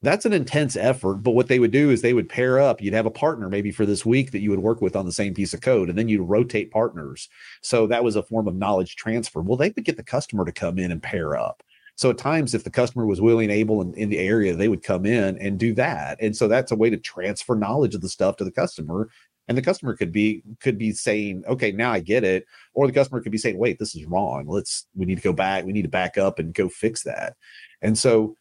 that's 0.03 0.25
an 0.25 0.33
intense 0.33 0.77
effort. 0.77 1.17
But 1.17 1.33
what 1.33 1.49
they 1.49 1.59
would 1.59 1.71
do 1.71 1.91
is 1.91 2.03
they 2.03 2.15
would 2.15 2.29
pair 2.29 2.61
up. 2.61 2.81
You'd 2.81 2.95
have 2.95 3.07
a 3.07 3.11
partner 3.11 3.49
maybe 3.49 3.73
for 3.73 3.85
this 3.85 4.07
week 4.07 4.31
that 4.33 4.41
you 4.41 4.51
would 4.51 4.61
work 4.61 4.81
with 4.81 4.95
on 4.95 5.07
the 5.07 5.13
same 5.13 5.35
piece 5.35 5.53
of 5.53 5.61
code, 5.61 5.89
and 5.89 5.99
then 5.99 6.09
you'd 6.09 6.23
rotate 6.23 6.71
partners. 6.71 7.29
So 7.63 7.87
that 7.89 8.05
was 8.05 8.17
a 8.17 8.23
form 8.23 8.47
of 8.47 8.55
knowledge 8.55 8.97
transfer. 8.97 9.41
Well, 9.41 9.57
they 9.57 9.73
would 9.75 9.85
get 9.85 9.97
the 9.97 10.05
customer 10.05 10.45
to 10.45 10.53
come 10.53 10.79
in 10.79 10.93
and 10.93 11.03
pair 11.03 11.37
up. 11.37 11.63
So 11.97 12.11
at 12.11 12.19
times, 12.19 12.55
if 12.55 12.63
the 12.63 12.71
customer 12.71 13.07
was 13.07 13.21
willing, 13.21 13.51
able, 13.51 13.81
and 13.81 13.93
in 13.97 14.09
the 14.09 14.19
area, 14.19 14.55
they 14.55 14.69
would 14.69 14.85
come 14.85 15.05
in 15.05 15.37
and 15.39 15.59
do 15.59 15.75
that. 15.75 16.17
And 16.21 16.37
so 16.37 16.47
that's 16.47 16.71
a 16.71 16.77
way 16.77 16.91
to 16.91 16.97
transfer 16.97 17.57
knowledge 17.57 17.97
of 17.97 18.01
the 18.01 18.09
stuff 18.09 18.37
to 18.37 18.45
the 18.45 18.53
customer. 18.53 19.09
And 19.49 19.59
the 19.59 19.63
customer 19.63 19.97
could 19.97 20.13
be 20.13 20.43
could 20.61 20.79
be 20.79 20.93
saying, 20.93 21.43
"Okay, 21.49 21.73
now 21.73 21.91
I 21.91 22.01
get 22.01 22.23
it," 22.23 22.45
or 22.75 22.87
the 22.87 22.93
customer 22.93 23.21
could 23.21 23.33
be 23.33 23.39
saying, 23.39 23.59
"Wait, 23.59 23.79
this 23.79 23.97
is 23.97 24.05
wrong. 24.05 24.47
Let's 24.47 24.87
we 24.95 25.07
need 25.07 25.17
to 25.17 25.23
go 25.23 25.33
back. 25.33 25.65
We 25.65 25.73
need 25.73 25.83
to 25.83 25.89
back 25.89 26.19
up 26.19 26.39
and 26.39 26.55
go 26.55 26.69
fix 26.69 27.03
that." 27.05 27.35
And 27.83 27.99
so 27.99 28.37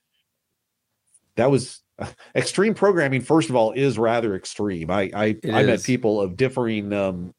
that 1.37 1.49
was 1.49 1.81
uh, 1.99 2.07
extreme 2.35 2.73
programming 2.73 3.21
first 3.21 3.49
of 3.49 3.55
all 3.55 3.71
is 3.71 3.97
rather 3.97 4.35
extreme. 4.35 4.91
I 4.91 5.09
i, 5.13 5.35
I 5.51 5.63
met 5.63 5.83
people 5.83 6.19
of 6.21 6.35
differing 6.35 6.93
um 6.93 7.33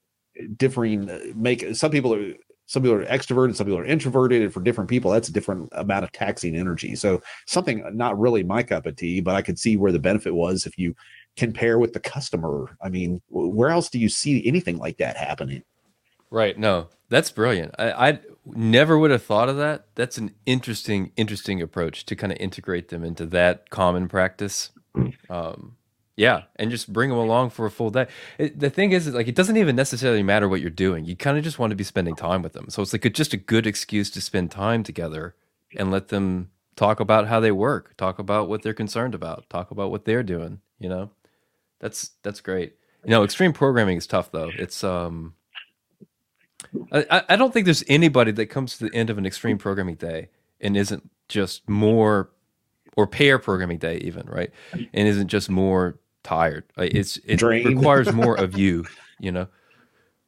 differing 0.56 1.10
uh, 1.10 1.20
make 1.34 1.74
some 1.74 1.90
people 1.90 2.14
are 2.14 2.34
some 2.66 2.82
people 2.82 2.96
are 2.96 3.06
extroverted 3.06 3.54
some 3.54 3.66
people 3.66 3.78
are 3.78 3.84
introverted 3.84 4.42
and 4.42 4.52
for 4.52 4.60
different 4.60 4.90
people 4.90 5.10
that's 5.10 5.28
a 5.28 5.32
different 5.32 5.68
amount 5.72 6.04
of 6.04 6.12
taxing 6.12 6.56
energy. 6.56 6.96
So 6.96 7.22
something 7.46 7.84
not 7.94 8.18
really 8.18 8.42
my 8.42 8.62
cup 8.62 8.86
of 8.86 8.96
tea 8.96 9.20
but 9.20 9.34
i 9.34 9.42
could 9.42 9.58
see 9.58 9.76
where 9.76 9.92
the 9.92 9.98
benefit 9.98 10.34
was 10.34 10.66
if 10.66 10.78
you 10.78 10.94
compare 11.36 11.78
with 11.78 11.92
the 11.92 12.00
customer. 12.00 12.76
I 12.82 12.88
mean 12.88 13.20
where 13.28 13.70
else 13.70 13.90
do 13.90 13.98
you 13.98 14.08
see 14.08 14.46
anything 14.46 14.78
like 14.78 14.96
that 14.98 15.16
happening? 15.16 15.62
Right 16.30 16.58
no 16.58 16.88
that's 17.08 17.30
brilliant 17.30 17.74
i 17.78 18.10
i 18.10 18.20
never 18.56 18.98
would 18.98 19.10
have 19.10 19.22
thought 19.22 19.48
of 19.48 19.56
that. 19.56 19.86
That's 19.94 20.18
an 20.18 20.34
interesting, 20.46 21.12
interesting 21.16 21.60
approach 21.60 22.06
to 22.06 22.16
kind 22.16 22.32
of 22.32 22.38
integrate 22.38 22.88
them 22.88 23.04
into 23.04 23.26
that 23.26 23.70
common 23.70 24.08
practice. 24.08 24.70
Um, 25.30 25.76
yeah, 26.16 26.44
and 26.56 26.68
just 26.68 26.92
bring 26.92 27.10
them 27.10 27.18
along 27.18 27.50
for 27.50 27.64
a 27.66 27.70
full 27.70 27.90
day. 27.90 28.08
It, 28.38 28.58
the 28.58 28.70
thing 28.70 28.90
is, 28.90 29.06
is, 29.06 29.14
like 29.14 29.28
it 29.28 29.36
doesn't 29.36 29.56
even 29.56 29.76
necessarily 29.76 30.24
matter 30.24 30.48
what 30.48 30.60
you're 30.60 30.70
doing. 30.70 31.04
You 31.04 31.14
kind 31.14 31.38
of 31.38 31.44
just 31.44 31.60
want 31.60 31.70
to 31.70 31.76
be 31.76 31.84
spending 31.84 32.16
time 32.16 32.42
with 32.42 32.54
them. 32.54 32.70
So 32.70 32.82
it's 32.82 32.92
like 32.92 33.04
a, 33.04 33.10
just 33.10 33.32
a 33.32 33.36
good 33.36 33.68
excuse 33.68 34.10
to 34.10 34.20
spend 34.20 34.50
time 34.50 34.82
together 34.82 35.36
and 35.76 35.92
let 35.92 36.08
them 36.08 36.50
talk 36.74 36.98
about 36.98 37.28
how 37.28 37.38
they 37.38 37.52
work, 37.52 37.96
talk 37.96 38.18
about 38.18 38.48
what 38.48 38.62
they're 38.62 38.74
concerned 38.74 39.14
about, 39.14 39.48
talk 39.48 39.70
about 39.70 39.92
what 39.92 40.06
they're 40.06 40.24
doing. 40.24 40.60
You 40.80 40.88
know, 40.88 41.10
that's 41.78 42.10
that's 42.24 42.40
great. 42.40 42.74
You 43.04 43.10
know, 43.10 43.22
extreme 43.22 43.52
programming 43.52 43.98
is 43.98 44.08
tough 44.08 44.32
though. 44.32 44.50
It's 44.58 44.82
um, 44.82 45.34
I, 46.92 47.22
I 47.28 47.36
don't 47.36 47.52
think 47.52 47.64
there's 47.64 47.84
anybody 47.88 48.32
that 48.32 48.46
comes 48.46 48.78
to 48.78 48.88
the 48.88 48.94
end 48.94 49.10
of 49.10 49.18
an 49.18 49.26
extreme 49.26 49.58
programming 49.58 49.94
day 49.94 50.28
and 50.60 50.76
isn't 50.76 51.08
just 51.28 51.68
more 51.68 52.30
or 52.96 53.06
pair 53.06 53.38
programming 53.38 53.78
day 53.78 53.98
even 53.98 54.26
right? 54.26 54.50
And 54.72 55.08
isn't 55.08 55.28
just 55.28 55.50
more 55.50 55.98
tired. 56.24 56.64
It's 56.76 57.16
it 57.18 57.36
Drained. 57.36 57.66
requires 57.66 58.12
more 58.12 58.36
of 58.36 58.58
you 58.58 58.84
you 59.20 59.32
know? 59.32 59.46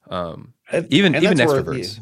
Um 0.09 0.55
even 0.89 1.15
and 1.15 1.25
even 1.25 1.39
extroverts 1.39 2.01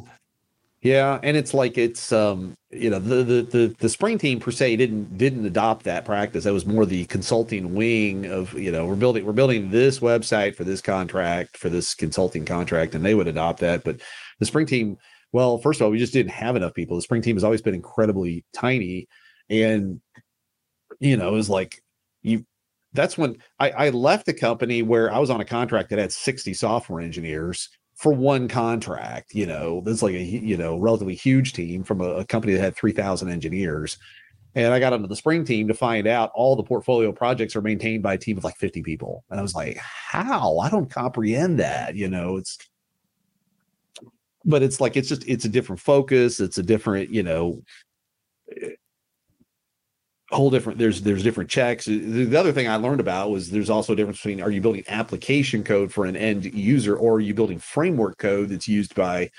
yeah 0.81 1.19
and 1.23 1.37
it's 1.37 1.53
like 1.53 1.77
it's 1.77 2.13
um 2.13 2.55
you 2.71 2.91
know 2.91 2.99
the, 2.99 3.17
the 3.25 3.43
the 3.43 3.77
the 3.79 3.89
spring 3.89 4.19
team 4.19 4.39
per 4.39 4.51
se 4.51 4.77
didn't 4.77 5.17
didn't 5.17 5.47
adopt 5.47 5.85
that 5.85 6.05
practice. 6.05 6.45
That 6.45 6.53
was 6.53 6.67
more 6.67 6.85
the 6.85 7.07
consulting 7.07 7.75
wing 7.75 8.27
of 8.27 8.53
you 8.53 8.71
know 8.71 8.85
we're 8.87 8.95
building 8.95 9.25
we're 9.25 9.33
building 9.33 9.71
this 9.71 10.01
website 10.01 10.55
for 10.55 10.65
this 10.65 10.83
contract 10.83 11.57
for 11.57 11.71
this 11.71 11.95
consulting 11.95 12.45
contract 12.45 12.95
and 12.95 13.05
they 13.05 13.15
would 13.15 13.27
adopt 13.27 13.61
that. 13.61 13.85
But 13.85 14.01
the 14.39 14.47
spring 14.47 14.67
team 14.67 14.99
well 15.33 15.59
first 15.59 15.81
of 15.81 15.85
all 15.85 15.91
we 15.91 15.99
just 15.99 16.13
didn't 16.13 16.33
have 16.33 16.57
enough 16.57 16.75
people. 16.75 16.97
The 16.97 17.03
spring 17.03 17.23
team 17.23 17.37
has 17.37 17.45
always 17.45 17.63
been 17.63 17.75
incredibly 17.75 18.45
tiny 18.53 19.09
and 19.49 20.01
you 21.01 21.17
know 21.17 21.29
it 21.29 21.37
was 21.37 21.49
like 21.49 21.81
you 22.23 22.45
that's 22.93 23.17
when 23.17 23.37
I, 23.59 23.71
I 23.71 23.89
left 23.91 24.27
the 24.27 24.35
company 24.35 24.83
where 24.83 25.13
I 25.13 25.19
was 25.19 25.31
on 25.31 25.41
a 25.41 25.45
contract 25.45 25.91
that 25.91 25.99
had 25.99 26.13
60 26.13 26.53
software 26.55 27.01
engineers 27.01 27.69
for 27.99 28.13
one 28.13 28.47
contract. 28.47 29.35
You 29.35 29.47
know, 29.47 29.83
this 29.85 29.95
is 29.95 30.03
like 30.03 30.15
a 30.15 30.23
you 30.23 30.57
know 30.57 30.79
relatively 30.79 31.15
huge 31.15 31.53
team 31.53 31.83
from 31.83 32.01
a, 32.01 32.09
a 32.09 32.25
company 32.25 32.55
that 32.55 32.61
had 32.61 32.77
3,000 32.77 33.29
engineers. 33.29 33.99
And 34.55 34.73
I 34.73 34.81
got 34.81 34.93
onto 34.93 35.07
the 35.07 35.17
spring 35.17 35.45
team 35.45 35.69
to 35.69 35.75
find 35.75 36.07
out 36.07 36.33
all 36.35 36.57
the 36.57 36.63
portfolio 36.63 37.13
projects 37.13 37.55
are 37.55 37.61
maintained 37.61 38.03
by 38.03 38.15
a 38.15 38.19
team 38.19 38.39
of 38.39 38.45
like 38.45 38.57
50 38.57 38.83
people. 38.83 39.25
And 39.31 39.39
I 39.39 39.43
was 39.43 39.55
like, 39.55 39.77
how? 39.77 40.59
I 40.59 40.71
don't 40.71 40.91
comprehend 40.91 41.59
that. 41.59 41.95
You 41.97 42.09
know, 42.09 42.39
it's 42.39 42.57
but 44.45 44.63
it's 44.63 44.81
like 44.81 44.97
it's 44.97 45.09
just 45.09 45.27
it's 45.29 45.45
a 45.45 45.49
different 45.49 45.81
focus, 45.81 46.41
it's 46.41 46.59
a 46.59 46.63
different, 46.63 47.11
you 47.11 47.23
know, 47.23 47.63
whole 50.31 50.51
different 50.51 50.79
there's 50.79 51.03
there's 51.03 51.23
different 51.23 51.49
checks. 51.49 51.87
The 51.87 52.37
other 52.37 52.53
thing 52.53 52.69
i 52.69 52.77
learned 52.77 53.01
about 53.01 53.31
was 53.31 53.51
there's 53.51 53.71
also 53.71 53.95
a 53.95 53.97
difference 53.97 54.19
between 54.19 54.43
are 54.43 54.51
you 54.51 54.61
building 54.61 54.85
application 54.89 55.65
code 55.65 55.93
for 55.93 56.05
an 56.05 56.17
end 56.17 56.45
user 56.45 56.97
or 56.97 57.15
are 57.15 57.21
you 57.21 57.35
building 57.35 57.59
framework 57.59 58.19
code 58.19 58.51
that's 58.51 58.69
used 58.69 58.95
by 58.95 59.31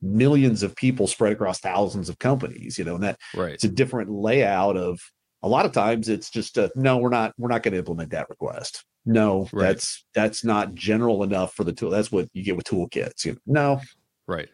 millions 0.00 0.62
of 0.62 0.76
people 0.76 1.06
spread 1.06 1.32
across 1.32 1.58
thousands 1.58 2.08
of 2.08 2.18
companies 2.18 2.78
you 2.78 2.84
know 2.84 2.94
and 2.94 3.04
that 3.04 3.18
right. 3.34 3.54
it's 3.54 3.64
a 3.64 3.68
different 3.68 4.10
layout 4.10 4.76
of 4.76 5.00
a 5.42 5.48
lot 5.48 5.66
of 5.66 5.72
times 5.72 6.08
it's 6.08 6.30
just 6.30 6.56
a, 6.56 6.70
no 6.74 6.96
we're 6.98 7.08
not 7.08 7.32
we're 7.38 7.48
not 7.48 7.62
going 7.62 7.72
to 7.72 7.78
implement 7.78 8.10
that 8.10 8.28
request. 8.28 8.84
No 9.04 9.48
Right. 9.52 9.68
that's 9.68 10.04
that's 10.14 10.44
not 10.44 10.74
general 10.74 11.22
enough 11.22 11.54
for 11.54 11.64
the 11.64 11.72
tool 11.72 11.90
that's 11.90 12.12
what 12.12 12.28
you 12.32 12.42
get 12.42 12.56
with 12.56 12.66
toolkits 12.66 13.24
you 13.24 13.32
know, 13.46 13.76
no. 13.76 13.80
Right 14.26 14.48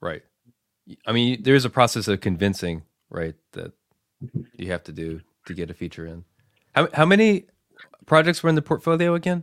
right. 0.00 0.22
I 1.06 1.12
mean 1.12 1.42
there's 1.42 1.64
a 1.64 1.70
process 1.70 2.08
of 2.08 2.20
convincing 2.20 2.82
right 3.10 3.34
that 3.52 3.72
you 4.54 4.70
have 4.70 4.84
to 4.84 4.92
do 4.92 5.20
to 5.46 5.54
get 5.54 5.70
a 5.70 5.74
feature 5.74 6.06
in 6.06 6.24
how, 6.74 6.88
how 6.92 7.06
many 7.06 7.46
projects 8.04 8.42
were 8.42 8.48
in 8.48 8.54
the 8.54 8.62
portfolio 8.62 9.14
again 9.14 9.42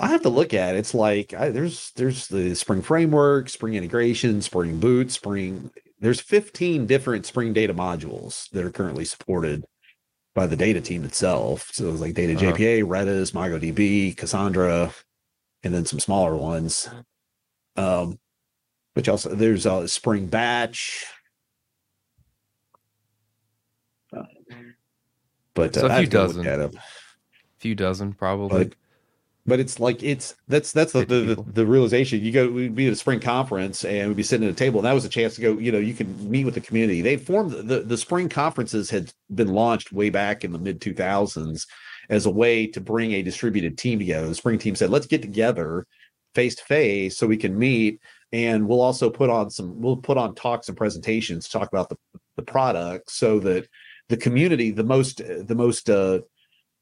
I 0.00 0.08
have 0.08 0.22
to 0.22 0.28
look 0.28 0.54
at 0.54 0.76
it. 0.76 0.78
It's 0.78 0.94
like 0.94 1.34
I, 1.34 1.48
there's 1.50 1.90
there's 1.96 2.28
the 2.28 2.54
Spring 2.54 2.82
Framework, 2.82 3.48
Spring 3.48 3.74
Integration, 3.74 4.40
Spring 4.42 4.78
Boot, 4.78 5.10
Spring. 5.10 5.72
There's 5.98 6.20
15 6.20 6.86
different 6.86 7.26
Spring 7.26 7.52
Data 7.52 7.74
modules 7.74 8.48
that 8.50 8.64
are 8.64 8.70
currently 8.70 9.04
supported 9.04 9.64
by 10.36 10.46
the 10.46 10.54
data 10.54 10.80
team 10.80 11.02
itself. 11.04 11.70
So 11.72 11.90
it's 11.90 12.00
like 12.00 12.14
Data 12.14 12.34
Uh-huh. 12.34 12.52
JPA, 12.52 12.84
Redis, 12.84 13.32
MongoDB, 13.32 14.16
Cassandra, 14.16 14.94
and 15.64 15.74
then 15.74 15.84
some 15.84 15.98
smaller 15.98 16.36
ones. 16.36 16.88
Um, 17.74 18.20
which 18.94 19.08
also 19.08 19.34
there's 19.34 19.66
a 19.66 19.88
Spring 19.88 20.28
Batch. 20.28 21.06
Uh, 24.16 24.22
But 25.58 25.74
So 25.74 25.86
uh, 25.86 25.90
a 25.90 25.92
I 25.92 25.96
few 25.96 26.02
have 26.02 26.04
to 26.04 26.10
go 26.10 26.26
look 26.26 26.46
dozen. 26.46 26.76
A 26.76 26.80
few 27.58 27.74
dozen 27.74 28.12
probably. 28.12 28.64
But 28.64 28.74
but 29.44 29.58
it's 29.58 29.80
like 29.80 30.02
it's 30.02 30.36
that's 30.46 30.72
that's 30.72 30.92
the 30.92 31.04
the, 31.04 31.34
the, 31.34 31.44
the 31.52 31.66
realization. 31.66 32.22
You 32.22 32.30
go 32.30 32.48
we'd 32.48 32.74
be 32.74 32.86
at 32.86 32.92
a 32.92 32.96
spring 32.96 33.18
conference 33.18 33.84
and 33.84 34.08
we'd 34.08 34.16
be 34.16 34.22
sitting 34.22 34.46
at 34.46 34.52
a 34.52 34.56
table 34.56 34.78
and 34.78 34.86
that 34.86 34.92
was 34.92 35.04
a 35.04 35.08
chance 35.08 35.34
to 35.36 35.40
go 35.40 35.52
you 35.58 35.72
know 35.72 35.78
you 35.78 35.94
can 35.94 36.30
meet 36.30 36.44
with 36.44 36.54
the 36.54 36.60
community. 36.60 37.00
They 37.00 37.16
formed 37.16 37.52
the 37.52 37.80
the 37.80 37.96
spring 37.96 38.28
conferences 38.28 38.90
had 38.90 39.12
been 39.34 39.48
launched 39.48 39.92
way 39.92 40.10
back 40.10 40.44
in 40.44 40.52
the 40.52 40.58
mid 40.58 40.80
2000s 40.80 41.66
as 42.10 42.26
a 42.26 42.30
way 42.30 42.66
to 42.68 42.80
bring 42.80 43.12
a 43.12 43.22
distributed 43.22 43.76
team 43.76 43.98
together. 43.98 44.28
The 44.28 44.34
spring 44.34 44.58
team 44.58 44.76
said 44.76 44.90
let's 44.90 45.06
get 45.06 45.22
together 45.22 45.86
face 46.34 46.54
to 46.56 46.64
face 46.64 47.16
so 47.16 47.26
we 47.26 47.36
can 47.36 47.58
meet 47.58 48.00
and 48.32 48.68
we'll 48.68 48.82
also 48.82 49.08
put 49.08 49.30
on 49.30 49.50
some 49.50 49.80
we'll 49.80 49.96
put 49.96 50.18
on 50.18 50.34
talks 50.34 50.68
and 50.68 50.76
presentations 50.76 51.46
to 51.46 51.58
talk 51.58 51.68
about 51.68 51.88
the 51.88 51.96
the 52.36 52.42
product 52.42 53.10
so 53.10 53.40
that 53.40 53.66
the 54.08 54.16
community 54.16 54.70
the 54.70 54.84
most 54.84 55.18
the 55.18 55.54
most 55.54 55.90
uh 55.90 56.20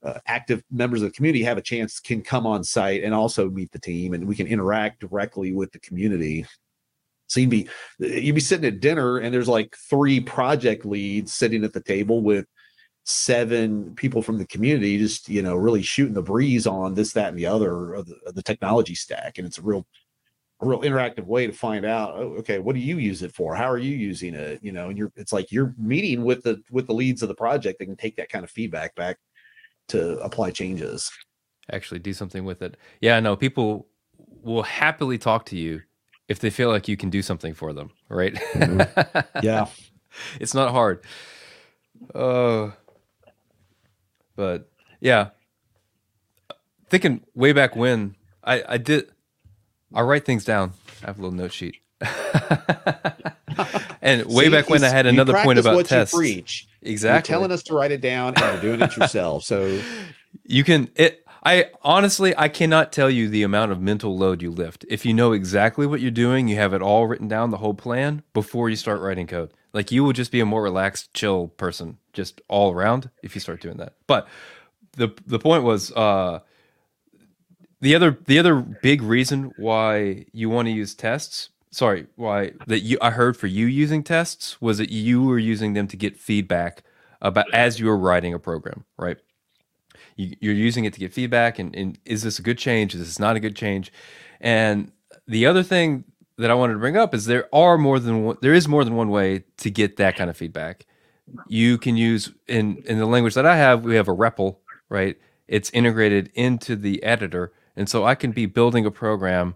uh, 0.07 0.19
active 0.27 0.63
members 0.71 1.03
of 1.03 1.09
the 1.09 1.13
community 1.17 1.43
have 1.43 1.59
a 1.59 1.63
chance 1.63 1.99
can 1.99 2.23
come 2.23 2.47
on 2.47 2.63
site 2.63 3.03
and 3.03 3.13
also 3.13 3.51
meet 3.51 3.73
the 3.73 3.79
team 3.79 4.15
and 4.15 4.27
we 4.27 4.37
can 4.37 4.47
interact 4.47 5.01
directly 5.01 5.53
with 5.53 5.73
the 5.73 5.81
community. 5.81 6.47
So 7.27 7.41
you'd 7.41 7.51
be 7.51 7.69
you'd 7.99 8.35
be 8.35 8.41
sitting 8.41 8.67
at 8.67 8.81
dinner 8.81 9.19
and 9.19 9.35
there's 9.35 9.49
like 9.49 9.77
three 9.91 10.21
project 10.21 10.85
leads 10.85 11.33
sitting 11.33 11.65
at 11.65 11.73
the 11.73 11.81
table 11.81 12.23
with 12.23 12.47
seven 13.05 13.95
people 13.97 14.23
from 14.23 14.37
the 14.37 14.47
community 14.47 14.99
just 14.99 15.29
you 15.29 15.41
know 15.41 15.55
really 15.55 15.83
shooting 15.83 16.15
the 16.15 16.23
breeze 16.23 16.67
on 16.67 16.95
this 16.95 17.13
that 17.13 17.29
and 17.29 17.39
the 17.39 17.47
other 17.47 17.95
of 17.95 18.07
the, 18.07 18.17
of 18.27 18.35
the 18.35 18.43
technology 18.43 18.95
stack. 18.95 19.39
And 19.39 19.47
it's 19.47 19.59
a 19.59 19.63
real 19.63 19.87
a 20.61 20.67
real 20.67 20.81
interactive 20.81 21.27
way 21.27 21.47
to 21.47 21.53
find 21.53 21.85
out 21.85 22.15
oh, 22.17 22.35
okay 22.39 22.59
what 22.59 22.75
do 22.75 22.81
you 22.81 22.99
use 22.99 23.23
it 23.23 23.33
for 23.35 23.55
how 23.55 23.71
are 23.71 23.79
you 23.79 23.95
using 23.95 24.35
it 24.35 24.59
you 24.63 24.73
know 24.73 24.89
and 24.89 24.97
you're 24.97 25.13
it's 25.17 25.33
like 25.33 25.53
you're 25.53 25.75
meeting 25.77 26.25
with 26.25 26.43
the 26.43 26.63
with 26.71 26.87
the 26.87 26.95
leads 26.95 27.23
of 27.23 27.29
the 27.29 27.35
project 27.35 27.79
that 27.79 27.85
can 27.85 27.97
take 27.97 28.17
that 28.17 28.31
kind 28.31 28.45
of 28.45 28.51
feedback 28.51 28.95
back 28.95 29.19
to 29.89 30.19
apply 30.21 30.51
changes 30.51 31.11
actually 31.73 31.99
do 31.99 32.13
something 32.13 32.45
with 32.45 32.63
it. 32.63 32.77
Yeah, 33.01 33.21
no, 33.21 33.37
people 33.37 33.87
will 34.43 34.63
happily 34.63 35.19
talk 35.19 35.47
to 35.47 35.57
you 35.57 35.83
if 36.29 36.39
they 36.39 36.51
feel 36.51 36.71
like 36.71 36.89
you 36.89 36.97
can 36.97 37.11
do 37.11 37.23
something 37.23 37.55
for 37.55 37.73
them, 37.73 37.91
right? 38.09 38.39
yeah 39.43 39.67
it's 40.41 40.55
not 40.55 40.71
hard. 40.71 41.05
Uh, 42.15 42.71
but 44.35 44.71
yeah, 45.01 45.31
thinking 46.89 47.23
way 47.35 47.53
back 47.53 47.75
when 47.75 48.17
I, 48.45 48.63
I 48.69 48.79
did, 48.79 49.11
I 49.95 50.03
write 50.03 50.25
things 50.25 50.45
down. 50.45 50.73
I 51.03 51.07
have 51.07 51.19
a 51.19 51.23
little 51.23 51.37
note 51.37 51.53
sheet. 51.53 51.77
and 54.03 54.25
way 54.27 54.45
See, 54.45 54.51
back 54.51 54.69
when 54.69 54.85
I 54.85 54.89
had 54.89 55.07
another 55.07 55.33
point 55.43 55.59
about 55.59 55.75
what 55.77 55.87
tests. 55.87 56.13
you 56.13 56.19
preach 56.19 56.69
Exactly. 56.83 57.33
you're 57.33 57.39
telling 57.39 57.53
us 57.53 57.63
to 57.65 57.75
write 57.75 57.91
it 57.91 58.01
down 58.03 58.35
and 58.37 58.63
you're 58.63 58.77
doing 58.77 58.83
it 58.83 58.97
yourself 58.99 59.45
so 59.45 59.81
You 60.45 60.63
can 60.65 60.91
it 60.95 61.25
I 61.43 61.71
honestly 61.83 62.35
I 62.37 62.49
cannot 62.49 62.93
tell 62.93 63.09
you 63.09 63.29
the 63.29 63.43
amount 63.45 63.73
of 63.73 63.81
mental 63.81 64.17
load 64.19 64.43
you 64.43 64.51
lift. 64.51 64.85
If 64.89 65.07
you 65.07 65.15
know 65.15 65.33
exactly 65.33 65.87
what 65.87 66.01
you're 66.01 66.11
doing, 66.11 66.49
you 66.49 66.57
have 66.57 66.75
it 66.75 66.83
all 66.83 67.07
written 67.07 67.29
down, 67.29 67.51
the 67.51 67.59
whole 67.59 67.75
plan 67.75 68.23
before 68.35 68.69
you 68.69 68.77
start 68.77 69.01
writing 69.01 69.27
code. 69.27 69.53
Like 69.73 69.91
you 69.93 70.03
will 70.05 70.13
just 70.13 70.33
be 70.33 70.41
a 70.41 70.47
more 70.47 70.63
relaxed, 70.63 71.15
chill 71.15 71.49
person 71.49 71.99
just 72.13 72.41
all 72.49 72.73
around 72.73 73.11
if 73.23 73.35
you 73.35 73.41
start 73.41 73.61
doing 73.61 73.77
that. 73.79 73.95
But 74.07 74.27
the 74.93 75.15
the 75.27 75.39
point 75.39 75.63
was 75.63 75.93
uh 75.93 76.41
the 77.81 77.95
other 77.95 78.19
the 78.27 78.39
other 78.39 78.57
big 78.57 79.03
reason 79.03 79.53
why 79.57 80.25
you 80.33 80.49
want 80.49 80.67
to 80.67 80.73
use 80.73 80.95
tests 80.95 81.51
sorry 81.71 82.07
why 82.17 82.53
that 82.67 82.81
you 82.81 82.97
i 83.03 83.11
heard 83.11 83.37
for 83.37 83.47
you 83.47 83.67
using 83.67 84.03
tests 84.03 84.61
was 84.61 84.79
that 84.79 84.91
you 84.91 85.23
were 85.23 85.39
using 85.39 85.75
them 85.75 85.87
to 85.87 85.97
get 85.97 86.17
feedback 86.17 86.83
about 87.23 87.53
as 87.53 87.79
you 87.81 87.87
were 87.87 87.97
writing 87.97 88.35
a 88.35 88.39
program 88.39 88.85
right? 88.99 89.19
You, 90.17 90.35
you're 90.41 90.55
using 90.55 90.85
it 90.85 90.93
to 90.95 91.01
get 91.01 91.13
feedback 91.13 91.59
and, 91.59 91.75
and 91.75 91.99
is 92.05 92.23
this 92.23 92.39
a 92.39 92.43
good 92.43 92.59
change? 92.59 92.95
Is 92.95 93.01
this 93.01 93.19
not 93.19 93.37
a 93.37 93.41
good 93.41 93.57
change? 93.57 93.93
And 94.41 94.93
the 95.27 95.47
other 95.47 95.63
thing 95.63 96.05
that 96.39 96.51
i 96.51 96.55
wanted 96.55 96.75
to 96.75 96.79
bring 96.79 96.99
up 96.99 97.15
is 97.15 97.25
there 97.25 97.49
are 97.55 97.79
more 97.79 97.99
than 97.99 98.23
one 98.23 98.37
there 98.43 98.53
is 98.53 98.69
more 98.69 98.85
than 98.85 98.95
one 98.95 99.09
way 99.09 99.43
to 99.57 99.71
get 99.71 99.97
that 99.97 100.17
kind 100.17 100.31
of 100.31 100.37
feedback. 100.37 100.87
You 101.49 101.79
can 101.79 101.97
use 101.97 102.33
in 102.47 102.83
in 102.87 102.99
the 102.99 103.07
language 103.07 103.35
that 103.35 103.47
i 103.47 103.57
have 103.57 103.85
we 103.85 103.97
have 103.97 104.09
a 104.09 104.15
REPL 104.15 104.57
right? 104.89 105.17
It's 105.49 105.71
integrated 105.71 106.31
into 106.35 106.77
the 106.77 107.03
editor 107.03 107.53
and 107.77 107.89
so 107.89 108.05
i 108.05 108.15
can 108.15 108.33
be 108.33 108.47
building 108.47 108.87
a 108.87 108.91
program 108.91 109.55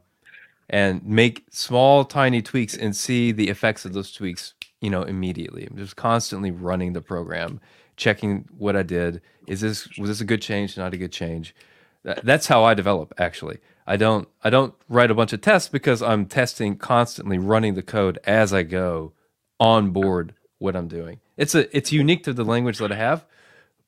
and 0.68 1.04
make 1.04 1.44
small 1.50 2.04
tiny 2.04 2.40
tweaks 2.40 2.76
and 2.76 2.94
see 2.94 3.32
the 3.32 3.48
effects 3.48 3.84
of 3.84 3.92
those 3.92 4.12
tweaks 4.12 4.54
you 4.80 4.90
know 4.90 5.02
immediately. 5.02 5.66
I'm 5.66 5.76
just 5.76 5.96
constantly 5.96 6.50
running 6.50 6.92
the 6.92 7.00
program 7.00 7.60
checking 7.96 8.48
what 8.56 8.76
i 8.76 8.82
did. 8.82 9.20
Is 9.46 9.60
this 9.60 9.88
was 9.98 10.08
this 10.08 10.20
a 10.20 10.24
good 10.24 10.42
change 10.42 10.76
not 10.76 10.94
a 10.94 10.96
good 10.96 11.12
change? 11.12 11.54
That's 12.02 12.46
how 12.46 12.64
i 12.64 12.74
develop 12.74 13.12
actually. 13.18 13.58
I 13.86 13.96
don't 13.96 14.28
i 14.42 14.50
don't 14.50 14.74
write 14.88 15.10
a 15.10 15.14
bunch 15.14 15.32
of 15.32 15.40
tests 15.40 15.68
because 15.68 16.02
i'm 16.02 16.26
testing 16.26 16.76
constantly 16.76 17.38
running 17.38 17.74
the 17.74 17.82
code 17.82 18.18
as 18.24 18.52
i 18.54 18.62
go 18.62 19.12
on 19.58 19.90
board 19.90 20.34
what 20.58 20.76
i'm 20.76 20.88
doing. 20.88 21.20
It's 21.36 21.54
a 21.54 21.74
it's 21.76 21.92
unique 21.92 22.24
to 22.24 22.32
the 22.32 22.44
language 22.44 22.78
that 22.78 22.92
i 22.92 22.96
have 22.96 23.24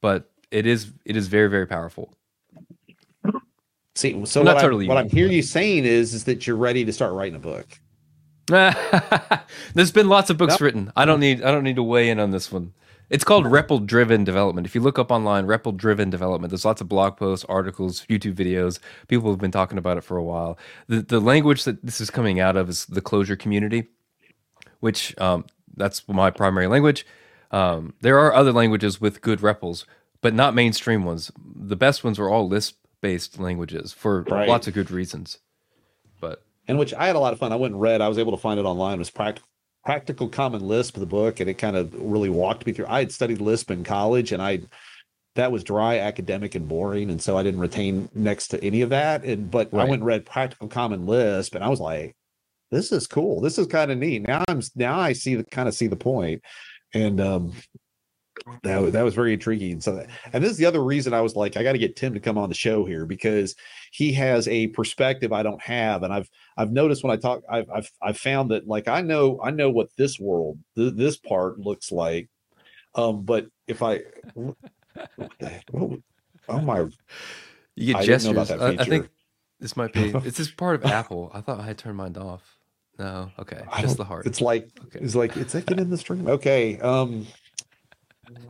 but 0.00 0.30
it 0.50 0.66
is 0.66 0.92
it 1.04 1.16
is 1.16 1.28
very 1.28 1.48
very 1.48 1.66
powerful 1.66 2.12
see 3.94 4.24
so 4.26 4.42
Not 4.42 4.54
what, 4.56 4.60
totally 4.62 4.86
I, 4.86 4.88
what 4.88 4.98
i'm 4.98 5.10
hearing 5.10 5.32
you 5.32 5.42
saying 5.42 5.84
is 5.84 6.14
is 6.14 6.24
that 6.24 6.46
you're 6.46 6.56
ready 6.56 6.84
to 6.84 6.92
start 6.92 7.12
writing 7.12 7.36
a 7.36 7.40
book 7.40 7.66
There's 9.74 9.92
been 9.92 10.08
lots 10.08 10.30
of 10.30 10.36
books 10.36 10.54
Yep. 10.54 10.60
written. 10.60 10.92
I 10.96 11.04
don't 11.04 11.20
need 11.20 11.42
I 11.42 11.50
don't 11.50 11.64
need 11.64 11.76
to 11.76 11.82
weigh 11.82 12.10
in 12.10 12.18
on 12.18 12.32
this 12.32 12.50
one. 12.50 12.72
It's 13.08 13.24
called 13.24 13.44
REPL 13.46 13.86
driven 13.86 14.24
development. 14.24 14.66
If 14.66 14.74
you 14.74 14.80
look 14.80 14.98
up 14.98 15.10
online, 15.10 15.46
REPL 15.46 15.76
driven 15.76 16.10
development, 16.10 16.50
there's 16.50 16.64
lots 16.64 16.80
of 16.80 16.88
blog 16.88 17.16
posts, 17.16 17.44
articles, 17.48 18.04
YouTube 18.08 18.34
videos. 18.34 18.78
People 19.06 19.30
have 19.30 19.38
been 19.38 19.50
talking 19.50 19.78
about 19.78 19.96
it 19.96 20.02
for 20.02 20.16
a 20.16 20.22
while. 20.24 20.58
The 20.88 21.02
the 21.02 21.20
language 21.20 21.64
that 21.64 21.84
this 21.84 22.00
is 22.00 22.10
coming 22.10 22.40
out 22.40 22.56
of 22.56 22.68
is 22.68 22.86
the 22.86 23.00
Clojure 23.02 23.38
community, 23.38 23.88
which 24.80 25.18
um, 25.18 25.44
that's 25.76 26.06
my 26.08 26.30
primary 26.30 26.66
language. 26.66 27.06
Um, 27.52 27.94
there 28.00 28.18
are 28.18 28.34
other 28.34 28.52
languages 28.52 29.00
with 29.00 29.20
good 29.20 29.40
REPLs, 29.40 29.84
but 30.20 30.34
not 30.34 30.54
mainstream 30.54 31.04
ones. 31.04 31.30
The 31.54 31.76
best 31.76 32.02
ones 32.02 32.18
are 32.18 32.28
all 32.28 32.48
Lisp 32.48 32.81
based 33.02 33.38
languages 33.38 33.92
for 33.92 34.22
Right. 34.22 34.48
lots 34.48 34.66
of 34.66 34.74
good 34.74 34.90
reasons. 34.90 35.38
But 36.20 36.42
and 36.66 36.78
which 36.78 36.94
I 36.94 37.06
had 37.06 37.16
a 37.16 37.18
lot 37.18 37.34
of 37.34 37.38
fun. 37.38 37.52
I 37.52 37.56
went 37.56 37.74
and 37.74 37.80
read. 37.82 38.00
I 38.00 38.08
was 38.08 38.18
able 38.18 38.32
to 38.32 38.38
find 38.38 38.58
it 38.58 38.64
online. 38.64 38.94
It 38.94 38.98
was 38.98 39.10
practical 39.10 39.48
practical 39.84 40.28
common 40.28 40.66
Lisp, 40.66 40.96
the 40.96 41.04
book, 41.06 41.40
and 41.40 41.50
it 41.50 41.54
kind 41.54 41.76
of 41.76 41.92
really 41.94 42.30
walked 42.30 42.64
me 42.64 42.72
through. 42.72 42.86
I 42.88 43.00
had 43.00 43.12
studied 43.12 43.40
Lisp 43.40 43.70
in 43.70 43.84
college, 43.84 44.32
and 44.32 44.40
I 44.40 44.60
that 45.34 45.50
was 45.50 45.64
dry, 45.64 45.98
academic, 45.98 46.54
and 46.54 46.68
boring, 46.68 47.10
and 47.10 47.20
so 47.20 47.36
I 47.38 47.42
didn't 47.42 47.60
retain 47.60 48.08
next 48.14 48.48
to 48.48 48.62
any 48.62 48.82
of 48.82 48.90
that. 48.90 49.24
And 49.24 49.50
but 49.50 49.72
right. 49.72 49.82
I 49.82 49.84
went 49.84 50.00
and 50.00 50.06
read 50.06 50.24
Practical 50.24 50.68
Common 50.68 51.06
Lisp, 51.06 51.54
and 51.54 51.64
I 51.64 51.68
was 51.68 51.80
like, 51.80 52.14
"This 52.70 52.92
is 52.92 53.06
cool. 53.06 53.40
This 53.40 53.58
is 53.58 53.66
kind 53.66 53.90
of 53.90 53.98
neat." 53.98 54.22
Now 54.22 54.44
I'm 54.48 54.60
now 54.76 54.98
I 54.98 55.12
see 55.12 55.34
the 55.34 55.44
kind 55.44 55.68
of 55.68 55.74
see 55.74 55.88
the 55.88 55.96
point, 55.96 56.42
and 56.94 57.20
um, 57.20 57.52
that 58.62 58.92
that 58.92 59.02
was 59.02 59.14
very 59.14 59.32
intriguing. 59.32 59.80
So, 59.80 60.04
and 60.32 60.42
this 60.42 60.50
is 60.50 60.56
the 60.56 60.66
other 60.66 60.82
reason 60.82 61.14
I 61.14 61.20
was 61.20 61.36
like, 61.36 61.56
I 61.56 61.62
got 61.62 61.72
to 61.72 61.78
get 61.78 61.96
Tim 61.96 62.14
to 62.14 62.20
come 62.20 62.38
on 62.38 62.48
the 62.48 62.54
show 62.54 62.84
here 62.84 63.06
because 63.06 63.54
he 63.92 64.12
has 64.14 64.48
a 64.48 64.68
perspective 64.68 65.32
I 65.32 65.42
don't 65.42 65.60
have, 65.62 66.02
and 66.02 66.12
I've 66.12 66.28
I've 66.56 66.72
noticed 66.72 67.02
when 67.02 67.12
I 67.12 67.16
talk, 67.16 67.42
I've 67.50 67.70
I've 67.70 67.90
I've 68.02 68.18
found 68.18 68.50
that 68.50 68.66
like 68.66 68.88
I 68.88 69.00
know 69.00 69.40
I 69.42 69.50
know 69.50 69.70
what 69.70 69.88
this 69.96 70.18
world 70.18 70.58
th- 70.76 70.94
this 70.94 71.16
part 71.16 71.58
looks 71.58 71.92
like, 71.92 72.28
um, 72.94 73.24
but 73.24 73.46
if 73.66 73.82
I 73.82 74.00
what 74.34 74.56
oh 76.48 76.60
my! 76.60 76.86
You 77.74 77.94
get 77.94 77.96
I 77.96 78.06
gestures. 78.06 78.50
I, 78.50 78.68
I, 78.68 78.84
think 78.84 79.08
this 79.60 79.76
might 79.76 79.92
be. 79.92 80.12
It's 80.24 80.36
just 80.36 80.56
part 80.56 80.76
of 80.76 80.84
Apple. 80.90 81.30
I 81.32 81.40
thought 81.40 81.60
I 81.60 81.64
had 81.64 81.78
turned 81.78 81.96
mine 81.96 82.16
off. 82.16 82.58
No, 82.98 83.30
okay, 83.38 83.62
just 83.80 83.96
the 83.96 84.04
heart. 84.04 84.26
It's 84.26 84.40
like 84.40 84.68
okay. 84.86 84.98
it's 85.00 85.14
like 85.14 85.36
it's 85.36 85.54
like 85.54 85.70
in 85.70 85.88
the 85.88 85.96
stream. 85.96 86.28
Okay, 86.28 86.78
um, 86.80 87.26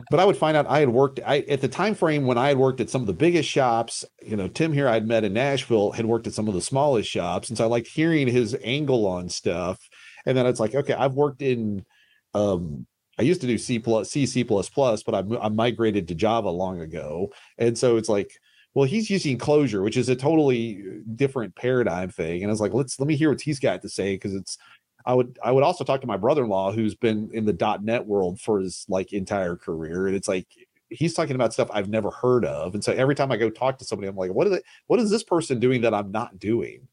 but 0.09 0.19
I 0.19 0.25
would 0.25 0.37
find 0.37 0.55
out 0.55 0.67
I 0.67 0.79
had 0.79 0.89
worked. 0.89 1.19
I 1.25 1.39
at 1.49 1.61
the 1.61 1.67
time 1.67 1.95
frame 1.95 2.25
when 2.25 2.37
I 2.37 2.49
had 2.49 2.57
worked 2.57 2.81
at 2.81 2.89
some 2.89 3.01
of 3.01 3.07
the 3.07 3.13
biggest 3.13 3.49
shops. 3.49 4.05
You 4.21 4.35
know, 4.35 4.47
Tim 4.47 4.71
here 4.71 4.87
I'd 4.87 5.07
met 5.07 5.23
in 5.23 5.33
Nashville 5.33 5.91
had 5.91 6.05
worked 6.05 6.27
at 6.27 6.33
some 6.33 6.47
of 6.47 6.53
the 6.53 6.61
smallest 6.61 7.09
shops, 7.09 7.49
and 7.49 7.57
so 7.57 7.63
I 7.63 7.67
liked 7.67 7.87
hearing 7.87 8.27
his 8.27 8.55
angle 8.63 9.07
on 9.07 9.29
stuff. 9.29 9.79
And 10.25 10.37
then 10.37 10.45
it's 10.45 10.59
like, 10.59 10.75
okay, 10.75 10.93
I've 10.93 11.15
worked 11.15 11.41
in 11.41 11.85
um 12.33 12.85
I 13.19 13.23
used 13.23 13.41
to 13.41 13.47
do 13.47 13.57
C 13.57 13.79
plus 13.79 14.11
C 14.11 14.25
C 14.25 14.43
plus 14.43 14.69
plus, 14.69 15.03
but 15.03 15.15
I, 15.15 15.45
I 15.45 15.49
migrated 15.49 16.07
to 16.07 16.15
Java 16.15 16.49
long 16.49 16.81
ago, 16.81 17.31
and 17.57 17.77
so 17.77 17.97
it's 17.97 18.09
like, 18.09 18.31
well, 18.73 18.85
he's 18.85 19.09
using 19.09 19.37
Clojure, 19.37 19.83
which 19.83 19.97
is 19.97 20.09
a 20.09 20.15
totally 20.15 20.83
different 21.15 21.55
paradigm 21.55 22.09
thing. 22.09 22.41
And 22.41 22.49
I 22.49 22.53
was 22.53 22.61
like, 22.61 22.73
let's 22.73 22.99
let 22.99 23.07
me 23.07 23.15
hear 23.15 23.29
what 23.29 23.41
he's 23.41 23.59
got 23.59 23.81
to 23.81 23.89
say 23.89 24.15
because 24.15 24.33
it's. 24.33 24.57
I 25.05 25.13
would 25.13 25.37
I 25.43 25.51
would 25.51 25.63
also 25.63 25.83
talk 25.83 26.01
to 26.01 26.07
my 26.07 26.17
brother-in-law 26.17 26.71
who's 26.71 26.95
been 26.95 27.29
in 27.33 27.45
the 27.45 27.79
.NET 27.81 28.05
world 28.05 28.39
for 28.39 28.59
his 28.59 28.85
like 28.87 29.13
entire 29.13 29.55
career, 29.55 30.07
and 30.07 30.15
it's 30.15 30.27
like 30.27 30.47
he's 30.89 31.13
talking 31.13 31.35
about 31.35 31.53
stuff 31.53 31.69
I've 31.73 31.89
never 31.89 32.11
heard 32.11 32.45
of. 32.45 32.73
And 32.73 32.83
so 32.83 32.93
every 32.93 33.15
time 33.15 33.31
I 33.31 33.37
go 33.37 33.49
talk 33.49 33.79
to 33.79 33.85
somebody, 33.85 34.07
I'm 34.07 34.15
like, 34.15 34.31
what 34.31 34.47
is 34.47 34.53
it? 34.53 34.63
What 34.87 34.99
is 34.99 35.09
this 35.09 35.23
person 35.23 35.59
doing 35.59 35.81
that 35.81 35.93
I'm 35.93 36.11
not 36.11 36.39
doing? 36.39 36.87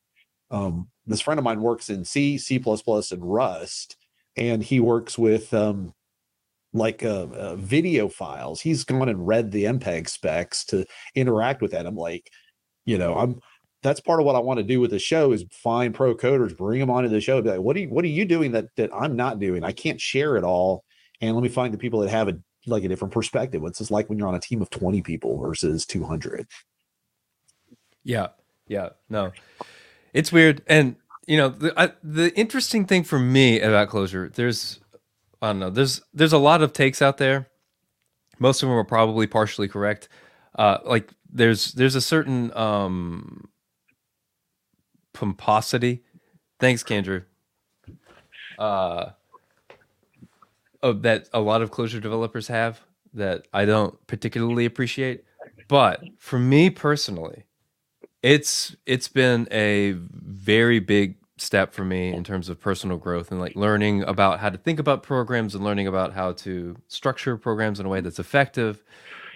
Um, 0.51 0.89
this 1.07 1.21
friend 1.21 1.39
of 1.39 1.45
mine 1.45 1.61
works 1.61 1.91
in 1.91 2.05
C, 2.05 2.39
C++, 2.39 2.57
and 2.57 3.05
Rust, 3.21 3.97
and 4.37 4.63
he 4.63 4.81
works 4.81 5.17
with 5.17 5.53
um, 5.55 5.95
like 6.73 7.05
uh, 7.05 7.27
uh, 7.33 7.57
video 7.57 8.09
files. 8.09 8.61
He's 8.61 8.85
gone 8.85 9.09
and 9.09 9.27
read 9.27 9.51
the 9.51 9.65
MPEG 9.65 10.09
specs 10.09 10.65
to 10.67 10.87
interact 11.15 11.63
with 11.63 11.73
that. 11.73 11.87
I'm 11.87 11.97
like, 11.97 12.31
you 12.85 12.99
know, 12.99 13.17
I'm 13.17 13.41
that's 13.83 14.01
part 14.01 14.21
of 14.21 14.27
what 14.27 14.37
I 14.37 14.41
want 14.41 14.59
to 14.59 14.65
do 14.65 14.81
with 14.81 14.91
the 14.91 14.99
show 14.99 15.33
is 15.33 15.45
find 15.51 15.95
pro 15.95 16.15
coders, 16.15 16.57
bring 16.57 16.81
them 16.81 16.91
onto 16.91 17.09
the 17.09 17.21
show. 17.21 17.41
Be 17.41 17.51
like, 17.51 17.61
what 17.61 17.77
are 17.77 17.81
you 17.81 17.89
what 17.89 18.05
are 18.05 18.09
you 18.09 18.25
doing 18.25 18.53
that 18.53 18.67
that 18.77 18.91
I'm 18.95 19.17
not 19.17 19.39
doing? 19.39 19.65
I 19.65 19.73
can't 19.73 20.01
share 20.01 20.37
it 20.37 20.45
all. 20.45 20.85
And 21.21 21.35
let 21.35 21.43
me 21.43 21.49
find 21.49 21.73
the 21.73 21.79
people 21.79 22.01
that 22.01 22.11
have 22.11 22.29
a 22.29 22.39
like 22.67 22.85
a 22.85 22.89
different 22.89 23.15
perspective. 23.15 23.63
What's 23.63 23.79
this 23.79 23.91
like 23.91 24.09
when 24.09 24.19
you're 24.19 24.29
on 24.29 24.35
a 24.35 24.41
team 24.41 24.61
of 24.61 24.71
20 24.71 25.03
people 25.03 25.39
versus 25.39 25.87
200? 25.87 26.47
Yeah. 28.05 28.29
Yeah. 28.69 28.91
No. 29.09 29.33
It's 30.13 30.33
weird. 30.33 30.63
And 30.67 30.97
you 31.27 31.37
know, 31.37 31.49
the 31.49 31.73
I, 31.81 31.93
the 32.03 32.37
interesting 32.39 32.87
thing 32.87 33.05
for 33.05 33.19
me 33.19 33.61
about 33.61 33.89
Clojure, 33.89 34.33
there's 34.35 34.81
I 35.41 35.49
don't 35.49 35.59
know. 35.59 35.71
There's 35.71 36.03
there's 36.13 36.33
a 36.33 36.39
lot 36.39 36.63
of 36.63 36.73
takes 36.73 37.01
out 37.01 37.19
there. 37.19 37.49
Most 38.39 38.63
of 38.63 38.69
them 38.69 38.79
are 38.79 38.85
probably 38.85 39.27
partially 39.27 39.69
correct. 39.69 40.09
Uh, 40.59 40.79
like 40.85 41.11
there's 41.33 41.73
there's 41.73 41.95
a 41.95 42.01
certain 42.01 42.57
um, 42.57 43.50
pomposity. 45.13 46.03
Thanks, 46.59 46.83
Kendra. 46.83 47.25
Uh, 48.59 49.11
of 50.83 51.03
that 51.03 51.29
a 51.33 51.41
lot 51.41 51.63
of 51.63 51.71
Clojure 51.71 52.01
developers 52.01 52.49
have 52.49 52.81
that 53.15 53.47
I 53.53 53.65
don't 53.65 54.07
particularly 54.07 54.65
appreciate. 54.65 55.25
But 55.69 56.03
for 56.19 56.39
me 56.39 56.71
personally, 56.71 57.45
it's 58.23 58.77
it's 58.87 59.09
been 59.09 59.49
a 59.51 59.93
very 59.93 60.79
big 60.81 61.17
step 61.37 61.73
for 61.73 61.85
me 61.85 62.13
in 62.13 62.23
terms 62.23 62.49
of 62.49 62.61
personal 62.61 62.99
growth 62.99 63.31
and 63.31 63.41
like 63.41 63.57
learning 63.57 64.03
about 64.03 64.41
how 64.41 64.51
to 64.51 64.59
think 64.59 64.79
about 64.79 65.03
programs 65.03 65.55
and 65.55 65.65
learning 65.65 65.87
about 65.87 66.13
how 66.13 66.33
to 66.33 66.77
structure 66.89 67.37
programs 67.37 67.81
in 67.81 67.87
a 67.87 67.89
way 67.89 68.01
that's 68.01 68.19
effective. 68.19 68.83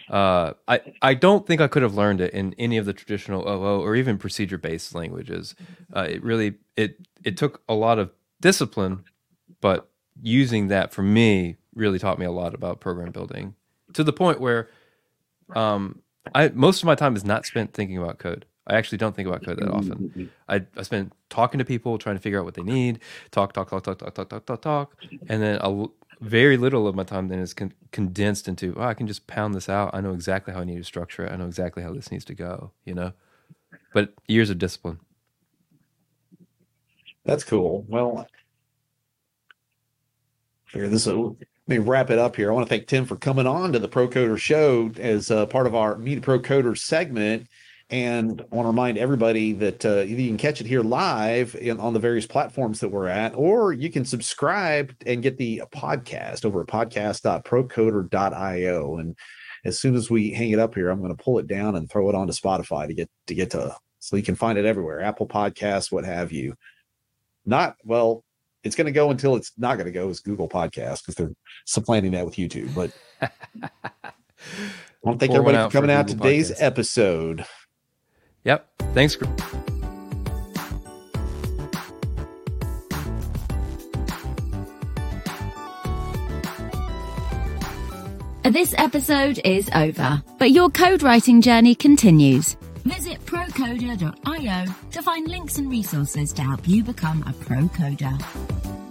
Uh, 0.08 0.52
I 0.68 0.80
I 1.00 1.14
don't 1.14 1.46
think 1.46 1.60
I 1.60 1.68
could 1.68 1.82
have 1.82 1.94
learned 1.94 2.20
it 2.20 2.32
in 2.34 2.54
any 2.58 2.76
of 2.76 2.86
the 2.86 2.92
traditional 2.92 3.42
OO 3.48 3.80
or 3.80 3.96
even 3.96 4.18
procedure 4.18 4.58
based 4.58 4.94
languages. 4.94 5.54
Uh, 5.94 6.06
it 6.08 6.22
really 6.22 6.54
it 6.76 6.98
it 7.22 7.36
took 7.36 7.62
a 7.68 7.74
lot 7.74 7.98
of 7.98 8.10
discipline, 8.40 9.04
but 9.60 9.88
using 10.22 10.68
that 10.68 10.92
for 10.92 11.02
me 11.02 11.56
really 11.74 11.98
taught 11.98 12.18
me 12.18 12.26
a 12.26 12.30
lot 12.30 12.54
about 12.54 12.80
program 12.80 13.10
building 13.10 13.54
to 13.94 14.04
the 14.04 14.12
point 14.12 14.40
where 14.40 14.68
um, 15.54 16.00
I 16.34 16.48
most 16.48 16.82
of 16.82 16.86
my 16.86 16.94
time 16.94 17.16
is 17.16 17.24
not 17.24 17.46
spent 17.46 17.72
thinking 17.72 17.98
about 17.98 18.18
code. 18.18 18.44
I 18.66 18.76
actually 18.76 18.96
don't 18.98 19.14
think 19.14 19.28
about 19.28 19.44
code 19.44 19.58
that 19.58 19.68
often. 19.70 20.30
I, 20.48 20.62
I 20.76 20.82
spend 20.82 21.12
talking 21.28 21.58
to 21.58 21.66
people, 21.66 21.98
trying 21.98 22.16
to 22.16 22.20
figure 22.22 22.38
out 22.38 22.46
what 22.46 22.54
they 22.54 22.62
need, 22.62 23.00
talk, 23.30 23.52
talk, 23.52 23.68
talk, 23.68 23.82
talk, 23.82 23.98
talk, 23.98 24.14
talk, 24.14 24.28
talk, 24.30 24.46
talk, 24.46 24.62
talk, 24.62 24.96
and 25.28 25.42
then 25.42 25.58
a, 25.60 25.84
very 26.20 26.56
little 26.56 26.86
of 26.86 26.94
my 26.94 27.04
time 27.04 27.28
then 27.28 27.38
is 27.38 27.54
con- 27.54 27.74
condensed 27.92 28.48
into, 28.48 28.74
oh, 28.76 28.82
I 28.82 28.94
can 28.94 29.06
just 29.06 29.26
pound 29.26 29.54
this 29.54 29.68
out. 29.68 29.90
I 29.92 30.00
know 30.00 30.12
exactly 30.12 30.54
how 30.54 30.60
I 30.60 30.64
need 30.64 30.78
to 30.78 30.84
structure 30.84 31.24
it. 31.24 31.32
I 31.32 31.36
know 31.36 31.46
exactly 31.46 31.82
how 31.82 31.92
this 31.92 32.10
needs 32.10 32.24
to 32.26 32.34
go. 32.34 32.72
You 32.84 32.94
know, 32.94 33.12
but 33.92 34.12
years 34.26 34.50
of 34.50 34.58
discipline. 34.58 35.00
That's 37.24 37.44
cool. 37.44 37.84
Well, 37.88 38.26
figure 40.66 40.88
this 40.88 41.08
out. 41.08 41.36
Let 41.66 41.78
me 41.78 41.78
wrap 41.78 42.10
it 42.10 42.18
up 42.18 42.36
here. 42.36 42.50
I 42.50 42.54
want 42.54 42.66
to 42.66 42.68
thank 42.68 42.86
Tim 42.86 43.06
for 43.06 43.16
coming 43.16 43.46
on 43.46 43.72
to 43.72 43.78
the 43.78 43.88
Pro 43.88 44.06
Coder 44.06 44.36
Show 44.36 44.90
as 44.98 45.30
uh, 45.30 45.46
part 45.46 45.66
of 45.66 45.74
our 45.74 45.96
Meet 45.96 46.20
Pro 46.22 46.38
Coder 46.38 46.76
segment. 46.76 47.46
And 47.90 48.40
I 48.40 48.54
want 48.54 48.64
to 48.64 48.70
remind 48.70 48.96
everybody 48.98 49.52
that 49.52 49.84
uh, 49.84 50.00
you 50.00 50.16
can 50.16 50.38
catch 50.38 50.60
it 50.60 50.66
here 50.66 50.82
live 50.82 51.54
in, 51.54 51.78
on 51.78 51.92
the 51.92 52.00
various 52.00 52.26
platforms 52.26 52.80
that 52.80 52.88
we're 52.88 53.06
at, 53.08 53.36
or 53.36 53.72
you 53.72 53.90
can 53.90 54.04
subscribe 54.04 54.92
and 55.06 55.22
get 55.22 55.36
the 55.36 55.62
podcast 55.74 56.44
over 56.44 56.62
at 56.62 56.66
podcast.procoder.io. 56.66 58.96
And 58.96 59.16
as 59.64 59.78
soon 59.78 59.94
as 59.94 60.10
we 60.10 60.32
hang 60.32 60.50
it 60.50 60.58
up 60.58 60.74
here, 60.74 60.88
I'm 60.88 61.00
going 61.00 61.14
to 61.14 61.22
pull 61.22 61.38
it 61.38 61.46
down 61.46 61.76
and 61.76 61.90
throw 61.90 62.08
it 62.08 62.14
onto 62.14 62.32
Spotify 62.32 62.86
to 62.86 62.94
get 62.94 63.10
to 63.26 63.34
get 63.34 63.50
to 63.50 63.76
so 64.04 64.16
you 64.16 64.22
can 64.22 64.34
find 64.34 64.58
it 64.58 64.66
everywhere, 64.66 65.00
Apple 65.00 65.26
Podcasts, 65.26 65.90
what 65.90 66.04
have 66.04 66.30
you. 66.30 66.54
Not 67.46 67.76
well, 67.84 68.22
it's 68.62 68.76
going 68.76 68.86
to 68.86 68.92
go 68.92 69.10
until 69.10 69.34
it's 69.34 69.52
not 69.56 69.76
going 69.76 69.86
to 69.86 69.92
go 69.92 70.10
as 70.10 70.20
Google 70.20 70.48
Podcasts 70.48 71.00
because 71.00 71.14
they're 71.14 71.32
supplanting 71.64 72.12
that 72.12 72.26
with 72.26 72.36
YouTube. 72.36 72.74
But 72.74 72.92
I 73.22 74.12
want 75.02 75.20
to 75.20 75.26
thank 75.26 75.34
everybody 75.34 75.56
for 75.56 75.70
coming 75.70 75.90
out 75.90 76.08
today's 76.08 76.50
podcast. 76.50 76.62
episode. 76.62 77.46
Yep. 78.44 78.68
Thanks. 78.94 79.16
This 88.44 88.74
episode 88.76 89.40
is 89.44 89.70
over, 89.74 90.22
but 90.38 90.50
your 90.52 90.68
code 90.70 91.02
writing 91.02 91.40
journey 91.40 91.74
continues. 91.74 92.56
Visit 92.84 93.24
procoder.io 93.24 94.66
to 94.90 95.02
find 95.02 95.28
links 95.28 95.56
and 95.56 95.70
resources 95.70 96.32
to 96.34 96.42
help 96.42 96.68
you 96.68 96.84
become 96.84 97.24
a 97.26 97.32
pro 97.32 97.62
coder. 97.68 98.83